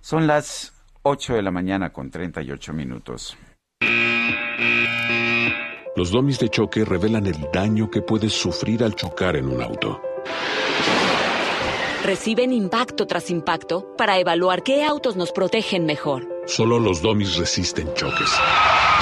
Son 0.00 0.26
las 0.26 0.72
8 1.02 1.34
de 1.34 1.42
la 1.42 1.50
mañana 1.50 1.92
con 1.92 2.10
38 2.10 2.72
minutos. 2.72 3.36
Los 5.96 6.10
domis 6.10 6.38
de 6.38 6.50
choque 6.50 6.84
revelan 6.84 7.26
el 7.26 7.48
daño 7.52 7.90
que 7.90 8.02
puedes 8.02 8.32
sufrir 8.32 8.84
al 8.84 8.94
chocar 8.94 9.34
en 9.36 9.48
un 9.48 9.62
auto. 9.62 10.00
Reciben 12.04 12.52
impacto 12.52 13.06
tras 13.06 13.30
impacto 13.30 13.96
para 13.96 14.18
evaluar 14.18 14.62
qué 14.62 14.84
autos 14.84 15.16
nos 15.16 15.32
protegen 15.32 15.86
mejor. 15.86 16.28
Solo 16.46 16.78
los 16.78 17.02
domis 17.02 17.36
resisten 17.36 17.92
choques. 17.94 18.30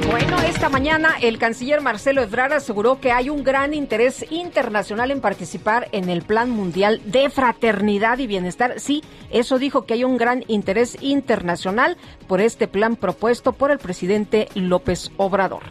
Bueno, 0.00 0.40
esta 0.42 0.68
mañana 0.68 1.16
el 1.20 1.38
canciller 1.38 1.80
Marcelo 1.80 2.22
Ebrard 2.22 2.54
aseguró 2.54 3.00
que 3.00 3.12
hay 3.12 3.28
un 3.28 3.44
gran 3.44 3.74
interés 3.74 4.24
internacional 4.30 5.10
en 5.10 5.20
participar 5.20 5.88
en 5.92 6.08
el 6.08 6.22
Plan 6.22 6.50
Mundial 6.50 7.02
de 7.04 7.28
Fraternidad 7.28 8.18
y 8.18 8.26
Bienestar. 8.26 8.80
Sí, 8.80 9.02
eso 9.30 9.58
dijo 9.58 9.84
que 9.84 9.94
hay 9.94 10.04
un 10.04 10.16
gran 10.16 10.44
interés 10.48 10.96
internacional 11.00 11.98
por 12.26 12.40
este 12.40 12.68
plan 12.68 12.96
propuesto 12.96 13.52
por 13.52 13.70
el 13.70 13.78
presidente 13.78 14.48
López 14.54 15.10
Obrador. 15.18 15.62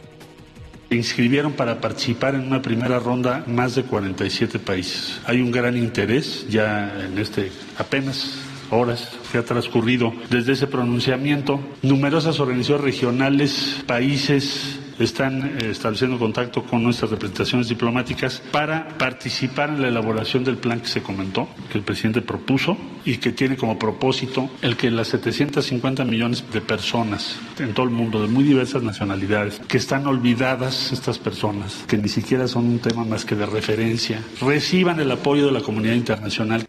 inscribieron 0.92 1.54
para 1.54 1.80
participar 1.82 2.36
en 2.36 2.48
una 2.48 2.62
primera 2.62 3.00
ronda 3.00 3.44
más 3.48 3.76
de 3.76 3.84
47 3.84 4.60
países. 4.60 5.20
Hay 5.26 5.42
un 5.42 5.52
gran 5.52 5.78
interés 5.78 6.48
ya 6.50 6.94
en 7.06 7.18
este 7.18 7.52
apenas 7.78 8.51
horas 8.72 9.10
que 9.32 9.38
ha 9.38 9.46
transcurrido 9.46 10.14
desde 10.30 10.54
ese 10.54 10.68
pronunciamiento. 10.68 11.60
Numerosas 11.82 12.40
organizaciones 12.40 12.84
regionales, 12.84 13.84
países, 13.86 14.80
están 15.04 15.58
eh, 15.60 15.72
estableciendo 15.72 16.18
contacto 16.20 16.64
con 16.64 16.84
nuestras 16.84 17.12
representaciones 17.12 17.68
diplomáticas 17.68 18.42
para 18.52 18.88
participar 18.98 19.70
en 19.70 19.82
la 19.82 19.88
elaboración 19.88 20.44
del 20.44 20.58
plan 20.58 20.80
que 20.80 20.88
se 20.88 21.02
comentó, 21.02 21.48
que 21.72 21.78
el 21.78 21.84
presidente 21.84 22.22
propuso 22.22 22.78
y 23.06 23.18
que 23.18 23.32
tiene 23.32 23.58
como 23.58 23.80
propósito 23.80 24.50
el 24.62 24.78
que 24.78 24.92
las 24.92 25.08
750 25.10 26.06
millones 26.06 26.44
de 26.52 26.62
personas 26.62 27.38
en 27.60 27.74
todo 27.74 27.86
el 27.86 27.92
mundo, 27.92 28.22
de 28.22 28.28
muy 28.28 28.44
diversas 28.44 28.84
nacionalidades, 28.84 29.60
que 29.68 29.78
están 29.78 30.08
olvidadas 30.08 30.92
estas 30.92 31.20
personas, 31.20 31.84
que 31.88 31.98
ni 31.98 32.10
siquiera 32.10 32.48
son 32.48 32.66
un 32.66 32.80
tema 32.80 33.04
más 33.04 33.26
que 33.26 33.36
de 33.36 33.46
referencia, 33.46 34.22
reciban 34.40 35.00
el 35.00 35.12
apoyo 35.12 35.46
de 35.46 35.52
la 35.52 35.62
comunidad 35.62 35.96
internacional. 35.96 36.66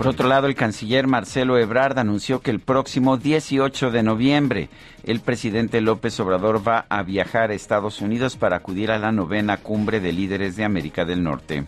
Por 0.00 0.08
otro 0.08 0.28
lado, 0.28 0.46
el 0.46 0.54
canciller 0.54 1.06
Marcelo 1.06 1.58
Ebrard 1.58 1.98
anunció 1.98 2.40
que 2.40 2.50
el 2.50 2.58
próximo 2.58 3.18
18 3.18 3.90
de 3.90 4.02
noviembre 4.02 4.70
el 5.04 5.20
presidente 5.20 5.82
López 5.82 6.18
Obrador 6.20 6.66
va 6.66 6.86
a 6.88 7.02
viajar 7.02 7.50
a 7.50 7.54
Estados 7.54 8.00
Unidos 8.00 8.38
para 8.38 8.56
acudir 8.56 8.90
a 8.90 8.98
la 8.98 9.12
novena 9.12 9.58
cumbre 9.58 10.00
de 10.00 10.14
líderes 10.14 10.56
de 10.56 10.64
América 10.64 11.04
del 11.04 11.22
Norte. 11.22 11.64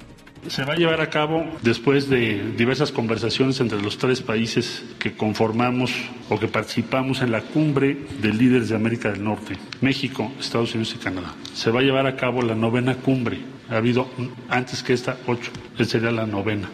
Se 0.49 0.65
va 0.65 0.73
a 0.73 0.77
llevar 0.77 1.03
a 1.03 1.11
cabo 1.11 1.45
después 1.61 2.09
de 2.09 2.55
diversas 2.57 2.91
conversaciones 2.91 3.61
entre 3.61 3.83
los 3.83 3.99
tres 3.99 4.23
países 4.23 4.83
que 4.99 5.15
conformamos 5.15 5.93
o 6.31 6.41
que 6.41 6.49
participamos 6.49 7.21
en 7.21 7.33
la 7.33 7.43
cumbre 7.43 7.99
de 8.23 8.33
líderes 8.33 8.71
de 8.71 8.77
América 8.77 9.13
del 9.13 9.23
Norte, 9.23 9.59
México, 9.83 10.33
Estados 10.41 10.75
Unidos 10.75 10.95
y 10.99 11.05
Canadá. 11.05 11.35
Se 11.53 11.71
va 11.71 11.81
a 11.81 11.83
llevar 11.83 12.07
a 12.07 12.17
cabo 12.17 12.41
la 12.41 12.55
novena 12.55 12.95
cumbre. 12.95 13.41
Ha 13.69 13.77
habido 13.77 14.09
antes 14.49 14.83
que 14.83 14.95
esta 14.95 15.19
ocho, 15.27 15.51
esta 15.73 15.85
sería 15.85 16.11
la 16.11 16.27
novena 16.27 16.71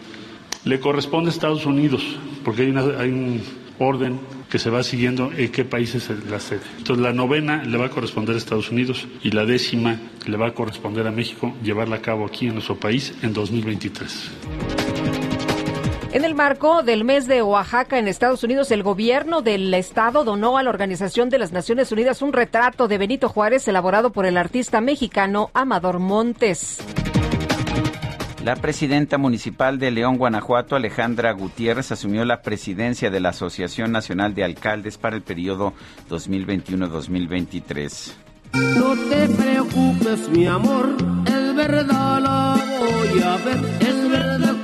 le 0.69 0.81
corresponde 0.81 1.31
a 1.31 1.33
Estados 1.33 1.65
Unidos, 1.65 2.03
porque 2.45 2.63
hay, 2.63 3.11
un 3.11 3.43
orden 3.79 4.21
que 4.51 4.59
se 4.59 4.69
va 4.69 4.83
siguiendo 4.83 5.31
en 5.35 5.51
qué 5.51 5.65
países 5.65 6.11
es 6.11 6.27
la 6.27 6.41
sede. 6.41 6.61
Entonces 6.77 7.03
la 7.03 7.15
novena 7.15 7.65
le 7.65 7.79
va 7.79 7.87
a 7.87 7.89
corresponder 7.89 8.35
a 8.35 8.39
Estados 8.39 8.71
Unidos 8.71 9.09
y 9.23 9.31
la 9.31 9.47
décima 9.47 9.99
le 10.27 10.37
va 10.37 10.49
a 10.49 10.55
corresponder 10.55 11.07
a 11.07 11.11
México 11.11 11.55
llevarla 11.63 11.97
a 11.97 12.03
cabo 12.03 12.27
aquí 12.27 12.49
en 12.49 12.55
nuestro 12.55 12.77
país 12.77 13.15
en 13.23 13.33
2023. 13.33 14.31
En 16.13 16.25
el 16.25 16.35
marco 16.35 16.83
del 16.83 17.03
mes 17.05 17.27
de 17.27 17.41
Oaxaca 17.41 17.99
en 17.99 18.07
Estados 18.07 18.45
Unidos, 18.45 18.71
el 18.71 18.83
gobierno 18.83 19.41
del 19.41 19.73
estado 19.73 20.23
donó 20.23 20.59
a 20.59 20.63
la 20.63 20.69
Organización 20.69 21.31
de 21.31 21.39
las 21.39 21.53
Naciones 21.53 21.93
Unidas 21.93 22.21
un 22.21 22.35
retrato 22.35 22.89
de 22.89 22.99
Benito 22.99 23.31
Juárez 23.31 23.69
elaborado 23.69 24.11
por 24.11 24.27
el 24.27 24.37
artista 24.37 24.83
mexicano 24.83 25.51
Amador 25.55 25.99
Montes. 25.99 26.79
La 28.49 28.57
presidenta 28.57 29.19
municipal 29.19 29.79
de 29.79 29.91
León, 29.91 30.17
Guanajuato, 30.17 30.75
Alejandra 30.75 31.33
Gutiérrez, 31.33 31.93
asumió 31.93 32.25
la 32.25 32.41
presidencia 32.41 33.11
de 33.11 33.21
la 33.21 33.29
Asociación 33.29 33.93
Nacional 33.93 34.35
de 34.35 34.43
Alcaldes 34.43 34.97
para 34.97 35.17
el 35.17 35.21
periodo 35.21 35.75
2021-2023. 36.09 38.13
No 38.55 38.97
te 39.11 39.29
preocupes, 39.29 40.31
mi 40.31 40.47
amor, 40.47 40.97
es 41.27 41.57
verdad 41.57 42.23
la 42.23 42.57
voy 42.81 43.23
a 43.23 43.37
ver, 43.37 43.59
es 43.81 44.11
verdad 44.11 44.58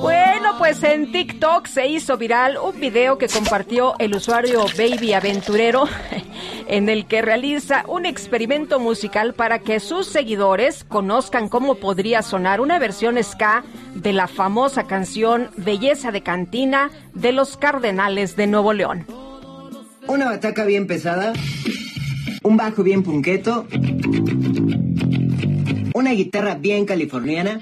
Bueno, 0.00 0.54
pues 0.58 0.82
en 0.82 1.12
TikTok 1.12 1.66
se 1.66 1.88
hizo 1.88 2.16
viral 2.16 2.56
un 2.56 2.78
video 2.80 3.18
que 3.18 3.28
compartió 3.28 3.94
el 3.98 4.14
usuario 4.14 4.64
Baby 4.76 5.12
Aventurero 5.12 5.84
en 6.68 6.88
el 6.88 7.06
que 7.06 7.20
realiza 7.22 7.84
un 7.88 8.06
experimento 8.06 8.78
musical 8.78 9.34
para 9.34 9.58
que 9.58 9.80
sus 9.80 10.06
seguidores 10.06 10.84
conozcan 10.84 11.48
cómo 11.48 11.76
podría 11.76 12.22
sonar 12.22 12.60
una 12.60 12.78
versión 12.78 13.22
ska 13.22 13.64
de 13.94 14.12
la 14.12 14.28
famosa 14.28 14.86
canción 14.86 15.50
Belleza 15.56 16.12
de 16.12 16.22
Cantina 16.22 16.90
de 17.14 17.32
los 17.32 17.56
Cardenales 17.56 18.36
de 18.36 18.46
Nuevo 18.46 18.72
León. 18.72 19.06
Una 20.06 20.26
bataca 20.26 20.64
bien 20.64 20.86
pesada, 20.86 21.32
un 22.42 22.56
bajo 22.56 22.82
bien 22.82 23.02
punqueto, 23.02 23.66
una 25.94 26.12
guitarra 26.12 26.54
bien 26.54 26.86
californiana. 26.86 27.60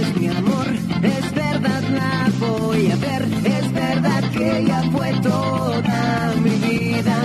Preocupes, 0.00 0.20
mi 0.20 0.28
amor, 0.28 0.66
es 1.02 1.34
verdad 1.34 1.82
la 1.90 2.28
voy 2.38 2.90
a 2.90 2.96
ver, 2.96 3.22
es 3.44 3.72
verdad 3.72 4.30
que 4.30 4.58
ella 4.58 4.82
fue 4.92 5.12
toda 5.22 6.32
mi 6.36 6.50
vida. 6.50 7.16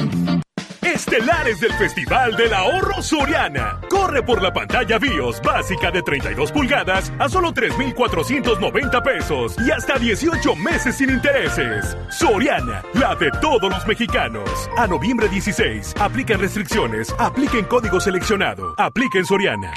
Estelares 0.82 1.60
del 1.60 1.74
Festival 1.74 2.36
del 2.38 2.54
Ahorro 2.54 3.02
Soriana. 3.02 3.82
Corre 3.90 4.24
por 4.24 4.42
la 4.42 4.54
pantalla 4.54 4.98
BIOS 4.98 5.42
básica 5.42 5.92
de 5.92 6.02
32 6.02 6.52
pulgadas 6.52 7.12
a 7.20 7.28
solo 7.28 7.52
3,490 7.52 9.04
pesos 9.04 9.56
y 9.60 9.72
hasta 9.72 9.98
18 9.98 10.56
meses 10.56 10.96
sin 10.96 11.10
intereses. 11.10 11.98
Soriana, 12.10 12.82
la 12.94 13.16
de 13.16 13.30
todos 13.42 13.70
los 13.70 13.86
mexicanos. 13.86 14.50
A 14.78 14.88
noviembre 14.88 15.28
16, 15.28 15.96
aplican 16.00 16.40
restricciones, 16.40 17.14
apliquen 17.20 17.66
código 17.66 18.00
seleccionado, 18.00 18.74
apliquen 18.78 19.26
Soriana. 19.26 19.74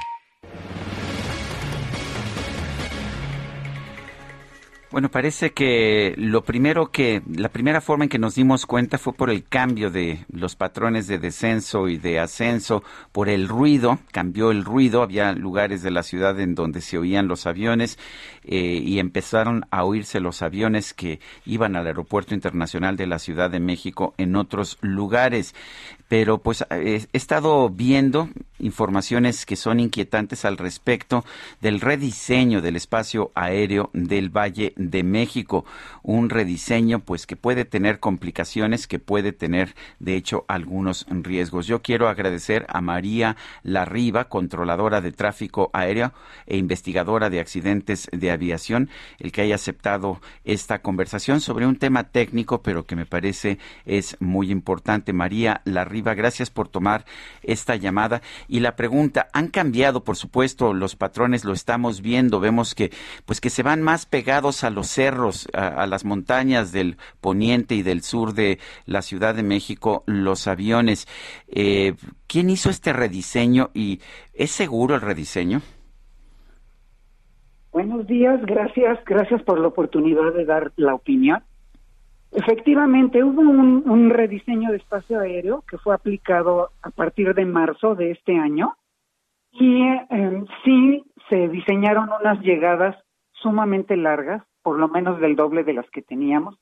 Bueno, 4.90 5.10
parece 5.10 5.52
que 5.52 6.14
lo 6.16 6.44
primero 6.44 6.90
que, 6.90 7.20
la 7.30 7.50
primera 7.50 7.82
forma 7.82 8.04
en 8.04 8.08
que 8.08 8.18
nos 8.18 8.36
dimos 8.36 8.64
cuenta 8.64 8.96
fue 8.96 9.12
por 9.12 9.28
el 9.28 9.44
cambio 9.44 9.90
de 9.90 10.24
los 10.32 10.56
patrones 10.56 11.06
de 11.06 11.18
descenso 11.18 11.88
y 11.88 11.98
de 11.98 12.18
ascenso, 12.18 12.82
por 13.12 13.28
el 13.28 13.48
ruido, 13.48 13.98
cambió 14.12 14.50
el 14.50 14.64
ruido, 14.64 15.02
había 15.02 15.32
lugares 15.32 15.82
de 15.82 15.90
la 15.90 16.02
ciudad 16.02 16.40
en 16.40 16.54
donde 16.54 16.80
se 16.80 16.96
oían 16.96 17.28
los 17.28 17.44
aviones 17.46 17.98
eh, 18.44 18.80
y 18.82 18.98
empezaron 18.98 19.66
a 19.70 19.84
oírse 19.84 20.20
los 20.20 20.40
aviones 20.40 20.94
que 20.94 21.20
iban 21.44 21.76
al 21.76 21.86
aeropuerto 21.86 22.34
internacional 22.34 22.96
de 22.96 23.08
la 23.08 23.18
Ciudad 23.18 23.50
de 23.50 23.60
México 23.60 24.14
en 24.16 24.36
otros 24.36 24.78
lugares 24.80 25.54
pero 26.08 26.38
pues 26.38 26.64
he 26.70 27.06
estado 27.12 27.68
viendo 27.68 28.30
informaciones 28.58 29.46
que 29.46 29.56
son 29.56 29.78
inquietantes 29.78 30.44
al 30.44 30.56
respecto 30.56 31.24
del 31.60 31.80
rediseño 31.80 32.60
del 32.60 32.76
espacio 32.76 33.30
aéreo 33.34 33.90
del 33.92 34.30
Valle 34.30 34.72
de 34.76 35.04
México, 35.04 35.64
un 36.02 36.30
rediseño 36.30 37.00
pues 37.00 37.26
que 37.26 37.36
puede 37.36 37.64
tener 37.64 38.00
complicaciones, 38.00 38.86
que 38.86 38.98
puede 38.98 39.32
tener 39.32 39.74
de 40.00 40.16
hecho 40.16 40.44
algunos 40.48 41.06
riesgos. 41.08 41.66
Yo 41.66 41.82
quiero 41.82 42.08
agradecer 42.08 42.66
a 42.68 42.80
María 42.80 43.36
Larriba, 43.62 44.28
controladora 44.28 45.00
de 45.00 45.12
tráfico 45.12 45.70
aéreo 45.72 46.12
e 46.46 46.56
investigadora 46.56 47.30
de 47.30 47.40
accidentes 47.40 48.08
de 48.12 48.30
aviación, 48.30 48.88
el 49.18 49.30
que 49.30 49.42
haya 49.42 49.54
aceptado 49.54 50.20
esta 50.44 50.80
conversación 50.80 51.40
sobre 51.40 51.66
un 51.66 51.76
tema 51.76 52.04
técnico, 52.04 52.62
pero 52.62 52.86
que 52.86 52.96
me 52.96 53.06
parece 53.06 53.58
es 53.84 54.16
muy 54.20 54.50
importante. 54.50 55.12
María 55.12 55.60
Larriba 55.64 55.97
gracias 56.02 56.50
por 56.50 56.68
tomar 56.68 57.04
esta 57.42 57.76
llamada. 57.76 58.22
Y 58.48 58.60
la 58.60 58.76
pregunta, 58.76 59.28
han 59.32 59.48
cambiado, 59.48 60.04
por 60.04 60.16
supuesto, 60.16 60.72
los 60.72 60.96
patrones, 60.96 61.44
lo 61.44 61.52
estamos 61.52 62.02
viendo, 62.02 62.40
vemos 62.40 62.74
que, 62.74 62.90
pues 63.26 63.40
que 63.40 63.50
se 63.50 63.62
van 63.62 63.82
más 63.82 64.06
pegados 64.06 64.64
a 64.64 64.70
los 64.70 64.88
cerros, 64.88 65.48
a, 65.52 65.86
las 65.86 66.04
montañas 66.04 66.72
del 66.72 66.96
poniente 67.20 67.74
y 67.74 67.82
del 67.82 68.02
sur 68.02 68.34
de 68.34 68.58
la 68.86 69.02
Ciudad 69.02 69.34
de 69.34 69.42
México, 69.42 70.02
los 70.06 70.46
aviones. 70.46 71.06
Eh, 71.48 71.94
¿Quién 72.26 72.50
hizo 72.50 72.70
este 72.70 72.92
rediseño 72.92 73.70
y 73.74 74.00
es 74.34 74.50
seguro 74.50 74.94
el 74.94 75.00
rediseño? 75.00 75.62
Buenos 77.72 78.06
días, 78.06 78.40
gracias, 78.44 78.98
gracias 79.04 79.42
por 79.42 79.60
la 79.60 79.68
oportunidad 79.68 80.32
de 80.32 80.44
dar 80.44 80.72
la 80.76 80.94
opinión. 80.94 81.42
Efectivamente, 82.32 83.24
hubo 83.24 83.40
un, 83.40 84.10
rediseño 84.10 84.70
de 84.70 84.76
espacio 84.76 85.20
aéreo 85.20 85.64
que 85.68 85.78
fue 85.78 85.94
aplicado 85.94 86.70
a 86.82 86.90
partir 86.90 87.34
de 87.34 87.46
marzo 87.46 87.94
de 87.94 88.10
este 88.10 88.36
año 88.36 88.76
y 89.50 89.82
em, 90.10 90.46
sí 90.64 91.04
se 91.28 91.48
diseñaron 91.48 92.10
unas 92.20 92.40
llegadas 92.40 92.96
sumamente 93.32 93.96
largas, 93.96 94.42
por 94.62 94.78
lo 94.78 94.88
menos 94.88 95.20
del 95.20 95.36
doble 95.36 95.64
de 95.64 95.72
las 95.72 95.88
que 95.90 96.02
teníamos, 96.02 96.58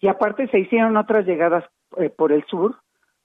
y 0.00 0.08
aparte 0.08 0.48
se 0.48 0.60
hicieron 0.60 0.96
otras 0.96 1.26
llegadas 1.26 1.64
eh, 1.96 2.10
por 2.10 2.32
el 2.32 2.44
sur 2.44 2.76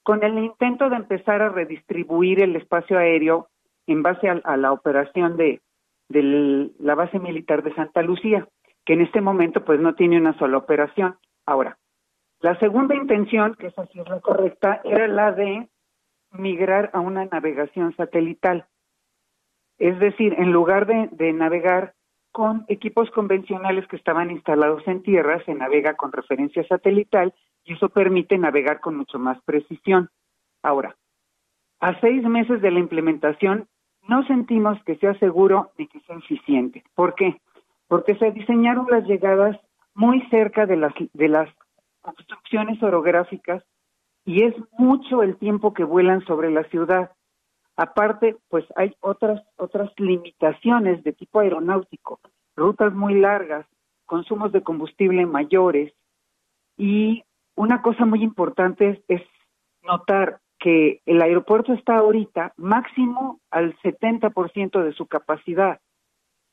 con 0.03 0.23
el 0.23 0.39
intento 0.39 0.89
de 0.89 0.95
empezar 0.95 1.41
a 1.41 1.49
redistribuir 1.49 2.41
el 2.41 2.55
espacio 2.55 2.97
aéreo 2.97 3.47
en 3.85 4.01
base 4.01 4.27
a, 4.29 4.57
la 4.57 4.71
operación 4.71 5.37
de, 5.37 5.61
de 6.07 6.71
la 6.79 6.95
base 6.95 7.19
militar 7.19 7.63
de 7.63 7.75
Santa 7.75 8.01
Lucía, 8.01 8.47
que 8.85 8.93
en 8.93 9.01
este 9.01 9.21
momento 9.21 9.63
pues 9.63 9.79
no 9.79 9.93
tiene 9.93 10.17
una 10.17 10.37
sola 10.39 10.57
operación. 10.57 11.15
Ahora, 11.49 11.79
la 12.41 12.59
segunda 12.59 12.93
intención, 12.93 13.55
que 13.55 13.67
esa 13.67 13.87
sí 13.87 13.99
es 13.99 14.07
la 14.07 14.19
correcta, 14.19 14.81
era 14.83 15.07
la 15.07 15.31
de 15.31 15.67
migrar 16.31 16.91
a 16.93 16.99
una 16.99 17.25
navegación 17.25 17.95
satelital. 17.95 18.67
Es 19.79 19.97
decir, 19.97 20.35
en 20.37 20.51
lugar 20.51 20.85
de, 20.85 21.33
navegar 21.33 21.95
con 22.31 22.65
equipos 22.67 23.09
convencionales 23.09 23.87
que 23.87 23.95
estaban 23.95 24.29
instalados 24.29 24.87
en 24.87 25.01
tierra, 25.01 25.43
se 25.43 25.55
navega 25.55 25.95
con 25.95 26.11
referencia 26.11 26.63
satelital 26.67 27.33
y 27.63 27.73
eso 27.73 27.89
permite 27.89 28.37
navegar 28.37 28.79
con 28.79 28.95
mucho 28.95 29.17
más 29.17 29.41
precisión. 29.41 30.11
Ahora, 30.61 30.97
a 31.79 31.99
seis 31.99 32.23
meses 32.25 32.61
de 32.61 32.69
la 32.69 32.77
implementación, 32.77 33.67
no 34.07 34.23
sentimos 34.27 34.77
que 34.83 34.97
sea 34.97 35.17
seguro 35.17 35.71
ni 35.79 35.87
que 35.87 35.99
sea 36.01 36.15
eficiente. 36.17 36.83
¿Por 36.93 37.15
qué? 37.15 37.41
Porque 37.87 38.13
se 38.17 38.29
diseñaron 38.29 38.85
las 38.87 39.03
llegadas 39.07 39.59
muy 39.93 40.21
cerca 40.29 40.65
de 40.65 40.77
las, 40.77 40.93
de 41.13 41.27
las 41.27 41.49
construcciones 42.01 42.81
orográficas 42.81 43.63
y 44.25 44.43
es 44.43 44.53
mucho 44.77 45.23
el 45.23 45.37
tiempo 45.37 45.73
que 45.73 45.83
vuelan 45.83 46.23
sobre 46.25 46.51
la 46.51 46.63
ciudad. 46.65 47.11
Aparte, 47.75 48.37
pues 48.49 48.65
hay 48.75 48.95
otras 48.99 49.41
otras 49.57 49.91
limitaciones 49.97 51.03
de 51.03 51.13
tipo 51.13 51.39
aeronáutico, 51.39 52.19
rutas 52.55 52.93
muy 52.93 53.15
largas, 53.15 53.65
consumos 54.05 54.51
de 54.51 54.63
combustible 54.63 55.25
mayores 55.25 55.93
y 56.77 57.23
una 57.55 57.81
cosa 57.81 58.05
muy 58.05 58.23
importante 58.23 59.03
es, 59.07 59.21
notar 59.81 60.39
que 60.59 61.01
el 61.05 61.21
aeropuerto 61.21 61.73
está 61.73 61.97
ahorita 61.97 62.53
máximo 62.57 63.39
al 63.49 63.77
70% 63.79 64.83
de 64.83 64.91
su 64.91 65.07
capacidad 65.07 65.79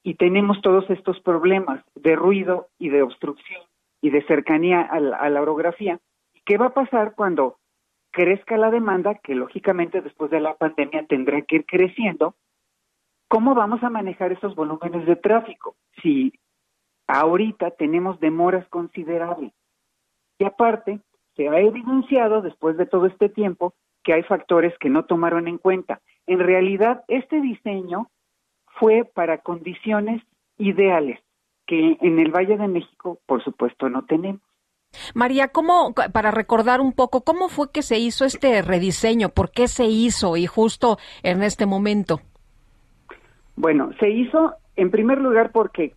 y 0.07 0.15
tenemos 0.15 0.63
todos 0.63 0.89
estos 0.89 1.19
problemas 1.19 1.85
de 1.97 2.15
ruido 2.15 2.69
y 2.79 2.91
de 2.91 3.03
obstrucción 3.03 3.61
y 4.01 4.11
de 4.11 4.25
cercanía 4.27 4.83
a 4.83 5.01
la, 5.01 5.43
orografía. 5.43 5.99
¿Qué 6.45 6.59
va 6.59 6.67
a 6.67 6.75
pasar 6.75 7.15
cuando 7.17 7.59
crezca 8.13 8.57
la 8.57 8.71
demanda, 8.71 9.17
que 9.17 9.35
lógicamente 9.35 10.03
después 10.03 10.31
de 10.31 10.39
la 10.39 10.55
pandemia 10.55 11.05
tendrá 11.09 11.43
que 11.43 11.57
ir 11.57 11.67
creciendo? 11.67 12.37
¿Cómo 13.27 13.57
vamos 13.57 13.83
a 13.83 13.91
manejar 13.91 14.31
esos 14.31 14.55
volúmenes 14.55 15.07
de 15.07 15.17
tráfico? 15.17 15.75
Si 16.01 16.33
ahorita 17.09 17.73
tenemos 17.73 18.21
demoras 18.21 18.65
considerables. 18.69 19.53
Y 20.39 20.45
aparte, 20.45 21.01
se 21.35 21.49
ha 21.49 21.59
evidenciado 21.59 22.43
después 22.43 22.77
de 22.77 22.87
todo 22.87 23.07
este 23.07 23.29
tiempo 23.29 23.75
que 24.05 24.13
hay 24.13 24.23
factores 24.23 24.73
que 24.79 24.89
no 24.89 25.05
tomaron 25.05 25.49
en 25.49 25.59
cuenta. 25.59 26.01
En 26.29 26.39
realidad, 26.39 27.03
este 27.09 27.41
diseño 27.41 28.09
fue 28.79 29.05
para 29.05 29.39
condiciones 29.39 30.23
ideales 30.59 31.21
que 31.67 31.97
en 32.01 32.19
el 32.19 32.31
Valle 32.31 32.57
de 32.57 32.69
México, 32.69 33.19
por 33.27 33.43
supuesto, 33.43 33.89
no 33.89 34.05
tenemos. 34.05 34.41
María, 35.15 35.49
¿cómo, 35.49 35.95
para 36.13 36.31
recordar 36.31 36.81
un 36.81 36.93
poco, 36.93 37.23
cómo 37.23 37.49
fue 37.49 37.71
que 37.73 37.83
se 37.83 37.99
hizo 37.99 38.25
este 38.25 38.63
rediseño? 38.63 39.29
¿Por 39.31 39.51
qué 39.51 39.69
se 39.69 39.85
hizo 39.85 40.37
y 40.37 40.47
justo 40.47 40.99
en 41.23 41.43
este 41.43 41.67
momento? 41.67 42.21
Bueno, 43.57 43.91
se 43.99 44.11
hizo 44.11 44.55
en 44.77 44.91
primer 44.91 45.19
lugar 45.19 45.51
porque 45.51 45.95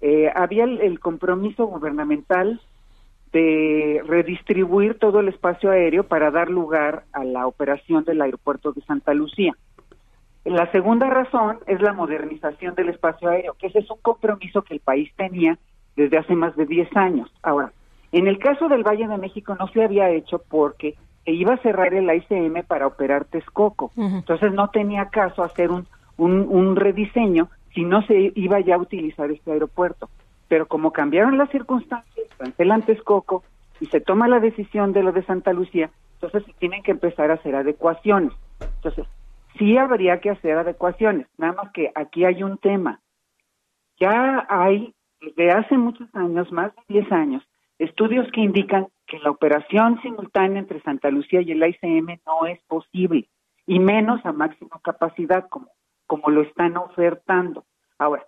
eh, 0.00 0.30
había 0.34 0.64
el, 0.64 1.00
compromiso 1.00 1.66
gubernamental 1.66 2.60
de 3.32 4.02
redistribuir 4.06 4.98
todo 4.98 5.20
el 5.20 5.28
espacio 5.28 5.70
aéreo 5.70 6.04
para 6.04 6.30
dar 6.30 6.48
lugar 6.48 7.04
a 7.12 7.24
la 7.24 7.46
operación 7.46 8.04
del 8.04 8.22
aeropuerto 8.22 8.72
de 8.72 8.82
Santa 8.82 9.12
Lucía. 9.14 9.54
La 10.48 10.70
segunda 10.72 11.10
razón 11.10 11.58
es 11.66 11.80
la 11.82 11.92
modernización 11.92 12.74
del 12.74 12.88
espacio 12.88 13.28
aéreo, 13.28 13.54
que 13.58 13.66
ese 13.66 13.80
es 13.80 13.90
un 13.90 13.98
compromiso 14.00 14.62
que 14.62 14.74
el 14.74 14.80
país 14.80 15.12
tenía 15.14 15.58
desde 15.94 16.16
hace 16.16 16.34
más 16.34 16.56
de 16.56 16.64
10 16.64 16.96
años. 16.96 17.30
Ahora, 17.42 17.72
en 18.12 18.26
el 18.28 18.38
caso 18.38 18.68
del 18.68 18.82
Valle 18.82 19.06
de 19.06 19.18
México 19.18 19.54
no 19.58 19.68
se 19.68 19.84
había 19.84 20.08
hecho 20.10 20.42
porque 20.48 20.94
se 21.24 21.32
iba 21.32 21.52
a 21.52 21.58
cerrar 21.58 21.92
el 21.92 22.10
ICM 22.10 22.64
para 22.66 22.86
operar 22.86 23.26
Texcoco. 23.26 23.90
Entonces 23.96 24.52
no 24.54 24.70
tenía 24.70 25.10
caso 25.10 25.42
hacer 25.42 25.70
un, 25.70 25.86
un, 26.16 26.76
rediseño 26.76 27.50
si 27.74 27.84
no 27.84 28.00
se 28.06 28.32
iba 28.34 28.58
ya 28.60 28.76
a 28.76 28.78
utilizar 28.78 29.30
este 29.30 29.52
aeropuerto. 29.52 30.08
Pero 30.48 30.66
como 30.66 30.92
cambiaron 30.92 31.36
las 31.36 31.50
circunstancias, 31.50 32.26
cancelan 32.38 32.82
Texcoco 32.82 33.44
y 33.80 33.86
se 33.86 34.00
toma 34.00 34.28
la 34.28 34.40
decisión 34.40 34.94
de 34.94 35.02
lo 35.02 35.12
de 35.12 35.22
Santa 35.24 35.52
Lucía, 35.52 35.90
entonces 36.14 36.44
se 36.46 36.52
tienen 36.54 36.82
que 36.82 36.92
empezar 36.92 37.30
a 37.30 37.34
hacer 37.34 37.54
adecuaciones. 37.54 38.32
Entonces, 38.76 39.06
sí 39.58 39.76
habría 39.76 40.20
que 40.20 40.30
hacer 40.30 40.56
adecuaciones, 40.56 41.26
nada 41.36 41.52
más 41.54 41.72
que 41.72 41.90
aquí 41.94 42.24
hay 42.24 42.42
un 42.42 42.58
tema. 42.58 43.00
Ya 44.00 44.46
hay, 44.48 44.94
desde 45.20 45.50
hace 45.50 45.76
muchos 45.76 46.08
años, 46.14 46.50
más 46.52 46.74
de 46.76 47.00
10 47.00 47.12
años, 47.12 47.42
estudios 47.78 48.30
que 48.32 48.40
indican 48.40 48.88
que 49.06 49.18
la 49.18 49.30
operación 49.30 50.00
simultánea 50.02 50.60
entre 50.60 50.80
Santa 50.82 51.10
Lucía 51.10 51.40
y 51.40 51.52
el 51.52 51.66
ICM 51.66 52.20
no 52.26 52.46
es 52.46 52.60
posible, 52.64 53.28
y 53.66 53.78
menos 53.78 54.24
a 54.24 54.32
máxima 54.32 54.80
capacidad 54.82 55.48
como, 55.48 55.68
como 56.06 56.30
lo 56.30 56.42
están 56.42 56.76
ofertando. 56.76 57.64
Ahora, 57.98 58.24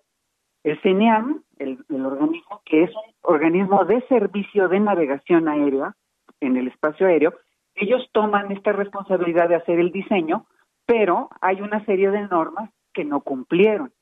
el 0.64 0.80
CNEAM, 0.82 1.42
el, 1.58 1.78
el 1.88 2.06
organismo 2.06 2.60
que 2.64 2.84
es 2.84 2.90
un 2.90 3.14
organismo 3.22 3.84
de 3.84 4.02
servicio 4.08 4.68
de 4.68 4.80
navegación 4.80 5.48
aérea 5.48 5.94
en 6.40 6.56
el 6.56 6.68
espacio 6.68 7.06
aéreo, 7.06 7.34
ellos 7.74 8.08
toman 8.12 8.50
esta 8.52 8.72
responsabilidad 8.72 9.48
de 9.48 9.54
hacer 9.54 9.78
el 9.78 9.90
diseño 9.90 10.46
pero 10.86 11.30
hay 11.40 11.60
una 11.60 11.84
serie 11.84 12.10
de 12.10 12.26
normas 12.28 12.70
que 12.92 13.04
no 13.04 13.20
cumplieron. 13.20 13.92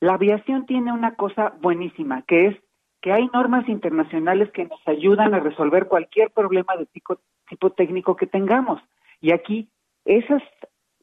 La 0.00 0.14
aviación 0.14 0.66
tiene 0.66 0.92
una 0.92 1.14
cosa 1.14 1.54
buenísima, 1.60 2.22
que 2.22 2.46
es 2.46 2.56
que 3.00 3.12
hay 3.12 3.28
normas 3.34 3.68
internacionales 3.68 4.50
que 4.52 4.64
nos 4.64 4.80
ayudan 4.86 5.34
a 5.34 5.40
resolver 5.40 5.88
cualquier 5.88 6.30
problema 6.30 6.74
de 6.76 6.86
tipo, 6.86 7.70
técnico 7.70 8.16
que 8.16 8.26
tengamos. 8.26 8.80
Y 9.20 9.32
aquí, 9.32 9.68
esos 10.06 10.42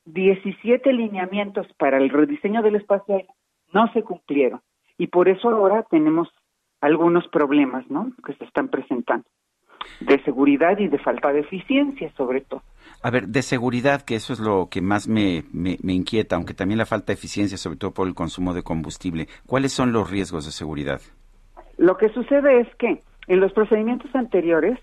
17 0.06 0.94
lineamientos 0.94 1.68
para 1.78 1.98
el 1.98 2.10
rediseño 2.10 2.64
del 2.64 2.78
espacio 2.78 3.16
aéreo 3.16 3.36
no 3.72 3.92
se 3.94 4.02
cumplieron. 4.02 4.62
Y 4.98 5.08
por 5.08 5.30
eso 5.30 5.50
ahora 5.50 5.84
tenemos 5.84 6.28
algunos 6.82 7.28
problemas, 7.28 7.90
¿no? 7.90 8.12
Que 8.26 8.34
se 8.34 8.46
están 8.46 8.70
presentando. 8.70 9.28
De 10.00 10.22
seguridad 10.24 10.78
y 10.78 10.88
de 10.88 10.98
falta 10.98 11.32
de 11.32 11.42
eficiencia, 11.42 12.12
sobre 12.16 12.42
todo. 12.42 12.62
A 13.04 13.10
ver, 13.10 13.28
de 13.28 13.42
seguridad, 13.42 14.04
que 14.04 14.16
eso 14.16 14.34
es 14.34 14.40
lo 14.40 14.68
que 14.70 14.82
más 14.82 15.08
me, 15.08 15.44
me, 15.52 15.94
inquieta, 15.94 16.36
aunque 16.36 16.54
también 16.54 16.78
la 16.78 16.86
falta 16.86 17.08
de 17.08 17.14
eficiencia, 17.14 17.58
sobre 17.58 17.78
todo 17.78 17.92
por 17.92 18.08
el 18.08 18.14
consumo 18.14 18.54
de 18.54 18.62
combustible. 18.62 19.28
¿Cuáles 19.48 19.74
son 19.74 19.92
los 19.92 20.10
riesgos 20.10 20.46
de 20.46 20.52
seguridad? 20.52 21.02
Lo 21.78 21.98
que 21.98 22.10
sucede 22.10 22.62
es 22.62 22.68
que 22.76 23.02
en 23.28 23.40
los 23.40 23.54
procedimientos 23.54 24.14
anteriores, 24.14 24.78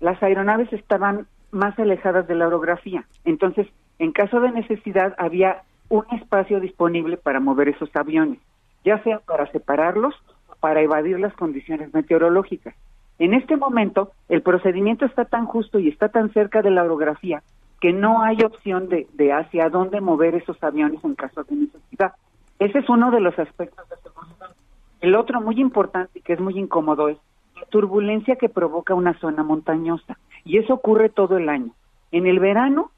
las 0.00 0.22
aeronaves 0.22 0.72
estaban 0.72 1.26
más 1.50 1.78
alejadas 1.78 2.28
de 2.28 2.34
la 2.34 2.46
orografía. 2.46 3.04
Entonces, 3.24 3.66
en 3.98 4.12
caso 4.12 4.40
de 4.40 4.52
necesidad, 4.52 5.14
había 5.18 5.62
un 5.88 6.04
espacio 6.12 6.60
disponible 6.60 7.16
para 7.16 7.40
mover 7.40 7.68
esos 7.68 7.88
aviones, 7.94 8.38
ya 8.84 9.02
sea 9.02 9.20
para 9.20 9.50
separarlos 9.52 10.14
o 10.48 10.56
para 10.56 10.82
evadir 10.82 11.18
las 11.18 11.34
condiciones 11.34 11.92
meteorológicas. 11.94 12.74
En 13.18 13.34
este 13.34 13.56
momento, 13.56 14.10
el 14.28 14.42
procedimiento 14.42 15.06
está 15.06 15.24
tan 15.24 15.46
justo 15.46 15.78
y 15.78 15.88
está 15.88 16.08
tan 16.08 16.32
cerca 16.32 16.62
de 16.62 16.70
la 16.70 16.82
orografía 16.82 17.42
que 17.80 17.92
no 17.92 18.22
hay 18.22 18.38
opción 18.42 18.88
de, 18.88 19.32
hacia 19.32 19.68
dónde 19.68 20.00
mover 20.00 20.34
esos 20.34 20.56
aviones 20.64 21.04
en 21.04 21.14
caso 21.14 21.44
de 21.44 21.54
necesidad. 21.54 22.14
Ese 22.58 22.78
es 22.78 22.88
uno 22.88 23.10
de 23.10 23.20
los 23.20 23.38
aspectos 23.38 23.86
de 23.90 23.96
seguridad. 23.96 24.56
El 25.00 25.14
otro 25.16 25.40
muy 25.42 25.60
importante 25.60 26.18
y 26.18 26.22
que 26.22 26.32
es 26.32 26.40
muy 26.40 26.58
incómodo 26.58 27.08
es 27.08 27.18
la 27.56 27.66
turbulencia 27.66 28.36
que 28.36 28.48
provoca 28.48 28.94
una 28.94 29.18
zona 29.20 29.42
montañosa. 29.42 30.18
Y 30.44 30.56
eso 30.58 30.72
ocurre 30.72 31.10
todo 31.10 31.36
el 31.36 31.50
año. 31.50 31.72
En 32.10 32.26
el 32.26 32.40
verano, 32.40 32.90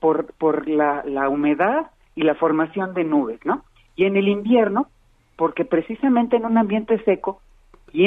por, 0.00 0.32
por 0.34 0.68
la, 0.68 1.02
la 1.04 1.28
humedad 1.28 1.90
y 2.14 2.22
la 2.22 2.34
formación 2.34 2.94
de 2.94 3.04
nubes, 3.04 3.40
¿no? 3.44 3.62
Y 3.94 4.04
en 4.04 4.16
el 4.16 4.28
invierno, 4.28 4.86
porque 5.36 5.66
precisamente 5.66 6.36
en 6.36 6.46
un 6.46 6.56
ambiente 6.56 7.02
seco 7.04 7.42
y 7.92 8.06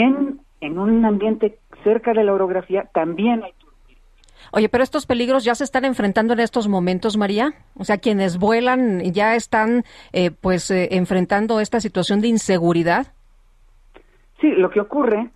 en 0.62 0.80
un 0.80 1.06
ambiente 1.06 1.60
cerca 1.84 2.14
de 2.14 2.24
la 2.24 2.34
orografía 2.34 2.90
también 2.94 3.44
hay 3.44 3.52
turbulencia. 3.60 4.04
Oye, 4.52 4.70
pero 4.70 4.84
estos 4.84 5.06
peligros 5.06 5.44
ya 5.44 5.56
se 5.56 5.64
están 5.64 5.86
enfrentando 5.86 6.34
en 6.34 6.40
estos 6.40 6.68
momentos, 6.68 7.18
María. 7.18 7.54
O 7.76 7.84
sea, 7.84 7.98
quienes 7.98 8.38
vuelan 8.38 9.02
ya 9.14 9.36
están, 9.36 9.84
eh, 10.14 10.32
pues, 10.32 10.72
eh, 10.72 10.90
enfrentando 10.92 11.60
esta 11.60 11.80
situación 11.80 12.22
de 12.22 12.30
inseguridad. 12.30 13.08
Sí, 14.42 14.52
lo 14.52 14.70
que 14.70 14.80
ocurre 14.80 15.30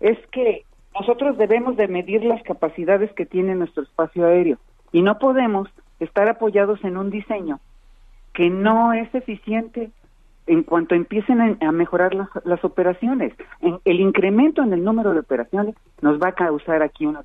es 0.00 0.18
que 0.32 0.64
nosotros 0.98 1.38
debemos 1.38 1.76
de 1.76 1.88
medir 1.88 2.24
las 2.24 2.42
capacidades 2.42 3.12
que 3.12 3.24
tiene 3.24 3.54
nuestro 3.54 3.82
espacio 3.82 4.26
aéreo 4.26 4.58
y 4.92 5.02
no 5.02 5.18
podemos 5.18 5.68
estar 6.00 6.28
apoyados 6.28 6.82
en 6.84 6.96
un 6.96 7.10
diseño 7.10 7.60
que 8.34 8.50
no 8.50 8.92
es 8.92 9.14
eficiente 9.14 9.90
en 10.46 10.62
cuanto 10.62 10.94
empiecen 10.94 11.58
a, 11.62 11.72
mejorar 11.72 12.14
las, 12.14 12.28
las 12.44 12.64
operaciones. 12.64 13.32
el 13.84 14.00
incremento 14.00 14.62
en 14.62 14.72
el 14.72 14.84
número 14.84 15.12
de 15.12 15.20
operaciones 15.20 15.76
nos 16.00 16.20
va 16.20 16.28
a 16.28 16.34
causar 16.34 16.82
aquí 16.82 17.06
una 17.06 17.22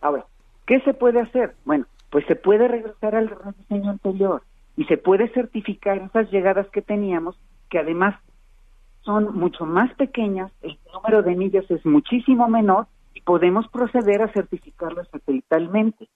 Ahora, 0.00 0.26
¿qué 0.66 0.80
se 0.80 0.94
puede 0.94 1.20
hacer? 1.20 1.54
Bueno, 1.64 1.86
pues 2.10 2.26
se 2.26 2.34
puede 2.34 2.68
regresar 2.68 3.14
al 3.14 3.30
diseño 3.56 3.90
anterior 3.90 4.42
y 4.76 4.84
se 4.84 4.96
puede 4.96 5.28
certificar 5.28 5.98
esas 5.98 6.30
llegadas 6.30 6.68
que 6.70 6.82
teníamos, 6.82 7.38
que 7.70 7.78
además 7.78 8.16
son 9.02 9.34
mucho 9.34 9.64
más 9.64 9.92
pequeñas, 9.94 10.52
el 10.62 10.78
número 10.92 11.22
de 11.22 11.34
millas 11.36 11.68
es 11.70 11.84
muchísimo 11.84 12.48
menor 12.48 12.86
y 13.14 13.20
podemos 13.22 13.68
proceder 13.68 14.22
a 14.22 14.32
certificarlas 14.32 15.08
satelitalmente. 15.08 16.08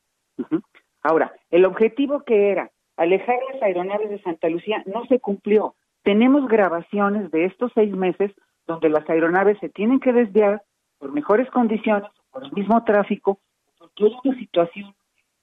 Ahora, 1.02 1.32
el 1.50 1.64
objetivo 1.64 2.22
que 2.24 2.50
era 2.50 2.70
alejar 2.96 3.36
las 3.52 3.62
aeronaves 3.62 4.10
de 4.10 4.22
Santa 4.22 4.48
Lucía 4.48 4.82
no 4.86 5.04
se 5.06 5.20
cumplió. 5.20 5.74
Tenemos 6.02 6.48
grabaciones 6.48 7.30
de 7.30 7.46
estos 7.46 7.72
seis 7.74 7.92
meses 7.92 8.32
donde 8.66 8.88
las 8.88 9.08
aeronaves 9.08 9.58
se 9.60 9.68
tienen 9.68 10.00
que 10.00 10.12
desviar 10.12 10.62
por 10.98 11.12
mejores 11.12 11.50
condiciones, 11.50 12.10
por 12.30 12.44
el 12.44 12.52
mismo 12.52 12.82
tráfico, 12.84 13.38
porque 13.78 14.04
hay 14.04 14.16
una 14.24 14.38
situación 14.38 14.94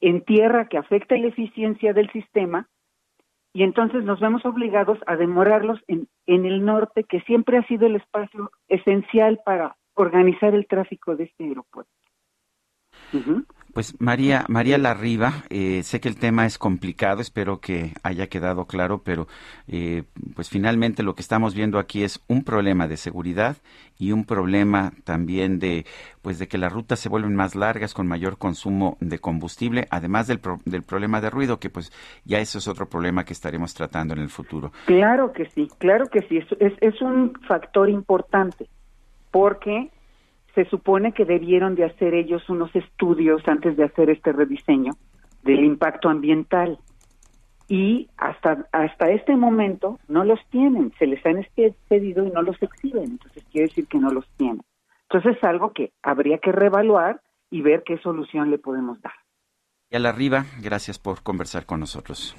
en 0.02 0.24
tierra 0.24 0.68
que 0.68 0.78
afecta 0.78 1.16
la 1.18 1.28
eficiencia 1.28 1.94
del 1.94 2.12
sistema 2.12 2.68
y 3.54 3.64
entonces 3.64 4.04
nos 4.04 4.20
vemos 4.20 4.44
obligados 4.46 4.98
a 5.06 5.16
demorarlos 5.16 5.80
en, 5.88 6.08
en 6.26 6.46
el 6.46 6.66
norte, 6.66 7.04
que 7.04 7.22
siempre 7.22 7.58
ha 7.58 7.68
sido 7.68 7.86
el 7.86 7.96
espacio 7.96 8.52
esencial 8.68 9.40
para 9.46 9.78
organizar 9.94 10.56
el 10.56 10.66
tráfico 10.66 11.16
de 11.16 11.26
este 11.26 11.44
aeropuerto. 11.44 11.92
Pues 13.74 14.00
María, 14.00 14.46
María 14.50 14.78
Larriba, 14.78 15.46
eh, 15.50 15.82
sé 15.82 16.00
que 16.00 16.08
el 16.08 16.20
tema 16.20 16.46
es 16.46 16.60
complicado, 16.60 17.22
espero 17.22 17.60
que 17.60 17.94
haya 18.04 18.28
quedado 18.28 18.66
claro, 18.66 19.02
pero 19.04 19.28
eh, 19.68 20.04
pues 20.36 20.48
finalmente 20.48 21.02
lo 21.02 21.16
que 21.16 21.24
estamos 21.24 21.56
viendo 21.56 21.80
aquí 21.80 22.04
es 22.04 22.24
un 22.28 22.44
problema 22.44 22.88
de 22.88 22.98
seguridad 22.98 23.58
y 23.98 24.12
un 24.12 24.26
problema 24.26 24.94
también 25.06 25.58
de 25.58 25.88
pues 26.22 26.38
de 26.38 26.48
que 26.48 26.60
las 26.60 26.72
rutas 26.72 27.00
se 27.00 27.10
vuelven 27.10 27.36
más 27.36 27.56
largas 27.56 27.96
con 27.96 28.06
mayor 28.06 28.38
consumo 28.38 28.96
de 29.00 29.18
combustible, 29.18 29.88
además 29.90 30.28
del, 30.28 30.40
del 30.66 30.84
problema 30.84 31.20
de 31.20 31.32
ruido, 31.32 31.60
que 31.60 31.72
pues 31.72 31.92
ya 32.26 32.38
eso 32.40 32.60
es 32.60 32.68
otro 32.68 32.88
problema 32.88 33.26
que 33.26 33.34
estaremos 33.34 33.74
tratando 33.74 34.14
en 34.14 34.20
el 34.20 34.30
futuro. 34.30 34.72
Claro 34.86 35.34
que 35.34 35.50
sí, 35.50 35.68
claro 35.80 36.06
que 36.12 36.22
sí, 36.30 36.38
es, 36.60 36.74
es 36.80 37.02
un 37.02 37.34
factor 37.48 37.90
importante, 37.90 38.68
porque 39.32 39.90
se 40.56 40.66
supone 40.66 41.14
que 41.14 41.26
debieron 41.26 41.76
de 41.76 41.86
hacer 41.86 42.14
ellos 42.14 42.48
unos 42.50 42.76
estudios 42.76 43.42
antes 43.48 43.76
de 43.76 43.86
hacer 43.86 44.10
este 44.10 44.32
rediseño 44.32 44.94
del 45.44 45.64
impacto 45.64 46.10
ambiental 46.10 46.80
y 47.68 48.10
hasta 48.18 48.68
hasta 48.72 49.10
este 49.12 49.36
momento 49.36 50.00
no 50.08 50.24
los 50.24 50.40
tienen, 50.50 50.94
se 51.00 51.08
les 51.08 51.26
han 51.26 51.46
pedido 51.88 52.26
y 52.26 52.32
no 52.32 52.42
los 52.42 52.62
exhiben, 52.62 53.04
entonces 53.04 53.44
quiere 53.52 53.68
decir 53.68 53.88
que 53.88 53.98
no 53.98 54.10
los 54.10 54.28
tienen. 54.38 54.62
Entonces 55.10 55.38
es 55.38 55.44
algo 55.44 55.74
que 55.74 55.92
habría 56.02 56.38
que 56.38 56.52
reevaluar 56.52 57.22
y 57.50 57.62
ver 57.62 57.84
qué 57.86 57.98
solución 58.00 58.52
le 58.52 58.58
podemos 58.58 59.02
dar. 59.02 59.14
Y 59.90 59.96
a 59.96 60.00
la 60.00 60.10
arriba, 60.10 60.46
gracias 60.62 60.98
por 60.98 61.22
conversar 61.22 61.66
con 61.66 61.80
nosotros. 61.80 62.36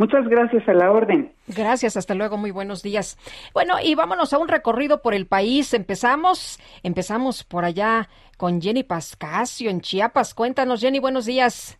Muchas 0.00 0.26
gracias 0.28 0.66
a 0.66 0.72
la 0.72 0.90
orden. 0.90 1.30
Gracias, 1.46 1.94
hasta 1.94 2.14
luego, 2.14 2.38
muy 2.38 2.52
buenos 2.52 2.82
días. 2.82 3.18
Bueno, 3.52 3.74
y 3.82 3.94
vámonos 3.94 4.32
a 4.32 4.38
un 4.38 4.48
recorrido 4.48 5.02
por 5.02 5.12
el 5.12 5.26
país. 5.26 5.74
Empezamos, 5.74 6.58
empezamos 6.82 7.44
por 7.44 7.66
allá 7.66 8.08
con 8.38 8.62
Jenny 8.62 8.82
Pascasio 8.82 9.68
en 9.68 9.82
Chiapas. 9.82 10.32
Cuéntanos, 10.32 10.80
Jenny, 10.80 11.00
buenos 11.00 11.26
días. 11.26 11.78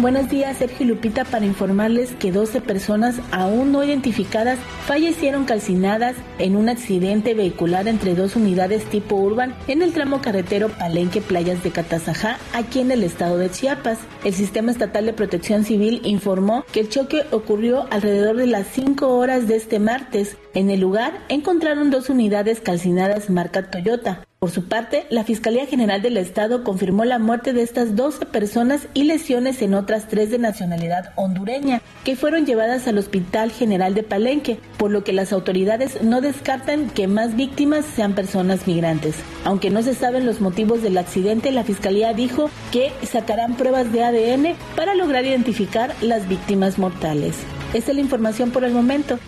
Buenos 0.00 0.28
días, 0.30 0.58
Sergio 0.58 0.86
Lupita, 0.86 1.24
para 1.24 1.44
informarles 1.44 2.12
que 2.20 2.30
12 2.30 2.60
personas 2.60 3.16
aún 3.32 3.72
no 3.72 3.82
identificadas 3.82 4.56
fallecieron 4.86 5.44
calcinadas 5.44 6.14
en 6.38 6.54
un 6.54 6.68
accidente 6.68 7.34
vehicular 7.34 7.88
entre 7.88 8.14
dos 8.14 8.36
unidades 8.36 8.84
tipo 8.84 9.16
urban 9.16 9.56
en 9.66 9.82
el 9.82 9.92
tramo 9.92 10.22
carretero 10.22 10.68
Palenque 10.68 11.20
Playas 11.20 11.64
de 11.64 11.72
Catazajá, 11.72 12.38
aquí 12.52 12.78
en 12.78 12.92
el 12.92 13.02
estado 13.02 13.38
de 13.38 13.50
Chiapas. 13.50 13.98
El 14.22 14.34
Sistema 14.34 14.70
Estatal 14.70 15.04
de 15.04 15.14
Protección 15.14 15.64
Civil 15.64 16.00
informó 16.04 16.64
que 16.72 16.78
el 16.78 16.90
choque 16.90 17.24
ocurrió 17.32 17.88
alrededor 17.90 18.36
de 18.36 18.46
las 18.46 18.68
5 18.68 19.08
horas 19.08 19.48
de 19.48 19.56
este 19.56 19.80
martes. 19.80 20.36
En 20.54 20.70
el 20.70 20.78
lugar 20.78 21.24
encontraron 21.28 21.90
dos 21.90 22.08
unidades 22.08 22.60
calcinadas 22.60 23.30
marca 23.30 23.68
Toyota. 23.68 24.28
Por 24.40 24.52
su 24.52 24.68
parte, 24.68 25.04
la 25.10 25.24
Fiscalía 25.24 25.66
General 25.66 26.00
del 26.00 26.16
Estado 26.16 26.62
confirmó 26.62 27.04
la 27.04 27.18
muerte 27.18 27.52
de 27.52 27.62
estas 27.62 27.96
12 27.96 28.24
personas 28.26 28.86
y 28.94 29.02
lesiones 29.02 29.60
en 29.62 29.74
otras 29.74 30.06
tres 30.06 30.30
de 30.30 30.38
nacionalidad 30.38 31.12
hondureña, 31.16 31.82
que 32.04 32.14
fueron 32.14 32.46
llevadas 32.46 32.86
al 32.86 32.98
Hospital 32.98 33.50
General 33.50 33.94
de 33.94 34.04
Palenque, 34.04 34.60
por 34.76 34.92
lo 34.92 35.02
que 35.02 35.12
las 35.12 35.32
autoridades 35.32 36.04
no 36.04 36.20
descartan 36.20 36.88
que 36.88 37.08
más 37.08 37.34
víctimas 37.34 37.84
sean 37.84 38.14
personas 38.14 38.68
migrantes. 38.68 39.16
Aunque 39.44 39.70
no 39.70 39.82
se 39.82 39.94
saben 39.94 40.24
los 40.24 40.40
motivos 40.40 40.82
del 40.82 40.98
accidente, 40.98 41.50
la 41.50 41.64
Fiscalía 41.64 42.14
dijo 42.14 42.48
que 42.70 42.92
sacarán 43.10 43.56
pruebas 43.56 43.92
de 43.92 44.04
ADN 44.04 44.54
para 44.76 44.94
lograr 44.94 45.24
identificar 45.24 45.92
las 46.00 46.28
víctimas 46.28 46.78
mortales. 46.78 47.34
Esta 47.74 47.90
es 47.90 47.96
la 47.96 48.02
información 48.02 48.52
por 48.52 48.62
el 48.62 48.72
momento. 48.72 49.18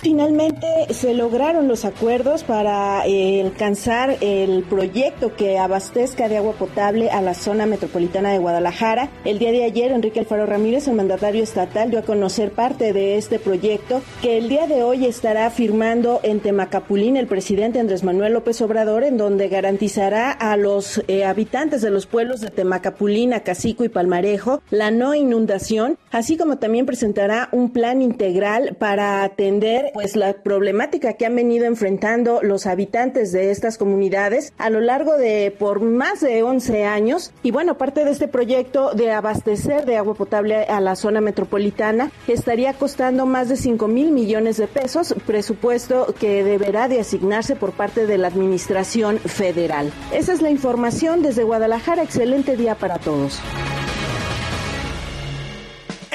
Finalmente 0.00 0.66
se 0.94 1.12
lograron 1.12 1.68
los 1.68 1.84
acuerdos 1.84 2.42
para 2.42 3.06
eh, 3.06 3.42
alcanzar 3.42 4.16
el 4.22 4.62
proyecto 4.62 5.36
que 5.36 5.58
abastezca 5.58 6.26
de 6.26 6.38
agua 6.38 6.54
potable 6.54 7.10
a 7.10 7.20
la 7.20 7.34
zona 7.34 7.66
metropolitana 7.66 8.32
de 8.32 8.38
Guadalajara. 8.38 9.10
El 9.26 9.38
día 9.38 9.52
de 9.52 9.62
ayer, 9.62 9.92
Enrique 9.92 10.20
Alfaro 10.20 10.46
Ramírez, 10.46 10.88
el 10.88 10.94
mandatario 10.94 11.42
estatal, 11.42 11.90
dio 11.90 11.98
a 11.98 12.02
conocer 12.02 12.50
parte 12.50 12.94
de 12.94 13.18
este 13.18 13.38
proyecto 13.38 14.00
que 14.22 14.38
el 14.38 14.48
día 14.48 14.66
de 14.66 14.82
hoy 14.82 15.04
estará 15.04 15.50
firmando 15.50 16.20
en 16.22 16.40
Temacapulín 16.40 17.18
el 17.18 17.26
presidente 17.26 17.78
Andrés 17.78 18.02
Manuel 18.02 18.32
López 18.32 18.58
Obrador, 18.62 19.04
en 19.04 19.18
donde 19.18 19.48
garantizará 19.48 20.30
a 20.30 20.56
los 20.56 21.02
eh, 21.08 21.26
habitantes 21.26 21.82
de 21.82 21.90
los 21.90 22.06
pueblos 22.06 22.40
de 22.40 22.48
Temacapulín, 22.48 23.34
Acacico 23.34 23.84
y 23.84 23.90
Palmarejo 23.90 24.62
la 24.70 24.90
no 24.90 25.14
inundación, 25.14 25.98
así 26.10 26.38
como 26.38 26.56
también 26.56 26.86
presentará 26.86 27.50
un 27.52 27.70
plan 27.70 28.00
integral 28.00 28.76
para 28.78 29.24
atender 29.24 29.89
pues 29.92 30.16
la 30.16 30.32
problemática 30.34 31.14
que 31.14 31.26
han 31.26 31.36
venido 31.36 31.66
enfrentando 31.66 32.40
los 32.42 32.66
habitantes 32.66 33.32
de 33.32 33.50
estas 33.50 33.78
comunidades 33.78 34.52
a 34.58 34.70
lo 34.70 34.80
largo 34.80 35.16
de 35.16 35.54
por 35.58 35.80
más 35.80 36.20
de 36.20 36.42
11 36.42 36.84
años 36.84 37.32
y 37.42 37.50
bueno, 37.50 37.78
parte 37.78 38.04
de 38.04 38.10
este 38.10 38.28
proyecto 38.28 38.92
de 38.94 39.10
abastecer 39.12 39.86
de 39.86 39.96
agua 39.96 40.14
potable 40.14 40.64
a 40.64 40.80
la 40.80 40.96
zona 40.96 41.20
metropolitana 41.20 42.10
estaría 42.28 42.72
costando 42.74 43.26
más 43.26 43.48
de 43.48 43.56
5 43.56 43.88
mil 43.88 44.12
millones 44.12 44.56
de 44.56 44.66
pesos, 44.66 45.14
presupuesto 45.26 46.14
que 46.18 46.44
deberá 46.44 46.88
de 46.88 47.00
asignarse 47.00 47.56
por 47.56 47.72
parte 47.72 48.06
de 48.06 48.18
la 48.18 48.28
administración 48.28 49.18
federal. 49.18 49.92
Esa 50.12 50.32
es 50.32 50.42
la 50.42 50.50
información 50.50 51.22
desde 51.22 51.44
Guadalajara. 51.44 52.02
Excelente 52.02 52.56
día 52.56 52.74
para 52.74 52.98
todos. 52.98 53.40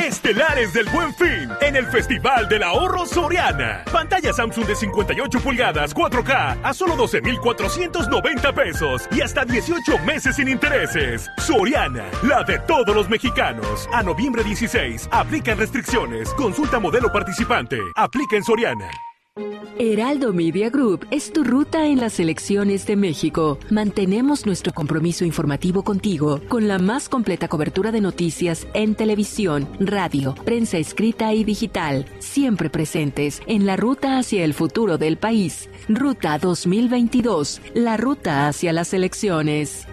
Estelares 0.05 0.71
del 0.71 0.87
Buen 0.89 1.11
Fin 1.15 1.49
en 1.61 1.75
el 1.75 1.87
Festival 1.87 2.47
del 2.47 2.61
Ahorro 2.61 3.07
Soriana. 3.07 3.83
Pantalla 3.91 4.31
Samsung 4.31 4.67
de 4.67 4.75
58 4.75 5.39
pulgadas 5.39 5.95
4K 5.95 6.59
a 6.61 6.73
solo 6.75 6.95
12,490 6.95 8.53
pesos 8.53 9.09
y 9.11 9.21
hasta 9.21 9.45
18 9.45 9.97
meses 10.05 10.35
sin 10.35 10.47
intereses. 10.47 11.27
Soriana, 11.39 12.05
la 12.21 12.43
de 12.43 12.59
todos 12.59 12.95
los 12.95 13.09
mexicanos. 13.09 13.89
A 13.91 14.03
noviembre 14.03 14.43
16, 14.43 15.09
aplican 15.11 15.57
restricciones. 15.57 16.29
Consulta 16.35 16.79
modelo 16.79 17.11
participante. 17.11 17.79
Aplica 17.95 18.35
en 18.35 18.43
Soriana. 18.43 18.91
Heraldo 19.77 20.31
Media 20.31 20.69
Group 20.69 21.05
es 21.11 21.33
tu 21.33 21.43
ruta 21.43 21.87
en 21.87 21.99
las 21.99 22.21
elecciones 22.21 22.85
de 22.85 22.95
México. 22.95 23.59
Mantenemos 23.69 24.45
nuestro 24.45 24.71
compromiso 24.71 25.25
informativo 25.25 25.83
contigo 25.83 26.39
con 26.47 26.69
la 26.69 26.79
más 26.79 27.09
completa 27.09 27.49
cobertura 27.49 27.91
de 27.91 27.99
noticias 27.99 28.65
en 28.73 28.95
televisión, 28.95 29.67
radio, 29.81 30.33
prensa 30.45 30.77
escrita 30.77 31.33
y 31.33 31.43
digital, 31.43 32.05
siempre 32.19 32.69
presentes 32.69 33.41
en 33.47 33.65
la 33.65 33.75
ruta 33.75 34.17
hacia 34.17 34.45
el 34.45 34.53
futuro 34.53 34.97
del 34.97 35.17
país. 35.17 35.69
Ruta 35.89 36.37
2022, 36.37 37.61
la 37.73 37.97
ruta 37.97 38.47
hacia 38.47 38.71
las 38.71 38.93
elecciones. 38.93 39.85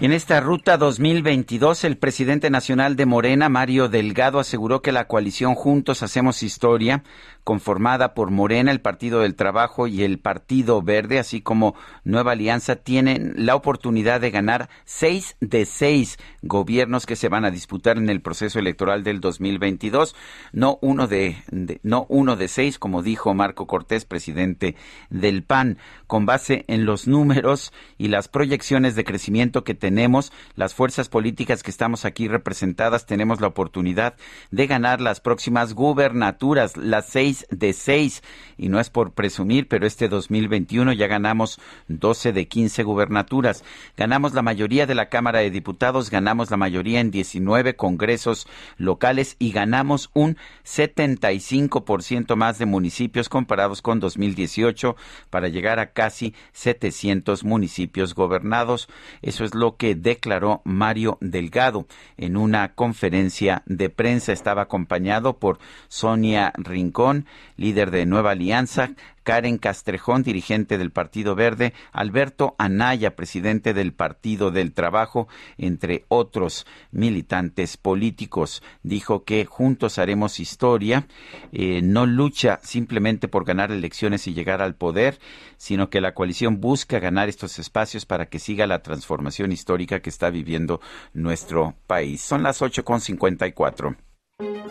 En 0.00 0.12
esta 0.12 0.38
ruta 0.38 0.76
2022, 0.76 1.82
el 1.82 1.96
presidente 1.96 2.50
nacional 2.50 2.94
de 2.94 3.04
Morena, 3.04 3.48
Mario 3.48 3.88
Delgado, 3.88 4.38
aseguró 4.38 4.80
que 4.80 4.92
la 4.92 5.08
coalición 5.08 5.56
Juntos 5.56 6.04
Hacemos 6.04 6.44
Historia, 6.44 7.02
conformada 7.48 8.12
por 8.12 8.30
Morena, 8.30 8.70
el 8.70 8.82
Partido 8.82 9.20
del 9.20 9.34
Trabajo 9.34 9.86
y 9.86 10.02
el 10.02 10.18
Partido 10.18 10.82
Verde, 10.82 11.18
así 11.18 11.40
como 11.40 11.74
Nueva 12.04 12.32
Alianza, 12.32 12.76
tienen 12.76 13.32
la 13.36 13.54
oportunidad 13.54 14.20
de 14.20 14.30
ganar 14.30 14.68
seis 14.84 15.34
de 15.40 15.64
seis 15.64 16.18
gobiernos 16.42 17.06
que 17.06 17.16
se 17.16 17.30
van 17.30 17.46
a 17.46 17.50
disputar 17.50 17.96
en 17.96 18.10
el 18.10 18.20
proceso 18.20 18.58
electoral 18.58 19.02
del 19.02 19.22
2022, 19.22 20.14
no 20.52 20.78
uno 20.82 21.06
de, 21.06 21.38
no 21.82 22.04
uno 22.10 22.36
de 22.36 22.48
seis, 22.48 22.78
como 22.78 23.02
dijo 23.02 23.32
Marco 23.32 23.66
Cortés, 23.66 24.04
presidente 24.04 24.76
del 25.08 25.42
PAN, 25.42 25.78
con 26.06 26.26
base 26.26 26.66
en 26.68 26.84
los 26.84 27.08
números 27.08 27.72
y 27.96 28.08
las 28.08 28.28
proyecciones 28.28 28.94
de 28.94 29.04
crecimiento 29.04 29.64
que 29.64 29.74
tenemos, 29.74 30.34
las 30.54 30.74
fuerzas 30.74 31.08
políticas 31.08 31.62
que 31.62 31.70
estamos 31.70 32.04
aquí 32.04 32.28
representadas, 32.28 33.06
tenemos 33.06 33.40
la 33.40 33.46
oportunidad 33.46 34.16
de 34.50 34.66
ganar 34.66 35.00
las 35.00 35.20
próximas 35.20 35.72
gubernaturas, 35.72 36.76
las 36.76 37.06
seis 37.06 37.37
de 37.50 37.72
seis. 37.72 38.22
Y 38.56 38.68
no 38.68 38.80
es 38.80 38.90
por 38.90 39.12
presumir, 39.12 39.68
pero 39.68 39.86
este 39.86 40.08
2021 40.08 40.92
ya 40.92 41.06
ganamos 41.06 41.60
12 41.88 42.32
de 42.32 42.48
15 42.48 42.82
gubernaturas. 42.82 43.64
Ganamos 43.96 44.34
la 44.34 44.42
mayoría 44.42 44.86
de 44.86 44.94
la 44.94 45.08
Cámara 45.08 45.40
de 45.40 45.50
Diputados, 45.50 46.10
ganamos 46.10 46.50
la 46.50 46.56
mayoría 46.56 47.00
en 47.00 47.10
19 47.10 47.76
congresos 47.76 48.46
locales 48.76 49.36
y 49.38 49.52
ganamos 49.52 50.10
un 50.14 50.36
75% 50.64 52.36
más 52.36 52.58
de 52.58 52.66
municipios 52.66 53.28
comparados 53.28 53.82
con 53.82 54.00
2018 54.00 54.96
para 55.30 55.48
llegar 55.48 55.78
a 55.78 55.92
casi 55.92 56.34
700 56.52 57.44
municipios 57.44 58.14
gobernados. 58.14 58.88
Eso 59.22 59.44
es 59.44 59.54
lo 59.54 59.76
que 59.76 59.94
declaró 59.94 60.62
Mario 60.64 61.18
Delgado 61.20 61.86
en 62.16 62.36
una 62.36 62.74
conferencia 62.74 63.62
de 63.66 63.90
prensa. 63.90 64.32
Estaba 64.32 64.62
acompañado 64.62 65.38
por 65.38 65.58
Sonia 65.88 66.52
Rincón, 66.56 67.17
líder 67.56 67.90
de 67.90 68.06
Nueva 68.06 68.32
Alianza, 68.32 68.90
Karen 69.28 69.58
Castrejón, 69.58 70.22
dirigente 70.22 70.78
del 70.78 70.90
Partido 70.90 71.34
Verde, 71.34 71.74
Alberto 71.92 72.54
Anaya, 72.56 73.14
presidente 73.14 73.74
del 73.74 73.92
Partido 73.92 74.50
del 74.50 74.72
Trabajo, 74.72 75.28
entre 75.58 76.06
otros 76.08 76.66
militantes 76.92 77.76
políticos. 77.76 78.62
Dijo 78.82 79.24
que 79.24 79.44
juntos 79.44 79.98
haremos 79.98 80.40
historia, 80.40 81.06
eh, 81.52 81.82
no 81.82 82.06
lucha 82.06 82.58
simplemente 82.62 83.28
por 83.28 83.44
ganar 83.44 83.70
elecciones 83.70 84.26
y 84.26 84.32
llegar 84.32 84.62
al 84.62 84.76
poder, 84.76 85.18
sino 85.58 85.90
que 85.90 86.00
la 86.00 86.14
coalición 86.14 86.62
busca 86.62 86.98
ganar 86.98 87.28
estos 87.28 87.58
espacios 87.58 88.06
para 88.06 88.30
que 88.30 88.38
siga 88.38 88.66
la 88.66 88.82
transformación 88.82 89.52
histórica 89.52 90.00
que 90.00 90.08
está 90.08 90.30
viviendo 90.30 90.80
nuestro 91.12 91.74
país. 91.86 92.22
Son 92.22 92.42
las 92.42 92.62
8.54. 92.62 94.07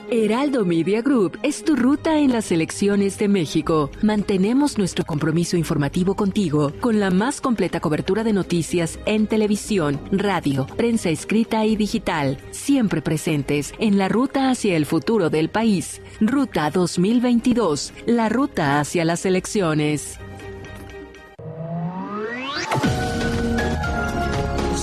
Heraldo 0.09 0.63
Media 0.63 1.01
Group 1.01 1.37
es 1.43 1.65
tu 1.65 1.75
ruta 1.75 2.19
en 2.19 2.31
las 2.31 2.53
elecciones 2.53 3.17
de 3.17 3.27
México. 3.27 3.91
Mantenemos 4.01 4.77
nuestro 4.77 5.03
compromiso 5.03 5.57
informativo 5.57 6.15
contigo 6.15 6.71
con 6.79 7.01
la 7.01 7.11
más 7.11 7.41
completa 7.41 7.81
cobertura 7.81 8.23
de 8.23 8.31
noticias 8.31 8.97
en 9.05 9.27
televisión, 9.27 9.99
radio, 10.09 10.65
prensa 10.77 11.09
escrita 11.09 11.65
y 11.65 11.75
digital, 11.75 12.37
siempre 12.51 13.01
presentes 13.01 13.73
en 13.79 13.97
la 13.97 14.07
ruta 14.07 14.49
hacia 14.49 14.77
el 14.77 14.85
futuro 14.85 15.29
del 15.29 15.49
país. 15.49 16.01
Ruta 16.21 16.69
2022, 16.69 17.91
la 18.05 18.29
ruta 18.29 18.79
hacia 18.79 19.03
las 19.03 19.25
elecciones. 19.25 20.17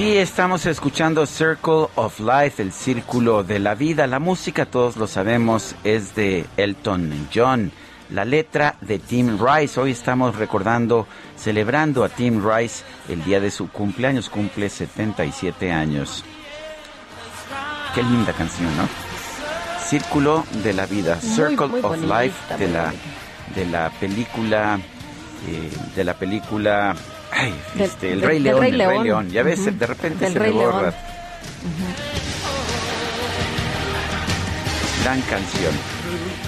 Sí, 0.00 0.16
estamos 0.16 0.64
escuchando 0.64 1.26
Circle 1.26 1.88
of 1.94 2.20
Life, 2.20 2.62
el 2.62 2.72
círculo 2.72 3.44
de 3.44 3.58
la 3.58 3.74
vida. 3.74 4.06
La 4.06 4.18
música, 4.18 4.64
todos 4.64 4.96
lo 4.96 5.06
sabemos, 5.06 5.74
es 5.84 6.14
de 6.14 6.46
Elton 6.56 7.28
John. 7.34 7.70
La 8.08 8.24
letra 8.24 8.76
de 8.80 8.98
Tim 8.98 9.36
Rice. 9.38 9.78
Hoy 9.78 9.90
estamos 9.90 10.36
recordando, 10.36 11.06
celebrando 11.36 12.02
a 12.02 12.08
Tim 12.08 12.42
Rice 12.42 12.82
el 13.10 13.22
día 13.24 13.40
de 13.40 13.50
su 13.50 13.68
cumpleaños. 13.68 14.30
Cumple 14.30 14.70
77 14.70 15.70
años. 15.70 16.24
Qué 17.94 18.02
linda 18.02 18.32
canción, 18.32 18.74
¿no? 18.78 18.88
Círculo 19.84 20.46
de 20.64 20.72
la 20.72 20.86
vida, 20.86 21.18
Muy, 21.22 21.36
Circle 21.36 21.66
muy 21.66 21.80
of 21.82 22.00
Life 22.00 22.56
de 22.58 22.68
la 22.70 22.84
bonita. 22.86 23.04
de 23.54 23.66
la 23.66 23.90
película 23.90 24.80
eh, 25.46 25.70
de 25.94 26.04
la 26.04 26.14
película 26.14 26.96
ay, 27.32 27.54
Del- 27.74 27.82
este, 27.86 28.12
el 28.12 28.20
Rey 28.22 28.34
del 28.34 28.44
León, 28.44 28.60
Rey 28.60 28.72
el 28.72 28.78
Rey 28.78 28.98
León. 29.02 29.30
Ya 29.30 29.42
ves, 29.42 29.60
Ujú. 29.60 29.70
de 29.72 29.86
repente 29.86 30.24
Del 30.24 30.32
se 30.32 30.38
Rey 30.38 30.52
me 30.52 30.64
borra. 30.66 30.92
Gran 35.04 35.20
canción. 35.22 35.72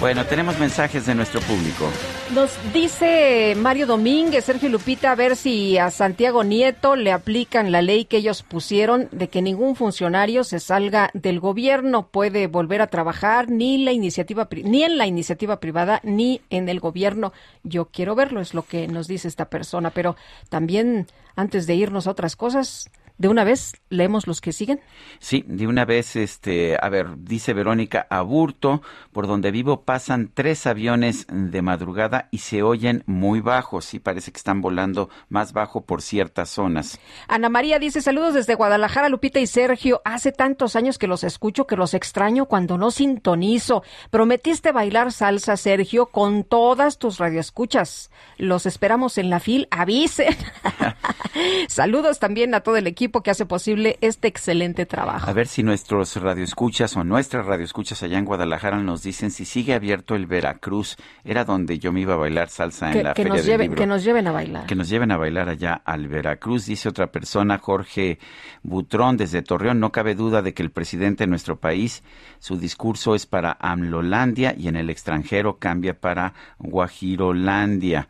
Bueno, 0.03 0.25
tenemos 0.25 0.59
mensajes 0.59 1.05
de 1.05 1.15
nuestro 1.15 1.39
público. 1.39 1.89
Nos 2.35 2.51
dice 2.73 3.55
Mario 3.55 3.87
Domínguez, 3.87 4.43
Sergio 4.43 4.67
Lupita, 4.67 5.13
a 5.13 5.15
ver 5.15 5.37
si 5.37 5.77
a 5.77 5.91
Santiago 5.91 6.43
Nieto 6.43 6.97
le 6.97 7.13
aplican 7.13 7.71
la 7.71 7.81
ley 7.81 8.03
que 8.03 8.17
ellos 8.17 8.43
pusieron 8.43 9.07
de 9.13 9.29
que 9.29 9.41
ningún 9.41 9.77
funcionario 9.77 10.43
se 10.43 10.59
salga 10.59 11.09
del 11.13 11.39
gobierno, 11.39 12.07
puede 12.07 12.47
volver 12.47 12.81
a 12.81 12.87
trabajar 12.87 13.49
ni 13.49 13.77
la 13.77 13.93
iniciativa 13.93 14.49
ni 14.65 14.83
en 14.83 14.97
la 14.97 15.07
iniciativa 15.07 15.61
privada 15.61 16.01
ni 16.03 16.41
en 16.49 16.67
el 16.67 16.81
gobierno. 16.81 17.31
Yo 17.63 17.85
quiero 17.85 18.13
verlo, 18.13 18.41
es 18.41 18.53
lo 18.53 18.63
que 18.63 18.89
nos 18.89 19.07
dice 19.07 19.29
esta 19.29 19.45
persona, 19.45 19.91
pero 19.91 20.17
también 20.49 21.07
antes 21.37 21.65
de 21.65 21.75
irnos 21.75 22.07
a 22.07 22.11
otras 22.11 22.35
cosas, 22.35 22.89
de 23.17 23.27
una 23.27 23.43
vez 23.43 23.73
leemos 23.89 24.27
los 24.27 24.41
que 24.41 24.51
siguen. 24.51 24.81
Sí, 25.19 25.43
de 25.47 25.67
una 25.67 25.85
vez, 25.85 26.15
este, 26.15 26.77
a 26.81 26.89
ver, 26.89 27.07
dice 27.19 27.53
Verónica 27.53 28.07
Aburto, 28.09 28.81
por 29.11 29.27
donde 29.27 29.51
vivo 29.51 29.83
pasan 29.83 30.31
tres 30.33 30.65
aviones 30.67 31.27
de 31.29 31.61
madrugada 31.61 32.27
y 32.31 32.39
se 32.39 32.63
oyen 32.63 33.03
muy 33.05 33.39
bajos. 33.39 33.85
Sí, 33.85 33.99
parece 33.99 34.31
que 34.31 34.37
están 34.37 34.61
volando 34.61 35.09
más 35.29 35.53
bajo 35.53 35.85
por 35.85 36.01
ciertas 36.01 36.49
zonas. 36.49 36.99
Ana 37.27 37.49
María 37.49 37.79
dice 37.79 38.01
saludos 38.01 38.33
desde 38.33 38.55
Guadalajara, 38.55 39.09
Lupita 39.09 39.39
y 39.39 39.47
Sergio. 39.47 40.01
Hace 40.05 40.31
tantos 40.31 40.75
años 40.75 40.97
que 40.97 41.07
los 41.07 41.23
escucho 41.23 41.67
que 41.67 41.75
los 41.75 41.93
extraño 41.93 42.45
cuando 42.45 42.77
no 42.77 42.91
sintonizo. 42.91 43.83
Prometiste 44.09 44.71
bailar 44.71 45.11
salsa, 45.11 45.57
Sergio, 45.57 46.07
con 46.07 46.43
todas 46.43 46.97
tus 46.97 47.19
radioescuchas. 47.19 48.11
Los 48.37 48.65
esperamos 48.65 49.17
en 49.17 49.29
la 49.29 49.39
fil. 49.39 49.67
Avisen. 49.71 50.35
saludos 51.67 52.19
también 52.19 52.53
a 52.53 52.61
todo 52.61 52.77
el 52.77 52.87
equipo 52.87 53.02
que 53.09 53.31
hace 53.31 53.45
posible 53.45 53.97
este 54.01 54.27
excelente 54.27 54.85
trabajo. 54.85 55.29
A 55.29 55.33
ver 55.33 55.47
si 55.47 55.63
nuestros 55.63 56.15
radioescuchas 56.15 56.95
o 56.95 57.03
nuestras 57.03 57.45
radioescuchas 57.45 58.01
allá 58.03 58.17
en 58.17 58.25
Guadalajara 58.25 58.77
nos 58.79 59.03
dicen 59.03 59.31
si 59.31 59.45
sigue 59.45 59.73
abierto 59.73 60.15
el 60.15 60.25
Veracruz. 60.25 60.97
Era 61.23 61.45
donde 61.45 61.79
yo 61.79 61.91
me 61.91 62.01
iba 62.01 62.13
a 62.13 62.17
bailar 62.17 62.49
salsa 62.49 62.91
en 62.91 63.03
la 63.03 63.13
que 63.13 63.23
Feria 63.23 63.33
nos 63.33 63.45
del 63.45 63.51
lleven, 63.51 63.65
Libro. 63.65 63.77
Que 63.81 63.87
nos 63.87 64.03
lleven 64.03 64.27
a 64.27 64.31
bailar. 64.31 64.65
Que 64.65 64.75
nos 64.75 64.89
lleven 64.89 65.11
a 65.11 65.17
bailar 65.17 65.49
allá 65.49 65.81
al 65.85 66.07
Veracruz, 66.07 66.65
dice 66.65 66.89
otra 66.89 67.11
persona, 67.11 67.57
Jorge 67.57 68.19
Butrón, 68.61 69.17
desde 69.17 69.41
Torreón. 69.41 69.79
No 69.79 69.91
cabe 69.91 70.15
duda 70.15 70.41
de 70.41 70.53
que 70.53 70.63
el 70.63 70.71
presidente 70.71 71.23
de 71.23 71.27
nuestro 71.27 71.59
país, 71.59 72.03
su 72.39 72.57
discurso 72.57 73.15
es 73.15 73.25
para 73.25 73.57
Amlolandia 73.59 74.55
y 74.57 74.67
en 74.67 74.75
el 74.75 74.89
extranjero 74.89 75.57
cambia 75.57 75.99
para 75.99 76.33
Guajirolandia. 76.59 78.07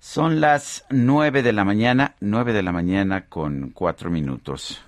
Son 0.00 0.40
las 0.40 0.86
nueve 0.88 1.42
de 1.42 1.52
la 1.52 1.62
mañana, 1.66 2.16
nueve 2.20 2.54
de 2.54 2.62
la 2.62 2.72
mañana 2.72 3.26
con 3.28 3.70
cuatro 3.70 4.10
minutos. 4.10 4.82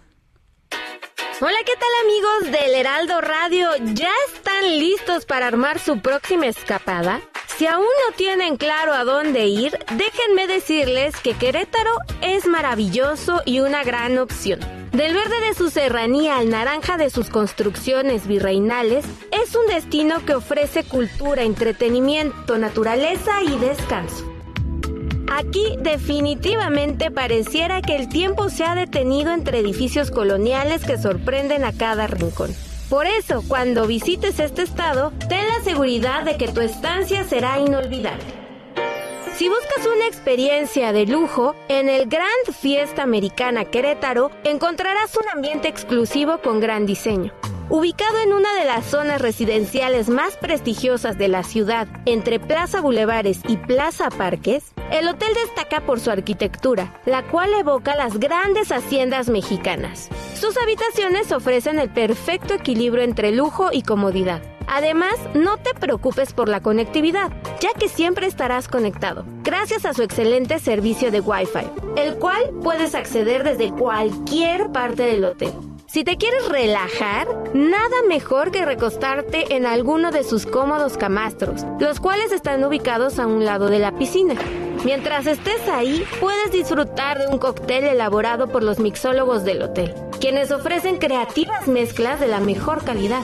Hola, 1.39 1.59
¿qué 1.66 1.72
tal 1.78 1.90
amigos 2.02 2.59
del 2.62 2.74
Heraldo 2.74 3.20
Radio? 3.20 3.68
¿Ya 3.93 4.09
están 4.34 4.78
listos 4.78 5.26
para 5.26 5.48
armar 5.48 5.78
su 5.80 6.01
próxima 6.01 6.47
escapada? 6.47 7.20
Si 7.59 7.66
aún 7.66 7.84
no 7.84 8.16
tienen 8.16 8.56
claro 8.56 8.94
a 8.94 9.05
dónde 9.05 9.44
ir, 9.48 9.78
déjenme 9.98 10.47
decirles 10.47 11.14
que 11.20 11.34
Querétaro 11.34 11.93
es 12.22 12.47
maravilloso 12.47 13.43
y 13.44 13.60
una 13.60 13.84
gran 13.84 14.16
opción. 14.16 14.60
Del 14.93 15.12
verde 15.12 15.40
de 15.43 15.52
su 15.52 15.68
serranía 15.68 16.39
al 16.39 16.48
naranja 16.48 16.97
de 16.97 17.10
sus 17.10 17.28
construcciones 17.28 18.26
virreinales, 18.26 19.05
es 19.30 19.55
un 19.55 19.66
destino 19.66 20.24
que 20.24 20.34
ofrece 20.34 20.84
cultura, 20.84 21.43
entretenimiento, 21.43 22.56
naturaleza 22.56 23.43
y 23.43 23.59
descanso. 23.59 24.31
Aquí 25.34 25.76
definitivamente 25.80 27.10
pareciera 27.10 27.80
que 27.80 27.96
el 27.96 28.10
tiempo 28.10 28.50
se 28.50 28.64
ha 28.66 28.74
detenido 28.74 29.32
entre 29.32 29.60
edificios 29.60 30.10
coloniales 30.10 30.84
que 30.84 30.98
sorprenden 30.98 31.64
a 31.64 31.72
cada 31.72 32.06
rincón. 32.06 32.54
Por 32.90 33.06
eso, 33.06 33.42
cuando 33.48 33.86
visites 33.86 34.38
este 34.38 34.60
estado, 34.60 35.10
ten 35.30 35.48
la 35.48 35.64
seguridad 35.64 36.24
de 36.24 36.36
que 36.36 36.48
tu 36.48 36.60
estancia 36.60 37.24
será 37.24 37.59
inolvidable. 37.59 38.26
Si 39.34 39.48
buscas 39.48 39.86
una 39.86 40.06
experiencia 40.06 40.92
de 40.92 41.06
lujo, 41.06 41.56
en 41.68 41.88
el 41.88 42.10
Grand 42.10 42.52
Fiesta 42.52 43.02
Americana 43.02 43.64
Querétaro 43.64 44.30
encontrarás 44.44 45.16
un 45.16 45.26
ambiente 45.32 45.66
exclusivo 45.66 46.42
con 46.42 46.60
gran 46.60 46.84
diseño. 46.84 47.32
Ubicado 47.68 48.18
en 48.18 48.32
una 48.32 48.52
de 48.55 48.64
las 48.64 48.84
zonas 48.84 49.20
residenciales 49.20 50.09
más 50.09 50.36
prestigiosas 50.36 51.16
de 51.16 51.28
la 51.28 51.43
ciudad, 51.43 51.89
entre 52.05 52.39
Plaza 52.39 52.80
Bulevares 52.80 53.40
y 53.48 53.56
Plaza 53.56 54.10
Parques, 54.10 54.72
el 54.90 55.09
hotel 55.09 55.32
destaca 55.34 55.80
por 55.80 56.01
su 56.01 56.10
arquitectura, 56.10 57.01
la 57.06 57.22
cual 57.22 57.52
evoca 57.55 57.97
las 57.97 58.18
grandes 58.18 58.72
haciendas 58.72 59.30
mexicanas. 59.30 60.09
Sus 60.34 60.56
habitaciones 60.59 61.32
ofrecen 61.32 61.78
el 61.78 61.89
perfecto 61.89 62.55
equilibrio 62.55 63.05
entre 63.05 63.32
lujo 63.32 63.70
y 63.72 63.82
comodidad. 63.82 64.43
Además, 64.66 65.14
no 65.34 65.56
te 65.56 65.74
preocupes 65.74 66.32
por 66.32 66.48
la 66.48 66.60
conectividad, 66.60 67.30
ya 67.60 67.72
que 67.74 67.89
siempre 67.89 68.26
estarás 68.26 68.68
conectado, 68.68 69.24
gracias 69.43 69.86
a 69.86 69.94
su 69.94 70.02
excelente 70.02 70.59
servicio 70.59 71.10
de 71.10 71.20
Wi-Fi, 71.20 71.66
el 71.97 72.16
cual 72.16 72.51
puedes 72.62 72.94
acceder 72.94 73.44
desde 73.44 73.70
cualquier 73.70 74.70
parte 74.72 75.05
del 75.05 75.24
hotel. 75.24 75.52
Si 75.93 76.05
te 76.05 76.16
quieres 76.16 76.48
relajar, 76.48 77.28
nada 77.52 77.97
mejor 78.09 78.51
que 78.51 78.64
recostarte 78.64 79.55
en 79.55 79.66
alguno 79.66 80.10
de 80.10 80.24
sus 80.24 80.47
cómodos 80.47 80.97
camastros, 80.97 81.66
los 81.81 82.01
cuales 82.01 82.32
están 82.32 82.64
ubicados 82.64 83.19
a 83.19 83.27
un 83.27 83.44
lado 83.44 83.69
de 83.69 83.78
la 83.78 83.93
piscina. 83.98 84.35
Mientras 84.86 85.27
estés 85.27 85.69
ahí, 85.69 86.02
puedes 86.19 86.51
disfrutar 86.51 87.19
de 87.19 87.27
un 87.27 87.36
cóctel 87.36 87.85
elaborado 87.85 88.48
por 88.48 88.62
los 88.62 88.78
mixólogos 88.78 89.44
del 89.44 89.60
hotel, 89.60 89.94
quienes 90.19 90.51
ofrecen 90.51 90.97
creativas 90.97 91.69
mezclas 91.69 92.20
de 92.20 92.28
la 92.28 92.40
mejor 92.40 92.82
calidad. 92.85 93.20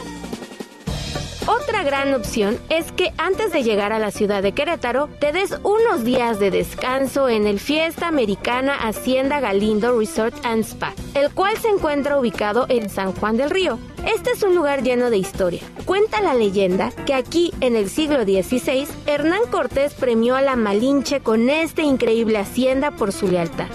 Otra 1.49 1.83
gran 1.83 2.13
opción 2.13 2.59
es 2.69 2.93
que 2.93 3.15
antes 3.17 3.53
de 3.53 3.63
llegar 3.63 3.95
a 3.95 3.99
la 3.99 4.11
ciudad 4.11 4.43
de 4.43 4.53
Querétaro, 4.53 5.09
te 5.19 5.33
des 5.33 5.59
unos 5.63 6.05
días 6.05 6.39
de 6.39 6.51
descanso 6.51 7.31
en 7.31 7.47
el 7.47 7.59
Fiesta 7.59 8.07
Americana 8.07 8.75
Hacienda 8.75 9.41
Galindo 9.41 9.99
Resort 9.99 10.35
and 10.45 10.63
Spa, 10.63 10.93
el 11.15 11.33
cual 11.33 11.57
se 11.57 11.69
encuentra 11.69 12.19
ubicado 12.19 12.67
en 12.69 12.91
San 12.91 13.15
Juan 13.15 13.39
del 13.39 13.49
Río. 13.49 13.79
Este 14.05 14.33
es 14.33 14.43
un 14.43 14.55
lugar 14.55 14.83
lleno 14.83 15.09
de 15.09 15.17
historia. 15.17 15.63
Cuenta 15.87 16.21
la 16.21 16.35
leyenda 16.35 16.91
que 17.07 17.15
aquí, 17.15 17.55
en 17.63 17.77
el 17.77 17.89
siglo 17.89 18.25
XVI, 18.25 18.87
Hernán 19.07 19.41
Cortés 19.51 19.95
premió 19.95 20.37
a 20.37 20.43
la 20.43 20.55
Malinche 20.55 21.21
con 21.21 21.49
esta 21.49 21.81
increíble 21.81 22.37
hacienda 22.37 22.91
por 22.91 23.11
su 23.11 23.27
lealtad. 23.27 23.69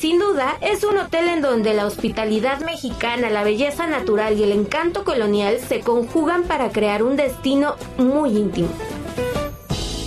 Sin 0.00 0.18
duda, 0.18 0.56
es 0.62 0.82
un 0.82 0.96
hotel 0.96 1.28
en 1.28 1.42
donde 1.42 1.74
la 1.74 1.84
hospitalidad 1.84 2.60
mexicana, 2.60 3.28
la 3.28 3.44
belleza 3.44 3.86
natural 3.86 4.38
y 4.38 4.44
el 4.44 4.52
encanto 4.52 5.04
colonial 5.04 5.58
se 5.58 5.80
conjugan 5.80 6.44
para 6.44 6.70
crear 6.70 7.02
un 7.02 7.16
destino 7.16 7.74
muy 7.98 8.30
íntimo. 8.30 8.70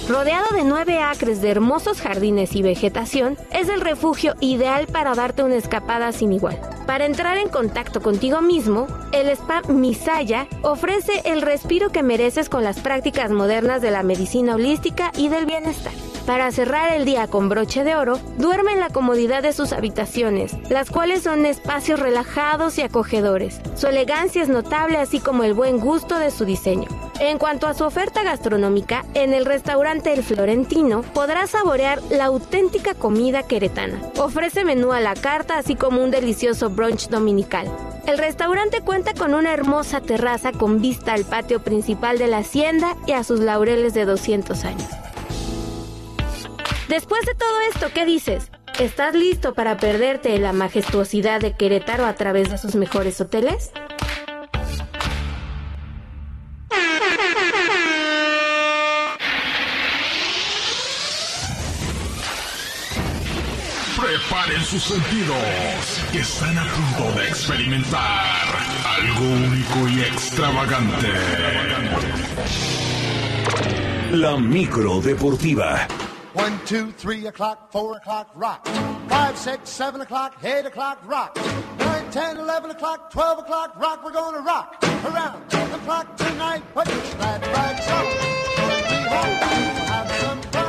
Rodeado 0.07 0.53
de 0.53 0.65
nueve 0.65 0.99
acres 0.99 1.41
de 1.41 1.49
hermosos 1.49 2.01
jardines 2.01 2.55
y 2.57 2.61
vegetación, 2.61 3.37
es 3.53 3.69
el 3.69 3.79
refugio 3.79 4.35
ideal 4.41 4.85
para 4.87 5.15
darte 5.15 5.43
una 5.43 5.55
escapada 5.55 6.11
sin 6.11 6.33
igual. 6.33 6.59
Para 6.85 7.05
entrar 7.05 7.37
en 7.37 7.47
contacto 7.47 8.01
contigo 8.01 8.41
mismo, 8.41 8.87
el 9.13 9.29
spa 9.29 9.61
Misaya 9.69 10.47
ofrece 10.61 11.21
el 11.23 11.41
respiro 11.41 11.89
que 11.89 12.03
mereces 12.03 12.49
con 12.49 12.65
las 12.65 12.81
prácticas 12.81 13.31
modernas 13.31 13.81
de 13.81 13.91
la 13.91 14.03
medicina 14.03 14.55
holística 14.55 15.13
y 15.15 15.29
del 15.29 15.45
bienestar. 15.45 15.93
Para 16.25 16.51
cerrar 16.51 16.93
el 16.93 17.05
día 17.05 17.27
con 17.27 17.47
broche 17.49 17.83
de 17.83 17.95
oro, 17.95 18.17
duerme 18.37 18.73
en 18.73 18.79
la 18.79 18.89
comodidad 18.89 19.43
de 19.43 19.51
sus 19.51 19.73
habitaciones, 19.73 20.55
las 20.69 20.89
cuales 20.89 21.23
son 21.23 21.45
espacios 21.45 21.99
relajados 21.99 22.77
y 22.77 22.81
acogedores. 22.81 23.59
Su 23.75 23.87
elegancia 23.87 24.41
es 24.41 24.49
notable 24.49 24.97
así 24.97 25.19
como 25.19 25.43
el 25.43 25.53
buen 25.53 25.79
gusto 25.79 26.17
de 26.19 26.31
su 26.31 26.45
diseño. 26.45 26.87
En 27.19 27.37
cuanto 27.37 27.67
a 27.67 27.73
su 27.73 27.83
oferta 27.83 28.23
gastronómica, 28.23 29.05
en 29.13 29.33
el 29.33 29.45
restaurante 29.45 29.92
El 29.93 30.23
Florentino 30.23 31.03
podrás 31.13 31.51
saborear 31.51 32.01
la 32.09 32.25
auténtica 32.25 32.95
comida 32.95 33.43
queretana. 33.43 34.01
Ofrece 34.17 34.65
menú 34.65 34.91
a 34.91 34.99
la 34.99 35.13
carta 35.13 35.59
así 35.59 35.75
como 35.75 36.03
un 36.03 36.09
delicioso 36.09 36.71
brunch 36.71 37.09
dominical. 37.09 37.71
El 38.07 38.17
restaurante 38.17 38.81
cuenta 38.81 39.13
con 39.13 39.35
una 39.35 39.53
hermosa 39.53 40.01
terraza 40.01 40.51
con 40.51 40.81
vista 40.81 41.13
al 41.13 41.25
patio 41.25 41.63
principal 41.63 42.17
de 42.17 42.25
la 42.25 42.39
hacienda 42.39 42.97
y 43.05 43.11
a 43.11 43.23
sus 43.23 43.39
laureles 43.39 43.93
de 43.93 44.05
200 44.05 44.65
años. 44.65 44.89
Después 46.89 47.23
de 47.27 47.35
todo 47.35 47.61
esto, 47.71 47.87
¿qué 47.93 48.05
dices? 48.05 48.49
¿Estás 48.79 49.13
listo 49.13 49.53
para 49.53 49.77
perderte 49.77 50.39
la 50.39 50.53
majestuosidad 50.53 51.39
de 51.39 51.55
Querétaro 51.55 52.07
a 52.07 52.15
través 52.15 52.49
de 52.49 52.57
sus 52.57 52.73
mejores 52.73 53.21
hoteles? 53.21 53.71
Preparen 64.13 64.63
sus 64.63 64.83
sentidos, 64.83 65.99
que 66.11 66.19
están 66.19 66.55
a 66.55 66.63
punto 66.65 67.19
de 67.19 67.29
experimentar 67.29 68.45
algo 68.85 69.25
único 69.25 69.87
y 69.87 70.01
extravagante. 70.03 71.11
La 74.11 74.37
micro 74.37 75.01
deportiva. 75.01 75.87
One, 76.35 76.59
two, 76.67 76.91
three 76.91 77.25
o'clock, 77.25 77.71
four 77.71 77.97
o'clock, 77.97 78.27
rock. 78.35 78.67
Five, 79.09 79.35
six, 79.35 79.67
seven 79.67 80.01
o'clock, 80.01 80.35
eight 80.43 80.67
o'clock, 80.67 80.99
rock. 81.07 81.35
Nine, 81.79 82.11
ten, 82.11 82.37
eleven 82.37 82.69
o'clock, 82.69 83.09
twelve 83.09 83.39
o'clock, 83.39 83.75
rock. 83.81 84.05
We're 84.05 84.11
gonna 84.11 84.41
rock 84.41 84.77
around 85.05 85.49
the 85.49 85.79
clock 85.85 86.15
tonight. 86.17 86.61
Put 86.75 86.87
your 86.87 87.01
glad 87.17 87.41
rags 87.47 87.87
on. 87.89 88.05
Don't 88.57 88.89
be 88.89 88.95
home. 89.09 89.37
Have 89.89 90.11
some 90.21 90.41
fun 90.51 90.62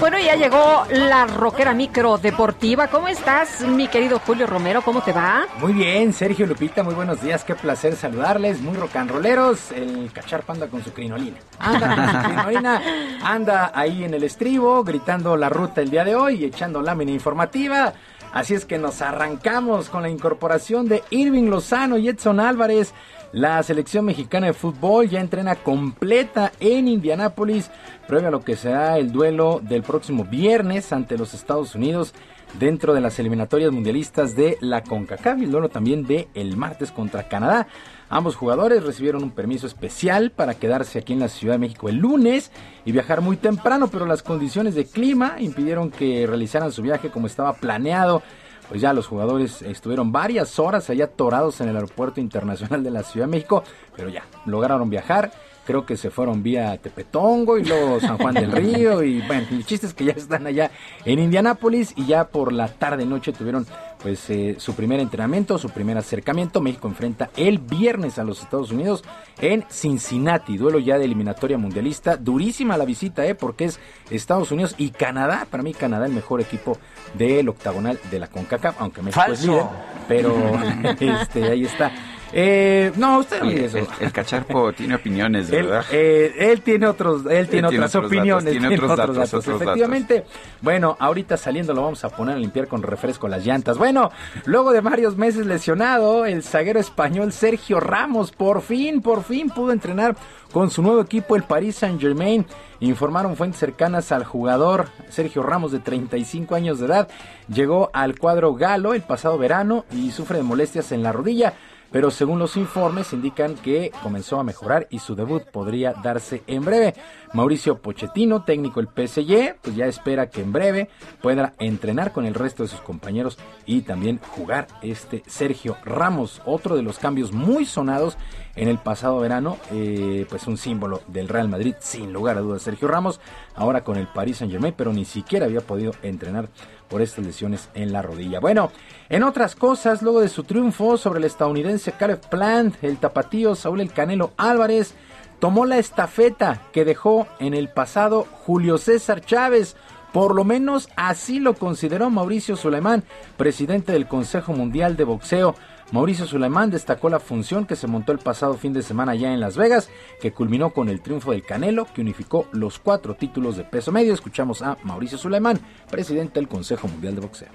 Bueno, 0.00 0.16
ya 0.20 0.36
llegó 0.36 0.84
la 0.90 1.26
rockera 1.26 1.74
micro 1.74 2.18
deportiva. 2.18 2.86
¿Cómo 2.86 3.08
estás, 3.08 3.62
mi 3.62 3.88
querido 3.88 4.20
Julio 4.20 4.46
Romero? 4.46 4.80
¿Cómo 4.82 5.02
te 5.02 5.12
va? 5.12 5.46
Muy 5.60 5.72
bien, 5.72 6.12
Sergio 6.12 6.46
Lupita, 6.46 6.84
muy 6.84 6.94
buenos 6.94 7.20
días, 7.20 7.42
qué 7.42 7.56
placer 7.56 7.96
saludarles, 7.96 8.60
muy 8.60 8.76
rocanroleros, 8.76 9.72
el 9.72 10.12
cachar 10.12 10.44
panda 10.44 10.68
con 10.68 10.84
su 10.84 10.92
crinolina. 10.92 11.38
Anda 11.58 11.96
con 11.96 12.06
su 12.22 12.28
crinolina, 12.28 12.82
anda 13.24 13.72
ahí 13.74 14.04
en 14.04 14.14
el 14.14 14.22
estribo, 14.22 14.84
gritando 14.84 15.36
la 15.36 15.48
ruta 15.48 15.80
el 15.80 15.90
día 15.90 16.04
de 16.04 16.14
hoy 16.14 16.36
y 16.36 16.44
echando 16.44 16.80
lámina 16.80 17.10
informativa. 17.10 17.92
Así 18.32 18.54
es 18.54 18.66
que 18.66 18.78
nos 18.78 19.02
arrancamos 19.02 19.88
con 19.88 20.02
la 20.02 20.10
incorporación 20.10 20.86
de 20.86 21.02
Irving 21.10 21.48
Lozano 21.50 21.98
y 21.98 22.08
Edson 22.08 22.38
Álvarez. 22.38 22.94
La 23.32 23.62
selección 23.62 24.06
mexicana 24.06 24.46
de 24.46 24.54
fútbol 24.54 25.08
ya 25.10 25.20
entrena 25.20 25.54
completa 25.56 26.50
en 26.60 26.88
Indianápolis, 26.88 27.70
previo 28.06 28.28
a 28.28 28.30
lo 28.30 28.40
que 28.40 28.56
será 28.56 28.96
el 28.96 29.12
duelo 29.12 29.60
del 29.62 29.82
próximo 29.82 30.24
viernes 30.24 30.94
ante 30.94 31.18
los 31.18 31.34
Estados 31.34 31.74
Unidos 31.74 32.14
dentro 32.58 32.94
de 32.94 33.02
las 33.02 33.18
eliminatorias 33.18 33.70
mundialistas 33.70 34.34
de 34.34 34.56
la 34.62 34.82
CONCACAF 34.82 35.40
y 35.40 35.44
el 35.44 35.50
duelo 35.50 35.68
también 35.68 36.06
de 36.06 36.28
el 36.32 36.56
martes 36.56 36.90
contra 36.90 37.28
Canadá. 37.28 37.68
Ambos 38.08 38.34
jugadores 38.34 38.82
recibieron 38.82 39.22
un 39.22 39.32
permiso 39.32 39.66
especial 39.66 40.30
para 40.30 40.54
quedarse 40.54 40.98
aquí 40.98 41.12
en 41.12 41.20
la 41.20 41.28
Ciudad 41.28 41.56
de 41.56 41.58
México 41.58 41.90
el 41.90 41.96
lunes 41.96 42.50
y 42.86 42.92
viajar 42.92 43.20
muy 43.20 43.36
temprano, 43.36 43.88
pero 43.88 44.06
las 44.06 44.22
condiciones 44.22 44.74
de 44.74 44.86
clima 44.86 45.36
impidieron 45.38 45.90
que 45.90 46.26
realizaran 46.26 46.72
su 46.72 46.80
viaje 46.80 47.10
como 47.10 47.26
estaba 47.26 47.52
planeado 47.52 48.22
pues 48.68 48.80
ya 48.80 48.92
los 48.92 49.06
jugadores 49.06 49.62
estuvieron 49.62 50.12
varias 50.12 50.58
horas 50.58 50.90
allá 50.90 51.06
atorados 51.06 51.60
en 51.60 51.68
el 51.68 51.76
aeropuerto 51.76 52.20
internacional 52.20 52.82
de 52.82 52.90
la 52.90 53.02
Ciudad 53.02 53.26
de 53.26 53.32
México, 53.32 53.64
pero 53.96 54.08
ya 54.08 54.24
lograron 54.46 54.90
viajar. 54.90 55.32
Creo 55.66 55.84
que 55.84 55.98
se 55.98 56.08
fueron 56.08 56.42
vía 56.42 56.78
Tepetongo 56.78 57.58
y 57.58 57.64
luego 57.64 58.00
San 58.00 58.16
Juan 58.16 58.34
del 58.34 58.50
Río. 58.52 59.02
Y 59.02 59.20
bueno, 59.20 59.46
el 59.50 59.66
chiste 59.66 59.86
es 59.86 59.92
que 59.92 60.06
ya 60.06 60.12
están 60.12 60.46
allá 60.46 60.70
en 61.04 61.18
Indianápolis 61.18 61.92
y 61.94 62.06
ya 62.06 62.28
por 62.28 62.54
la 62.54 62.68
tarde 62.68 63.04
noche 63.04 63.34
tuvieron 63.34 63.66
pues 64.02 64.30
eh, 64.30 64.56
su 64.58 64.74
primer 64.74 65.00
entrenamiento, 65.00 65.58
su 65.58 65.70
primer 65.70 65.98
acercamiento. 65.98 66.60
México 66.60 66.88
enfrenta 66.88 67.30
el 67.36 67.58
viernes 67.58 68.18
a 68.18 68.24
los 68.24 68.42
Estados 68.42 68.70
Unidos 68.70 69.04
en 69.40 69.64
Cincinnati, 69.70 70.56
duelo 70.56 70.78
ya 70.78 70.98
de 70.98 71.04
eliminatoria 71.04 71.58
mundialista. 71.58 72.16
Durísima 72.16 72.76
la 72.76 72.84
visita, 72.84 73.26
eh, 73.26 73.34
porque 73.34 73.64
es 73.64 73.80
Estados 74.10 74.52
Unidos 74.52 74.74
y 74.78 74.90
Canadá. 74.90 75.46
Para 75.50 75.62
mí 75.62 75.74
Canadá 75.74 76.06
el 76.06 76.12
mejor 76.12 76.40
equipo 76.40 76.78
del 77.14 77.48
octagonal 77.48 77.98
de 78.10 78.18
la 78.18 78.28
CONCACAF, 78.28 78.80
aunque 78.80 79.02
México 79.02 79.24
es 79.32 79.44
líder, 79.44 79.64
pero 80.06 80.34
este, 81.00 81.44
ahí 81.44 81.64
está. 81.64 81.92
Eh, 82.32 82.92
no, 82.96 83.18
usted 83.20 83.42
Oye, 83.42 83.66
el, 83.66 83.86
el, 84.00 84.12
cacharpo 84.12 84.72
tiene 84.76 84.96
opiniones, 84.96 85.50
¿verdad? 85.50 85.84
Él, 85.90 85.96
eh, 85.98 86.34
él 86.50 86.60
tiene 86.62 86.86
otros, 86.86 87.24
él 87.26 87.48
tiene 87.48 87.68
otras 87.68 87.94
opiniones, 87.94 88.44
datos, 88.44 88.60
tiene, 88.60 88.74
otros 88.74 88.96
datos, 88.96 89.16
datos, 89.16 89.34
otros 89.34 89.62
efectivamente. 89.62 90.24
Bueno, 90.60 90.96
ahorita 90.98 91.36
saliendo 91.36 91.72
lo 91.72 91.82
vamos 91.82 92.04
a 92.04 92.10
poner 92.10 92.36
a 92.36 92.38
limpiar 92.38 92.68
con 92.68 92.82
refresco 92.82 93.28
las 93.28 93.44
llantas. 93.44 93.78
Bueno, 93.78 94.10
luego 94.44 94.72
de 94.72 94.80
varios 94.80 95.16
meses 95.16 95.46
lesionado, 95.46 96.26
el 96.26 96.42
zaguero 96.42 96.80
español 96.80 97.32
Sergio 97.32 97.80
Ramos 97.80 98.32
por 98.32 98.60
fin, 98.60 99.00
por 99.00 99.24
fin 99.24 99.48
pudo 99.50 99.72
entrenar 99.72 100.16
con 100.52 100.70
su 100.70 100.82
nuevo 100.82 101.00
equipo, 101.00 101.36
el 101.36 101.42
Paris 101.42 101.76
Saint 101.76 102.00
Germain. 102.00 102.46
Informaron 102.80 103.36
fuentes 103.36 103.58
cercanas 103.58 104.12
al 104.12 104.24
jugador 104.24 104.88
Sergio 105.08 105.42
Ramos 105.42 105.72
de 105.72 105.80
35 105.80 106.54
años 106.54 106.78
de 106.78 106.86
edad. 106.86 107.08
Llegó 107.52 107.90
al 107.92 108.18
cuadro 108.18 108.54
galo 108.54 108.94
el 108.94 109.02
pasado 109.02 109.36
verano 109.36 109.84
y 109.90 110.12
sufre 110.12 110.38
de 110.38 110.44
molestias 110.44 110.92
en 110.92 111.02
la 111.02 111.12
rodilla 111.12 111.54
pero 111.90 112.10
según 112.10 112.38
los 112.38 112.56
informes 112.56 113.12
indican 113.12 113.54
que 113.54 113.92
comenzó 114.02 114.38
a 114.38 114.44
mejorar 114.44 114.86
y 114.90 114.98
su 114.98 115.14
debut 115.14 115.42
podría 115.44 115.92
darse 115.92 116.42
en 116.46 116.64
breve. 116.64 116.94
Mauricio 117.32 117.78
Pochettino, 117.78 118.44
técnico 118.44 118.80
del 118.80 118.88
PSG, 118.88 119.56
pues 119.60 119.76
ya 119.76 119.86
espera 119.86 120.30
que 120.30 120.42
en 120.42 120.52
breve 120.52 120.88
pueda 121.22 121.54
entrenar 121.58 122.12
con 122.12 122.26
el 122.26 122.34
resto 122.34 122.62
de 122.62 122.68
sus 122.68 122.80
compañeros 122.80 123.38
y 123.66 123.82
también 123.82 124.18
jugar 124.18 124.66
este 124.82 125.22
Sergio 125.26 125.76
Ramos, 125.84 126.42
otro 126.44 126.76
de 126.76 126.82
los 126.82 126.98
cambios 126.98 127.32
muy 127.32 127.64
sonados 127.64 128.16
en 128.58 128.66
el 128.66 128.78
pasado 128.78 129.20
verano, 129.20 129.56
eh, 129.70 130.26
pues 130.28 130.48
un 130.48 130.56
símbolo 130.56 131.00
del 131.06 131.28
Real 131.28 131.48
Madrid, 131.48 131.76
sin 131.78 132.12
lugar 132.12 132.36
a 132.36 132.40
dudas, 132.40 132.60
Sergio 132.60 132.88
Ramos, 132.88 133.20
ahora 133.54 133.84
con 133.84 133.96
el 133.96 134.08
Paris 134.08 134.38
Saint 134.38 134.52
Germain, 134.52 134.74
pero 134.76 134.92
ni 134.92 135.04
siquiera 135.04 135.46
había 135.46 135.60
podido 135.60 135.92
entrenar 136.02 136.48
por 136.88 137.00
estas 137.00 137.24
lesiones 137.24 137.68
en 137.74 137.92
la 137.92 138.02
rodilla. 138.02 138.40
Bueno, 138.40 138.72
en 139.10 139.22
otras 139.22 139.54
cosas, 139.54 140.02
luego 140.02 140.20
de 140.20 140.28
su 140.28 140.42
triunfo 140.42 140.96
sobre 140.96 141.20
el 141.20 141.26
estadounidense 141.26 141.92
Caleb 141.92 142.20
Plant, 142.28 142.82
el 142.82 142.96
tapatío 142.96 143.54
Saúl 143.54 143.80
El 143.80 143.92
Canelo 143.92 144.32
Álvarez 144.36 144.92
tomó 145.38 145.64
la 145.64 145.78
estafeta 145.78 146.62
que 146.72 146.84
dejó 146.84 147.28
en 147.38 147.54
el 147.54 147.68
pasado 147.68 148.26
Julio 148.44 148.76
César 148.76 149.20
Chávez. 149.20 149.76
Por 150.12 150.34
lo 150.34 150.42
menos 150.42 150.88
así 150.96 151.38
lo 151.38 151.54
consideró 151.54 152.10
Mauricio 152.10 152.56
Suleimán, 152.56 153.04
presidente 153.36 153.92
del 153.92 154.08
Consejo 154.08 154.52
Mundial 154.52 154.96
de 154.96 155.04
Boxeo. 155.04 155.54
Mauricio 155.90 156.26
Suleimán 156.26 156.70
destacó 156.70 157.08
la 157.08 157.18
función 157.18 157.64
que 157.64 157.74
se 157.74 157.86
montó 157.86 158.12
el 158.12 158.18
pasado 158.18 158.54
fin 158.54 158.74
de 158.74 158.82
semana 158.82 159.14
ya 159.14 159.32
en 159.32 159.40
Las 159.40 159.56
Vegas, 159.56 159.88
que 160.20 160.32
culminó 160.32 160.70
con 160.74 160.90
el 160.90 161.00
triunfo 161.00 161.32
del 161.32 161.42
Canelo, 161.42 161.86
que 161.94 162.02
unificó 162.02 162.46
los 162.52 162.78
cuatro 162.78 163.14
títulos 163.14 163.56
de 163.56 163.64
peso 163.64 163.90
medio. 163.90 164.12
Escuchamos 164.12 164.60
a 164.60 164.76
Mauricio 164.82 165.16
Suleimán, 165.16 165.58
presidente 165.90 166.40
del 166.40 166.48
Consejo 166.48 166.88
Mundial 166.88 167.14
de 167.14 167.20
Boxeo. 167.22 167.48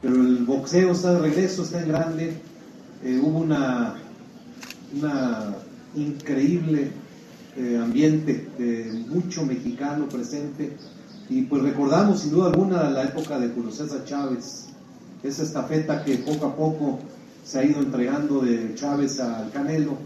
Pero 0.00 0.14
el 0.14 0.44
boxeo 0.44 0.92
está 0.92 1.14
de 1.14 1.18
regreso, 1.18 1.62
está 1.64 1.80
en 1.80 1.88
grande. 1.88 2.40
Eh, 3.02 3.20
hubo 3.20 3.38
una, 3.40 3.96
una 4.94 5.56
increíble 5.96 6.92
eh, 7.58 7.76
ambiente 7.76 8.48
de 8.56 9.04
mucho 9.08 9.44
mexicano 9.44 10.08
presente 10.08 10.76
y 11.28 11.42
pues 11.42 11.60
recordamos 11.62 12.20
sin 12.20 12.30
duda 12.30 12.50
alguna 12.50 12.88
la 12.88 13.02
época 13.02 13.36
de 13.38 13.48
Julio 13.48 13.72
César 13.72 14.04
Chávez, 14.04 14.68
esa 15.24 15.42
estafeta 15.42 16.04
que 16.04 16.18
poco 16.18 16.46
a 16.46 16.54
poco 16.54 17.00
se 17.44 17.58
ha 17.58 17.64
ido 17.64 17.80
entregando 17.80 18.42
de 18.42 18.74
Chávez 18.76 19.18
al 19.18 19.50
Canelo, 19.50 19.98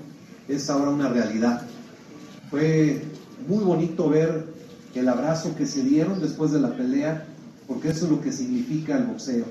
es 0.48 0.70
ahora 0.70 0.92
una 0.92 1.10
realidad. 1.10 1.62
Fue 2.50 3.02
muy 3.46 3.62
bonito 3.62 4.08
ver 4.08 4.46
el 4.94 5.08
abrazo 5.08 5.54
que 5.54 5.66
se 5.66 5.82
dieron 5.82 6.20
después 6.20 6.52
de 6.52 6.60
la 6.60 6.74
pelea, 6.74 7.26
porque 7.68 7.90
eso 7.90 8.06
es 8.06 8.12
lo 8.12 8.20
que 8.22 8.32
significa 8.32 8.96
el 8.96 9.04
boxeo. 9.04 9.44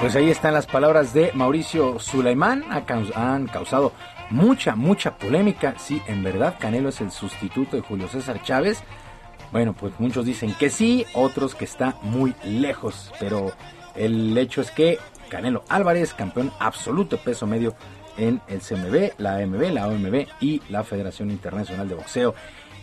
Pues 0.00 0.14
ahí 0.14 0.30
están 0.30 0.54
las 0.54 0.68
palabras 0.68 1.12
de 1.12 1.32
Mauricio 1.34 1.98
Sulaimán. 1.98 2.64
Han 2.70 3.48
causado 3.48 3.92
mucha, 4.30 4.76
mucha 4.76 5.18
polémica. 5.18 5.74
Sí, 5.76 6.00
en 6.06 6.22
verdad, 6.22 6.54
Canelo 6.60 6.90
es 6.90 7.00
el 7.00 7.10
sustituto 7.10 7.76
de 7.76 7.82
Julio 7.82 8.06
César 8.06 8.40
Chávez. 8.42 8.84
Bueno, 9.50 9.72
pues 9.72 9.92
muchos 9.98 10.24
dicen 10.24 10.54
que 10.54 10.70
sí, 10.70 11.04
otros 11.14 11.56
que 11.56 11.64
está 11.64 11.96
muy 12.02 12.32
lejos. 12.44 13.12
Pero 13.18 13.50
el 13.96 14.38
hecho 14.38 14.60
es 14.60 14.70
que 14.70 14.98
Canelo 15.28 15.64
Álvarez, 15.68 16.14
campeón 16.14 16.52
absoluto 16.60 17.18
peso 17.18 17.48
medio 17.48 17.74
en 18.16 18.40
el 18.46 18.60
CMB, 18.60 19.18
la 19.18 19.36
AMB, 19.36 19.62
la 19.72 19.88
OMB 19.88 20.26
y 20.40 20.62
la 20.68 20.84
Federación 20.84 21.28
Internacional 21.30 21.88
de 21.88 21.96
Boxeo. 21.96 22.36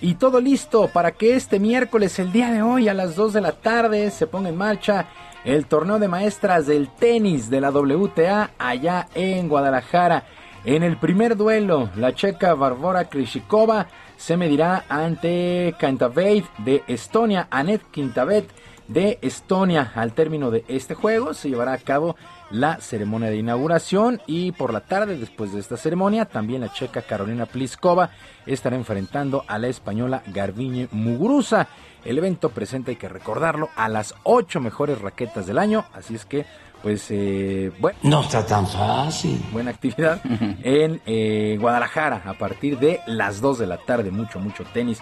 Y 0.05 0.13
todo 0.13 0.39
listo 0.39 0.87
para 0.87 1.13
que 1.13 1.35
este 1.35 1.59
miércoles, 1.59 2.19
el 2.19 2.31
día 2.31 2.51
de 2.51 2.61
hoy, 2.61 2.87
a 2.87 2.93
las 2.93 3.15
2 3.15 3.33
de 3.33 3.41
la 3.41 3.53
tarde, 3.53 4.11
se 4.11 4.27
ponga 4.27 4.49
en 4.49 4.55
marcha 4.55 5.07
el 5.43 5.65
torneo 5.65 5.97
de 5.97 6.07
maestras 6.07 6.67
del 6.67 6.89
tenis 6.89 7.49
de 7.49 7.59
la 7.59 7.71
WTA 7.71 8.51
allá 8.59 9.07
en 9.15 9.49
Guadalajara. 9.49 10.25
En 10.63 10.83
el 10.83 10.97
primer 10.97 11.35
duelo, 11.35 11.89
la 11.95 12.13
checa 12.13 12.53
Barbora 12.53 13.05
Krishikova 13.05 13.87
se 14.15 14.37
medirá 14.37 14.85
ante 14.89 15.73
Kantavet 15.79 16.45
de 16.59 16.83
Estonia, 16.85 17.47
Anet 17.49 17.81
Kintavet 17.89 18.47
de 18.87 19.17
Estonia. 19.23 19.91
Al 19.95 20.13
término 20.13 20.51
de 20.51 20.65
este 20.67 20.93
juego 20.93 21.33
se 21.33 21.49
llevará 21.49 21.73
a 21.73 21.79
cabo 21.79 22.15
la 22.55 22.79
ceremonia 22.79 23.29
de 23.29 23.37
inauguración 23.37 24.21
y 24.27 24.53
por 24.53 24.71
la 24.71 24.81
tarde 24.81 25.17
después 25.17 25.51
de 25.53 25.59
esta 25.59 25.75
ceremonia 25.75 26.25
también 26.25 26.61
la 26.61 26.71
checa 26.71 27.01
Carolina 27.01 27.45
Pliskova 27.45 28.11
estará 28.45 28.75
enfrentando 28.75 29.43
a 29.47 29.57
la 29.59 29.67
española 29.67 30.23
Garbiñe 30.27 30.87
Muguruza. 30.91 31.67
El 32.05 32.17
evento 32.17 32.49
presenta, 32.49 32.91
hay 32.91 32.97
que 32.97 33.09
recordarlo, 33.09 33.69
a 33.75 33.89
las 33.89 34.15
ocho 34.23 34.61
mejores 34.61 35.01
raquetas 35.01 35.47
del 35.47 35.57
año, 35.57 35.85
así 35.93 36.15
es 36.15 36.25
que 36.25 36.45
pues 36.81 37.07
eh, 37.09 37.71
bueno. 37.79 37.97
No 38.03 38.21
está 38.21 38.45
tan 38.45 38.67
fácil. 38.67 39.43
Buena 39.51 39.71
actividad 39.71 40.21
en 40.63 41.01
eh, 41.05 41.57
Guadalajara 41.59 42.21
a 42.25 42.33
partir 42.35 42.77
de 42.77 42.99
las 43.07 43.41
2 43.41 43.59
de 43.59 43.67
la 43.67 43.77
tarde, 43.77 44.11
mucho, 44.11 44.39
mucho 44.39 44.63
tenis. 44.71 45.01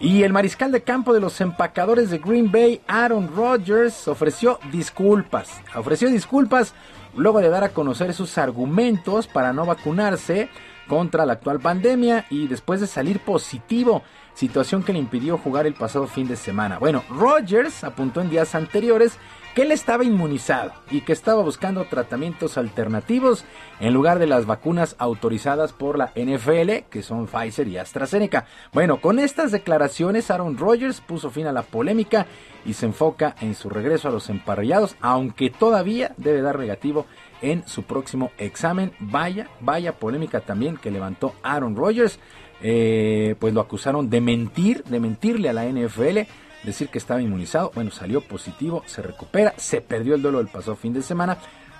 Y 0.00 0.22
el 0.22 0.32
mariscal 0.32 0.70
de 0.70 0.82
campo 0.82 1.12
de 1.12 1.20
los 1.20 1.40
empacadores 1.40 2.10
de 2.10 2.18
Green 2.18 2.52
Bay, 2.52 2.80
Aaron 2.86 3.34
Rodgers, 3.34 4.06
ofreció 4.06 4.60
disculpas. 4.70 5.60
Ofreció 5.74 6.08
disculpas 6.08 6.72
luego 7.16 7.40
de 7.40 7.48
dar 7.48 7.64
a 7.64 7.70
conocer 7.70 8.14
sus 8.14 8.38
argumentos 8.38 9.26
para 9.26 9.52
no 9.52 9.66
vacunarse 9.66 10.50
contra 10.86 11.26
la 11.26 11.32
actual 11.34 11.58
pandemia 11.58 12.26
y 12.30 12.46
después 12.46 12.80
de 12.80 12.86
salir 12.86 13.18
positivo, 13.20 14.02
situación 14.38 14.84
que 14.84 14.92
le 14.92 15.00
impidió 15.00 15.36
jugar 15.36 15.66
el 15.66 15.74
pasado 15.74 16.06
fin 16.06 16.28
de 16.28 16.36
semana. 16.36 16.78
Bueno, 16.78 17.02
Rogers 17.10 17.82
apuntó 17.82 18.20
en 18.20 18.30
días 18.30 18.54
anteriores 18.54 19.18
que 19.52 19.62
él 19.62 19.72
estaba 19.72 20.04
inmunizado 20.04 20.70
y 20.92 21.00
que 21.00 21.12
estaba 21.12 21.42
buscando 21.42 21.84
tratamientos 21.86 22.56
alternativos 22.56 23.44
en 23.80 23.92
lugar 23.92 24.20
de 24.20 24.28
las 24.28 24.46
vacunas 24.46 24.94
autorizadas 25.00 25.72
por 25.72 25.98
la 25.98 26.12
NFL, 26.14 26.88
que 26.88 27.02
son 27.02 27.26
Pfizer 27.26 27.66
y 27.66 27.78
AstraZeneca. 27.78 28.46
Bueno, 28.72 29.00
con 29.00 29.18
estas 29.18 29.50
declaraciones 29.50 30.30
Aaron 30.30 30.56
Rodgers 30.56 31.00
puso 31.00 31.30
fin 31.30 31.48
a 31.48 31.52
la 31.52 31.62
polémica 31.62 32.26
y 32.64 32.74
se 32.74 32.86
enfoca 32.86 33.34
en 33.40 33.56
su 33.56 33.68
regreso 33.68 34.06
a 34.06 34.12
los 34.12 34.30
emparrillados, 34.30 34.94
aunque 35.00 35.50
todavía 35.50 36.14
debe 36.16 36.42
dar 36.42 36.60
negativo 36.60 37.06
en 37.42 37.66
su 37.66 37.84
próximo 37.84 38.30
examen. 38.38 38.92
Vaya, 39.00 39.48
vaya 39.60 39.92
polémica 39.98 40.40
también 40.40 40.76
que 40.76 40.90
levantó 40.90 41.34
Aaron 41.42 41.76
Rodgers. 41.76 42.18
Eh, 42.60 43.36
pues 43.38 43.54
lo 43.54 43.60
acusaron 43.60 44.10
de 44.10 44.20
mentir, 44.20 44.82
de 44.84 44.98
mentirle 44.98 45.48
a 45.48 45.52
la 45.52 45.64
NFL 45.66 46.26
decir 46.62 46.88
que 46.88 46.98
estaba 46.98 47.22
inmunizado. 47.22 47.70
Bueno, 47.74 47.90
salió 47.90 48.20
positivo, 48.20 48.82
se 48.86 49.02
recupera, 49.02 49.54
se 49.56 49.80
perdió 49.80 50.14
el 50.14 50.22
duelo 50.22 50.38
del 50.38 50.48
pasado 50.48 50.76
fin 50.76 50.92
de 50.92 51.02
semana. 51.02 51.38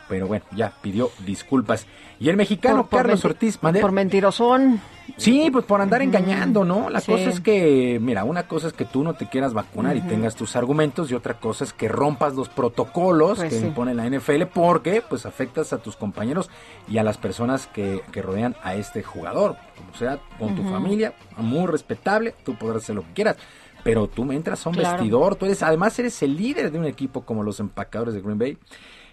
Pero 0.09 0.27
bueno, 0.27 0.45
ya 0.57 0.73
pidió 0.81 1.11
disculpas. 1.27 1.87
Y 2.21 2.29
el 2.31 2.37
mexicano 2.37 2.89
Carlos 2.89 3.25
Ortiz. 3.25 3.59
Por 3.59 3.93
mentirosón. 3.93 4.81
Sí, 5.17 5.51
pues 5.53 5.65
por 5.65 5.81
andar 5.81 6.03
engañando, 6.03 6.65
¿no? 6.65 6.91
La 6.91 7.01
cosa 7.01 7.31
es 7.31 7.41
que, 7.41 7.99
mira, 8.01 8.25
una 8.25 8.47
cosa 8.49 8.67
es 8.69 8.73
que 8.73 8.85
tú 8.85 9.03
no 9.05 9.15
te 9.15 9.29
quieras 9.29 9.53
vacunar 9.55 9.97
y 9.97 10.01
tengas 10.03 10.35
tus 10.35 10.57
argumentos 10.57 11.11
y 11.11 11.15
otra 11.15 11.39
cosa 11.41 11.65
es 11.65 11.73
que 11.73 11.89
rompas 11.89 12.35
los 12.35 12.49
protocolos 12.49 13.39
Pues 13.39 13.51
que 13.53 13.61
sí. 13.61 13.67
impone 13.67 13.95
la 13.95 14.07
NFL 14.09 14.45
porque 14.53 15.03
pues 15.09 15.25
afectas 15.27 15.73
a 15.73 15.79
tus 15.79 15.97
compañeros 15.97 16.51
y 16.89 16.99
a 16.99 17.05
las 17.05 17.17
personas 17.19 17.67
que, 17.69 18.03
que 18.13 18.21
rodean 18.23 18.57
a 18.63 18.75
este 18.75 19.03
jugador. 19.03 19.57
O 19.93 19.97
sea, 19.97 20.19
con 20.39 20.55
tu 20.57 20.63
familia, 20.65 21.15
muy 21.37 21.67
respetable, 21.67 22.35
tú 22.45 22.55
podrás 22.57 22.83
hacer 22.83 22.97
lo 22.97 23.03
que 23.03 23.13
quieras. 23.15 23.37
Pero 23.85 24.09
tú 24.09 24.25
me 24.25 24.35
entras 24.35 24.67
a 24.67 24.71
un 24.71 24.75
Claro. 24.75 24.97
vestidor, 24.99 25.37
tú 25.37 25.47
eres, 25.47 25.63
además 25.63 25.97
eres 25.99 26.21
el 26.23 26.37
líder 26.37 26.71
de 26.73 26.79
un 26.79 26.85
equipo 26.85 27.23
como 27.23 27.43
los 27.45 27.61
empacadores 27.61 28.13
de 28.13 28.21
Green 28.21 28.39
Bay. 28.39 28.59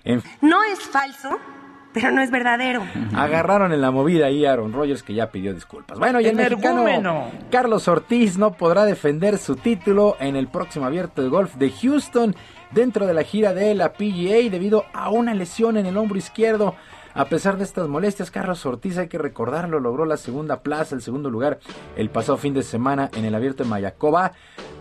En 0.05 0.23
No 0.41 0.63
es 0.63 0.79
falso, 0.79 1.37
pero 1.93 2.11
no 2.11 2.21
es 2.21 2.31
verdadero. 2.31 2.83
Agarraron 3.13 3.73
en 3.73 3.81
la 3.81 3.91
movida 3.91 4.27
ahí 4.27 4.45
a 4.45 4.53
Aaron 4.53 4.71
Rodgers 4.71 5.03
que 5.03 5.13
ya 5.13 5.31
pidió 5.31 5.53
disculpas. 5.53 5.99
Bueno, 5.99 6.21
y 6.21 6.27
el 6.27 6.35
mexicano 6.35 6.87
Energúmeno. 6.87 7.31
Carlos 7.51 7.87
Ortiz 7.87 8.37
no 8.37 8.53
podrá 8.53 8.85
defender 8.85 9.37
su 9.37 9.55
título 9.55 10.15
en 10.19 10.35
el 10.35 10.47
próximo 10.47 10.85
abierto 10.85 11.21
de 11.21 11.29
golf 11.29 11.55
de 11.55 11.71
Houston 11.71 12.35
dentro 12.71 13.07
de 13.07 13.13
la 13.13 13.23
gira 13.23 13.53
de 13.53 13.73
la 13.75 13.93
PGA 13.93 14.49
debido 14.49 14.85
a 14.93 15.09
una 15.09 15.33
lesión 15.33 15.77
en 15.77 15.85
el 15.85 15.97
hombro 15.97 16.17
izquierdo. 16.17 16.75
A 17.17 17.29
pesar 17.29 17.57
de 17.57 17.63
estas 17.63 17.87
molestias, 17.87 18.29
Carlos 18.29 18.65
Ortiz, 18.65 18.97
hay 18.97 19.07
que 19.07 19.17
recordarlo, 19.17 19.79
logró 19.79 20.03
la 20.03 20.17
segunda 20.17 20.59
plaza, 20.59 20.95
el 20.95 21.01
segundo 21.01 21.29
lugar 21.29 21.59
el 21.95 22.09
pasado 22.09 22.37
fin 22.37 22.53
de 22.53 22.61
semana 22.61 23.09
en 23.15 23.23
el 23.23 23.33
abierto 23.33 23.63
de 23.63 23.69
Mayacoba, 23.69 24.33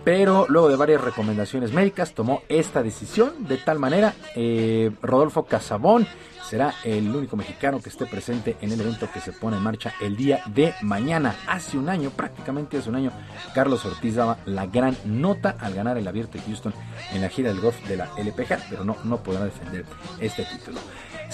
pero 0.03 0.45
luego 0.49 0.69
de 0.69 0.75
varias 0.75 1.01
recomendaciones 1.01 1.73
médicas 1.73 2.13
tomó 2.13 2.43
esta 2.49 2.83
decisión. 2.83 3.47
De 3.47 3.57
tal 3.59 3.79
manera, 3.79 4.15
eh, 4.35 4.91
Rodolfo 5.01 5.45
Casabón 5.45 6.09
será 6.43 6.75
el 6.83 7.15
único 7.15 7.37
mexicano 7.37 7.81
que 7.81 7.89
esté 7.89 8.05
presente 8.05 8.57
en 8.61 8.73
el 8.73 8.81
evento 8.81 9.09
que 9.15 9.21
se 9.21 9.31
pone 9.31 9.57
en 9.57 9.63
marcha 9.63 9.95
el 10.01 10.17
día 10.17 10.43
de 10.47 10.75
mañana. 10.83 11.37
Hace 11.47 11.79
un 11.79 11.89
año, 11.89 12.11
prácticamente 12.11 12.79
hace 12.79 12.91
un 12.91 12.97
año, 12.97 13.13
Carlos 13.55 13.85
Ortiz 13.85 14.17
daba 14.17 14.39
la 14.45 14.67
gran 14.67 14.97
nota 15.05 15.57
al 15.61 15.73
ganar 15.73 15.99
el 15.99 16.09
abierto 16.09 16.37
de 16.37 16.45
Houston 16.45 16.75
en 17.13 17.21
la 17.21 17.29
gira 17.29 17.51
del 17.51 17.61
golf 17.61 17.81
de 17.87 17.97
la 17.97 18.11
LPGA, 18.19 18.59
pero 18.69 18.85
no, 18.85 18.97
no 19.05 19.23
podrá 19.23 19.45
defender 19.45 19.85
este 20.19 20.45
título. 20.45 20.81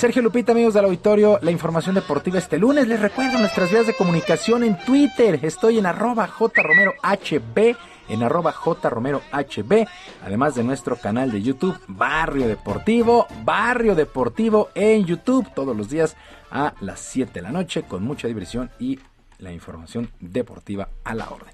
Sergio 0.01 0.23
Lupita, 0.23 0.53
amigos 0.53 0.73
del 0.73 0.87
auditorio, 0.87 1.39
la 1.43 1.51
información 1.51 1.95
deportiva 1.95 2.39
este 2.39 2.57
lunes. 2.57 2.89
Les 2.89 2.99
recuerdo 2.99 3.39
nuestras 3.39 3.71
vías 3.71 3.87
de 3.87 3.93
comunicación 3.93 4.65
en 4.65 4.79
Twitter. 4.79 5.39
Estoy 5.43 5.77
en 5.77 5.85
arroba 5.85 6.27
jromerohb, 6.27 7.77
en 8.09 8.23
arroba 8.23 8.51
jromerohb, 8.51 9.87
además 10.25 10.55
de 10.55 10.65
nuestro 10.65 10.97
canal 10.97 11.31
de 11.31 11.43
YouTube, 11.43 11.79
Barrio 11.87 12.49
Deportivo, 12.49 13.27
Barrio 13.45 13.95
Deportivo 13.95 14.71
en 14.75 15.05
YouTube, 15.05 15.53
todos 15.55 15.77
los 15.77 15.91
días 15.91 16.17
a 16.51 16.73
las 16.81 17.01
7 17.01 17.35
de 17.35 17.43
la 17.43 17.53
noche, 17.53 17.83
con 17.83 18.03
mucha 18.03 18.27
diversión 18.27 18.71
y 18.79 18.99
la 19.37 19.53
información 19.53 20.11
deportiva 20.19 20.89
a 21.05 21.15
la 21.15 21.29
orden. 21.29 21.53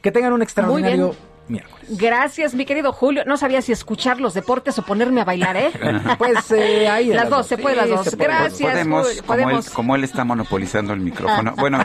Que 0.00 0.12
tengan 0.12 0.34
un 0.34 0.42
extraordinario 0.42 1.16
miércoles. 1.50 1.86
Gracias, 1.90 2.54
mi 2.54 2.64
querido 2.64 2.92
Julio. 2.92 3.24
No 3.26 3.36
sabía 3.36 3.62
si 3.62 3.72
escuchar 3.72 4.20
los 4.20 4.34
deportes 4.34 4.78
o 4.78 4.82
ponerme 4.82 5.20
a 5.20 5.24
bailar, 5.24 5.56
¿eh? 5.56 5.70
Pues 6.18 6.50
eh, 6.52 6.88
ahí 6.88 7.08
las 7.08 7.30
dos, 7.30 7.46
se 7.46 7.58
puede 7.58 7.76
las 7.76 7.88
dos. 7.88 8.14
puede. 8.14 8.24
Gracias, 8.24 8.70
podemos, 8.70 9.06
Julio. 9.06 9.22
como, 9.22 9.26
Podemos. 9.26 9.66
Él, 9.66 9.72
como 9.72 9.96
él 9.96 10.04
está 10.04 10.24
monopolizando 10.24 10.92
el 10.92 11.00
micrófono. 11.00 11.54
Bueno, 11.56 11.84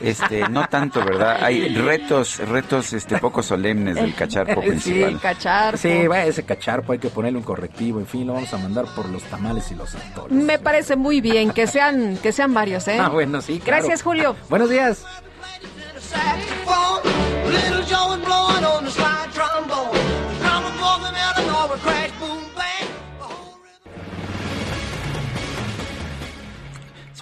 este, 0.00 0.48
no 0.48 0.66
tanto, 0.68 1.04
¿verdad? 1.04 1.38
Hay 1.42 1.68
retos, 1.74 2.38
retos 2.38 2.92
este, 2.92 3.18
poco 3.18 3.42
solemnes 3.42 3.94
del 3.96 4.14
cacharpo 4.14 4.60
principal. 4.60 5.12
Sí, 5.12 5.18
cacharpo. 5.18 5.78
Sí, 5.78 6.06
vaya 6.06 6.26
ese 6.26 6.42
cacharpo, 6.42 6.92
hay 6.92 6.98
que 6.98 7.08
ponerle 7.08 7.38
un 7.38 7.44
correctivo, 7.44 8.00
en 8.00 8.06
fin, 8.06 8.26
lo 8.26 8.34
vamos 8.34 8.52
a 8.52 8.58
mandar 8.58 8.86
por 8.94 9.08
los 9.08 9.22
tamales 9.24 9.70
y 9.70 9.74
los 9.74 9.94
actores. 9.94 10.32
Me 10.36 10.58
parece 10.58 10.96
muy 10.96 11.20
bien 11.20 11.50
que 11.52 11.66
sean, 11.66 12.18
que 12.18 12.32
sean 12.32 12.52
varios, 12.52 12.86
¿eh? 12.88 12.98
Ah, 13.00 13.08
bueno, 13.08 13.40
sí, 13.40 13.60
claro. 13.60 13.82
Gracias, 13.82 14.02
Julio. 14.02 14.36
Buenos 14.48 14.70
días. 14.70 15.04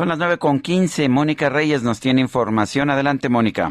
Son 0.02 0.08
las 0.08 0.18
nueve 0.18 0.36
con 0.36 0.58
quince. 0.58 1.08
Mónica 1.08 1.48
Reyes 1.48 1.84
nos 1.84 2.00
tiene 2.00 2.20
información. 2.22 2.90
Adelante, 2.90 3.28
Mónica. 3.28 3.70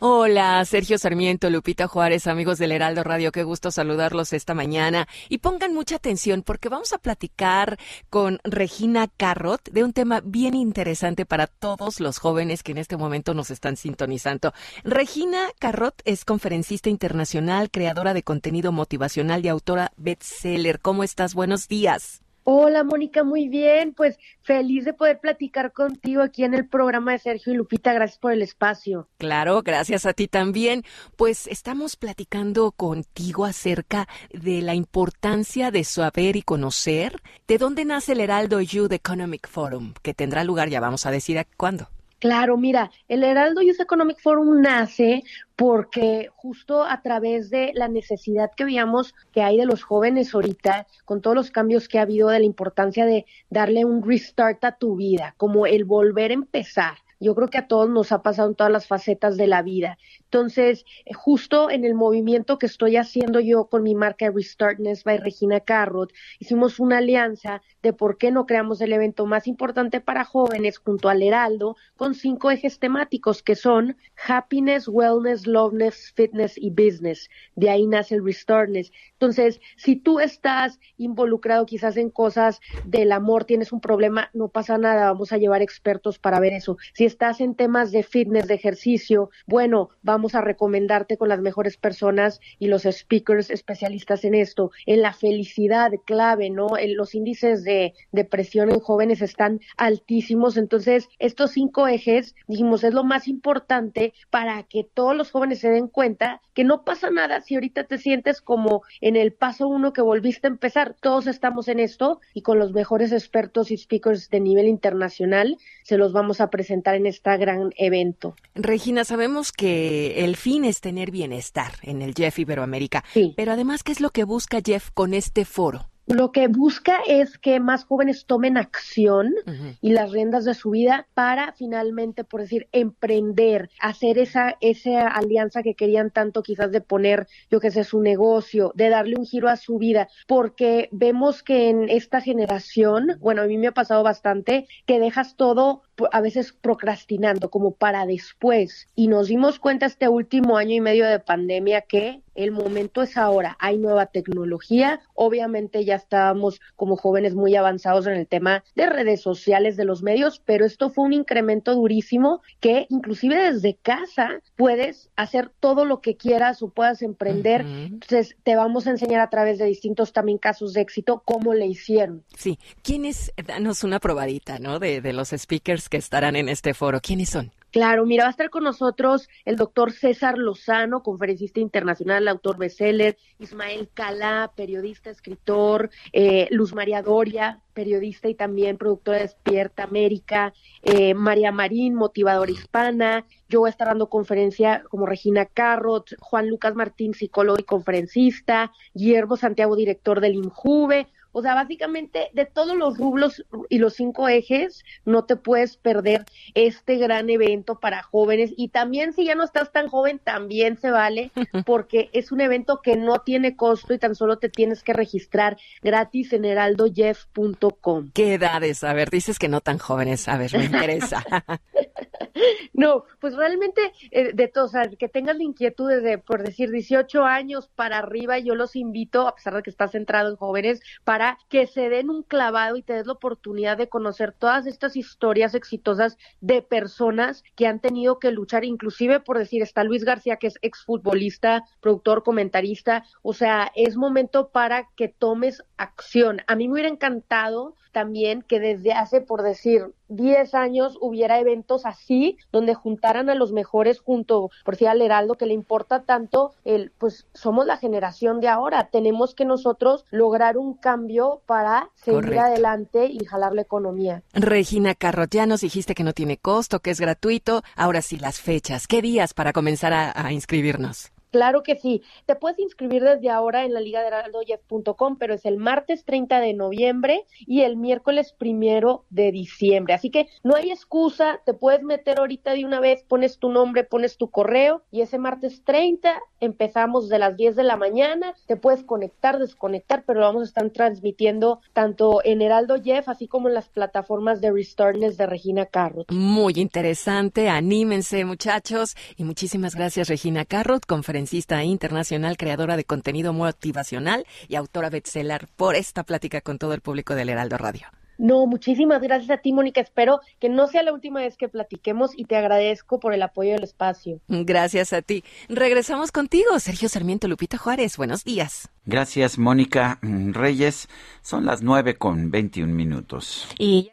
Hola, 0.00 0.64
Sergio 0.64 0.96
Sarmiento, 0.96 1.50
Lupita 1.50 1.88
Juárez, 1.88 2.28
amigos 2.28 2.58
del 2.58 2.70
Heraldo 2.70 3.02
Radio, 3.02 3.32
qué 3.32 3.42
gusto 3.42 3.72
saludarlos 3.72 4.32
esta 4.32 4.54
mañana. 4.54 5.08
Y 5.28 5.38
pongan 5.38 5.74
mucha 5.74 5.96
atención 5.96 6.44
porque 6.44 6.68
vamos 6.68 6.92
a 6.92 6.98
platicar 6.98 7.80
con 8.08 8.38
Regina 8.44 9.08
Carrot 9.08 9.68
de 9.72 9.82
un 9.82 9.92
tema 9.92 10.20
bien 10.24 10.54
interesante 10.54 11.26
para 11.26 11.48
todos 11.48 11.98
los 11.98 12.18
jóvenes 12.18 12.62
que 12.62 12.70
en 12.70 12.78
este 12.78 12.96
momento 12.96 13.34
nos 13.34 13.50
están 13.50 13.76
sintonizando. 13.76 14.52
Regina 14.84 15.48
Carrot 15.58 16.00
es 16.04 16.24
conferencista 16.24 16.88
internacional, 16.88 17.68
creadora 17.68 18.14
de 18.14 18.22
contenido 18.22 18.70
motivacional 18.70 19.44
y 19.44 19.48
autora 19.48 19.90
bestseller. 19.96 20.78
¿Cómo 20.78 21.02
estás? 21.02 21.34
Buenos 21.34 21.66
días. 21.66 22.22
Hola 22.50 22.82
Mónica, 22.82 23.24
muy 23.24 23.46
bien, 23.46 23.92
pues 23.92 24.18
feliz 24.40 24.86
de 24.86 24.94
poder 24.94 25.20
platicar 25.20 25.70
contigo 25.70 26.22
aquí 26.22 26.44
en 26.44 26.54
el 26.54 26.66
programa 26.66 27.12
de 27.12 27.18
Sergio 27.18 27.52
y 27.52 27.56
Lupita, 27.58 27.92
gracias 27.92 28.18
por 28.18 28.32
el 28.32 28.40
espacio. 28.40 29.06
Claro, 29.18 29.60
gracias 29.60 30.06
a 30.06 30.14
ti 30.14 30.28
también. 30.28 30.82
Pues 31.16 31.46
estamos 31.46 31.96
platicando 31.96 32.72
contigo 32.72 33.44
acerca 33.44 34.08
de 34.32 34.62
la 34.62 34.74
importancia 34.74 35.70
de 35.70 35.84
saber 35.84 36.36
y 36.36 36.42
conocer 36.42 37.20
de 37.46 37.58
dónde 37.58 37.84
nace 37.84 38.12
el 38.12 38.20
Heraldo 38.20 38.62
Youth 38.62 38.92
Economic 38.92 39.46
Forum, 39.46 39.92
que 40.00 40.14
tendrá 40.14 40.42
lugar, 40.42 40.70
ya 40.70 40.80
vamos 40.80 41.04
a 41.04 41.10
decir 41.10 41.38
a 41.38 41.44
cuándo. 41.44 41.90
Claro, 42.18 42.56
mira, 42.56 42.90
el 43.06 43.22
Heraldo 43.22 43.62
Youth 43.62 43.80
Economic 43.80 44.18
Forum 44.20 44.60
nace 44.60 45.22
porque 45.54 46.30
justo 46.34 46.82
a 46.82 47.00
través 47.00 47.48
de 47.48 47.70
la 47.74 47.86
necesidad 47.86 48.50
que 48.56 48.64
veíamos 48.64 49.14
que 49.30 49.42
hay 49.42 49.56
de 49.56 49.66
los 49.66 49.84
jóvenes 49.84 50.34
ahorita, 50.34 50.88
con 51.04 51.20
todos 51.20 51.36
los 51.36 51.50
cambios 51.52 51.86
que 51.86 52.00
ha 52.00 52.02
habido, 52.02 52.28
de 52.28 52.40
la 52.40 52.44
importancia 52.44 53.06
de 53.06 53.24
darle 53.50 53.84
un 53.84 54.02
restart 54.02 54.64
a 54.64 54.76
tu 54.76 54.96
vida, 54.96 55.34
como 55.36 55.66
el 55.66 55.84
volver 55.84 56.32
a 56.32 56.34
empezar. 56.34 56.98
Yo 57.20 57.34
creo 57.34 57.48
que 57.48 57.58
a 57.58 57.66
todos 57.66 57.90
nos 57.90 58.12
ha 58.12 58.22
pasado 58.22 58.48
en 58.48 58.54
todas 58.54 58.72
las 58.72 58.86
facetas 58.86 59.36
de 59.36 59.46
la 59.46 59.62
vida. 59.62 59.98
Entonces, 60.20 60.84
eh, 61.04 61.14
justo 61.14 61.70
en 61.70 61.84
el 61.84 61.94
movimiento 61.94 62.58
que 62.58 62.66
estoy 62.66 62.96
haciendo 62.96 63.40
yo 63.40 63.66
con 63.66 63.82
mi 63.82 63.94
marca 63.94 64.30
Restartness 64.30 65.04
by 65.04 65.18
Regina 65.18 65.60
Carrot, 65.60 66.12
hicimos 66.38 66.78
una 66.78 66.98
alianza 66.98 67.62
de 67.82 67.92
por 67.92 68.18
qué 68.18 68.30
no 68.30 68.46
creamos 68.46 68.80
el 68.80 68.92
evento 68.92 69.26
más 69.26 69.46
importante 69.46 70.00
para 70.00 70.24
jóvenes 70.24 70.78
junto 70.78 71.08
al 71.08 71.22
Heraldo 71.22 71.76
con 71.96 72.14
cinco 72.14 72.50
ejes 72.50 72.78
temáticos 72.78 73.42
que 73.42 73.56
son 73.56 73.96
happiness, 74.26 74.86
wellness, 74.88 75.46
loveness, 75.46 76.12
fitness 76.14 76.56
y 76.56 76.70
business. 76.70 77.28
De 77.56 77.70
ahí 77.70 77.86
nace 77.86 78.14
el 78.14 78.24
Restartness. 78.24 78.92
Entonces, 79.12 79.60
si 79.76 79.96
tú 79.96 80.20
estás 80.20 80.78
involucrado 80.96 81.66
quizás 81.66 81.96
en 81.96 82.10
cosas 82.10 82.60
del 82.84 83.12
amor, 83.12 83.44
tienes 83.44 83.72
un 83.72 83.80
problema, 83.80 84.30
no 84.32 84.48
pasa 84.48 84.78
nada, 84.78 85.06
vamos 85.06 85.32
a 85.32 85.38
llevar 85.38 85.62
expertos 85.62 86.18
para 86.18 86.40
ver 86.40 86.52
eso. 86.52 86.76
Estás 87.08 87.40
en 87.40 87.54
temas 87.54 87.90
de 87.90 88.04
fitness, 88.04 88.46
de 88.46 88.54
ejercicio, 88.54 89.30
bueno, 89.46 89.90
vamos 90.02 90.34
a 90.34 90.40
recomendarte 90.40 91.16
con 91.16 91.28
las 91.28 91.40
mejores 91.40 91.76
personas 91.76 92.40
y 92.58 92.68
los 92.68 92.82
speakers 92.82 93.50
especialistas 93.50 94.24
en 94.24 94.34
esto. 94.34 94.70
En 94.86 95.02
la 95.02 95.12
felicidad 95.12 95.90
clave, 96.04 96.50
¿no? 96.50 96.76
En 96.78 96.96
los 96.96 97.14
índices 97.14 97.64
de 97.64 97.94
depresión 98.12 98.70
en 98.70 98.80
jóvenes 98.80 99.22
están 99.22 99.60
altísimos. 99.76 100.56
Entonces, 100.56 101.08
estos 101.18 101.52
cinco 101.52 101.88
ejes, 101.88 102.34
dijimos, 102.46 102.84
es 102.84 102.94
lo 102.94 103.04
más 103.04 103.26
importante 103.26 104.12
para 104.30 104.62
que 104.62 104.84
todos 104.84 105.16
los 105.16 105.30
jóvenes 105.30 105.60
se 105.60 105.70
den 105.70 105.88
cuenta 105.88 106.40
que 106.54 106.64
no 106.64 106.84
pasa 106.84 107.10
nada 107.10 107.40
si 107.40 107.54
ahorita 107.54 107.84
te 107.84 107.98
sientes 107.98 108.40
como 108.40 108.82
en 109.00 109.16
el 109.16 109.32
paso 109.32 109.66
uno 109.68 109.92
que 109.92 110.02
volviste 110.02 110.46
a 110.46 110.50
empezar. 110.50 110.94
Todos 111.00 111.26
estamos 111.26 111.68
en 111.68 111.80
esto 111.80 112.20
y 112.34 112.42
con 112.42 112.58
los 112.58 112.72
mejores 112.72 113.12
expertos 113.12 113.70
y 113.70 113.76
speakers 113.76 114.28
de 114.28 114.40
nivel 114.40 114.68
internacional 114.68 115.56
se 115.84 115.96
los 115.96 116.12
vamos 116.12 116.40
a 116.40 116.50
presentar 116.50 116.94
en 116.98 117.06
este 117.06 117.36
gran 117.36 117.72
evento. 117.76 118.34
Regina, 118.54 119.04
sabemos 119.04 119.52
que 119.52 120.24
el 120.24 120.36
fin 120.36 120.64
es 120.64 120.80
tener 120.80 121.10
bienestar 121.10 121.72
en 121.82 122.02
el 122.02 122.14
Jeff 122.14 122.38
Iberoamérica, 122.38 123.04
pero 123.36 123.52
además, 123.52 123.82
¿qué 123.82 123.92
es 123.92 124.00
lo 124.00 124.10
que 124.10 124.24
busca 124.24 124.58
Jeff 124.64 124.90
con 124.92 125.14
este 125.14 125.44
foro? 125.44 125.88
Lo 126.08 126.32
que 126.32 126.48
busca 126.48 127.00
es 127.06 127.36
que 127.36 127.60
más 127.60 127.84
jóvenes 127.84 128.24
tomen 128.24 128.56
acción 128.56 129.34
y 129.82 129.90
las 129.90 130.10
riendas 130.10 130.46
de 130.46 130.54
su 130.54 130.70
vida 130.70 131.06
para 131.12 131.52
finalmente, 131.52 132.24
por 132.24 132.40
decir, 132.40 132.66
emprender, 132.72 133.68
hacer 133.78 134.16
esa, 134.16 134.56
esa 134.62 135.06
alianza 135.06 135.62
que 135.62 135.74
querían 135.74 136.10
tanto 136.10 136.42
quizás 136.42 136.72
de 136.72 136.80
poner, 136.80 137.26
yo 137.50 137.60
que 137.60 137.70
sé, 137.70 137.84
su 137.84 138.00
negocio, 138.00 138.72
de 138.74 138.88
darle 138.88 139.16
un 139.18 139.26
giro 139.26 139.50
a 139.50 139.56
su 139.56 139.76
vida, 139.76 140.08
porque 140.26 140.88
vemos 140.92 141.42
que 141.42 141.68
en 141.68 141.90
esta 141.90 142.22
generación, 142.22 143.18
bueno, 143.20 143.42
a 143.42 143.46
mí 143.46 143.58
me 143.58 143.66
ha 143.66 143.72
pasado 143.72 144.02
bastante, 144.02 144.66
que 144.86 145.00
dejas 145.00 145.36
todo 145.36 145.82
a 146.12 146.20
veces 146.20 146.52
procrastinando 146.52 147.50
como 147.50 147.72
para 147.72 148.06
después. 148.06 148.88
Y 148.94 149.08
nos 149.08 149.28
dimos 149.28 149.58
cuenta 149.58 149.86
este 149.86 150.08
último 150.08 150.56
año 150.56 150.74
y 150.74 150.80
medio 150.80 151.06
de 151.06 151.18
pandemia 151.18 151.82
que 151.82 152.22
el 152.38 152.52
momento 152.52 153.02
es 153.02 153.16
ahora. 153.16 153.56
Hay 153.58 153.78
nueva 153.78 154.06
tecnología. 154.06 155.00
Obviamente 155.14 155.84
ya 155.84 155.96
estábamos 155.96 156.60
como 156.76 156.96
jóvenes 156.96 157.34
muy 157.34 157.56
avanzados 157.56 158.06
en 158.06 158.14
el 158.14 158.28
tema 158.28 158.62
de 158.76 158.86
redes 158.86 159.20
sociales, 159.20 159.76
de 159.76 159.84
los 159.84 160.04
medios, 160.04 160.40
pero 160.44 160.64
esto 160.64 160.88
fue 160.88 161.04
un 161.04 161.12
incremento 161.12 161.74
durísimo 161.74 162.40
que 162.60 162.86
inclusive 162.90 163.52
desde 163.52 163.74
casa 163.74 164.40
puedes 164.56 165.10
hacer 165.16 165.50
todo 165.58 165.84
lo 165.84 166.00
que 166.00 166.16
quieras 166.16 166.62
o 166.62 166.70
puedas 166.70 167.02
emprender. 167.02 167.62
Entonces 167.62 168.36
te 168.44 168.54
vamos 168.54 168.86
a 168.86 168.90
enseñar 168.90 169.20
a 169.20 169.30
través 169.30 169.58
de 169.58 169.64
distintos 169.64 170.12
también 170.12 170.38
casos 170.38 170.74
de 170.74 170.82
éxito 170.82 171.22
cómo 171.24 171.54
le 171.54 171.66
hicieron. 171.66 172.22
Sí. 172.36 172.58
¿Quiénes? 172.82 173.32
Danos 173.44 173.82
una 173.82 173.98
probadita, 173.98 174.60
¿no? 174.60 174.78
De, 174.78 175.00
de 175.00 175.12
los 175.12 175.30
speakers 175.30 175.87
que 175.88 175.96
estarán 175.96 176.36
en 176.36 176.48
este 176.48 176.74
foro. 176.74 177.00
¿Quiénes 177.00 177.30
son? 177.30 177.52
Claro, 177.70 178.06
mira, 178.06 178.24
va 178.24 178.28
a 178.28 178.30
estar 178.30 178.48
con 178.48 178.64
nosotros 178.64 179.28
el 179.44 179.56
doctor 179.56 179.92
César 179.92 180.38
Lozano, 180.38 181.02
conferencista 181.02 181.60
internacional, 181.60 182.26
autor 182.26 182.56
bestseller, 182.56 183.18
Ismael 183.38 183.90
Calá, 183.92 184.52
periodista, 184.56 185.10
escritor, 185.10 185.90
eh, 186.14 186.48
Luz 186.50 186.74
María 186.74 187.02
Doria, 187.02 187.60
periodista 187.74 188.28
y 188.28 188.34
también 188.34 188.78
productora 188.78 189.18
de 189.18 189.24
Despierta 189.24 189.82
América, 189.82 190.54
eh, 190.82 191.12
María 191.12 191.52
Marín, 191.52 191.94
motivadora 191.94 192.50
hispana, 192.50 193.26
yo 193.50 193.60
voy 193.60 193.68
a 193.68 193.70
estar 193.70 193.88
dando 193.88 194.08
conferencia 194.08 194.82
como 194.88 195.04
Regina 195.04 195.44
Carrot, 195.44 196.14
Juan 196.20 196.48
Lucas 196.48 196.74
Martín, 196.74 197.12
psicólogo 197.12 197.58
y 197.60 197.64
conferencista, 197.64 198.72
Guillermo 198.94 199.36
Santiago, 199.36 199.76
director 199.76 200.22
del 200.22 200.36
INJUVE, 200.36 201.06
o 201.32 201.42
sea, 201.42 201.54
básicamente 201.54 202.30
de 202.32 202.46
todos 202.46 202.76
los 202.76 202.98
rublos 202.98 203.44
y 203.68 203.78
los 203.78 203.94
cinco 203.94 204.28
ejes, 204.28 204.84
no 205.04 205.24
te 205.24 205.36
puedes 205.36 205.76
perder 205.76 206.24
este 206.54 206.96
gran 206.96 207.30
evento 207.30 207.78
para 207.78 208.02
jóvenes. 208.02 208.52
Y 208.56 208.68
también 208.68 209.12
si 209.12 209.24
ya 209.24 209.34
no 209.34 209.44
estás 209.44 209.72
tan 209.72 209.88
joven, 209.88 210.18
también 210.18 210.76
se 210.76 210.90
vale, 210.90 211.30
porque 211.66 212.10
es 212.12 212.32
un 212.32 212.40
evento 212.40 212.80
que 212.82 212.96
no 212.96 213.20
tiene 213.20 213.56
costo 213.56 213.94
y 213.94 213.98
tan 213.98 214.14
solo 214.14 214.38
te 214.38 214.48
tienes 214.48 214.82
que 214.82 214.92
registrar 214.92 215.58
gratis 215.82 216.32
en 216.32 216.44
heraldojeff.com. 216.44 218.10
¿Qué 218.14 218.34
edades? 218.34 218.84
A 218.84 218.92
ver, 218.92 219.10
dices 219.10 219.38
que 219.38 219.48
no 219.48 219.60
tan 219.60 219.78
jóvenes. 219.78 220.28
A 220.28 220.36
ver, 220.38 220.52
me 220.56 220.64
interesa. 220.64 221.24
no, 222.72 223.04
pues 223.20 223.34
realmente 223.34 223.92
eh, 224.10 224.32
de 224.32 224.48
todos, 224.48 224.70
o 224.70 224.72
sea, 224.72 224.88
que 224.88 225.08
tengas 225.08 225.36
la 225.36 225.42
inquietud 225.42 225.88
de, 225.88 226.18
por 226.18 226.42
decir, 226.42 226.70
18 226.70 227.24
años 227.24 227.68
para 227.74 227.98
arriba, 227.98 228.38
yo 228.38 228.54
los 228.54 228.76
invito, 228.76 229.26
a 229.26 229.34
pesar 229.34 229.54
de 229.54 229.62
que 229.62 229.70
estás 229.70 229.92
centrado 229.92 230.30
en 230.30 230.36
jóvenes, 230.36 230.80
para 231.04 231.27
que 231.48 231.66
se 231.66 231.88
den 231.88 232.08
un 232.08 232.22
clavado 232.22 232.76
y 232.76 232.82
te 232.82 232.94
des 232.94 233.06
la 233.06 233.12
oportunidad 233.12 233.76
de 233.76 233.88
conocer 233.88 234.32
todas 234.32 234.66
estas 234.66 234.96
historias 234.96 235.54
exitosas 235.54 236.16
de 236.40 236.62
personas 236.62 237.42
que 237.56 237.66
han 237.66 237.80
tenido 237.80 238.18
que 238.18 238.30
luchar, 238.30 238.64
inclusive 238.64 239.20
por 239.20 239.38
decir, 239.38 239.62
está 239.62 239.84
Luis 239.84 240.04
García, 240.04 240.36
que 240.36 240.46
es 240.46 240.58
exfutbolista, 240.62 241.64
productor, 241.80 242.22
comentarista, 242.22 243.04
o 243.22 243.32
sea, 243.34 243.70
es 243.74 243.96
momento 243.96 244.48
para 244.48 244.88
que 244.96 245.08
tomes 245.08 245.62
acción. 245.76 246.42
A 246.46 246.56
mí 246.56 246.68
me 246.68 246.74
hubiera 246.74 246.88
encantado 246.88 247.74
también 247.92 248.42
que 248.42 248.60
desde 248.60 248.92
hace, 248.92 249.20
por 249.20 249.42
decir, 249.42 249.92
10 250.08 250.54
años 250.54 250.98
hubiera 251.00 251.38
eventos 251.38 251.86
así, 251.86 252.38
donde 252.52 252.74
juntaran 252.74 253.30
a 253.30 253.34
los 253.34 253.52
mejores 253.52 254.00
junto, 254.00 254.50
por 254.64 254.74
decir, 254.74 254.88
al 254.88 255.02
Heraldo, 255.02 255.34
que 255.34 255.46
le 255.46 255.54
importa 255.54 256.02
tanto, 256.02 256.52
el, 256.64 256.92
pues 256.98 257.26
somos 257.34 257.66
la 257.66 257.76
generación 257.76 258.40
de 258.40 258.48
ahora, 258.48 258.88
tenemos 258.90 259.34
que 259.34 259.44
nosotros 259.44 260.04
lograr 260.10 260.58
un 260.58 260.74
cambio 260.74 261.42
para 261.46 261.90
seguir 261.94 262.38
adelante 262.38 263.06
y 263.06 263.24
jalar 263.24 263.52
la 263.54 263.62
economía. 263.62 264.22
Regina 264.32 264.94
Carrot, 264.94 265.30
ya 265.30 265.46
nos 265.46 265.60
dijiste 265.60 265.94
que 265.94 266.04
no 266.04 266.12
tiene 266.12 266.36
costo, 266.38 266.80
que 266.80 266.90
es 266.90 267.00
gratuito, 267.00 267.62
ahora 267.76 268.02
sí 268.02 268.18
las 268.18 268.40
fechas, 268.40 268.86
¿qué 268.86 269.02
días 269.02 269.34
para 269.34 269.52
comenzar 269.52 269.92
a, 269.92 270.12
a 270.14 270.32
inscribirnos? 270.32 271.12
Claro 271.30 271.62
que 271.62 271.76
sí. 271.76 272.02
Te 272.26 272.36
puedes 272.36 272.58
inscribir 272.58 273.02
desde 273.02 273.30
ahora 273.30 273.64
en 273.64 273.74
la 273.74 273.80
liga 273.80 274.00
de 274.00 274.08
heraldojeff.com, 274.08 275.16
pero 275.18 275.34
es 275.34 275.44
el 275.44 275.58
martes 275.58 276.04
30 276.04 276.40
de 276.40 276.54
noviembre 276.54 277.24
y 277.40 277.62
el 277.62 277.76
miércoles 277.76 278.32
primero 278.32 279.04
de 279.10 279.30
diciembre. 279.32 279.94
Así 279.94 280.10
que 280.10 280.28
no 280.42 280.56
hay 280.56 280.70
excusa, 280.70 281.40
te 281.44 281.54
puedes 281.54 281.82
meter 281.82 282.18
ahorita 282.18 282.52
de 282.52 282.64
una 282.64 282.80
vez, 282.80 283.04
pones 283.04 283.38
tu 283.38 283.50
nombre, 283.50 283.84
pones 283.84 284.16
tu 284.16 284.30
correo 284.30 284.82
y 284.90 285.02
ese 285.02 285.18
martes 285.18 285.62
30 285.64 286.18
empezamos 286.40 287.08
de 287.08 287.18
las 287.18 287.36
10 287.36 287.56
de 287.56 287.64
la 287.64 287.76
mañana. 287.76 288.34
Te 288.46 288.56
puedes 288.56 288.82
conectar, 288.84 289.38
desconectar, 289.38 290.04
pero 290.06 290.20
lo 290.20 290.26
vamos 290.26 290.42
a 290.42 290.46
estar 290.46 290.70
transmitiendo 290.70 291.60
tanto 291.72 292.20
en 292.24 292.42
Heraldo 292.42 292.76
Jeff 292.82 293.08
así 293.08 293.28
como 293.28 293.48
en 293.48 293.54
las 293.54 293.68
plataformas 293.68 294.40
de 294.40 294.52
Restartness 294.52 295.16
de 295.16 295.26
Regina 295.26 295.66
Carrot. 295.66 296.10
Muy 296.10 296.54
interesante, 296.56 297.48
anímense 297.48 298.24
muchachos 298.24 298.96
y 299.16 299.24
muchísimas 299.24 299.74
gracias 299.74 300.08
Regina 300.08 300.44
Carrot, 300.44 300.86
conferencia 300.86 301.17
conferencista 301.18 301.64
internacional, 301.64 302.36
creadora 302.36 302.76
de 302.76 302.84
contenido 302.84 303.32
motivacional 303.32 304.24
y 304.46 304.54
autora 304.54 304.88
bestseller 304.88 305.48
por 305.56 305.74
esta 305.74 306.04
plática 306.04 306.40
con 306.40 306.58
todo 306.58 306.74
el 306.74 306.80
público 306.80 307.16
del 307.16 307.28
Heraldo 307.28 307.58
Radio. 307.58 307.88
No, 308.18 308.46
muchísimas 308.46 309.00
gracias 309.00 309.30
a 309.30 309.38
ti, 309.38 309.52
Mónica. 309.52 309.80
Espero 309.80 310.20
que 310.38 310.48
no 310.48 310.68
sea 310.68 310.84
la 310.84 310.92
última 310.92 311.20
vez 311.20 311.36
que 311.36 311.48
platiquemos 311.48 312.12
y 312.16 312.24
te 312.24 312.36
agradezco 312.36 313.00
por 313.00 313.14
el 313.14 313.22
apoyo 313.22 313.52
del 313.52 313.64
espacio. 313.64 314.20
Gracias 314.28 314.92
a 314.92 315.02
ti. 315.02 315.24
Regresamos 315.48 316.12
contigo, 316.12 316.58
Sergio 316.60 316.88
Sarmiento 316.88 317.26
Lupita 317.26 317.58
Juárez. 317.58 317.96
Buenos 317.96 318.22
días. 318.22 318.68
Gracias, 318.86 319.38
Mónica 319.38 319.98
Reyes. 320.02 320.88
Son 321.22 321.46
las 321.46 321.62
nueve 321.62 321.96
con 321.96 322.30
veintiún 322.30 322.76
minutos. 322.76 323.48
Y. 323.58 323.90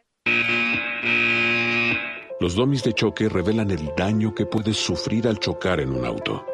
Los 2.38 2.54
domis 2.54 2.84
de 2.84 2.92
choque 2.92 3.28
revelan 3.28 3.70
el 3.72 3.90
daño 3.96 4.32
que 4.32 4.46
puedes 4.46 4.76
sufrir 4.76 5.26
al 5.26 5.40
chocar 5.40 5.80
en 5.80 5.90
un 5.90 6.04
auto. 6.04 6.44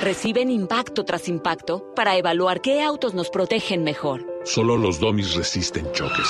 Reciben 0.00 0.50
impacto 0.50 1.04
tras 1.04 1.28
impacto 1.28 1.92
para 1.94 2.16
evaluar 2.16 2.62
qué 2.62 2.82
autos 2.82 3.12
nos 3.12 3.28
protegen 3.28 3.84
mejor. 3.84 4.26
Solo 4.44 4.78
los 4.78 4.98
domis 4.98 5.34
resisten 5.34 5.92
choques. 5.92 6.26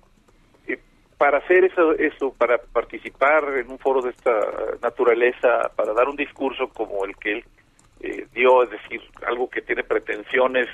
eh, 0.68 0.80
para 1.18 1.40
hacer 1.40 1.66
eso, 1.66 1.94
eso, 1.94 2.34
para 2.34 2.58
participar 2.58 3.44
en 3.58 3.72
un 3.72 3.80
foro 3.80 4.02
de 4.02 4.12
esta 4.12 4.40
naturaleza, 4.82 5.72
para 5.76 5.94
dar 5.94 6.08
un 6.08 6.16
discurso 6.16 6.68
como 6.70 7.06
el 7.06 7.16
que 7.18 7.32
él 7.34 7.46
eh, 8.04 8.28
dio, 8.34 8.64
es 8.64 8.70
decir, 8.70 9.02
algo 9.26 9.50
que 9.50 9.62
tiene 9.62 9.84
pretensiones 9.84 10.68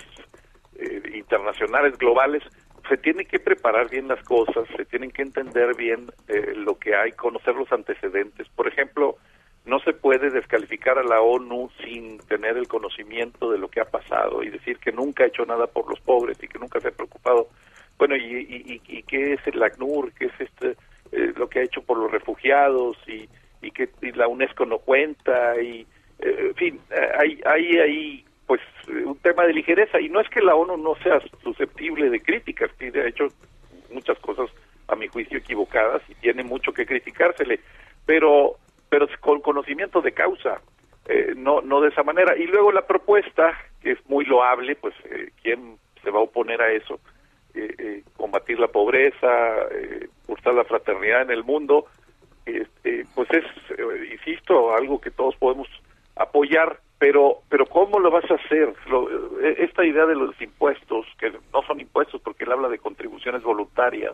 eh, 0.78 1.12
internacionales, 1.14 1.96
globales, 1.98 2.44
se 2.90 2.98
tiene 2.98 3.26
que 3.26 3.40
preparar 3.40 3.88
bien 3.88 4.08
las 4.08 4.24
cosas, 4.24 4.68
se 4.76 4.84
tienen 4.86 5.12
que 5.12 5.22
entender 5.22 5.76
bien 5.76 6.12
eh, 6.28 6.54
lo 6.56 6.80
que 6.80 6.96
hay, 6.96 7.12
conocer 7.12 7.56
los 7.56 7.72
antecedentes. 7.72 8.50
Por 8.50 8.68
ejemplo, 8.68 9.18
no 9.66 9.80
se 9.80 9.94
puede 9.94 10.32
descalificar 10.32 10.98
a 10.98 11.04
la 11.04 11.22
ONU 11.22 11.70
sin 11.84 12.18
tener 12.20 12.58
el 12.58 12.68
conocimiento 12.68 13.52
de 13.52 13.60
lo 13.60 13.68
que 13.68 13.82
ha 13.82 13.86
pasado 13.86 14.42
y 14.42 14.50
decir 14.50 14.80
que 14.80 14.92
nunca 14.92 15.24
ha 15.24 15.28
hecho 15.28 15.46
nada 15.46 15.68
por 15.68 15.88
los 15.88 16.00
pobres 16.00 16.42
y 16.42 16.48
que 16.48 16.58
nunca 16.58 16.80
se 16.80 16.88
ha 16.88 16.92
preocupado. 16.92 17.48
Bueno, 18.00 18.16
¿y, 18.16 18.82
y, 18.88 19.04
qué 19.04 19.34
es 19.34 19.46
el 19.46 19.62
ACNUR? 19.62 20.14
¿Qué 20.14 20.26
es 20.26 20.40
este, 20.40 20.78
eh, 21.12 21.34
lo 21.36 21.48
que 21.48 21.60
ha 21.60 21.64
hecho 21.64 21.84
por 21.84 21.98
los 21.98 22.10
refugiados? 22.10 22.98
Y, 23.08 23.30
y 23.62 23.72
que 23.72 23.90
la 24.16 24.28
UNESCO 24.28 24.66
no 24.66 24.80
cuenta 24.80 25.62
y 25.62 25.86
en 26.20 26.56
fin, 26.56 26.80
eh, 26.92 27.10
hay, 27.18 27.42
hay 27.46 27.78
ahí 27.78 28.26
pues 28.48 28.62
un 29.06 29.18
tema 29.20 29.46
de 29.46 29.54
ligereza 29.54 30.00
y 30.02 30.10
no 30.10 30.20
es 30.20 30.30
que 30.30 30.42
la 30.42 30.56
ONU 30.56 30.78
no 30.78 30.96
sea 31.04 31.22
susceptible 31.44 32.10
de 32.10 32.20
críticas, 32.20 32.72
tiene 32.78 33.08
hecho 33.08 33.28
muchas 33.94 34.18
cosas 34.20 34.50
a 34.88 34.96
mi 34.96 35.08
juicio 35.08 35.38
equivocadas 35.38 36.02
y 36.10 36.16
tiene 36.16 36.44
mucho 36.44 36.74
que 36.74 36.86
criticársele, 36.86 37.60
pero 38.06 38.56
pero 38.90 39.08
con 39.20 39.40
conocimiento 39.42 40.02
de 40.02 40.14
causa, 40.14 40.62
eh, 41.08 41.34
no 41.36 41.62
no 41.62 41.80
de 41.82 41.90
esa 41.90 42.02
manera. 42.02 42.36
Y 42.36 42.48
luego 42.48 42.72
la 42.72 42.88
propuesta 42.88 43.56
que 43.82 43.92
es 43.92 44.10
muy 44.10 44.26
loable, 44.26 44.76
pues 44.76 44.96
eh, 45.06 45.30
quién 45.44 45.78
se 46.02 46.10
va 46.10 46.20
a 46.20 46.24
oponer 46.24 46.62
a 46.62 46.72
eso, 46.72 47.00
eh, 47.54 47.76
eh, 47.78 48.04
combatir 48.18 48.60
la 48.60 48.68
pobreza, 48.68 49.28
eh, 49.72 50.08
buscar 50.28 50.54
la 50.54 50.64
fraternidad 50.64 51.22
en 51.22 51.32
el 51.32 51.44
mundo, 51.44 51.86
este, 52.46 53.06
pues 53.14 53.30
es, 53.32 53.46
eh, 53.78 54.10
insisto, 54.12 54.74
algo 54.74 55.00
que 55.00 55.12
todos 55.12 55.36
podemos 55.36 55.68
apoyar, 56.20 56.80
pero 57.00 57.40
pero 57.50 57.66
cómo 57.66 58.00
lo 58.00 58.12
vas 58.12 58.30
a 58.30 58.36
hacer 58.36 58.74
Lo- 58.90 59.10
eh, 59.42 59.56
esta 59.60 59.86
idea 59.86 60.06
de 60.06 60.16
los 60.16 60.40
impuestos 60.42 61.06
que 61.18 61.32
no 61.54 61.62
son 61.66 61.80
impuestos 61.80 62.22
porque 62.22 62.44
él 62.44 62.52
habla 62.52 62.68
de 62.70 62.78
contribuciones 62.78 63.42
voluntarias 63.42 64.14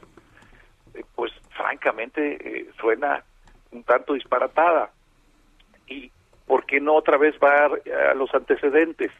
eh, 0.94 1.04
pues 1.16 1.32
francamente 1.50 2.38
eh, 2.40 2.70
suena 2.80 3.24
un 3.72 3.84
tanto 3.84 4.14
disparatada. 4.14 4.92
Y 5.88 6.12
por 6.46 6.66
qué 6.66 6.80
no 6.80 6.94
otra 6.94 7.18
vez 7.18 7.36
va 7.44 7.66
a, 7.66 8.12
a 8.12 8.14
los 8.14 8.34
antecedentes 8.34 9.12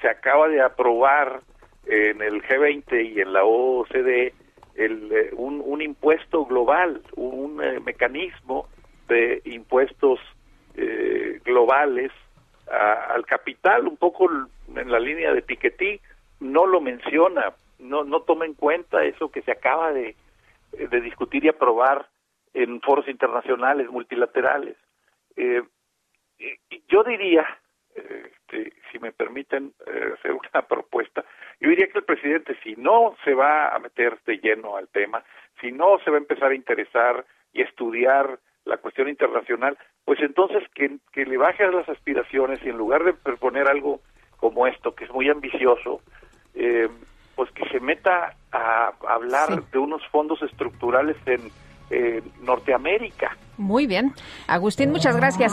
se 0.00 0.08
acaba 0.08 0.48
de 0.48 0.60
aprobar 0.60 1.40
en 1.86 2.20
el 2.22 2.42
G20 2.42 3.14
y 3.14 3.20
en 3.20 3.32
la 3.32 3.44
OCDE 3.44 4.34
el, 4.76 5.30
un, 5.32 5.62
un 5.64 5.80
impuesto 5.82 6.44
global 6.44 7.00
un 7.16 7.56
mecanismo 7.84 8.68
de 9.08 9.40
impuestos 9.46 10.20
eh, 10.76 11.40
globales 11.44 12.12
a- 12.70 13.12
al 13.14 13.26
capital, 13.26 13.86
un 13.88 13.96
poco 13.96 14.28
en 14.30 14.90
la 14.90 14.98
línea 14.98 15.32
de 15.32 15.42
Piketty, 15.42 16.00
no 16.40 16.66
lo 16.66 16.80
menciona, 16.80 17.52
no, 17.78 18.04
no 18.04 18.22
toma 18.22 18.46
en 18.46 18.54
cuenta 18.54 19.04
eso 19.04 19.30
que 19.30 19.42
se 19.42 19.52
acaba 19.52 19.92
de, 19.92 20.14
de 20.72 21.00
discutir 21.00 21.44
y 21.44 21.48
aprobar 21.48 22.08
en 22.54 22.80
foros 22.80 23.08
internacionales, 23.08 23.88
multilaterales. 23.90 24.76
Eh, 25.36 25.62
yo 26.88 27.02
diría, 27.04 27.46
eh, 27.94 28.30
este, 28.32 28.72
si 28.90 28.98
me 28.98 29.12
permiten 29.12 29.72
eh, 29.86 30.14
hacer 30.18 30.32
una 30.32 30.62
propuesta, 30.68 31.24
yo 31.60 31.68
diría 31.70 31.88
que 31.88 31.98
el 31.98 32.04
presidente, 32.04 32.56
si 32.62 32.74
no 32.76 33.14
se 33.24 33.34
va 33.34 33.68
a 33.74 33.78
meter 33.78 34.18
de 34.26 34.38
lleno 34.38 34.76
al 34.76 34.88
tema, 34.88 35.22
si 35.60 35.72
no 35.72 35.98
se 36.04 36.10
va 36.10 36.16
a 36.16 36.20
empezar 36.20 36.50
a 36.52 36.54
interesar 36.54 37.24
y 37.52 37.62
estudiar 37.62 38.38
la 38.64 38.76
cuestión 38.76 39.08
internacional, 39.08 39.76
pues 40.04 40.20
entonces 40.20 40.62
que, 40.74 40.98
que 41.12 41.24
le 41.24 41.36
baje 41.36 41.64
a 41.64 41.70
las 41.70 41.88
aspiraciones 41.88 42.60
y 42.64 42.68
en 42.68 42.76
lugar 42.76 43.04
de 43.04 43.12
proponer 43.12 43.68
algo 43.68 44.00
como 44.36 44.66
esto, 44.66 44.94
que 44.94 45.04
es 45.04 45.10
muy 45.10 45.28
ambicioso, 45.28 46.00
eh, 46.54 46.88
pues 47.36 47.50
que 47.52 47.68
se 47.68 47.80
meta 47.80 48.34
a 48.52 48.92
hablar 49.08 49.62
de 49.70 49.78
unos 49.78 50.02
fondos 50.08 50.42
estructurales 50.42 51.16
en 51.26 51.50
eh, 51.90 52.22
Norteamérica. 52.42 53.36
Muy 53.56 53.86
bien. 53.86 54.12
Agustín, 54.46 54.90
muchas 54.90 55.16
gracias. 55.16 55.52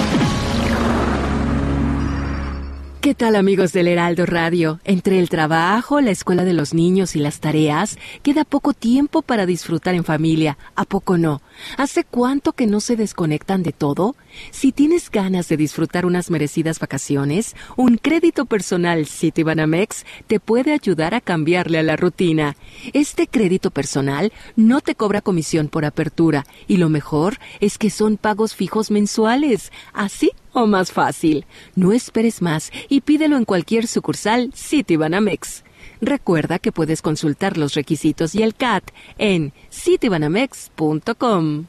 ¿Qué 3.01 3.15
tal 3.15 3.35
amigos 3.35 3.73
del 3.73 3.87
Heraldo 3.87 4.27
Radio? 4.27 4.79
Entre 4.83 5.17
el 5.17 5.27
trabajo, 5.27 6.01
la 6.01 6.11
escuela 6.11 6.45
de 6.45 6.53
los 6.53 6.75
niños 6.75 7.15
y 7.15 7.19
las 7.19 7.39
tareas, 7.39 7.97
queda 8.21 8.45
poco 8.45 8.73
tiempo 8.73 9.23
para 9.23 9.47
disfrutar 9.47 9.95
en 9.95 10.03
familia. 10.03 10.59
¿A 10.75 10.85
poco 10.85 11.17
no? 11.17 11.41
¿Hace 11.77 12.03
cuánto 12.03 12.53
que 12.53 12.67
no 12.67 12.79
se 12.79 12.95
desconectan 12.95 13.63
de 13.63 13.71
todo? 13.71 14.15
Si 14.51 14.71
tienes 14.71 15.09
ganas 15.09 15.49
de 15.49 15.57
disfrutar 15.57 16.05
unas 16.05 16.29
merecidas 16.29 16.77
vacaciones, 16.77 17.55
un 17.75 17.97
crédito 17.97 18.45
personal 18.45 19.07
Citibanamex 19.07 20.05
te 20.27 20.39
puede 20.39 20.71
ayudar 20.71 21.15
a 21.15 21.21
cambiarle 21.21 21.79
a 21.79 21.83
la 21.83 21.95
rutina. 21.95 22.55
Este 22.93 23.25
crédito 23.25 23.71
personal 23.71 24.31
no 24.55 24.79
te 24.79 24.93
cobra 24.93 25.21
comisión 25.21 25.69
por 25.69 25.85
apertura 25.85 26.45
y 26.67 26.77
lo 26.77 26.87
mejor 26.87 27.39
es 27.61 27.79
que 27.79 27.89
son 27.89 28.17
pagos 28.17 28.53
fijos 28.53 28.91
mensuales. 28.91 29.71
Así 29.91 30.33
o 30.53 30.67
más 30.67 30.91
fácil. 30.91 31.45
No 31.75 31.91
esperes 31.91 32.41
más 32.41 32.71
y 32.89 33.01
pídelo 33.01 33.37
en 33.37 33.45
cualquier 33.45 33.87
sucursal 33.87 34.51
Citibanamex. 34.55 35.63
Recuerda 36.01 36.59
que 36.59 36.71
puedes 36.71 37.01
consultar 37.01 37.57
los 37.57 37.73
requisitos 37.73 38.35
y 38.35 38.43
el 38.43 38.55
CAT 38.55 38.91
en 39.17 39.53
citibanamex.com. 39.71 41.65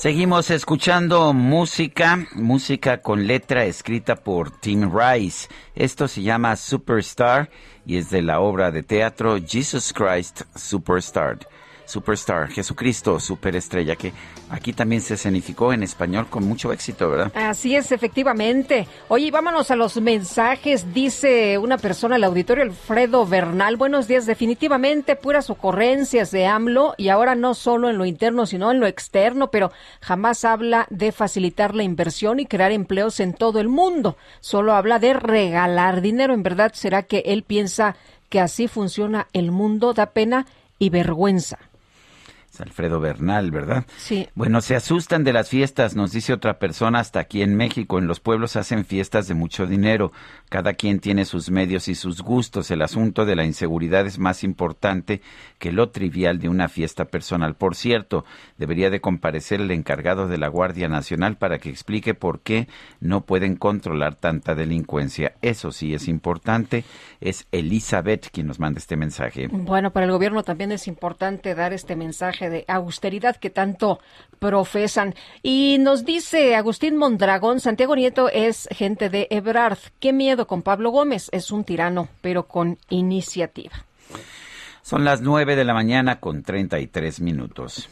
Seguimos 0.00 0.50
escuchando 0.50 1.34
música, 1.34 2.26
música 2.32 3.02
con 3.02 3.26
letra 3.26 3.66
escrita 3.66 4.16
por 4.16 4.50
Tim 4.50 4.90
Rice. 4.90 5.48
Esto 5.74 6.08
se 6.08 6.22
llama 6.22 6.56
Superstar 6.56 7.50
y 7.84 7.98
es 7.98 8.08
de 8.08 8.22
la 8.22 8.40
obra 8.40 8.70
de 8.70 8.82
teatro 8.82 9.36
Jesus 9.36 9.92
Christ 9.92 10.40
Superstar. 10.56 11.40
Superstar, 11.90 12.48
Jesucristo, 12.48 13.18
superestrella, 13.18 13.96
que 13.96 14.12
aquí 14.48 14.72
también 14.72 15.00
se 15.00 15.14
escenificó 15.14 15.72
en 15.72 15.82
español 15.82 16.28
con 16.28 16.46
mucho 16.46 16.72
éxito, 16.72 17.10
¿verdad? 17.10 17.32
Así 17.34 17.74
es, 17.74 17.90
efectivamente. 17.90 18.86
Oye, 19.08 19.30
vámonos 19.30 19.70
a 19.70 19.76
los 19.76 20.00
mensajes. 20.00 20.94
Dice 20.94 21.58
una 21.58 21.78
persona 21.78 22.14
al 22.14 22.24
auditorio, 22.24 22.62
Alfredo 22.62 23.26
Bernal. 23.26 23.76
Buenos 23.76 24.06
días, 24.06 24.24
definitivamente 24.26 25.16
puras 25.16 25.50
ocurrencias 25.50 26.30
de 26.30 26.46
AMLO 26.46 26.94
y 26.96 27.08
ahora 27.08 27.34
no 27.34 27.54
solo 27.54 27.90
en 27.90 27.98
lo 27.98 28.04
interno, 28.04 28.46
sino 28.46 28.70
en 28.70 28.78
lo 28.78 28.86
externo, 28.86 29.50
pero 29.50 29.72
jamás 30.00 30.44
habla 30.44 30.86
de 30.90 31.10
facilitar 31.10 31.74
la 31.74 31.82
inversión 31.82 32.38
y 32.38 32.46
crear 32.46 32.70
empleos 32.70 33.18
en 33.18 33.34
todo 33.34 33.58
el 33.58 33.68
mundo. 33.68 34.16
Solo 34.38 34.74
habla 34.74 35.00
de 35.00 35.14
regalar 35.14 36.00
dinero. 36.00 36.34
En 36.34 36.44
verdad, 36.44 36.70
¿será 36.72 37.02
que 37.02 37.24
él 37.26 37.42
piensa 37.42 37.96
que 38.30 38.40
así 38.40 38.68
funciona 38.68 39.26
el 39.34 39.50
mundo, 39.50 39.92
da 39.92 40.06
pena 40.06 40.46
y 40.78 40.88
vergüenza. 40.88 41.58
Es 42.60 42.66
Alfredo 42.66 43.00
Bernal, 43.00 43.50
¿verdad? 43.50 43.84
Sí. 43.96 44.28
Bueno, 44.34 44.60
se 44.60 44.76
asustan 44.76 45.24
de 45.24 45.32
las 45.32 45.48
fiestas, 45.48 45.96
nos 45.96 46.12
dice 46.12 46.32
otra 46.32 46.58
persona, 46.58 47.00
hasta 47.00 47.20
aquí 47.20 47.42
en 47.42 47.56
México. 47.56 47.98
En 47.98 48.06
los 48.06 48.20
pueblos 48.20 48.56
hacen 48.56 48.84
fiestas 48.84 49.28
de 49.28 49.34
mucho 49.34 49.66
dinero. 49.66 50.12
Cada 50.48 50.74
quien 50.74 51.00
tiene 51.00 51.24
sus 51.24 51.50
medios 51.50 51.88
y 51.88 51.94
sus 51.94 52.22
gustos. 52.22 52.70
El 52.70 52.82
asunto 52.82 53.24
de 53.24 53.36
la 53.36 53.44
inseguridad 53.44 54.06
es 54.06 54.18
más 54.18 54.44
importante 54.44 55.20
que 55.58 55.72
lo 55.72 55.90
trivial 55.90 56.38
de 56.38 56.48
una 56.48 56.68
fiesta 56.68 57.06
personal. 57.06 57.54
Por 57.54 57.76
cierto, 57.76 58.24
debería 58.58 58.90
de 58.90 59.00
comparecer 59.00 59.60
el 59.60 59.70
encargado 59.70 60.28
de 60.28 60.38
la 60.38 60.48
Guardia 60.48 60.88
Nacional 60.88 61.36
para 61.36 61.58
que 61.58 61.70
explique 61.70 62.14
por 62.14 62.40
qué 62.40 62.68
no 63.00 63.22
pueden 63.22 63.56
controlar 63.56 64.16
tanta 64.16 64.54
delincuencia. 64.54 65.34
Eso 65.40 65.72
sí 65.72 65.94
es 65.94 66.08
importante. 66.08 66.84
Es 67.20 67.46
Elizabeth 67.52 68.30
quien 68.30 68.48
nos 68.48 68.60
manda 68.60 68.78
este 68.78 68.96
mensaje. 68.96 69.48
Bueno, 69.50 69.92
para 69.92 70.06
el 70.06 70.12
gobierno 70.12 70.42
también 70.42 70.72
es 70.72 70.88
importante 70.88 71.54
dar 71.54 71.72
este 71.72 71.96
mensaje 71.96 72.49
de 72.50 72.64
austeridad 72.68 73.36
que 73.36 73.48
tanto 73.48 74.00
profesan. 74.38 75.14
Y 75.42 75.78
nos 75.80 76.04
dice 76.04 76.56
Agustín 76.56 76.96
Mondragón, 76.96 77.60
Santiago 77.60 77.96
Nieto 77.96 78.28
es 78.28 78.68
gente 78.72 79.08
de 79.08 79.28
Ebrard. 79.30 79.78
Qué 80.00 80.12
miedo 80.12 80.46
con 80.46 80.62
Pablo 80.62 80.90
Gómez, 80.90 81.28
es 81.32 81.50
un 81.50 81.64
tirano, 81.64 82.08
pero 82.20 82.48
con 82.48 82.78
iniciativa. 82.88 83.86
Son 84.82 85.04
las 85.04 85.20
nueve 85.20 85.56
de 85.56 85.64
la 85.64 85.74
mañana 85.74 86.20
con 86.20 86.42
33 86.42 87.20
minutos. 87.20 87.88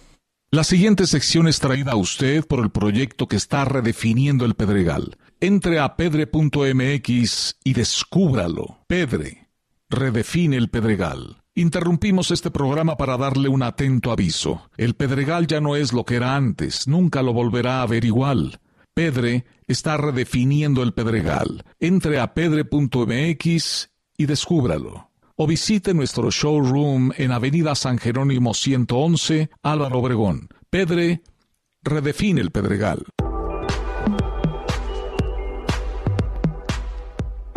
La 0.51 0.65
siguiente 0.65 1.07
sección 1.07 1.47
es 1.47 1.61
traída 1.61 1.93
a 1.93 1.97
usted 1.97 2.43
por 2.47 2.61
el 2.61 2.71
proyecto 2.71 3.29
que 3.29 3.37
está 3.37 3.67
redefiniendo 3.67 4.47
el 4.47 4.55
Pedregal. 4.55 5.19
Entre 5.41 5.79
a 5.79 5.95
pedre.mx 5.95 7.57
y 7.63 7.73
descúbralo. 7.75 8.79
Pedre. 8.87 9.49
Redefine 9.91 10.57
el 10.57 10.71
Pedregal. 10.71 11.43
Interrumpimos 11.59 12.31
este 12.31 12.53
programa 12.53 12.97
para 12.97 13.17
darle 13.17 13.49
un 13.49 13.65
atento 13.65 14.13
aviso. 14.13 14.71
El 14.77 14.95
Pedregal 14.95 15.49
ya 15.49 15.61
no 15.61 15.75
es 15.75 15.93
lo 15.93 16.05
que 16.05 16.15
era 16.15 16.37
antes, 16.37 16.87
nunca 16.87 17.21
lo 17.21 17.33
volverá 17.33 17.83
a 17.83 17.87
ver 17.89 18.05
igual. 18.05 18.61
Pedre 18.95 19.45
está 19.67 19.97
redefiniendo 19.97 20.85
el 20.85 20.95
Pedregal. 20.95 21.65
Entre 21.81 22.21
a 22.21 22.33
pedre.mx 22.33 23.91
y 24.17 24.27
descúbralo. 24.27 25.11
O 25.35 25.49
visite 25.49 25.95
nuestro 25.95 26.31
showroom 26.31 27.11
en 27.17 27.33
Avenida 27.33 27.75
San 27.75 27.99
Jerónimo 27.99 28.55
111, 28.55 29.51
Álvaro 29.61 29.99
Obregón. 29.99 30.51
Pedre 30.71 31.23
redefine 31.83 32.41
el 32.41 32.53
Pedregal. 32.53 33.05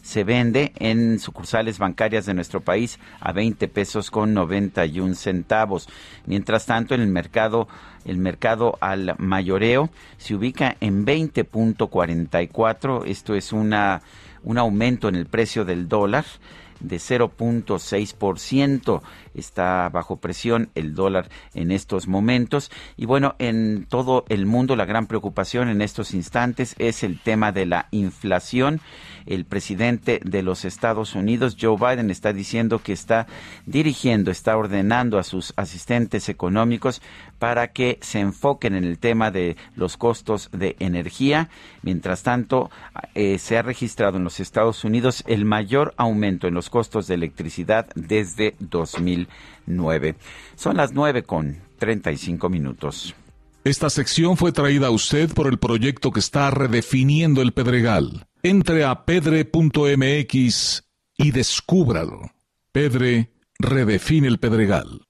se 0.02 0.24
vende 0.24 0.72
en 0.76 1.18
sucursales 1.18 1.78
bancarias 1.78 2.26
de 2.26 2.34
nuestro 2.34 2.60
país 2.60 2.98
a 3.20 3.32
20 3.32 3.66
pesos 3.68 4.10
con 4.10 4.34
91 4.34 5.14
centavos. 5.14 5.88
Mientras 6.26 6.66
tanto, 6.66 6.94
en 6.94 7.00
el 7.00 7.08
mercado 7.08 7.66
el 8.04 8.18
mercado 8.18 8.76
al 8.80 9.16
mayoreo 9.18 9.90
se 10.16 10.36
ubica 10.36 10.76
en 10.80 11.04
20.44, 11.04 13.04
esto 13.06 13.34
es 13.34 13.52
una 13.52 14.02
un 14.44 14.58
aumento 14.58 15.08
en 15.08 15.16
el 15.16 15.26
precio 15.26 15.64
del 15.64 15.88
dólar 15.88 16.24
de 16.80 16.96
0.6%. 16.96 19.02
Está 19.36 19.88
bajo 19.88 20.16
presión 20.16 20.70
el 20.74 20.94
dólar 20.94 21.28
en 21.54 21.70
estos 21.70 22.08
momentos. 22.08 22.70
Y 22.96 23.06
bueno, 23.06 23.34
en 23.38 23.86
todo 23.88 24.24
el 24.28 24.46
mundo 24.46 24.76
la 24.76 24.84
gran 24.84 25.06
preocupación 25.06 25.68
en 25.68 25.82
estos 25.82 26.14
instantes 26.14 26.74
es 26.78 27.02
el 27.02 27.20
tema 27.20 27.52
de 27.52 27.66
la 27.66 27.88
inflación. 27.90 28.80
El 29.26 29.44
presidente 29.44 30.20
de 30.24 30.42
los 30.42 30.64
Estados 30.64 31.14
Unidos, 31.14 31.56
Joe 31.60 31.76
Biden, 31.76 32.10
está 32.10 32.32
diciendo 32.32 32.80
que 32.80 32.92
está 32.92 33.26
dirigiendo, 33.66 34.30
está 34.30 34.56
ordenando 34.56 35.18
a 35.18 35.24
sus 35.24 35.52
asistentes 35.56 36.28
económicos 36.28 37.02
para 37.38 37.68
que 37.68 37.98
se 38.02 38.20
enfoquen 38.20 38.74
en 38.74 38.84
el 38.84 38.98
tema 38.98 39.30
de 39.30 39.56
los 39.74 39.96
costos 39.96 40.48
de 40.52 40.76
energía. 40.78 41.48
Mientras 41.82 42.22
tanto, 42.22 42.70
eh, 43.14 43.38
se 43.38 43.58
ha 43.58 43.62
registrado 43.62 44.16
en 44.16 44.24
los 44.24 44.40
Estados 44.40 44.84
Unidos 44.84 45.24
el 45.26 45.44
mayor 45.44 45.92
aumento 45.96 46.46
en 46.46 46.54
los 46.54 46.70
costos 46.70 47.06
de 47.06 47.14
electricidad 47.14 47.86
desde 47.94 48.54
2009. 49.66 50.16
Son 50.54 50.76
las 50.76 50.92
9 50.92 51.22
con 51.22 51.58
35 51.78 52.48
minutos. 52.48 53.14
Esta 53.64 53.90
sección 53.90 54.36
fue 54.36 54.52
traída 54.52 54.86
a 54.86 54.90
usted 54.90 55.32
por 55.32 55.48
el 55.48 55.58
proyecto 55.58 56.12
que 56.12 56.20
está 56.20 56.50
redefiniendo 56.50 57.42
el 57.42 57.52
Pedregal. 57.52 58.26
Entre 58.42 58.84
a 58.84 59.04
pedre.mx 59.04 60.84
y 61.18 61.30
descúbralo. 61.32 62.30
Pedre 62.70 63.32
redefine 63.58 64.28
el 64.28 64.38
Pedregal. 64.38 65.05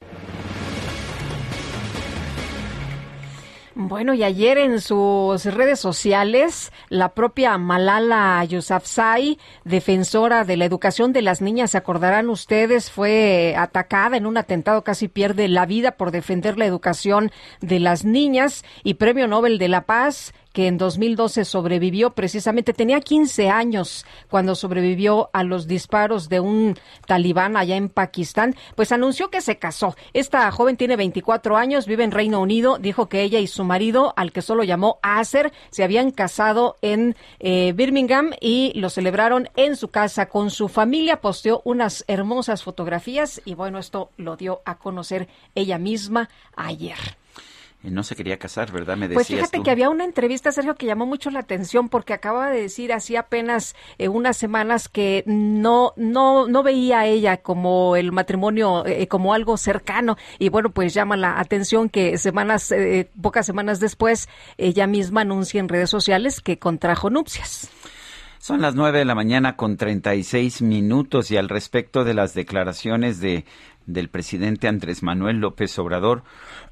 Bueno, 3.78 4.14
y 4.14 4.24
ayer 4.24 4.56
en 4.56 4.80
sus 4.80 5.44
redes 5.44 5.78
sociales, 5.78 6.72
la 6.88 7.10
propia 7.10 7.58
Malala 7.58 8.42
Yousafzai, 8.42 9.38
defensora 9.64 10.44
de 10.44 10.56
la 10.56 10.64
educación 10.64 11.12
de 11.12 11.20
las 11.20 11.42
niñas, 11.42 11.72
se 11.72 11.76
acordarán 11.76 12.30
ustedes, 12.30 12.90
fue 12.90 13.54
atacada 13.54 14.16
en 14.16 14.24
un 14.24 14.38
atentado, 14.38 14.82
casi 14.82 15.08
pierde 15.08 15.46
la 15.48 15.66
vida 15.66 15.98
por 15.98 16.10
defender 16.10 16.56
la 16.56 16.64
educación 16.64 17.30
de 17.60 17.78
las 17.78 18.06
niñas 18.06 18.64
y 18.82 18.94
Premio 18.94 19.28
Nobel 19.28 19.58
de 19.58 19.68
la 19.68 19.82
Paz 19.82 20.32
que 20.56 20.68
en 20.68 20.78
2012 20.78 21.44
sobrevivió 21.44 22.14
precisamente, 22.14 22.72
tenía 22.72 23.02
15 23.02 23.50
años 23.50 24.06
cuando 24.30 24.54
sobrevivió 24.54 25.28
a 25.34 25.42
los 25.42 25.66
disparos 25.66 26.30
de 26.30 26.40
un 26.40 26.78
talibán 27.06 27.58
allá 27.58 27.76
en 27.76 27.90
Pakistán, 27.90 28.54
pues 28.74 28.90
anunció 28.90 29.28
que 29.28 29.42
se 29.42 29.58
casó. 29.58 29.94
Esta 30.14 30.50
joven 30.50 30.78
tiene 30.78 30.96
24 30.96 31.58
años, 31.58 31.84
vive 31.84 32.04
en 32.04 32.10
Reino 32.10 32.40
Unido, 32.40 32.78
dijo 32.78 33.06
que 33.10 33.20
ella 33.20 33.38
y 33.38 33.48
su 33.48 33.64
marido, 33.64 34.14
al 34.16 34.32
que 34.32 34.40
solo 34.40 34.64
llamó 34.64 34.98
Acer, 35.02 35.52
se 35.68 35.84
habían 35.84 36.10
casado 36.10 36.78
en 36.80 37.16
eh, 37.38 37.74
Birmingham 37.74 38.30
y 38.40 38.72
lo 38.80 38.88
celebraron 38.88 39.50
en 39.56 39.76
su 39.76 39.88
casa 39.88 40.30
con 40.30 40.50
su 40.50 40.68
familia, 40.68 41.20
posteó 41.20 41.60
unas 41.66 42.02
hermosas 42.08 42.62
fotografías 42.62 43.42
y 43.44 43.52
bueno, 43.52 43.78
esto 43.78 44.08
lo 44.16 44.38
dio 44.38 44.62
a 44.64 44.78
conocer 44.78 45.28
ella 45.54 45.76
misma 45.76 46.30
ayer. 46.56 46.96
No 47.90 48.02
se 48.02 48.16
quería 48.16 48.38
casar, 48.38 48.72
¿verdad? 48.72 48.96
Me 48.96 49.08
Pues 49.12 49.28
decías 49.28 49.38
fíjate 49.38 49.58
tú. 49.58 49.62
que 49.62 49.70
había 49.70 49.88
una 49.88 50.04
entrevista, 50.04 50.52
Sergio, 50.52 50.74
que 50.74 50.86
llamó 50.86 51.06
mucho 51.06 51.30
la 51.30 51.40
atención 51.40 51.88
porque 51.88 52.12
acaba 52.12 52.50
de 52.50 52.62
decir 52.62 52.92
así 52.92 53.16
apenas 53.16 53.74
eh, 53.98 54.08
unas 54.08 54.36
semanas 54.36 54.88
que 54.88 55.22
no, 55.26 55.92
no, 55.96 56.48
no 56.48 56.62
veía 56.62 57.00
a 57.00 57.06
ella 57.06 57.38
como 57.38 57.96
el 57.96 58.12
matrimonio, 58.12 58.84
eh, 58.86 59.06
como 59.08 59.32
algo 59.34 59.56
cercano. 59.56 60.16
Y 60.38 60.48
bueno, 60.48 60.70
pues 60.70 60.94
llama 60.94 61.16
la 61.16 61.38
atención 61.40 61.88
que 61.88 62.18
semanas, 62.18 62.72
eh, 62.72 63.10
pocas 63.20 63.46
semanas 63.46 63.80
después, 63.80 64.28
ella 64.58 64.86
misma 64.86 65.22
anuncia 65.22 65.60
en 65.60 65.68
redes 65.68 65.90
sociales 65.90 66.40
que 66.40 66.58
contrajo 66.58 67.10
nupcias. 67.10 67.70
Son 68.38 68.60
las 68.60 68.76
nueve 68.76 68.98
de 69.00 69.04
la 69.04 69.16
mañana 69.16 69.56
con 69.56 69.76
36 69.76 70.62
minutos 70.62 71.30
y 71.32 71.36
al 71.36 71.48
respecto 71.48 72.04
de 72.04 72.14
las 72.14 72.32
declaraciones 72.32 73.18
de 73.20 73.44
del 73.86 74.08
presidente 74.08 74.68
Andrés 74.68 75.02
Manuel 75.02 75.38
López 75.38 75.78
Obrador 75.78 76.22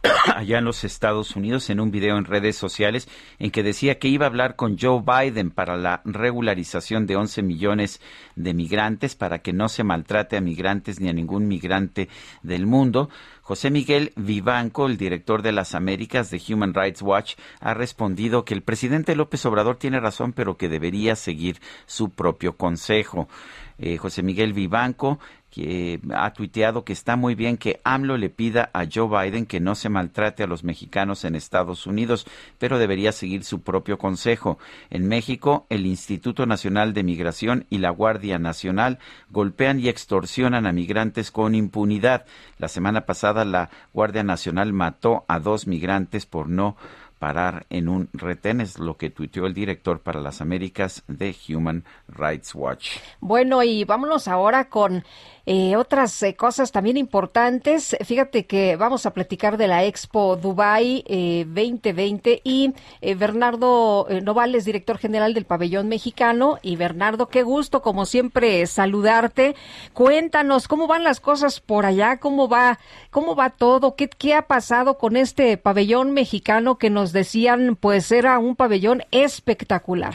allá 0.35 0.59
en 0.59 0.65
los 0.65 0.85
Estados 0.85 1.37
Unidos 1.37 1.71
en 1.71 1.81
un 1.81 1.91
video 1.91 2.19
en 2.19 2.25
redes 2.25 2.57
sociales 2.57 3.09
en 3.39 3.51
que 3.51 3.63
decía 3.63 3.99
que 3.99 4.09
iba 4.09 4.27
a 4.27 4.29
hablar 4.29 4.57
con 4.57 4.77
Joe 4.79 5.03
Biden 5.03 5.51
para 5.51 5.77
la 5.77 6.03
regularización 6.05 7.07
de 7.07 7.17
11 7.17 7.43
millones 7.43 8.01
de 8.37 8.55
migrantes 8.55 9.15
para 9.15 9.39
que 9.39 9.53
no 9.53 9.69
se 9.69 9.85
maltrate 9.85 10.37
a 10.37 10.41
migrantes 10.41 11.01
ni 11.01 11.09
a 11.09 11.13
ningún 11.13 11.49
migrante 11.49 12.09
del 12.43 12.67
mundo. 12.67 13.09
José 13.43 13.71
Miguel 13.71 14.13
Vivanco, 14.17 14.87
el 14.87 14.97
director 14.97 15.43
de 15.43 15.53
las 15.53 15.75
Américas 15.75 16.31
de 16.31 16.41
Human 16.49 16.73
Rights 16.73 17.03
Watch, 17.03 17.35
ha 17.61 17.75
respondido 17.75 18.45
que 18.45 18.55
el 18.55 18.63
presidente 18.63 19.15
López 19.15 19.45
Obrador 19.45 19.77
tiene 19.77 20.01
razón, 20.01 20.33
pero 20.33 20.57
que 20.57 20.71
debería 20.71 21.15
seguir 21.15 21.61
su 21.85 22.09
propio 22.09 22.57
consejo. 22.57 23.29
Eh, 23.77 23.99
José 23.99 24.23
Miguel 24.23 24.53
Vivanco 24.53 25.19
que 25.55 26.01
ha 26.13 26.33
tuiteado 26.33 26.85
que 26.85 26.93
está 26.93 27.15
muy 27.15 27.37
bien 27.37 27.57
que 27.57 27.81
AMLO 27.85 28.17
le 28.17 28.29
pida 28.29 28.71
a 28.73 28.87
Joe 28.93 29.09
Biden 29.09 29.47
que 29.47 29.61
no 29.61 29.77
se 29.77 29.89
maltrate 29.89 30.43
a 30.43 30.49
los 30.49 30.65
mexicanos 30.65 31.25
en 31.25 31.37
Estados 31.37 31.87
Unidos, 31.87 32.27
pero 32.59 32.79
debería 32.79 33.13
seguir 33.13 33.45
su 33.45 33.63
propio 33.63 33.97
consejo. 33.97 34.59
En 34.91 35.07
México, 35.07 35.67
el 35.71 35.87
Instituto 35.87 36.45
Nacional 36.47 36.93
de 36.93 37.05
Migración 37.05 37.67
y 37.71 37.79
la 37.79 37.91
Guardia 37.91 38.41
Nacional 38.41 38.99
golpean 39.31 39.79
y 39.79 39.89
extorsionan 39.89 40.67
a 40.67 40.73
migrantes 40.73 41.31
con 41.31 41.55
impunidad. 41.55 42.27
La 42.59 42.67
semana 42.67 43.03
pasada 43.03 43.45
la 43.45 43.71
Guardia 43.93 44.25
Nacional 44.25 44.73
mató 44.73 45.25
a 45.29 45.39
dos 45.39 45.69
migrantes 45.69 46.27
por 46.27 46.49
no 46.49 46.77
parar 47.25 47.65
en 47.71 47.89
un 47.89 48.11
retén, 48.13 48.61
es 48.61 48.79
lo 48.79 48.99
que 48.99 49.09
tuiteó 49.09 49.47
el 49.47 49.55
director 49.55 50.01
para 50.01 50.21
las 50.21 50.43
Américas 50.43 51.05
de 51.09 51.35
Human 51.49 51.85
Rights 52.09 52.55
Watch. 52.55 52.99
Bueno, 53.21 53.63
y 53.63 53.85
vámonos 53.85 54.29
ahora 54.29 54.69
con 54.69 55.05
eh, 55.47 55.77
otras 55.77 56.23
eh, 56.23 56.35
cosas 56.37 56.73
también 56.73 56.97
importantes. 56.97 57.97
Fíjate 58.05 58.47
que 58.47 58.77
vamos 58.77 59.07
a 59.07 59.13
platicar 59.13 59.57
de 59.57 59.69
la 59.69 59.85
Expo 59.85 60.37
Dubai 60.37 61.05
eh, 61.07 61.45
2020 61.47 62.41
y 62.45 62.73
eh, 63.01 63.15
Bernardo 63.15 64.07
eh, 64.09 64.21
Novales, 64.21 64.65
director 64.65 64.99
general 64.99 65.35
del 65.35 65.45
Pabellón 65.45 65.89
Mexicano. 65.89 66.59
Y 66.63 66.77
Bernardo, 66.77 67.29
qué 67.29 67.43
gusto, 67.43 67.83
como 67.83 68.07
siempre, 68.07 68.67
saludarte. 68.67 69.55
Cuéntanos 69.93 70.69
cómo 70.69 70.87
van 70.87 71.05
las 71.05 71.21
cosas 71.21 71.61
por 71.61 71.87
allá, 71.87 72.19
cómo 72.19 72.49
va, 72.49 72.79
cómo 73.11 73.35
va 73.35 73.51
todo, 73.51 73.97
qué, 73.97 74.09
qué 74.09 74.35
ha 74.35 74.47
pasado 74.47 74.99
con 74.99 75.17
este 75.17 75.57
pabellón 75.57 76.13
mexicano 76.13 76.79
que 76.79 76.91
nos 76.91 77.13
decían, 77.13 77.77
pues 77.77 78.11
era 78.13 78.39
un 78.39 78.57
pabellón 78.57 79.03
espectacular. 79.11 80.15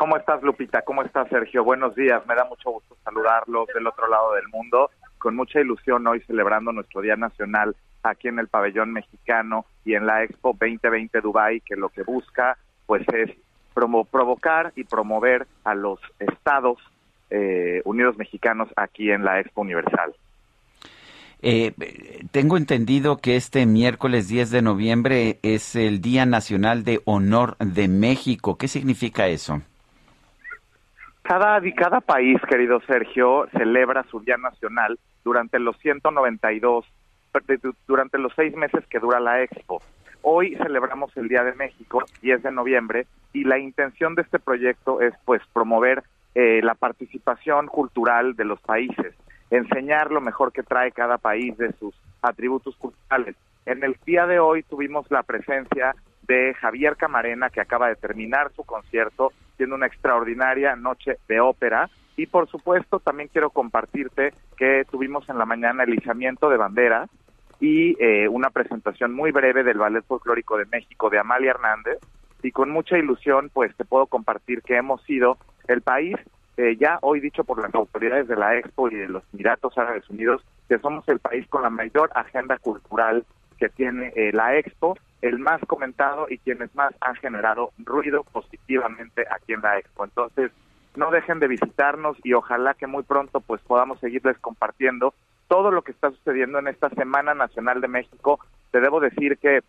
¿Cómo 0.00 0.16
estás, 0.16 0.42
Lupita? 0.42 0.80
¿Cómo 0.80 1.02
estás, 1.02 1.28
Sergio? 1.28 1.62
Buenos 1.62 1.94
días. 1.94 2.26
Me 2.26 2.34
da 2.34 2.46
mucho 2.46 2.70
gusto 2.70 2.96
saludarlos 3.04 3.68
del 3.74 3.86
otro 3.86 4.08
lado 4.08 4.32
del 4.32 4.48
mundo. 4.48 4.88
Con 5.18 5.36
mucha 5.36 5.60
ilusión 5.60 6.06
hoy 6.06 6.22
celebrando 6.22 6.72
nuestro 6.72 7.02
Día 7.02 7.16
Nacional 7.16 7.76
aquí 8.02 8.28
en 8.28 8.38
el 8.38 8.48
Pabellón 8.48 8.94
Mexicano 8.94 9.66
y 9.84 9.92
en 9.92 10.06
la 10.06 10.22
Expo 10.22 10.56
2020 10.58 11.20
Dubai, 11.20 11.60
que 11.60 11.76
lo 11.76 11.90
que 11.90 12.02
busca 12.02 12.56
pues 12.86 13.06
es 13.12 13.30
promo 13.74 14.06
provocar 14.06 14.72
y 14.74 14.84
promover 14.84 15.46
a 15.64 15.74
los 15.74 16.00
Estados 16.18 16.78
eh, 17.28 17.82
Unidos 17.84 18.16
Mexicanos 18.16 18.70
aquí 18.76 19.10
en 19.10 19.22
la 19.22 19.38
Expo 19.38 19.60
Universal. 19.60 20.14
Eh, 21.42 21.74
tengo 22.30 22.56
entendido 22.56 23.18
que 23.18 23.36
este 23.36 23.66
miércoles 23.66 24.28
10 24.28 24.50
de 24.50 24.62
noviembre 24.62 25.40
es 25.42 25.76
el 25.76 26.00
Día 26.00 26.24
Nacional 26.24 26.84
de 26.84 27.02
Honor 27.04 27.58
de 27.58 27.88
México. 27.88 28.56
¿Qué 28.56 28.66
significa 28.66 29.26
eso? 29.26 29.60
Cada, 31.30 31.60
cada 31.76 32.00
país, 32.00 32.40
querido 32.48 32.80
Sergio, 32.80 33.46
celebra 33.56 34.02
su 34.10 34.18
Día 34.18 34.36
Nacional 34.36 34.98
durante 35.22 35.60
los 35.60 35.78
192, 35.78 36.84
durante 37.86 38.18
los 38.18 38.32
seis 38.34 38.52
meses 38.56 38.84
que 38.88 38.98
dura 38.98 39.20
la 39.20 39.40
Expo. 39.40 39.80
Hoy 40.22 40.56
celebramos 40.56 41.16
el 41.16 41.28
Día 41.28 41.44
de 41.44 41.54
México, 41.54 42.02
10 42.20 42.42
de 42.42 42.50
noviembre, 42.50 43.06
y 43.32 43.44
la 43.44 43.60
intención 43.60 44.16
de 44.16 44.22
este 44.22 44.40
proyecto 44.40 45.00
es 45.00 45.14
pues 45.24 45.40
promover 45.52 46.02
eh, 46.34 46.62
la 46.64 46.74
participación 46.74 47.68
cultural 47.68 48.34
de 48.34 48.46
los 48.46 48.60
países, 48.62 49.14
enseñar 49.52 50.10
lo 50.10 50.20
mejor 50.20 50.50
que 50.50 50.64
trae 50.64 50.90
cada 50.90 51.16
país 51.16 51.56
de 51.58 51.70
sus 51.74 51.94
atributos 52.22 52.74
culturales. 52.74 53.36
En 53.66 53.84
el 53.84 53.94
día 54.04 54.26
de 54.26 54.40
hoy 54.40 54.64
tuvimos 54.64 55.08
la 55.12 55.22
presencia 55.22 55.94
de 56.30 56.54
Javier 56.54 56.96
Camarena, 56.96 57.50
que 57.50 57.60
acaba 57.60 57.88
de 57.88 57.96
terminar 57.96 58.52
su 58.54 58.62
concierto, 58.62 59.32
siendo 59.56 59.74
una 59.74 59.86
extraordinaria 59.86 60.76
noche 60.76 61.16
de 61.28 61.40
ópera. 61.40 61.90
Y 62.16 62.26
por 62.26 62.48
supuesto, 62.48 63.00
también 63.00 63.28
quiero 63.32 63.50
compartirte 63.50 64.32
que 64.56 64.84
tuvimos 64.88 65.28
en 65.28 65.38
la 65.38 65.44
mañana 65.44 65.82
el 65.82 65.94
izamiento 65.94 66.48
de 66.48 66.56
banderas 66.56 67.10
y 67.58 67.96
eh, 68.00 68.28
una 68.28 68.50
presentación 68.50 69.12
muy 69.12 69.32
breve 69.32 69.64
del 69.64 69.78
Ballet 69.78 70.04
Folclórico 70.04 70.56
de 70.56 70.66
México 70.66 71.10
de 71.10 71.18
Amalia 71.18 71.50
Hernández. 71.50 71.98
Y 72.44 72.52
con 72.52 72.70
mucha 72.70 72.96
ilusión, 72.96 73.50
pues 73.52 73.74
te 73.76 73.84
puedo 73.84 74.06
compartir 74.06 74.62
que 74.62 74.76
hemos 74.76 75.02
sido 75.02 75.36
el 75.66 75.82
país, 75.82 76.14
eh, 76.56 76.76
ya 76.78 76.98
hoy 77.02 77.18
dicho 77.18 77.42
por 77.42 77.60
las 77.60 77.74
autoridades 77.74 78.28
de 78.28 78.36
la 78.36 78.56
Expo 78.56 78.88
y 78.88 78.94
de 78.94 79.08
los 79.08 79.24
Emiratos 79.34 79.76
Árabes 79.76 80.08
Unidos, 80.08 80.44
que 80.68 80.78
somos 80.78 81.06
el 81.08 81.18
país 81.18 81.44
con 81.48 81.62
la 81.62 81.70
mayor 81.70 82.08
agenda 82.14 82.56
cultural 82.58 83.24
que 83.58 83.68
tiene 83.68 84.12
eh, 84.14 84.30
la 84.32 84.56
Expo, 84.56 84.96
el 85.22 85.38
más 85.38 85.60
comentado 85.66 86.26
y 86.28 86.38
quienes 86.38 86.74
más 86.74 86.94
han 87.00 87.14
generado 87.16 87.72
ruido 87.78 88.24
positivamente 88.24 89.24
aquí 89.30 89.52
en 89.52 89.62
la 89.62 89.78
Expo. 89.78 90.04
Entonces, 90.04 90.50
no 90.96 91.10
dejen 91.10 91.38
de 91.38 91.48
visitarnos 91.48 92.16
y 92.24 92.32
ojalá 92.32 92.74
que 92.74 92.86
muy 92.86 93.02
pronto 93.02 93.40
pues 93.40 93.60
podamos 93.62 94.00
seguirles 94.00 94.38
compartiendo 94.38 95.14
todo 95.48 95.70
lo 95.70 95.82
que 95.82 95.92
está 95.92 96.10
sucediendo 96.10 96.58
en 96.58 96.68
esta 96.68 96.90
Semana 96.90 97.34
Nacional 97.34 97.80
de 97.80 97.88
México. 97.88 98.40
Te 98.70 98.80
debo 98.80 99.00
decir 99.00 99.38
que 99.38 99.60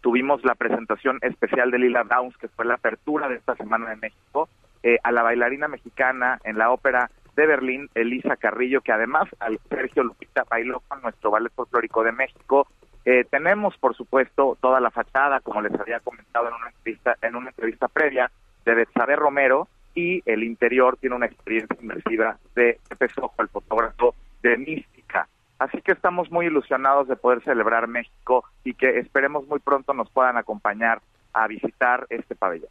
tuvimos 0.00 0.44
la 0.44 0.54
presentación 0.54 1.18
especial 1.22 1.70
de 1.70 1.78
Lila 1.78 2.04
Downs, 2.04 2.36
que 2.36 2.48
fue 2.48 2.64
la 2.64 2.74
apertura 2.74 3.28
de 3.28 3.36
esta 3.36 3.56
Semana 3.56 3.90
de 3.90 3.96
México, 3.96 4.48
eh, 4.82 4.98
a 5.02 5.12
la 5.12 5.22
bailarina 5.22 5.68
mexicana 5.68 6.40
en 6.44 6.58
la 6.58 6.70
ópera 6.70 7.10
de 7.36 7.46
Berlín, 7.46 7.88
Elisa 7.94 8.36
Carrillo, 8.36 8.80
que 8.80 8.92
además 8.92 9.28
al 9.40 9.58
Sergio 9.68 10.02
Lupita 10.02 10.44
bailó 10.48 10.80
con 10.88 11.00
nuestro 11.02 11.30
ballet 11.30 11.52
folclórico 11.52 12.02
de 12.02 12.12
México. 12.12 12.66
Eh, 13.04 13.24
tenemos, 13.30 13.76
por 13.78 13.96
supuesto, 13.96 14.56
toda 14.60 14.80
la 14.80 14.90
fachada, 14.90 15.40
como 15.40 15.60
les 15.60 15.78
había 15.78 16.00
comentado 16.00 16.48
en 16.48 16.54
una 16.54 16.68
entrevista, 16.68 17.16
en 17.22 17.36
una 17.36 17.48
entrevista 17.50 17.88
previa, 17.88 18.30
de 18.64 18.74
Betsabe 18.74 19.16
Romero, 19.16 19.68
y 19.94 20.22
el 20.24 20.44
interior 20.44 20.96
tiene 20.96 21.16
una 21.16 21.26
experiencia 21.26 21.76
inmersiva 21.80 22.38
de 22.54 22.78
Pepe 22.88 23.08
Sojo, 23.08 23.34
el 23.38 23.48
fotógrafo 23.48 24.14
de 24.42 24.56
Mística. 24.56 25.28
Así 25.58 25.80
que 25.82 25.92
estamos 25.92 26.30
muy 26.30 26.46
ilusionados 26.46 27.08
de 27.08 27.16
poder 27.16 27.42
celebrar 27.42 27.86
México 27.86 28.44
y 28.64 28.74
que 28.74 28.98
esperemos 28.98 29.46
muy 29.46 29.60
pronto 29.60 29.94
nos 29.94 30.10
puedan 30.10 30.36
acompañar 30.36 31.00
a 31.32 31.46
visitar 31.46 32.06
este 32.10 32.34
pabellón. 32.34 32.70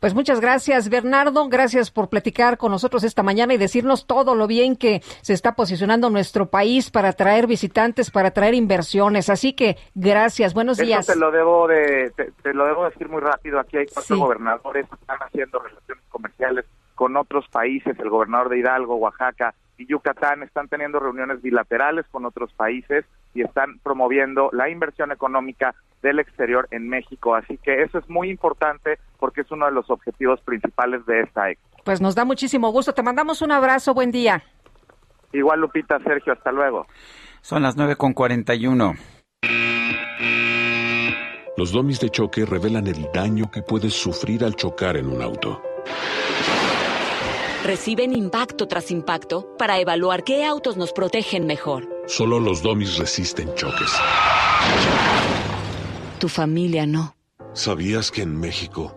Pues 0.00 0.14
muchas 0.14 0.40
gracias, 0.40 0.88
Bernardo. 0.88 1.48
Gracias 1.48 1.90
por 1.90 2.08
platicar 2.08 2.56
con 2.58 2.70
nosotros 2.72 3.02
esta 3.04 3.22
mañana 3.22 3.54
y 3.54 3.58
decirnos 3.58 4.06
todo 4.06 4.34
lo 4.34 4.46
bien 4.46 4.76
que 4.76 5.00
se 5.22 5.32
está 5.32 5.54
posicionando 5.56 6.10
nuestro 6.10 6.46
país 6.46 6.90
para 6.90 7.12
traer 7.12 7.46
visitantes, 7.46 8.10
para 8.10 8.30
traer 8.30 8.54
inversiones. 8.54 9.28
Así 9.30 9.52
que 9.54 9.76
gracias, 9.94 10.54
buenos 10.54 10.78
días. 10.78 11.00
Eso 11.08 11.12
te 11.14 11.18
lo 11.18 11.30
debo 11.30 11.66
de, 11.66 12.12
te, 12.16 12.30
te 12.42 12.54
lo 12.54 12.66
debo 12.66 12.84
decir 12.88 13.08
muy 13.08 13.20
rápido. 13.20 13.58
Aquí 13.58 13.76
hay 13.78 13.86
cuatro 13.86 14.14
Sí. 14.16 14.20
gobernadores 14.20 14.86
que 14.88 14.94
están 14.94 15.18
haciendo 15.20 15.58
relaciones 15.58 16.04
comerciales 16.08 16.64
con 16.94 17.16
otros 17.16 17.46
países. 17.48 17.98
El 17.98 18.10
gobernador 18.10 18.48
de 18.50 18.58
Hidalgo, 18.58 18.96
Oaxaca 18.96 19.54
y 19.76 19.86
Yucatán 19.86 20.42
están 20.42 20.68
teniendo 20.68 20.98
reuniones 21.00 21.42
bilaterales 21.42 22.06
con 22.10 22.24
otros 22.24 22.52
países 22.54 23.04
y 23.34 23.42
están 23.42 23.78
promoviendo 23.82 24.50
la 24.52 24.68
inversión 24.68 25.12
económica 25.12 25.74
del 26.02 26.20
exterior 26.20 26.68
en 26.70 26.88
México. 26.88 27.34
Así 27.34 27.58
que 27.58 27.82
eso 27.82 27.98
es 27.98 28.08
muy 28.08 28.30
importante 28.30 28.98
porque 29.18 29.42
es 29.42 29.50
uno 29.50 29.66
de 29.66 29.72
los 29.72 29.90
objetivos 29.90 30.40
principales 30.42 31.04
de 31.06 31.22
esta 31.22 31.50
expo. 31.50 31.78
Pues 31.84 32.00
nos 32.00 32.14
da 32.14 32.24
muchísimo 32.24 32.70
gusto. 32.70 32.92
Te 32.92 33.02
mandamos 33.02 33.42
un 33.42 33.52
abrazo. 33.52 33.94
Buen 33.94 34.10
día. 34.10 34.42
Igual 35.32 35.60
Lupita, 35.60 35.98
Sergio, 36.00 36.32
hasta 36.32 36.52
luego. 36.52 36.86
Son 37.40 37.62
las 37.62 37.76
9 37.76 37.96
con 37.96 38.12
41. 38.12 38.94
Los 41.56 41.72
domis 41.72 41.98
de 42.00 42.08
choque 42.08 42.46
revelan 42.46 42.86
el 42.86 43.10
daño 43.12 43.50
que 43.50 43.62
puedes 43.62 43.92
sufrir 43.92 44.44
al 44.44 44.54
chocar 44.54 44.96
en 44.96 45.06
un 45.06 45.22
auto. 45.22 45.60
Reciben 47.68 48.16
impacto 48.16 48.66
tras 48.66 48.90
impacto 48.90 49.54
para 49.58 49.78
evaluar 49.78 50.24
qué 50.24 50.46
autos 50.46 50.78
nos 50.78 50.94
protegen 50.94 51.46
mejor. 51.46 51.86
Solo 52.06 52.40
los 52.40 52.62
domis 52.62 52.96
resisten 52.96 53.54
choques. 53.56 53.92
Tu 56.18 56.30
familia 56.30 56.86
no. 56.86 57.14
¿Sabías 57.52 58.10
que 58.10 58.22
en 58.22 58.40
México 58.40 58.96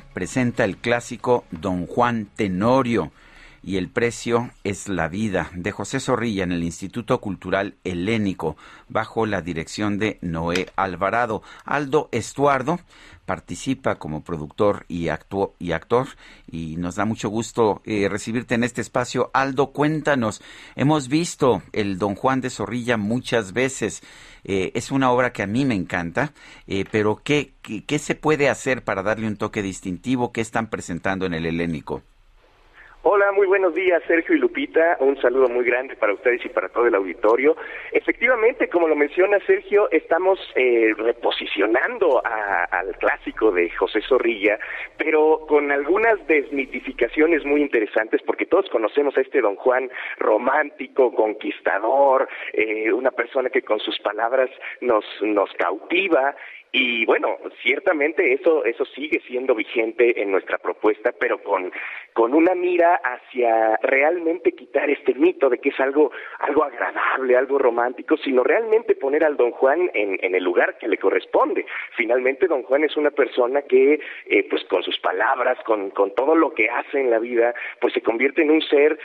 presenta 0.13 0.63
el 0.63 0.77
clásico 0.77 1.45
Don 1.51 1.87
Juan 1.87 2.27
Tenorio. 2.35 3.11
Y 3.63 3.77
el 3.77 3.89
precio 3.89 4.51
es 4.63 4.89
la 4.89 5.07
vida 5.07 5.51
de 5.53 5.71
José 5.71 5.99
Zorrilla 5.99 6.43
en 6.43 6.51
el 6.51 6.63
Instituto 6.63 7.21
Cultural 7.21 7.75
Helénico 7.83 8.57
bajo 8.89 9.25
la 9.25 9.41
dirección 9.41 9.99
de 9.99 10.17
Noé 10.21 10.69
Alvarado. 10.75 11.43
Aldo 11.65 12.09
Estuardo 12.11 12.79
participa 13.25 13.95
como 13.95 14.23
productor 14.23 14.85
y, 14.87 15.09
actu 15.09 15.53
y 15.59 15.71
actor 15.73 16.07
y 16.51 16.75
nos 16.77 16.95
da 16.95 17.05
mucho 17.05 17.29
gusto 17.29 17.81
eh, 17.85 18.09
recibirte 18.09 18.55
en 18.55 18.63
este 18.63 18.81
espacio. 18.81 19.29
Aldo, 19.33 19.71
cuéntanos, 19.71 20.41
hemos 20.75 21.07
visto 21.07 21.61
el 21.71 21.99
Don 21.99 22.15
Juan 22.15 22.41
de 22.41 22.49
Zorrilla 22.49 22.97
muchas 22.97 23.53
veces. 23.53 24.01
Eh, 24.43 24.71
es 24.73 24.89
una 24.89 25.11
obra 25.11 25.31
que 25.33 25.43
a 25.43 25.47
mí 25.47 25.65
me 25.65 25.75
encanta, 25.75 26.33
eh, 26.65 26.83
pero 26.91 27.21
¿qué, 27.23 27.53
¿qué, 27.61 27.85
qué 27.85 27.99
se 27.99 28.15
puede 28.15 28.49
hacer 28.49 28.83
para 28.83 29.03
darle 29.03 29.27
un 29.27 29.37
toque 29.37 29.61
distintivo? 29.61 30.31
¿Qué 30.31 30.41
están 30.41 30.69
presentando 30.71 31.27
en 31.27 31.35
el 31.35 31.45
helénico? 31.45 32.01
Hola, 33.03 33.31
muy 33.31 33.47
buenos 33.47 33.73
días, 33.73 34.03
Sergio 34.05 34.35
y 34.35 34.37
Lupita. 34.37 34.97
Un 34.99 35.19
saludo 35.19 35.49
muy 35.49 35.65
grande 35.65 35.95
para 35.95 36.13
ustedes 36.13 36.45
y 36.45 36.49
para 36.49 36.69
todo 36.69 36.85
el 36.85 36.93
auditorio. 36.93 37.57
Efectivamente, 37.91 38.69
como 38.69 38.87
lo 38.87 38.95
menciona 38.95 39.39
Sergio, 39.47 39.89
estamos 39.89 40.39
eh, 40.53 40.93
reposicionando 40.95 42.21
a- 42.23 42.65
al 42.65 42.95
clásico 42.99 43.51
de 43.51 43.71
José 43.71 44.01
Zorrilla, 44.07 44.59
pero 44.97 45.45
con 45.47 45.71
algunas 45.71 46.25
desmitificaciones 46.27 47.43
muy 47.43 47.61
interesantes, 47.61 48.21
porque 48.21 48.45
todos 48.45 48.69
conocemos 48.69 49.17
a 49.17 49.21
este 49.21 49.41
don 49.41 49.55
Juan 49.55 49.89
romántico, 50.19 51.11
conquistador, 51.15 52.29
eh, 52.53 52.93
una 52.93 53.09
persona 53.09 53.49
que 53.49 53.63
con 53.63 53.79
sus 53.79 53.97
palabras 54.01 54.51
nos, 54.79 55.03
nos 55.23 55.51
cautiva. 55.53 56.35
Y 56.73 57.05
bueno, 57.05 57.37
ciertamente 57.61 58.31
eso 58.31 58.63
eso 58.63 58.85
sigue 58.85 59.21
siendo 59.27 59.53
vigente 59.53 60.21
en 60.21 60.31
nuestra 60.31 60.57
propuesta, 60.57 61.11
pero 61.11 61.43
con 61.43 61.69
con 62.13 62.33
una 62.33 62.55
mira 62.55 62.95
hacia 63.03 63.75
realmente 63.83 64.53
quitar 64.53 64.89
este 64.89 65.13
mito 65.15 65.49
de 65.49 65.57
que 65.57 65.69
es 65.69 65.79
algo 65.81 66.11
algo 66.39 66.63
agradable, 66.63 67.35
algo 67.35 67.57
romántico, 67.57 68.15
sino 68.15 68.41
realmente 68.45 68.95
poner 68.95 69.25
al 69.25 69.35
Don 69.35 69.51
Juan 69.51 69.91
en, 69.93 70.17
en 70.21 70.33
el 70.33 70.45
lugar 70.45 70.77
que 70.77 70.87
le 70.87 70.97
corresponde. 70.97 71.65
Finalmente, 71.97 72.47
Don 72.47 72.63
Juan 72.63 72.85
es 72.85 72.95
una 72.95 73.11
persona 73.11 73.63
que, 73.63 73.99
eh, 74.27 74.47
pues 74.49 74.63
con 74.65 74.81
sus 74.81 74.97
palabras, 74.99 75.57
con 75.65 75.89
con 75.89 76.15
todo 76.15 76.35
lo 76.35 76.53
que 76.53 76.69
hace 76.69 77.01
en 77.01 77.09
la 77.11 77.19
vida, 77.19 77.53
pues 77.81 77.93
se 77.93 78.01
convierte 78.01 78.43
en 78.43 78.51
un 78.51 78.61
ser 78.61 78.97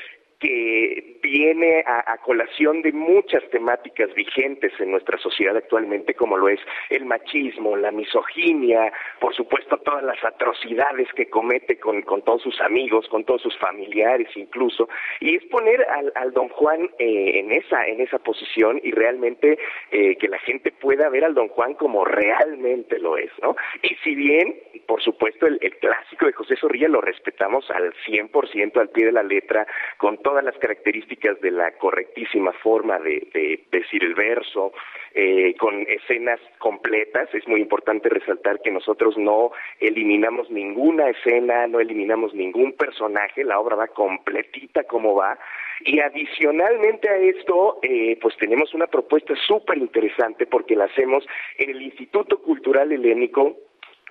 que 0.47 1.19
viene 1.23 1.83
a, 1.87 2.13
a, 2.13 2.19
colación 2.19 2.81
de 2.83 2.93
muchas 2.93 3.43
temáticas 3.51 4.15
vigentes 4.15 4.73
en 4.79 4.93
nuestra 4.93 5.19
sociedad 5.19 5.57
actualmente, 5.57 6.15
como 6.15 6.37
lo 6.37 6.49
es 6.49 6.61
el 6.89 7.05
machismo, 7.05 7.77
la 7.77 7.91
misoginia, 7.91 8.93
por 9.19 9.35
supuesto 9.35 9.79
todas 9.79 10.05
las 10.05 10.23
atrocidades 10.25 11.09
que 11.15 11.29
comete 11.29 11.81
con, 11.81 12.03
con 12.03 12.23
todos 12.23 12.43
sus 12.43 12.61
amigos, 12.61 13.09
con 13.09 13.25
todos 13.25 13.43
sus 13.43 13.59
familiares 13.59 14.29
incluso, 14.37 14.89
y 15.19 15.35
es 15.35 15.45
poner 15.47 15.85
al, 15.91 16.13
al 16.15 16.33
don 16.33 16.49
Juan 16.51 16.91
eh, 17.01 17.41
en 17.41 17.51
esa 17.51 17.85
en 17.87 18.01
esa 18.01 18.19
posición 18.21 18.81
y 18.85 18.93
realmente 18.93 19.59
eh, 19.91 20.17
que 20.17 20.29
la 20.29 20.39
gente 20.39 20.71
pueda 20.71 21.09
ver 21.09 21.25
al 21.25 21.35
don 21.35 21.49
Juan 21.49 21.75
como 21.75 22.05
realmente 22.05 23.01
lo 23.01 23.17
es, 23.17 23.33
¿no? 23.43 23.57
Y 23.83 23.97
si 24.05 24.15
bien, 24.15 24.55
por 24.87 25.03
supuesto, 25.03 25.47
el, 25.47 25.59
el 25.61 25.77
clásico 25.79 26.27
de 26.27 26.33
José 26.33 26.55
Zorrilla 26.57 26.89
lo 26.89 27.01
respetamos 27.01 27.69
al 27.73 27.93
100% 28.07 28.79
al 28.79 28.91
pie 28.91 29.07
de 29.07 29.13
la 29.13 29.25
letra, 29.25 29.67
con 29.99 30.19
todas 30.37 30.53
las 30.53 30.59
características 30.59 31.41
de 31.41 31.51
la 31.51 31.71
correctísima 31.79 32.53
forma 32.53 32.99
de, 32.99 33.27
de 33.33 33.65
decir 33.73 34.05
el 34.05 34.15
verso, 34.15 34.71
eh, 35.15 35.55
con 35.59 35.87
escenas 35.89 36.39
completas. 36.59 37.35
Es 37.35 37.49
muy 37.49 37.63
importante 37.63 38.11
resaltar 38.11 38.61
que 38.61 38.71
nosotros 38.71 39.17
no 39.17 39.53
eliminamos 39.81 40.51
ninguna 40.51 41.09
escena, 41.09 41.67
no 41.69 41.81
eliminamos 41.81 42.35
ningún 42.35 42.75
personaje, 42.75 43.45
la 43.45 43.59
obra 43.59 43.77
va 43.77 43.87
completita 43.87 44.85
como 44.85 45.15
va. 45.15 45.39
Y 45.87 46.01
adicionalmente 46.01 47.09
a 47.09 47.17
esto, 47.17 47.79
eh, 47.81 48.19
pues 48.21 48.37
tenemos 48.37 48.75
una 48.75 48.89
propuesta 48.89 49.33
súper 49.47 49.79
interesante 49.79 50.45
porque 50.45 50.77
la 50.77 50.85
hacemos 50.85 51.27
en 51.57 51.71
el 51.71 51.81
Instituto 51.81 52.43
Cultural 52.43 52.93
Helénico, 52.93 53.57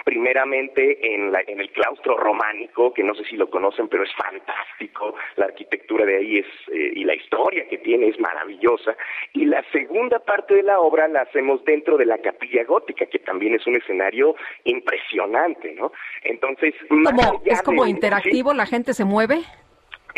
primeramente 0.04 1.14
en, 1.14 1.32
la, 1.32 1.42
en 1.48 1.60
el 1.60 1.72
claustro 1.72 2.18
románico, 2.18 2.94
que 2.94 3.04
no 3.04 3.16
sé 3.16 3.24
si 3.26 3.38
lo 3.38 3.50
conocen, 3.50 3.88
pero 3.88 4.04
es 4.04 4.14
fantástico, 4.16 5.16
la 5.36 5.46
arquitectura 5.46 6.06
de 6.06 6.18
ahí 6.18 6.38
es, 6.40 6.46
eh, 6.72 6.92
y 6.96 7.04
la 7.04 7.16
historia 7.16 7.68
que 7.68 7.78
tiene 7.78 8.10
es 8.10 8.20
maravillosa, 8.20 8.96
y 9.34 9.46
la 9.46 9.64
segunda 9.72 10.20
parte 10.20 10.56
de 10.56 10.64
la 10.64 10.80
obra 10.80 11.08
la 11.08 11.22
hacemos 11.22 11.64
dentro 11.66 11.98
de 11.98 12.06
la 12.06 12.18
capilla 12.18 12.64
gótica, 12.66 13.06
que 13.06 13.20
también 13.20 13.56
es 13.56 13.66
un 13.68 13.76
escenario 13.76 14.36
impresionante, 14.66 15.74
¿no? 15.74 15.92
Entonces, 16.24 16.74
como, 16.90 17.42
es 17.46 17.62
como 17.62 17.84
de, 17.86 17.90
interactivo, 17.90 18.52
¿sí? 18.52 18.58
la 18.58 18.66
gente 18.66 18.94
se 18.94 19.06
mueve 19.06 19.44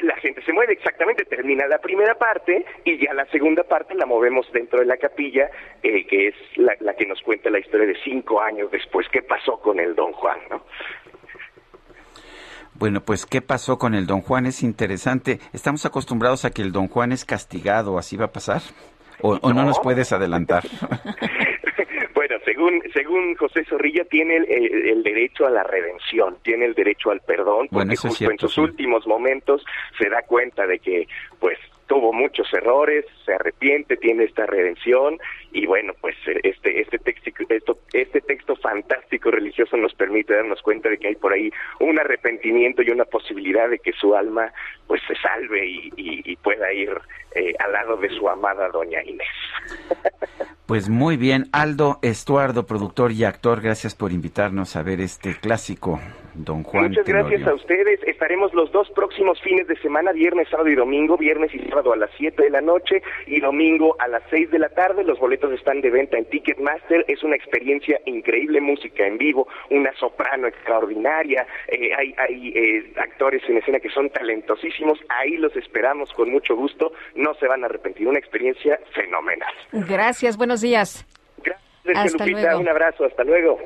la 0.04 0.16
gente 0.18 0.42
se 0.44 0.54
mueve 0.54 0.74
exactamente, 0.74 1.26
termina 1.26 1.68
la 1.68 1.80
primera 1.80 2.16
parte 2.16 2.66
y 2.84 2.98
ya 3.04 3.14
la 3.14 3.26
segunda 3.28 3.64
parte 3.64 3.96
la 3.96 4.06
movemos 4.06 4.52
dentro 4.52 4.80
de 4.80 4.86
la 4.86 4.98
capilla, 4.98 5.50
eh, 5.82 6.06
que 6.06 6.28
es 6.30 6.36
la, 6.56 6.76
la, 6.82 6.94
que 6.94 7.06
nos 7.06 7.22
cuenta 7.22 7.50
la 7.50 7.60
historia 7.60 7.88
de 7.88 7.96
cinco 8.04 8.42
años 8.42 8.70
después, 8.72 9.08
qué 9.12 9.22
pasó 9.22 9.60
con 9.60 9.80
el 9.80 9.96
don 9.96 10.12
Juan, 10.14 10.40
¿no? 10.50 10.64
Bueno, 12.76 13.02
pues 13.02 13.26
qué 13.26 13.42
pasó 13.42 13.80
con 13.80 13.96
el 13.96 14.06
don 14.06 14.22
Juan 14.22 14.46
es 14.46 14.62
interesante. 14.62 15.40
Estamos 15.52 15.86
acostumbrados 15.88 16.46
a 16.46 16.52
que 16.52 16.62
el 16.62 16.72
don 16.72 16.88
Juan 16.88 17.12
es 17.12 17.26
castigado, 17.26 17.98
¿así 17.98 18.18
va 18.18 18.26
a 18.26 18.32
pasar? 18.32 18.62
¿O, 19.22 19.32
o 19.42 19.50
no. 19.50 19.62
no 19.62 19.66
nos 19.66 19.80
puedes 19.80 20.12
adelantar? 20.14 20.64
Bueno, 22.28 22.44
según 22.44 22.82
según 22.94 23.36
José 23.36 23.64
Zorrilla 23.66 24.04
tiene 24.06 24.38
el, 24.38 24.52
el, 24.52 24.88
el, 24.90 25.04
derecho 25.04 25.46
a 25.46 25.50
la 25.50 25.64
redención, 25.64 26.38
tiene 26.44 26.66
el 26.66 26.74
derecho 26.74 27.12
al 27.12 27.22
perdón, 27.22 27.68
porque 27.70 27.86
bueno, 27.86 27.92
justo 27.92 28.10
cierto, 28.10 28.32
en 28.34 28.40
sus 28.40 28.54
sí. 28.54 28.62
últimos 28.62 29.08
momentos 29.08 29.64
se 29.98 30.10
da 30.10 30.22
cuenta 30.24 30.68
de 30.68 30.80
que 30.80 31.08
pues 31.40 31.58
tuvo 31.88 32.12
muchos 32.12 32.52
errores, 32.54 33.06
se 33.28 33.34
arrepiente, 33.34 33.98
tiene 33.98 34.24
esta 34.24 34.46
redención 34.46 35.20
y 35.52 35.66
bueno, 35.66 35.94
pues 36.02 36.16
este 36.44 36.82
este 36.82 36.98
texto 36.98 37.30
esto, 37.50 37.78
este 37.94 38.22
texto 38.22 38.56
fantástico 38.56 39.30
religioso 39.30 39.76
nos 39.78 39.94
permite 39.94 40.34
darnos 40.34 40.62
cuenta 40.62 40.90
de 40.90 40.98
que 40.98 41.10
hay 41.10 41.16
por 41.16 41.34
ahí 41.34 41.52
un 41.80 42.00
arrepentimiento 42.00 42.82
y 42.82 42.90
una 42.90 43.06
posibilidad 43.06 43.70
de 43.70 43.80
que 43.80 43.92
su 43.92 44.16
alma 44.16 44.52
pues 44.88 45.02
se 45.08 45.16
salve 45.16 45.68
y, 45.68 45.92
y, 45.98 46.32
y 46.32 46.36
pueda 46.38 46.72
ir 46.72 46.90
eh, 47.36 47.54
al 47.60 47.74
lado 47.74 47.98
de 47.98 48.10
su 48.10 48.28
amada 48.30 48.70
doña 48.70 49.04
Inés. 49.04 49.28
Pues 50.66 50.90
muy 50.90 51.16
bien, 51.16 51.46
Aldo 51.54 51.98
Estuardo, 52.02 52.66
productor 52.66 53.12
y 53.14 53.24
actor, 53.24 53.62
gracias 53.62 53.96
por 53.96 54.12
invitarnos 54.12 54.76
a 54.76 54.84
ver 54.84 55.00
este 55.00 55.36
clásico, 55.40 56.00
Don 56.34 56.64
Juan. 56.64 56.90
Muchas 56.90 57.06
Tenorio. 57.06 57.30
gracias 57.30 57.48
a 57.48 57.54
ustedes. 57.54 58.04
Estaremos 58.04 58.54
los 58.54 58.70
dos 58.74 58.90
próximos 58.92 59.42
fines 59.42 59.66
de 59.68 59.78
semana, 59.78 60.12
viernes, 60.12 60.50
sábado 60.50 60.68
y 60.70 60.76
domingo, 60.76 61.18
viernes 61.18 61.54
y 61.54 61.60
sábado 61.70 61.94
a 61.94 61.96
las 61.96 62.10
7 62.18 62.44
de 62.44 62.50
la 62.50 62.60
noche 62.60 63.02
y 63.26 63.40
domingo 63.40 63.96
a 64.00 64.08
las 64.08 64.24
6 64.30 64.52
de 64.52 64.60
la 64.60 64.70
tarde. 64.70 65.04
Los 65.04 65.20
boletos 65.20 65.52
están 65.54 65.82
de 65.82 65.90
venta 65.90 66.18
en 66.18 66.26
Ticketmaster. 66.26 67.06
Es 67.08 67.24
una 67.24 67.36
experiencia 67.36 68.00
increíble, 68.06 68.62
música 68.62 69.06
en 69.06 69.18
vivo, 69.18 69.48
una 69.70 69.92
soprano 69.94 70.48
extraordinaria, 70.48 71.46
eh, 71.68 71.92
hay, 71.98 72.14
hay 72.18 72.50
eh, 72.50 72.94
actores 72.98 73.42
en 73.50 73.58
escena 73.58 73.80
que 73.80 73.90
son 73.90 74.10
talentosísimos. 74.10 75.00
Ahí 75.10 75.38
los 75.38 75.56
esperamos 75.56 76.12
con 76.14 76.32
mucho 76.32 76.56
gusto. 76.56 76.92
No 77.16 77.34
se 77.36 77.48
van 77.48 77.64
a 77.64 77.68
arrepentir. 77.68 78.08
Una 78.08 78.20
experiencia 78.20 78.80
fenomenal. 78.94 79.54
Gracias, 79.72 80.38
buenos 80.38 80.62
días. 80.62 81.06
Gracias, 81.84 82.14
Hasta 82.14 82.26
Lupita. 82.26 82.42
luego. 82.42 82.60
Un 82.60 82.70
abrazo. 82.70 83.06
Hasta 83.06 83.24
luego. 83.24 83.60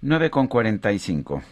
9 0.00 0.30
con 0.30 0.46
45. 0.46 1.42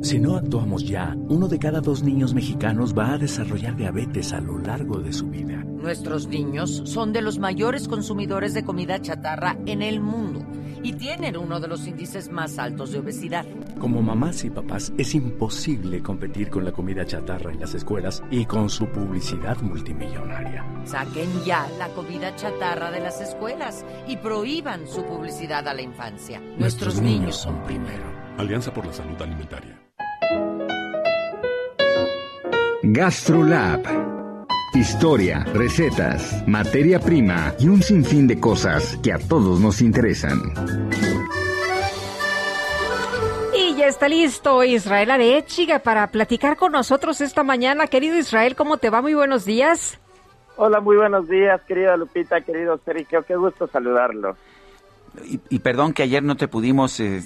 Si 0.00 0.20
no 0.20 0.36
actuamos 0.36 0.84
ya, 0.84 1.16
uno 1.28 1.48
de 1.48 1.58
cada 1.58 1.80
dos 1.80 2.04
niños 2.04 2.32
mexicanos 2.32 2.96
va 2.96 3.14
a 3.14 3.18
desarrollar 3.18 3.76
diabetes 3.76 4.32
a 4.32 4.40
lo 4.40 4.58
largo 4.58 5.00
de 5.00 5.12
su 5.12 5.26
vida. 5.26 5.64
Nuestros 5.64 6.28
niños 6.28 6.82
son 6.84 7.12
de 7.12 7.20
los 7.20 7.40
mayores 7.40 7.88
consumidores 7.88 8.54
de 8.54 8.64
comida 8.64 9.00
chatarra 9.00 9.56
en 9.66 9.82
el 9.82 10.00
mundo 10.00 10.46
y 10.84 10.92
tienen 10.92 11.36
uno 11.36 11.58
de 11.58 11.66
los 11.66 11.86
índices 11.88 12.30
más 12.30 12.60
altos 12.60 12.92
de 12.92 13.00
obesidad. 13.00 13.44
Como 13.80 14.00
mamás 14.00 14.44
y 14.44 14.50
papás 14.50 14.92
es 14.96 15.16
imposible 15.16 16.00
competir 16.00 16.48
con 16.48 16.64
la 16.64 16.70
comida 16.70 17.04
chatarra 17.04 17.52
en 17.52 17.58
las 17.58 17.74
escuelas 17.74 18.22
y 18.30 18.44
con 18.44 18.70
su 18.70 18.86
publicidad 18.86 19.60
multimillonaria. 19.62 20.64
Saquen 20.84 21.28
ya 21.44 21.68
la 21.76 21.88
comida 21.88 22.36
chatarra 22.36 22.92
de 22.92 23.00
las 23.00 23.20
escuelas 23.20 23.84
y 24.06 24.16
prohíban 24.16 24.86
su 24.86 25.04
publicidad 25.04 25.66
a 25.66 25.74
la 25.74 25.82
infancia. 25.82 26.38
Nuestros, 26.38 26.60
Nuestros 26.60 26.94
niños, 27.00 27.20
niños 27.20 27.36
son 27.36 27.62
primero. 27.64 28.04
Alianza 28.38 28.72
por 28.72 28.86
la 28.86 28.92
Salud 28.92 29.20
Alimentaria. 29.20 29.87
GastroLab. 32.90 33.82
Historia, 34.72 35.44
recetas, 35.52 36.42
materia 36.46 36.98
prima 36.98 37.52
y 37.58 37.68
un 37.68 37.82
sinfín 37.82 38.26
de 38.26 38.40
cosas 38.40 38.98
que 39.02 39.12
a 39.12 39.18
todos 39.18 39.60
nos 39.60 39.82
interesan. 39.82 40.40
Y 43.54 43.76
ya 43.76 43.88
está 43.88 44.08
listo 44.08 44.64
Israel 44.64 45.10
Arechiga 45.10 45.80
para 45.80 46.06
platicar 46.06 46.56
con 46.56 46.72
nosotros 46.72 47.20
esta 47.20 47.42
mañana. 47.42 47.88
Querido 47.88 48.16
Israel, 48.16 48.56
¿cómo 48.56 48.78
te 48.78 48.88
va? 48.88 49.02
Muy 49.02 49.12
buenos 49.12 49.44
días. 49.44 49.98
Hola, 50.56 50.80
muy 50.80 50.96
buenos 50.96 51.28
días, 51.28 51.60
querida 51.68 51.94
Lupita, 51.98 52.40
querido 52.40 52.80
Sergio. 52.86 53.22
Qué 53.22 53.36
gusto 53.36 53.66
saludarlo. 53.66 54.34
Y, 55.26 55.40
y, 55.50 55.58
perdón 55.58 55.92
que 55.92 56.04
ayer 56.04 56.22
no 56.22 56.36
te 56.36 56.48
pudimos, 56.48 57.00
eh, 57.00 57.20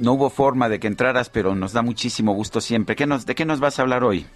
no 0.00 0.14
hubo 0.14 0.30
forma 0.30 0.68
de 0.68 0.80
que 0.80 0.88
entraras, 0.88 1.28
pero 1.30 1.54
nos 1.54 1.72
da 1.72 1.82
muchísimo 1.82 2.32
gusto 2.32 2.60
siempre. 2.60 2.96
¿Qué 2.96 3.06
nos, 3.06 3.24
¿De 3.24 3.36
qué 3.36 3.44
nos 3.44 3.60
vas 3.60 3.78
a 3.78 3.82
hablar 3.82 4.02
hoy? 4.02 4.26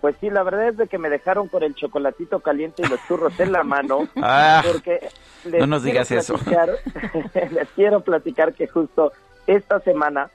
Pues 0.00 0.16
sí, 0.20 0.30
la 0.30 0.42
verdad 0.42 0.68
es 0.68 0.76
de 0.76 0.86
que 0.86 0.98
me 0.98 1.10
dejaron 1.10 1.48
con 1.48 1.62
el 1.62 1.74
chocolatito 1.74 2.40
caliente 2.40 2.82
y 2.84 2.88
los 2.88 3.00
churros 3.06 3.38
en 3.40 3.52
la 3.52 3.64
mano. 3.64 4.08
Ah, 4.22 4.62
porque 4.66 5.08
les 5.44 5.60
no 5.60 5.66
nos 5.66 5.82
digas 5.82 6.10
eso. 6.10 6.34
les 7.50 7.68
quiero 7.70 8.00
platicar 8.00 8.52
que 8.52 8.66
justo 8.66 9.12
esta 9.46 9.80
semana 9.80 10.30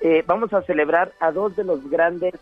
eh, 0.00 0.24
vamos 0.26 0.52
a 0.52 0.62
celebrar 0.62 1.12
a 1.20 1.32
dos 1.32 1.56
de 1.56 1.64
los 1.64 1.88
grandes 1.88 2.34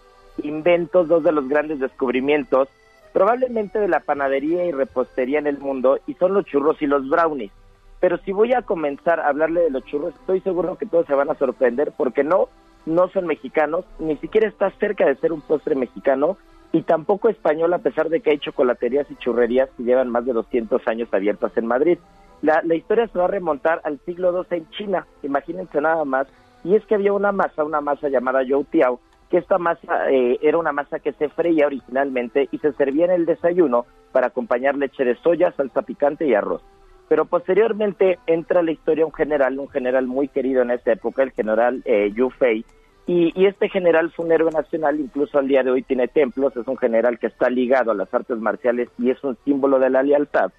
inventos, 0.42 1.08
dos 1.08 1.22
de 1.22 1.32
los 1.32 1.48
grandes 1.48 1.78
descubrimientos, 1.78 2.68
probablemente 3.12 3.78
de 3.78 3.88
la 3.88 4.00
panadería 4.00 4.64
y 4.64 4.72
repostería 4.72 5.38
en 5.38 5.46
el 5.46 5.58
mundo, 5.58 5.98
y 6.06 6.14
son 6.14 6.34
los 6.34 6.44
churros 6.46 6.80
y 6.82 6.86
los 6.86 7.08
brownies. 7.08 7.52
Pero 8.00 8.18
si 8.18 8.32
voy 8.32 8.52
a 8.52 8.62
comenzar 8.62 9.20
a 9.20 9.28
hablarle 9.28 9.62
de 9.62 9.70
los 9.70 9.84
churros, 9.84 10.14
estoy 10.14 10.40
seguro 10.40 10.76
que 10.76 10.86
todos 10.86 11.06
se 11.06 11.14
van 11.14 11.30
a 11.30 11.36
sorprender 11.36 11.92
porque 11.96 12.24
no, 12.24 12.48
no 12.86 13.08
son 13.08 13.26
mexicanos, 13.26 13.84
ni 13.98 14.16
siquiera 14.16 14.48
está 14.48 14.70
cerca 14.72 15.06
de 15.06 15.16
ser 15.16 15.32
un 15.32 15.40
postre 15.40 15.74
mexicano 15.74 16.36
y 16.74 16.82
tampoco 16.82 17.28
español 17.28 17.72
a 17.72 17.78
pesar 17.78 18.08
de 18.08 18.20
que 18.20 18.32
hay 18.32 18.38
chocolaterías 18.38 19.08
y 19.08 19.14
churrerías 19.14 19.70
que 19.76 19.84
llevan 19.84 20.10
más 20.10 20.26
de 20.26 20.32
200 20.32 20.86
años 20.88 21.08
abiertas 21.12 21.56
en 21.56 21.66
Madrid. 21.66 21.98
La, 22.42 22.62
la 22.64 22.74
historia 22.74 23.06
se 23.06 23.16
va 23.16 23.26
a 23.26 23.28
remontar 23.28 23.80
al 23.84 24.00
siglo 24.00 24.44
XII 24.44 24.58
en 24.58 24.70
China, 24.70 25.06
imagínense 25.22 25.80
nada 25.80 26.04
más, 26.04 26.26
y 26.64 26.74
es 26.74 26.84
que 26.86 26.96
había 26.96 27.12
una 27.12 27.30
masa, 27.30 27.62
una 27.62 27.80
masa 27.80 28.08
llamada 28.08 28.42
youtiao, 28.42 28.98
que 29.30 29.38
esta 29.38 29.56
masa 29.56 30.10
eh, 30.10 30.40
era 30.42 30.58
una 30.58 30.72
masa 30.72 30.98
que 30.98 31.12
se 31.12 31.28
freía 31.28 31.66
originalmente 31.66 32.48
y 32.50 32.58
se 32.58 32.72
servía 32.72 33.04
en 33.04 33.12
el 33.12 33.26
desayuno 33.26 33.86
para 34.10 34.26
acompañar 34.26 34.76
leche 34.76 35.04
de 35.04 35.14
soya, 35.14 35.52
salsa 35.52 35.82
picante 35.82 36.26
y 36.26 36.34
arroz. 36.34 36.62
Pero 37.08 37.26
posteriormente 37.26 38.18
entra 38.26 38.60
a 38.60 38.62
la 38.64 38.72
historia 38.72 39.06
un 39.06 39.12
general, 39.12 39.60
un 39.60 39.68
general 39.68 40.08
muy 40.08 40.26
querido 40.26 40.62
en 40.62 40.72
esa 40.72 40.90
época, 40.90 41.22
el 41.22 41.30
general 41.30 41.82
eh, 41.84 42.10
Yu 42.12 42.30
Fei, 42.30 42.64
y, 43.06 43.32
y 43.38 43.46
este 43.46 43.68
general 43.68 44.10
fue 44.12 44.24
un 44.26 44.32
héroe 44.32 44.50
nacional, 44.50 44.98
incluso 44.98 45.38
al 45.38 45.48
día 45.48 45.62
de 45.62 45.70
hoy 45.70 45.82
tiene 45.82 46.08
templos, 46.08 46.56
es 46.56 46.66
un 46.66 46.78
general 46.78 47.18
que 47.18 47.26
está 47.26 47.50
ligado 47.50 47.90
a 47.90 47.94
las 47.94 48.12
artes 48.12 48.38
marciales 48.38 48.88
y 48.98 49.10
es 49.10 49.22
un 49.22 49.36
símbolo 49.44 49.78
de 49.78 49.90
la 49.90 50.02
lealtad. 50.02 50.52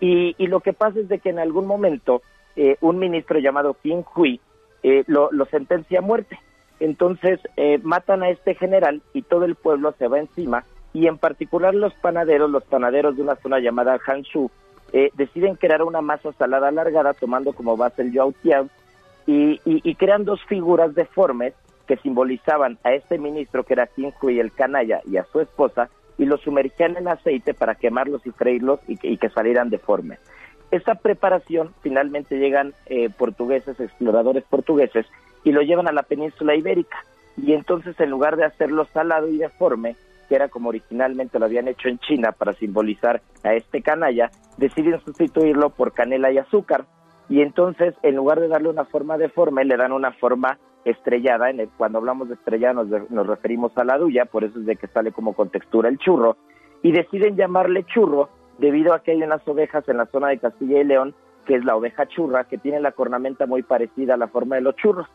Y, 0.00 0.34
y 0.38 0.46
lo 0.46 0.60
que 0.60 0.72
pasa 0.72 1.00
es 1.00 1.08
de 1.08 1.18
que 1.18 1.30
en 1.30 1.38
algún 1.38 1.66
momento 1.66 2.22
eh, 2.56 2.76
un 2.80 2.98
ministro 2.98 3.38
llamado 3.38 3.74
Qin 3.82 4.04
Hui 4.14 4.40
eh, 4.82 5.04
lo, 5.06 5.30
sentencia 5.50 6.00
a 6.00 6.02
muerte. 6.02 6.38
Entonces 6.78 7.40
eh, 7.56 7.80
matan 7.82 8.22
a 8.22 8.30
este 8.30 8.54
general 8.54 9.02
y 9.12 9.22
todo 9.22 9.44
el 9.44 9.56
pueblo 9.56 9.94
se 9.98 10.06
va 10.06 10.20
encima 10.20 10.64
y 10.92 11.06
en 11.06 11.18
particular 11.18 11.74
los 11.74 11.92
panaderos, 11.94 12.50
los 12.50 12.64
panaderos 12.64 13.16
de 13.16 13.22
una 13.22 13.36
zona 13.36 13.58
llamada 13.58 13.98
Hanshu, 14.06 14.50
eh, 14.92 15.10
deciden 15.14 15.56
crear 15.56 15.82
una 15.82 16.00
masa 16.00 16.32
salada 16.32 16.68
alargada 16.68 17.12
tomando 17.14 17.52
como 17.52 17.76
base 17.76 18.02
el 18.02 18.12
yautiao 18.12 18.68
y, 19.26 19.60
y, 19.64 19.80
y 19.82 19.94
crean 19.96 20.24
dos 20.24 20.40
figuras 20.44 20.94
deformes 20.94 21.54
que 21.88 21.96
simbolizaban 21.96 22.78
a 22.84 22.92
este 22.92 23.18
ministro 23.18 23.64
que 23.64 23.72
era 23.72 23.88
Qin 23.88 24.12
Hui, 24.22 24.38
el 24.38 24.52
canalla, 24.52 25.00
y 25.10 25.16
a 25.16 25.24
su 25.24 25.40
esposa, 25.40 25.88
y 26.18 26.26
los 26.26 26.40
sumergían 26.42 26.96
en 26.96 27.08
aceite 27.08 27.54
para 27.54 27.74
quemarlos 27.74 28.24
y 28.26 28.30
freírlos 28.30 28.78
y, 28.86 28.96
que- 28.96 29.08
y 29.08 29.16
que 29.16 29.30
salieran 29.30 29.70
deformes. 29.70 30.20
Esta 30.70 30.94
preparación 30.96 31.72
finalmente 31.80 32.38
llegan 32.38 32.74
eh, 32.86 33.08
portugueses, 33.08 33.80
exploradores 33.80 34.44
portugueses, 34.44 35.06
y 35.44 35.52
lo 35.52 35.62
llevan 35.62 35.88
a 35.88 35.92
la 35.92 36.02
península 36.02 36.54
ibérica. 36.54 36.98
Y 37.36 37.52
entonces 37.54 37.98
en 38.00 38.10
lugar 38.10 38.36
de 38.36 38.44
hacerlo 38.44 38.84
salado 38.84 39.28
y 39.28 39.38
deforme, 39.38 39.96
que 40.28 40.34
era 40.34 40.48
como 40.48 40.68
originalmente 40.68 41.38
lo 41.38 41.46
habían 41.46 41.68
hecho 41.68 41.88
en 41.88 41.98
China 42.00 42.32
para 42.32 42.52
simbolizar 42.52 43.22
a 43.44 43.54
este 43.54 43.80
canalla, 43.80 44.30
deciden 44.58 45.00
sustituirlo 45.00 45.70
por 45.70 45.92
canela 45.92 46.30
y 46.30 46.38
azúcar. 46.38 46.84
Y 47.30 47.40
entonces, 47.42 47.94
en 48.02 48.16
lugar 48.16 48.40
de 48.40 48.48
darle 48.48 48.68
una 48.70 48.84
forma 48.84 49.16
deforme, 49.16 49.64
le 49.64 49.76
dan 49.76 49.92
una 49.92 50.12
forma 50.12 50.58
estrellada. 50.84 51.50
En 51.50 51.60
el- 51.60 51.68
cuando 51.76 51.98
hablamos 51.98 52.28
de 52.28 52.34
estrellada 52.34 52.82
nos, 52.84 53.10
nos 53.10 53.26
referimos 53.26 53.76
a 53.76 53.84
la 53.84 53.98
duya, 53.98 54.24
por 54.24 54.44
eso 54.44 54.58
es 54.58 54.66
de 54.66 54.76
que 54.76 54.86
sale 54.88 55.12
como 55.12 55.34
con 55.34 55.50
textura 55.50 55.88
el 55.88 55.98
churro. 55.98 56.36
Y 56.82 56.92
deciden 56.92 57.36
llamarle 57.36 57.84
churro 57.84 58.28
debido 58.58 58.94
a 58.94 59.00
que 59.02 59.12
hay 59.12 59.22
unas 59.22 59.46
ovejas 59.46 59.88
en 59.88 59.96
la 59.96 60.06
zona 60.06 60.28
de 60.28 60.38
Castilla 60.38 60.80
y 60.80 60.84
León, 60.84 61.14
que 61.46 61.56
es 61.56 61.64
la 61.64 61.76
oveja 61.76 62.06
churra, 62.06 62.44
que 62.44 62.58
tiene 62.58 62.80
la 62.80 62.92
cornamenta 62.92 63.46
muy 63.46 63.62
parecida 63.62 64.14
a 64.14 64.16
la 64.18 64.28
forma 64.28 64.56
de 64.56 64.62
los 64.62 64.76
churros. 64.76 65.06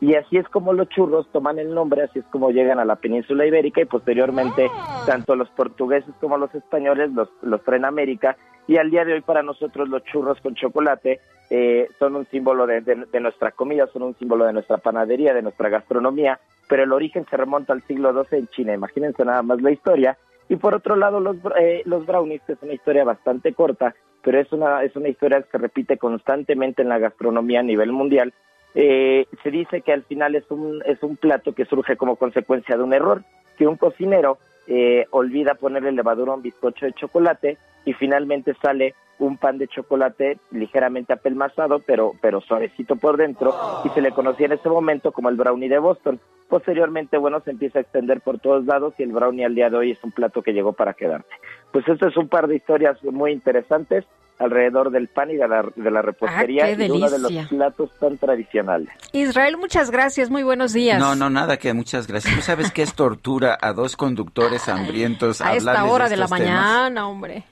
Y 0.00 0.16
así 0.16 0.36
es 0.36 0.48
como 0.48 0.72
los 0.72 0.88
churros 0.88 1.28
toman 1.30 1.58
el 1.58 1.72
nombre, 1.72 2.02
así 2.02 2.18
es 2.18 2.24
como 2.26 2.50
llegan 2.50 2.78
a 2.78 2.84
la 2.84 2.96
península 2.96 3.46
ibérica 3.46 3.80
y 3.80 3.84
posteriormente 3.84 4.70
tanto 5.06 5.36
los 5.36 5.48
portugueses 5.50 6.14
como 6.20 6.36
los 6.36 6.54
españoles 6.54 7.12
los, 7.12 7.28
los 7.42 7.62
traen 7.62 7.84
a 7.84 7.88
América 7.88 8.36
y 8.66 8.76
al 8.76 8.90
día 8.90 9.04
de 9.04 9.14
hoy 9.14 9.20
para 9.20 9.42
nosotros 9.42 9.88
los 9.88 10.02
churros 10.04 10.40
con 10.40 10.54
chocolate 10.54 11.20
eh, 11.50 11.88
son 11.98 12.16
un 12.16 12.26
símbolo 12.26 12.66
de, 12.66 12.80
de- 12.80 13.06
de 13.10 13.20
nuestra 13.20 13.50
comida, 13.52 13.86
son 13.88 14.02
un 14.02 14.14
símbolo 14.16 14.44
de 14.46 14.52
nuestra 14.52 14.78
panadería, 14.78 15.34
de 15.34 15.42
nuestra 15.42 15.68
gastronomía, 15.68 16.38
pero 16.68 16.82
el 16.84 16.92
origen 16.92 17.26
se 17.28 17.36
remonta 17.36 17.72
al 17.72 17.82
siglo 17.82 18.12
XII 18.24 18.38
en 18.38 18.46
China, 18.48 18.74
imagínense 18.74 19.24
nada 19.24 19.42
más 19.42 19.60
la 19.60 19.70
historia. 19.70 20.16
Y 20.48 20.56
por 20.56 20.74
otro 20.74 20.96
lado 20.96 21.20
los, 21.20 21.36
eh, 21.58 21.82
los 21.86 22.04
brownies, 22.06 22.42
que 22.46 22.52
es 22.52 22.62
una 22.62 22.74
historia 22.74 23.04
bastante 23.04 23.52
corta, 23.54 23.94
pero 24.22 24.38
es 24.38 24.50
una, 24.52 24.82
es 24.82 24.94
una 24.96 25.08
historia 25.08 25.40
que 25.42 25.50
se 25.50 25.58
repite 25.58 25.96
constantemente 25.98 26.82
en 26.82 26.88
la 26.88 26.98
gastronomía 26.98 27.60
a 27.60 27.64
nivel 27.64 27.92
mundial, 27.92 28.32
eh, 28.74 29.26
se 29.42 29.50
dice 29.50 29.82
que 29.82 29.92
al 29.92 30.02
final 30.02 30.34
es 30.34 30.50
un, 30.50 30.82
es 30.86 31.02
un 31.02 31.16
plato 31.16 31.52
que 31.54 31.64
surge 31.64 31.96
como 31.96 32.16
consecuencia 32.16 32.76
de 32.76 32.82
un 32.82 32.92
error, 32.92 33.22
que 33.56 33.66
un 33.66 33.76
cocinero 33.76 34.38
eh, 34.66 35.06
olvida 35.10 35.54
ponerle 35.54 35.92
levadura 35.92 36.32
a 36.32 36.36
un 36.36 36.42
bizcocho 36.42 36.86
de 36.86 36.92
chocolate 36.94 37.56
y 37.84 37.92
finalmente 37.92 38.54
sale 38.60 38.94
un 39.18 39.36
pan 39.36 39.58
de 39.58 39.68
chocolate 39.68 40.38
ligeramente 40.50 41.12
apelmazado, 41.12 41.80
pero, 41.80 42.12
pero 42.20 42.40
suavecito 42.40 42.96
por 42.96 43.16
dentro, 43.16 43.54
y 43.84 43.88
se 43.90 44.00
le 44.00 44.12
conocía 44.12 44.46
en 44.46 44.52
ese 44.52 44.68
momento 44.68 45.12
como 45.12 45.28
el 45.28 45.36
brownie 45.36 45.68
de 45.68 45.78
Boston. 45.78 46.20
Posteriormente, 46.48 47.16
bueno, 47.16 47.40
se 47.40 47.50
empieza 47.50 47.78
a 47.78 47.82
extender 47.82 48.20
por 48.20 48.38
todos 48.38 48.64
lados 48.66 48.94
y 48.98 49.02
el 49.02 49.12
brownie 49.12 49.44
al 49.44 49.54
día 49.54 49.70
de 49.70 49.76
hoy 49.76 49.90
es 49.92 50.04
un 50.04 50.12
plato 50.12 50.42
que 50.42 50.52
llegó 50.52 50.72
para 50.72 50.94
quedarse. 50.94 51.28
Pues 51.72 51.88
esto 51.88 52.06
es 52.06 52.16
un 52.16 52.28
par 52.28 52.46
de 52.46 52.56
historias 52.56 53.02
muy 53.02 53.32
interesantes 53.32 54.04
alrededor 54.38 54.90
del 54.90 55.08
pan 55.08 55.30
y 55.30 55.36
de 55.36 55.46
la, 55.46 55.64
de 55.76 55.90
la 55.90 56.02
repostería 56.02 56.64
Ah, 56.64 56.66
qué 56.68 56.72
y 56.72 56.76
de 56.76 56.92
uno 56.92 57.08
de 57.08 57.18
los 57.18 57.32
platos 57.48 57.90
tan 58.00 58.18
tradicionales. 58.18 58.88
Israel, 59.12 59.56
muchas 59.56 59.90
gracias, 59.90 60.28
muy 60.30 60.42
buenos 60.42 60.72
días. 60.72 60.98
No, 60.98 61.14
no, 61.14 61.30
nada 61.30 61.56
que 61.56 61.72
muchas 61.72 62.06
gracias. 62.06 62.34
¿Tú 62.34 62.42
sabes 62.42 62.72
qué 62.72 62.82
es 62.82 62.94
tortura 62.94 63.56
a 63.60 63.72
dos 63.72 63.96
conductores 63.96 64.68
hambrientos 64.68 65.40
a 65.40 65.54
esta 65.54 65.84
hora 65.84 66.08
de, 66.08 66.16
la 66.16 66.24
estos 66.24 66.38
temas? 66.38 66.54
mañana, 66.54 67.08
hombre. 67.08 67.44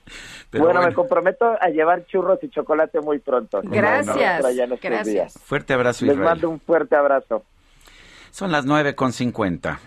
Pero 0.51 0.65
bueno, 0.65 0.81
bueno. 0.81 0.91
me 0.91 0.94
comprometo 0.94 1.47
a 1.61 1.69
llevar 1.69 2.05
churros 2.07 2.39
y 2.43 2.51
chocolate 2.51 3.01
muy 3.01 3.20
pronto. 3.20 3.61
Gracias, 3.65 4.44
estos 4.44 4.81
gracias. 4.81 5.07
días. 5.07 5.39
Fuerte 5.44 5.73
abrazo, 5.73 6.05
Les 6.05 6.12
Israel. 6.15 6.28
mando 6.31 6.51
un 6.51 6.61
fuerte 6.61 6.94
abrazo. 6.97 7.43
Son 8.31 8.51
las 8.52 8.65
nueve 8.67 8.94
con 8.94 9.12
cincuenta. 9.12 9.78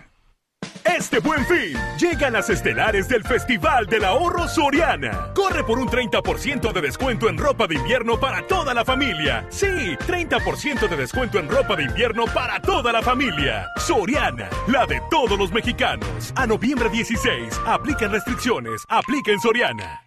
Este 0.84 1.20
buen 1.20 1.44
fin, 1.46 1.76
llegan 1.98 2.32
las 2.32 2.50
estelares 2.50 3.08
del 3.08 3.22
Festival 3.24 3.86
del 3.86 4.04
Ahorro 4.04 4.48
Soriana. 4.48 5.32
Corre 5.34 5.64
por 5.64 5.78
un 5.78 5.88
30% 5.88 6.72
de 6.72 6.80
descuento 6.80 7.28
en 7.28 7.38
ropa 7.38 7.66
de 7.66 7.76
invierno 7.76 8.18
para 8.18 8.46
toda 8.46 8.74
la 8.74 8.84
familia. 8.84 9.46
Sí, 9.50 9.66
30% 9.66 10.88
de 10.88 10.96
descuento 10.96 11.38
en 11.38 11.48
ropa 11.48 11.76
de 11.76 11.84
invierno 11.84 12.24
para 12.26 12.60
toda 12.60 12.92
la 12.92 13.02
familia. 13.02 13.68
Soriana, 13.76 14.48
la 14.68 14.86
de 14.86 15.00
todos 15.10 15.38
los 15.38 15.52
mexicanos. 15.52 16.32
A 16.34 16.46
noviembre 16.46 16.88
16, 16.88 17.60
aplican 17.66 18.12
restricciones, 18.12 18.84
aplica 18.88 19.32
en 19.32 19.40
Soriana. 19.40 20.02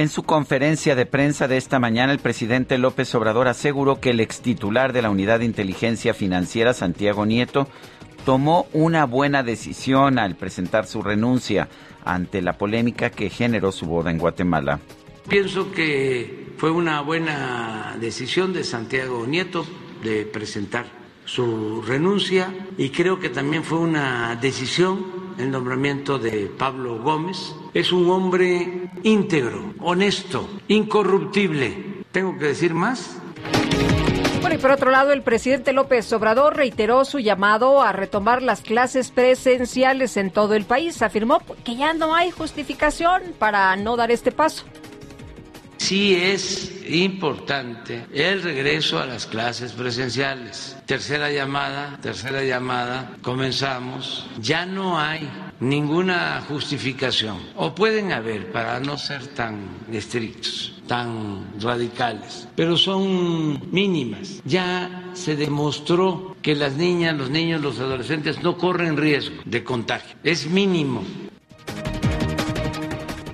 En 0.00 0.08
su 0.08 0.22
conferencia 0.22 0.94
de 0.94 1.04
prensa 1.04 1.46
de 1.46 1.58
esta 1.58 1.78
mañana, 1.78 2.10
el 2.10 2.20
presidente 2.20 2.78
López 2.78 3.14
Obrador 3.14 3.48
aseguró 3.48 4.00
que 4.00 4.08
el 4.08 4.20
extitular 4.20 4.94
de 4.94 5.02
la 5.02 5.10
Unidad 5.10 5.40
de 5.40 5.44
Inteligencia 5.44 6.14
Financiera, 6.14 6.72
Santiago 6.72 7.26
Nieto, 7.26 7.68
tomó 8.24 8.66
una 8.72 9.04
buena 9.04 9.42
decisión 9.42 10.18
al 10.18 10.36
presentar 10.36 10.86
su 10.86 11.02
renuncia 11.02 11.68
ante 12.02 12.40
la 12.40 12.56
polémica 12.56 13.10
que 13.10 13.28
generó 13.28 13.72
su 13.72 13.84
boda 13.84 14.10
en 14.10 14.16
Guatemala. 14.16 14.80
Pienso 15.28 15.70
que 15.70 16.54
fue 16.56 16.70
una 16.70 17.02
buena 17.02 17.98
decisión 18.00 18.54
de 18.54 18.64
Santiago 18.64 19.26
Nieto 19.26 19.66
de 20.02 20.24
presentar 20.24 20.86
su 21.26 21.82
renuncia 21.82 22.54
y 22.78 22.88
creo 22.88 23.20
que 23.20 23.28
también 23.28 23.64
fue 23.64 23.80
una 23.80 24.34
decisión 24.40 25.19
el 25.40 25.50
nombramiento 25.50 26.18
de 26.18 26.46
Pablo 26.46 26.98
Gómez. 27.02 27.54
Es 27.74 27.92
un 27.92 28.10
hombre 28.10 28.90
íntegro, 29.02 29.74
honesto, 29.80 30.48
incorruptible. 30.68 32.04
¿Tengo 32.12 32.36
que 32.38 32.46
decir 32.46 32.74
más? 32.74 33.16
Bueno, 34.40 34.54
y 34.54 34.58
por 34.58 34.70
otro 34.70 34.90
lado, 34.90 35.12
el 35.12 35.22
presidente 35.22 35.72
López 35.72 36.10
Obrador 36.12 36.56
reiteró 36.56 37.04
su 37.04 37.18
llamado 37.18 37.82
a 37.82 37.92
retomar 37.92 38.42
las 38.42 38.62
clases 38.62 39.10
presenciales 39.10 40.16
en 40.16 40.30
todo 40.30 40.54
el 40.54 40.64
país. 40.64 41.02
Afirmó 41.02 41.42
que 41.62 41.76
ya 41.76 41.92
no 41.92 42.14
hay 42.14 42.30
justificación 42.30 43.22
para 43.38 43.76
no 43.76 43.96
dar 43.96 44.10
este 44.10 44.32
paso. 44.32 44.64
Sí 45.80 46.14
es 46.14 46.84
importante 46.90 48.04
el 48.12 48.42
regreso 48.42 48.98
a 48.98 49.06
las 49.06 49.26
clases 49.26 49.72
presenciales. 49.72 50.76
Tercera 50.84 51.32
llamada, 51.32 51.98
tercera 52.02 52.44
llamada, 52.44 53.16
comenzamos. 53.22 54.28
Ya 54.38 54.66
no 54.66 55.00
hay 55.00 55.26
ninguna 55.58 56.44
justificación, 56.46 57.38
o 57.56 57.74
pueden 57.74 58.12
haber 58.12 58.52
para 58.52 58.78
no 58.78 58.98
ser 58.98 59.26
tan 59.28 59.68
estrictos, 59.90 60.74
tan 60.86 61.58
radicales, 61.58 62.46
pero 62.54 62.76
son 62.76 63.72
mínimas. 63.72 64.42
Ya 64.44 65.10
se 65.14 65.34
demostró 65.34 66.36
que 66.42 66.54
las 66.54 66.74
niñas, 66.74 67.16
los 67.16 67.30
niños, 67.30 67.62
los 67.62 67.78
adolescentes 67.78 68.42
no 68.42 68.58
corren 68.58 68.98
riesgo 68.98 69.36
de 69.46 69.64
contagio. 69.64 70.14
Es 70.22 70.46
mínimo. 70.46 71.02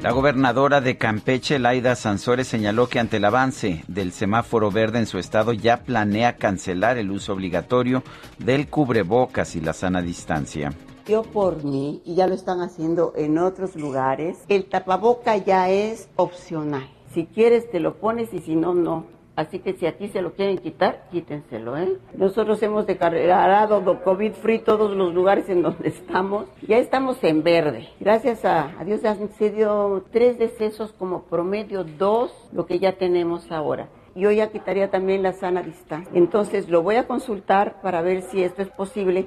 La 0.06 0.12
gobernadora 0.12 0.80
de 0.80 0.96
Campeche, 0.96 1.58
Laida 1.58 1.96
Sansores, 1.96 2.46
señaló 2.46 2.88
que 2.88 3.00
ante 3.00 3.16
el 3.16 3.24
avance 3.24 3.82
del 3.88 4.12
semáforo 4.12 4.70
verde 4.70 5.00
en 5.00 5.06
su 5.06 5.18
estado 5.18 5.52
ya 5.52 5.82
planea 5.82 6.36
cancelar 6.36 6.96
el 6.96 7.10
uso 7.10 7.32
obligatorio 7.32 8.04
del 8.38 8.68
cubrebocas 8.68 9.56
y 9.56 9.60
la 9.60 9.72
sana 9.72 10.02
distancia. 10.02 10.72
Yo 11.06 11.24
por 11.24 11.64
mí, 11.64 12.02
y 12.04 12.14
ya 12.14 12.28
lo 12.28 12.36
están 12.36 12.60
haciendo 12.60 13.14
en 13.16 13.36
otros 13.36 13.74
lugares, 13.74 14.38
el 14.46 14.66
tapaboca 14.66 15.38
ya 15.38 15.70
es 15.70 16.08
opcional. 16.14 16.88
Si 17.12 17.26
quieres 17.26 17.68
te 17.68 17.80
lo 17.80 17.96
pones 17.96 18.32
y 18.32 18.38
si 18.38 18.54
no, 18.54 18.74
no. 18.74 19.15
Así 19.36 19.58
que 19.58 19.74
si 19.74 19.86
aquí 19.86 20.08
se 20.08 20.23
lo 20.23 20.32
quieren 20.32 20.56
quitar, 20.56 21.08
quítenselo, 21.12 21.76
¿eh? 21.76 21.98
Nosotros 22.16 22.62
hemos 22.62 22.86
declarado 22.86 24.02
COVID 24.02 24.32
free 24.32 24.60
todos 24.60 24.97
los 24.97 25.12
lugares 25.12 25.48
en 25.50 25.62
donde 25.62 25.89
estamos. 25.89 26.47
Ya 26.66 26.78
estamos 26.78 27.23
en 27.23 27.42
verde. 27.42 27.89
Gracias 28.00 28.47
a, 28.47 28.73
Dios 28.86 29.05
han 29.05 29.28
sido 29.32 30.02
tres 30.10 30.39
decesos 30.39 30.92
como 30.92 31.24
promedio, 31.24 31.84
dos, 31.84 32.32
lo 32.52 32.65
que 32.65 32.78
ya 32.78 32.92
tenemos 32.92 33.52
ahora. 33.52 33.89
Yo 34.15 34.31
ya 34.31 34.48
quitaría 34.48 34.90
también 34.90 35.23
la 35.23 35.34
sana 35.34 35.62
distancia. 35.62 36.10
Entonces 36.15 36.70
lo 36.70 36.82
voy 36.82 36.97
a 36.97 37.06
consultar 37.06 37.82
para 37.82 38.00
ver 38.00 38.23
si 38.23 38.42
esto 38.42 38.62
es 38.62 38.70
posible. 38.70 39.26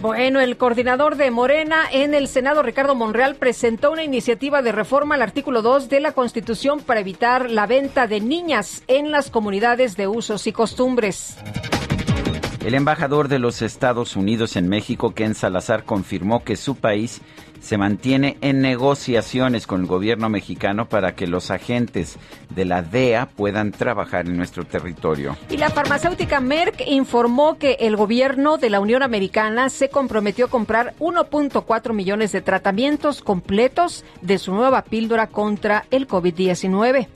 Bueno, 0.00 0.40
el 0.40 0.56
coordinador 0.56 1.16
de 1.16 1.30
Morena 1.30 1.84
en 1.90 2.14
el 2.14 2.28
Senado, 2.28 2.62
Ricardo 2.62 2.94
Monreal, 2.94 3.36
presentó 3.36 3.90
una 3.90 4.02
iniciativa 4.02 4.62
de 4.62 4.72
reforma 4.72 5.16
al 5.16 5.22
artículo 5.22 5.60
2 5.60 5.88
de 5.88 6.00
la 6.00 6.12
Constitución 6.12 6.80
para 6.80 7.00
evitar 7.00 7.50
la 7.50 7.66
venta 7.66 8.06
de 8.06 8.20
niñas 8.20 8.82
en 8.86 9.10
las 9.10 9.30
comunidades 9.30 9.96
de 9.96 10.08
usos 10.08 10.46
y 10.46 10.52
costumbres. 10.52 11.36
El 12.64 12.74
embajador 12.74 13.28
de 13.28 13.40
los 13.40 13.60
Estados 13.60 14.14
Unidos 14.16 14.56
en 14.56 14.68
México, 14.68 15.14
Ken 15.14 15.34
Salazar, 15.34 15.84
confirmó 15.84 16.44
que 16.44 16.56
su 16.56 16.76
país 16.76 17.20
se 17.62 17.78
mantiene 17.78 18.36
en 18.40 18.60
negociaciones 18.60 19.66
con 19.66 19.82
el 19.82 19.86
gobierno 19.86 20.28
mexicano 20.28 20.88
para 20.88 21.14
que 21.14 21.26
los 21.26 21.50
agentes 21.50 22.18
de 22.50 22.64
la 22.64 22.82
DEA 22.82 23.26
puedan 23.26 23.70
trabajar 23.70 24.26
en 24.26 24.36
nuestro 24.36 24.64
territorio. 24.64 25.36
Y 25.48 25.56
la 25.56 25.70
farmacéutica 25.70 26.40
Merck 26.40 26.82
informó 26.86 27.58
que 27.58 27.76
el 27.80 27.96
gobierno 27.96 28.58
de 28.58 28.68
la 28.68 28.80
Unión 28.80 29.02
Americana 29.02 29.70
se 29.70 29.88
comprometió 29.88 30.46
a 30.46 30.50
comprar 30.50 30.94
1.4 30.98 31.92
millones 31.92 32.32
de 32.32 32.40
tratamientos 32.40 33.22
completos 33.22 34.04
de 34.20 34.38
su 34.38 34.52
nueva 34.52 34.82
píldora 34.82 35.28
contra 35.28 35.86
el 35.90 36.08
COVID-19. 36.08 37.06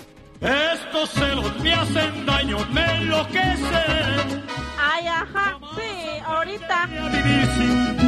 Estos 0.40 1.10
celos 1.10 1.58
me 1.60 1.74
hacen 1.74 2.26
daño, 2.26 2.58
me 2.70 2.84
enloquecen. 2.94 4.44
Ay, 4.78 5.06
ajá, 5.08 5.58
sí, 5.74 6.20
ahorita. 6.24 8.05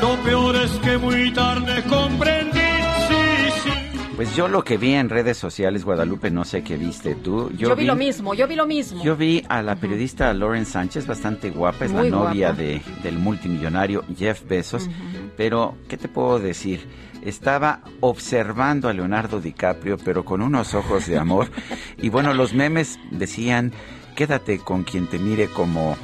Lo 0.00 0.16
peor 0.22 0.56
es 0.56 0.70
que 0.78 0.98
muy 0.98 1.32
tarde 1.32 1.82
comprendí, 1.88 2.58
sí, 3.08 3.50
sí. 3.62 3.70
Pues 4.16 4.34
yo 4.36 4.48
lo 4.48 4.62
que 4.64 4.76
vi 4.76 4.94
en 4.94 5.08
redes 5.08 5.36
sociales, 5.38 5.84
Guadalupe, 5.84 6.30
no 6.30 6.44
sé 6.44 6.62
qué 6.62 6.76
viste 6.76 7.14
tú. 7.14 7.50
Yo, 7.56 7.74
vi, 7.74 7.84
lo 7.84 7.96
mismo, 7.96 8.34
yo 8.34 8.46
vi 8.46 8.56
lo 8.56 8.66
mismo. 8.66 9.02
Yo 9.02 9.16
vi 9.16 9.44
a 9.48 9.62
la 9.62 9.76
periodista 9.76 10.32
Lauren 10.34 10.66
Sánchez, 10.66 11.06
bastante 11.06 11.50
guapa, 11.50 11.84
es 11.86 11.92
Muy 11.92 12.10
la 12.10 12.16
novia 12.16 12.48
guapa. 12.48 12.62
de, 12.62 12.82
del 13.02 13.18
multimillonario 13.18 14.04
Jeff 14.16 14.42
Bezos. 14.46 14.88
Pero, 15.36 15.76
¿qué 15.88 15.96
te 15.96 16.08
puedo 16.08 16.38
decir? 16.38 16.86
Estaba 17.24 17.80
observando 18.00 18.88
a 18.88 18.92
Leonardo 18.92 19.40
DiCaprio, 19.40 19.96
pero 19.98 20.24
con 20.24 20.42
unos 20.42 20.74
ojos 20.74 21.06
de 21.06 21.18
amor. 21.18 21.48
y 21.98 22.08
bueno, 22.08 22.34
los 22.34 22.52
memes 22.54 22.98
decían, 23.10 23.72
quédate 24.16 24.58
con 24.58 24.82
quien 24.82 25.06
te 25.06 25.18
mire 25.18 25.46
como 25.48 25.96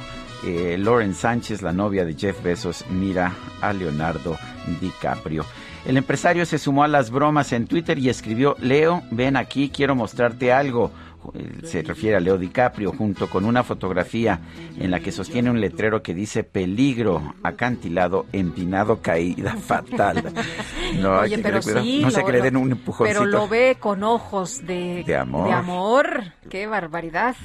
eh, 0.45 0.77
Lauren 0.79 1.13
Sánchez, 1.13 1.61
la 1.61 1.73
novia 1.73 2.05
de 2.05 2.13
Jeff 2.15 2.41
Bezos, 2.43 2.85
mira 2.89 3.33
a 3.61 3.73
Leonardo 3.73 4.37
DiCaprio. 4.81 5.45
El 5.85 5.97
empresario 5.97 6.45
se 6.45 6.57
sumó 6.57 6.83
a 6.83 6.87
las 6.87 7.09
bromas 7.09 7.53
en 7.53 7.65
Twitter 7.67 7.97
y 7.97 8.09
escribió, 8.09 8.55
Leo, 8.59 9.01
ven 9.11 9.37
aquí, 9.37 9.69
quiero 9.69 9.95
mostrarte 9.95 10.51
algo. 10.51 10.91
Eh, 11.33 11.65
Se 11.67 11.81
refiere 11.81 12.15
a 12.15 12.19
Leo 12.21 12.37
DiCaprio 12.37 12.91
junto 12.93 13.29
con 13.29 13.43
una 13.43 13.61
fotografía 13.63 14.39
en 14.77 14.89
la 14.89 14.99
que 15.01 15.11
sostiene 15.11 15.49
un 15.49 15.59
letrero 15.59 16.01
que 16.01 16.13
dice 16.13 16.43
peligro, 16.45 17.33
acantilado, 17.43 18.25
empinado, 18.31 19.01
caída 19.01 19.55
fatal. 19.57 20.23
No, 20.99 21.19
hay 21.19 21.27
Oye, 21.33 21.35
que 21.37 21.43
pero 21.43 21.61
sí. 21.61 21.99
no 22.01 22.09
sé 22.09 22.21
lo- 22.21 22.25
que 22.25 22.31
le 22.31 22.41
den 22.41 22.57
un 22.57 22.71
empujoncito. 22.71 23.19
Pero 23.19 23.29
lo 23.29 23.47
ve 23.47 23.77
con 23.79 24.01
ojos 24.03 24.65
de, 24.65 25.03
De 25.05 25.15
amor. 25.15 25.47
de 25.47 25.53
amor. 25.53 26.23
Qué 26.49 26.65
barbaridad. 26.67 27.35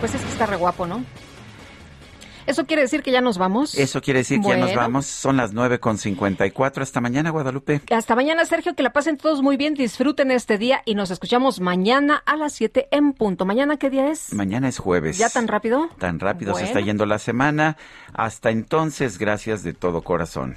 Pues 0.00 0.14
es 0.14 0.20
que 0.20 0.28
está 0.28 0.44
re 0.46 0.56
guapo, 0.56 0.86
¿no? 0.86 1.02
¿Eso 2.46 2.66
quiere 2.66 2.82
decir 2.82 3.02
que 3.02 3.10
ya 3.10 3.20
nos 3.20 3.38
vamos? 3.38 3.74
Eso 3.74 4.00
quiere 4.00 4.20
decir 4.20 4.40
que 4.40 4.48
ya 4.48 4.56
nos 4.56 4.74
vamos. 4.74 5.06
Son 5.06 5.36
las 5.36 5.52
9 5.52 5.78
con 5.80 5.98
54. 5.98 6.82
Hasta 6.82 7.00
mañana, 7.00 7.30
Guadalupe. 7.30 7.80
Hasta 7.90 8.14
mañana, 8.14 8.44
Sergio, 8.44 8.74
que 8.74 8.82
la 8.82 8.92
pasen 8.92 9.16
todos 9.16 9.42
muy 9.42 9.56
bien, 9.56 9.74
disfruten 9.74 10.30
este 10.30 10.58
día 10.58 10.82
y 10.84 10.94
nos 10.94 11.10
escuchamos 11.10 11.60
mañana 11.60 12.22
a 12.26 12.36
las 12.36 12.52
7 12.54 12.88
en 12.90 13.12
punto. 13.12 13.44
¿Mañana 13.44 13.76
qué 13.76 13.90
día 13.90 14.08
es? 14.08 14.32
Mañana 14.32 14.68
es 14.68 14.78
jueves. 14.78 15.18
¿Ya 15.18 15.28
tan 15.28 15.48
rápido? 15.48 15.88
Tan 15.98 16.18
rápido 16.18 16.54
se 16.54 16.64
está 16.64 16.80
yendo 16.80 17.06
la 17.06 17.18
semana. 17.18 17.76
Hasta 18.12 18.50
entonces, 18.50 19.18
gracias 19.18 19.62
de 19.62 19.74
todo 19.74 20.02
corazón. 20.02 20.56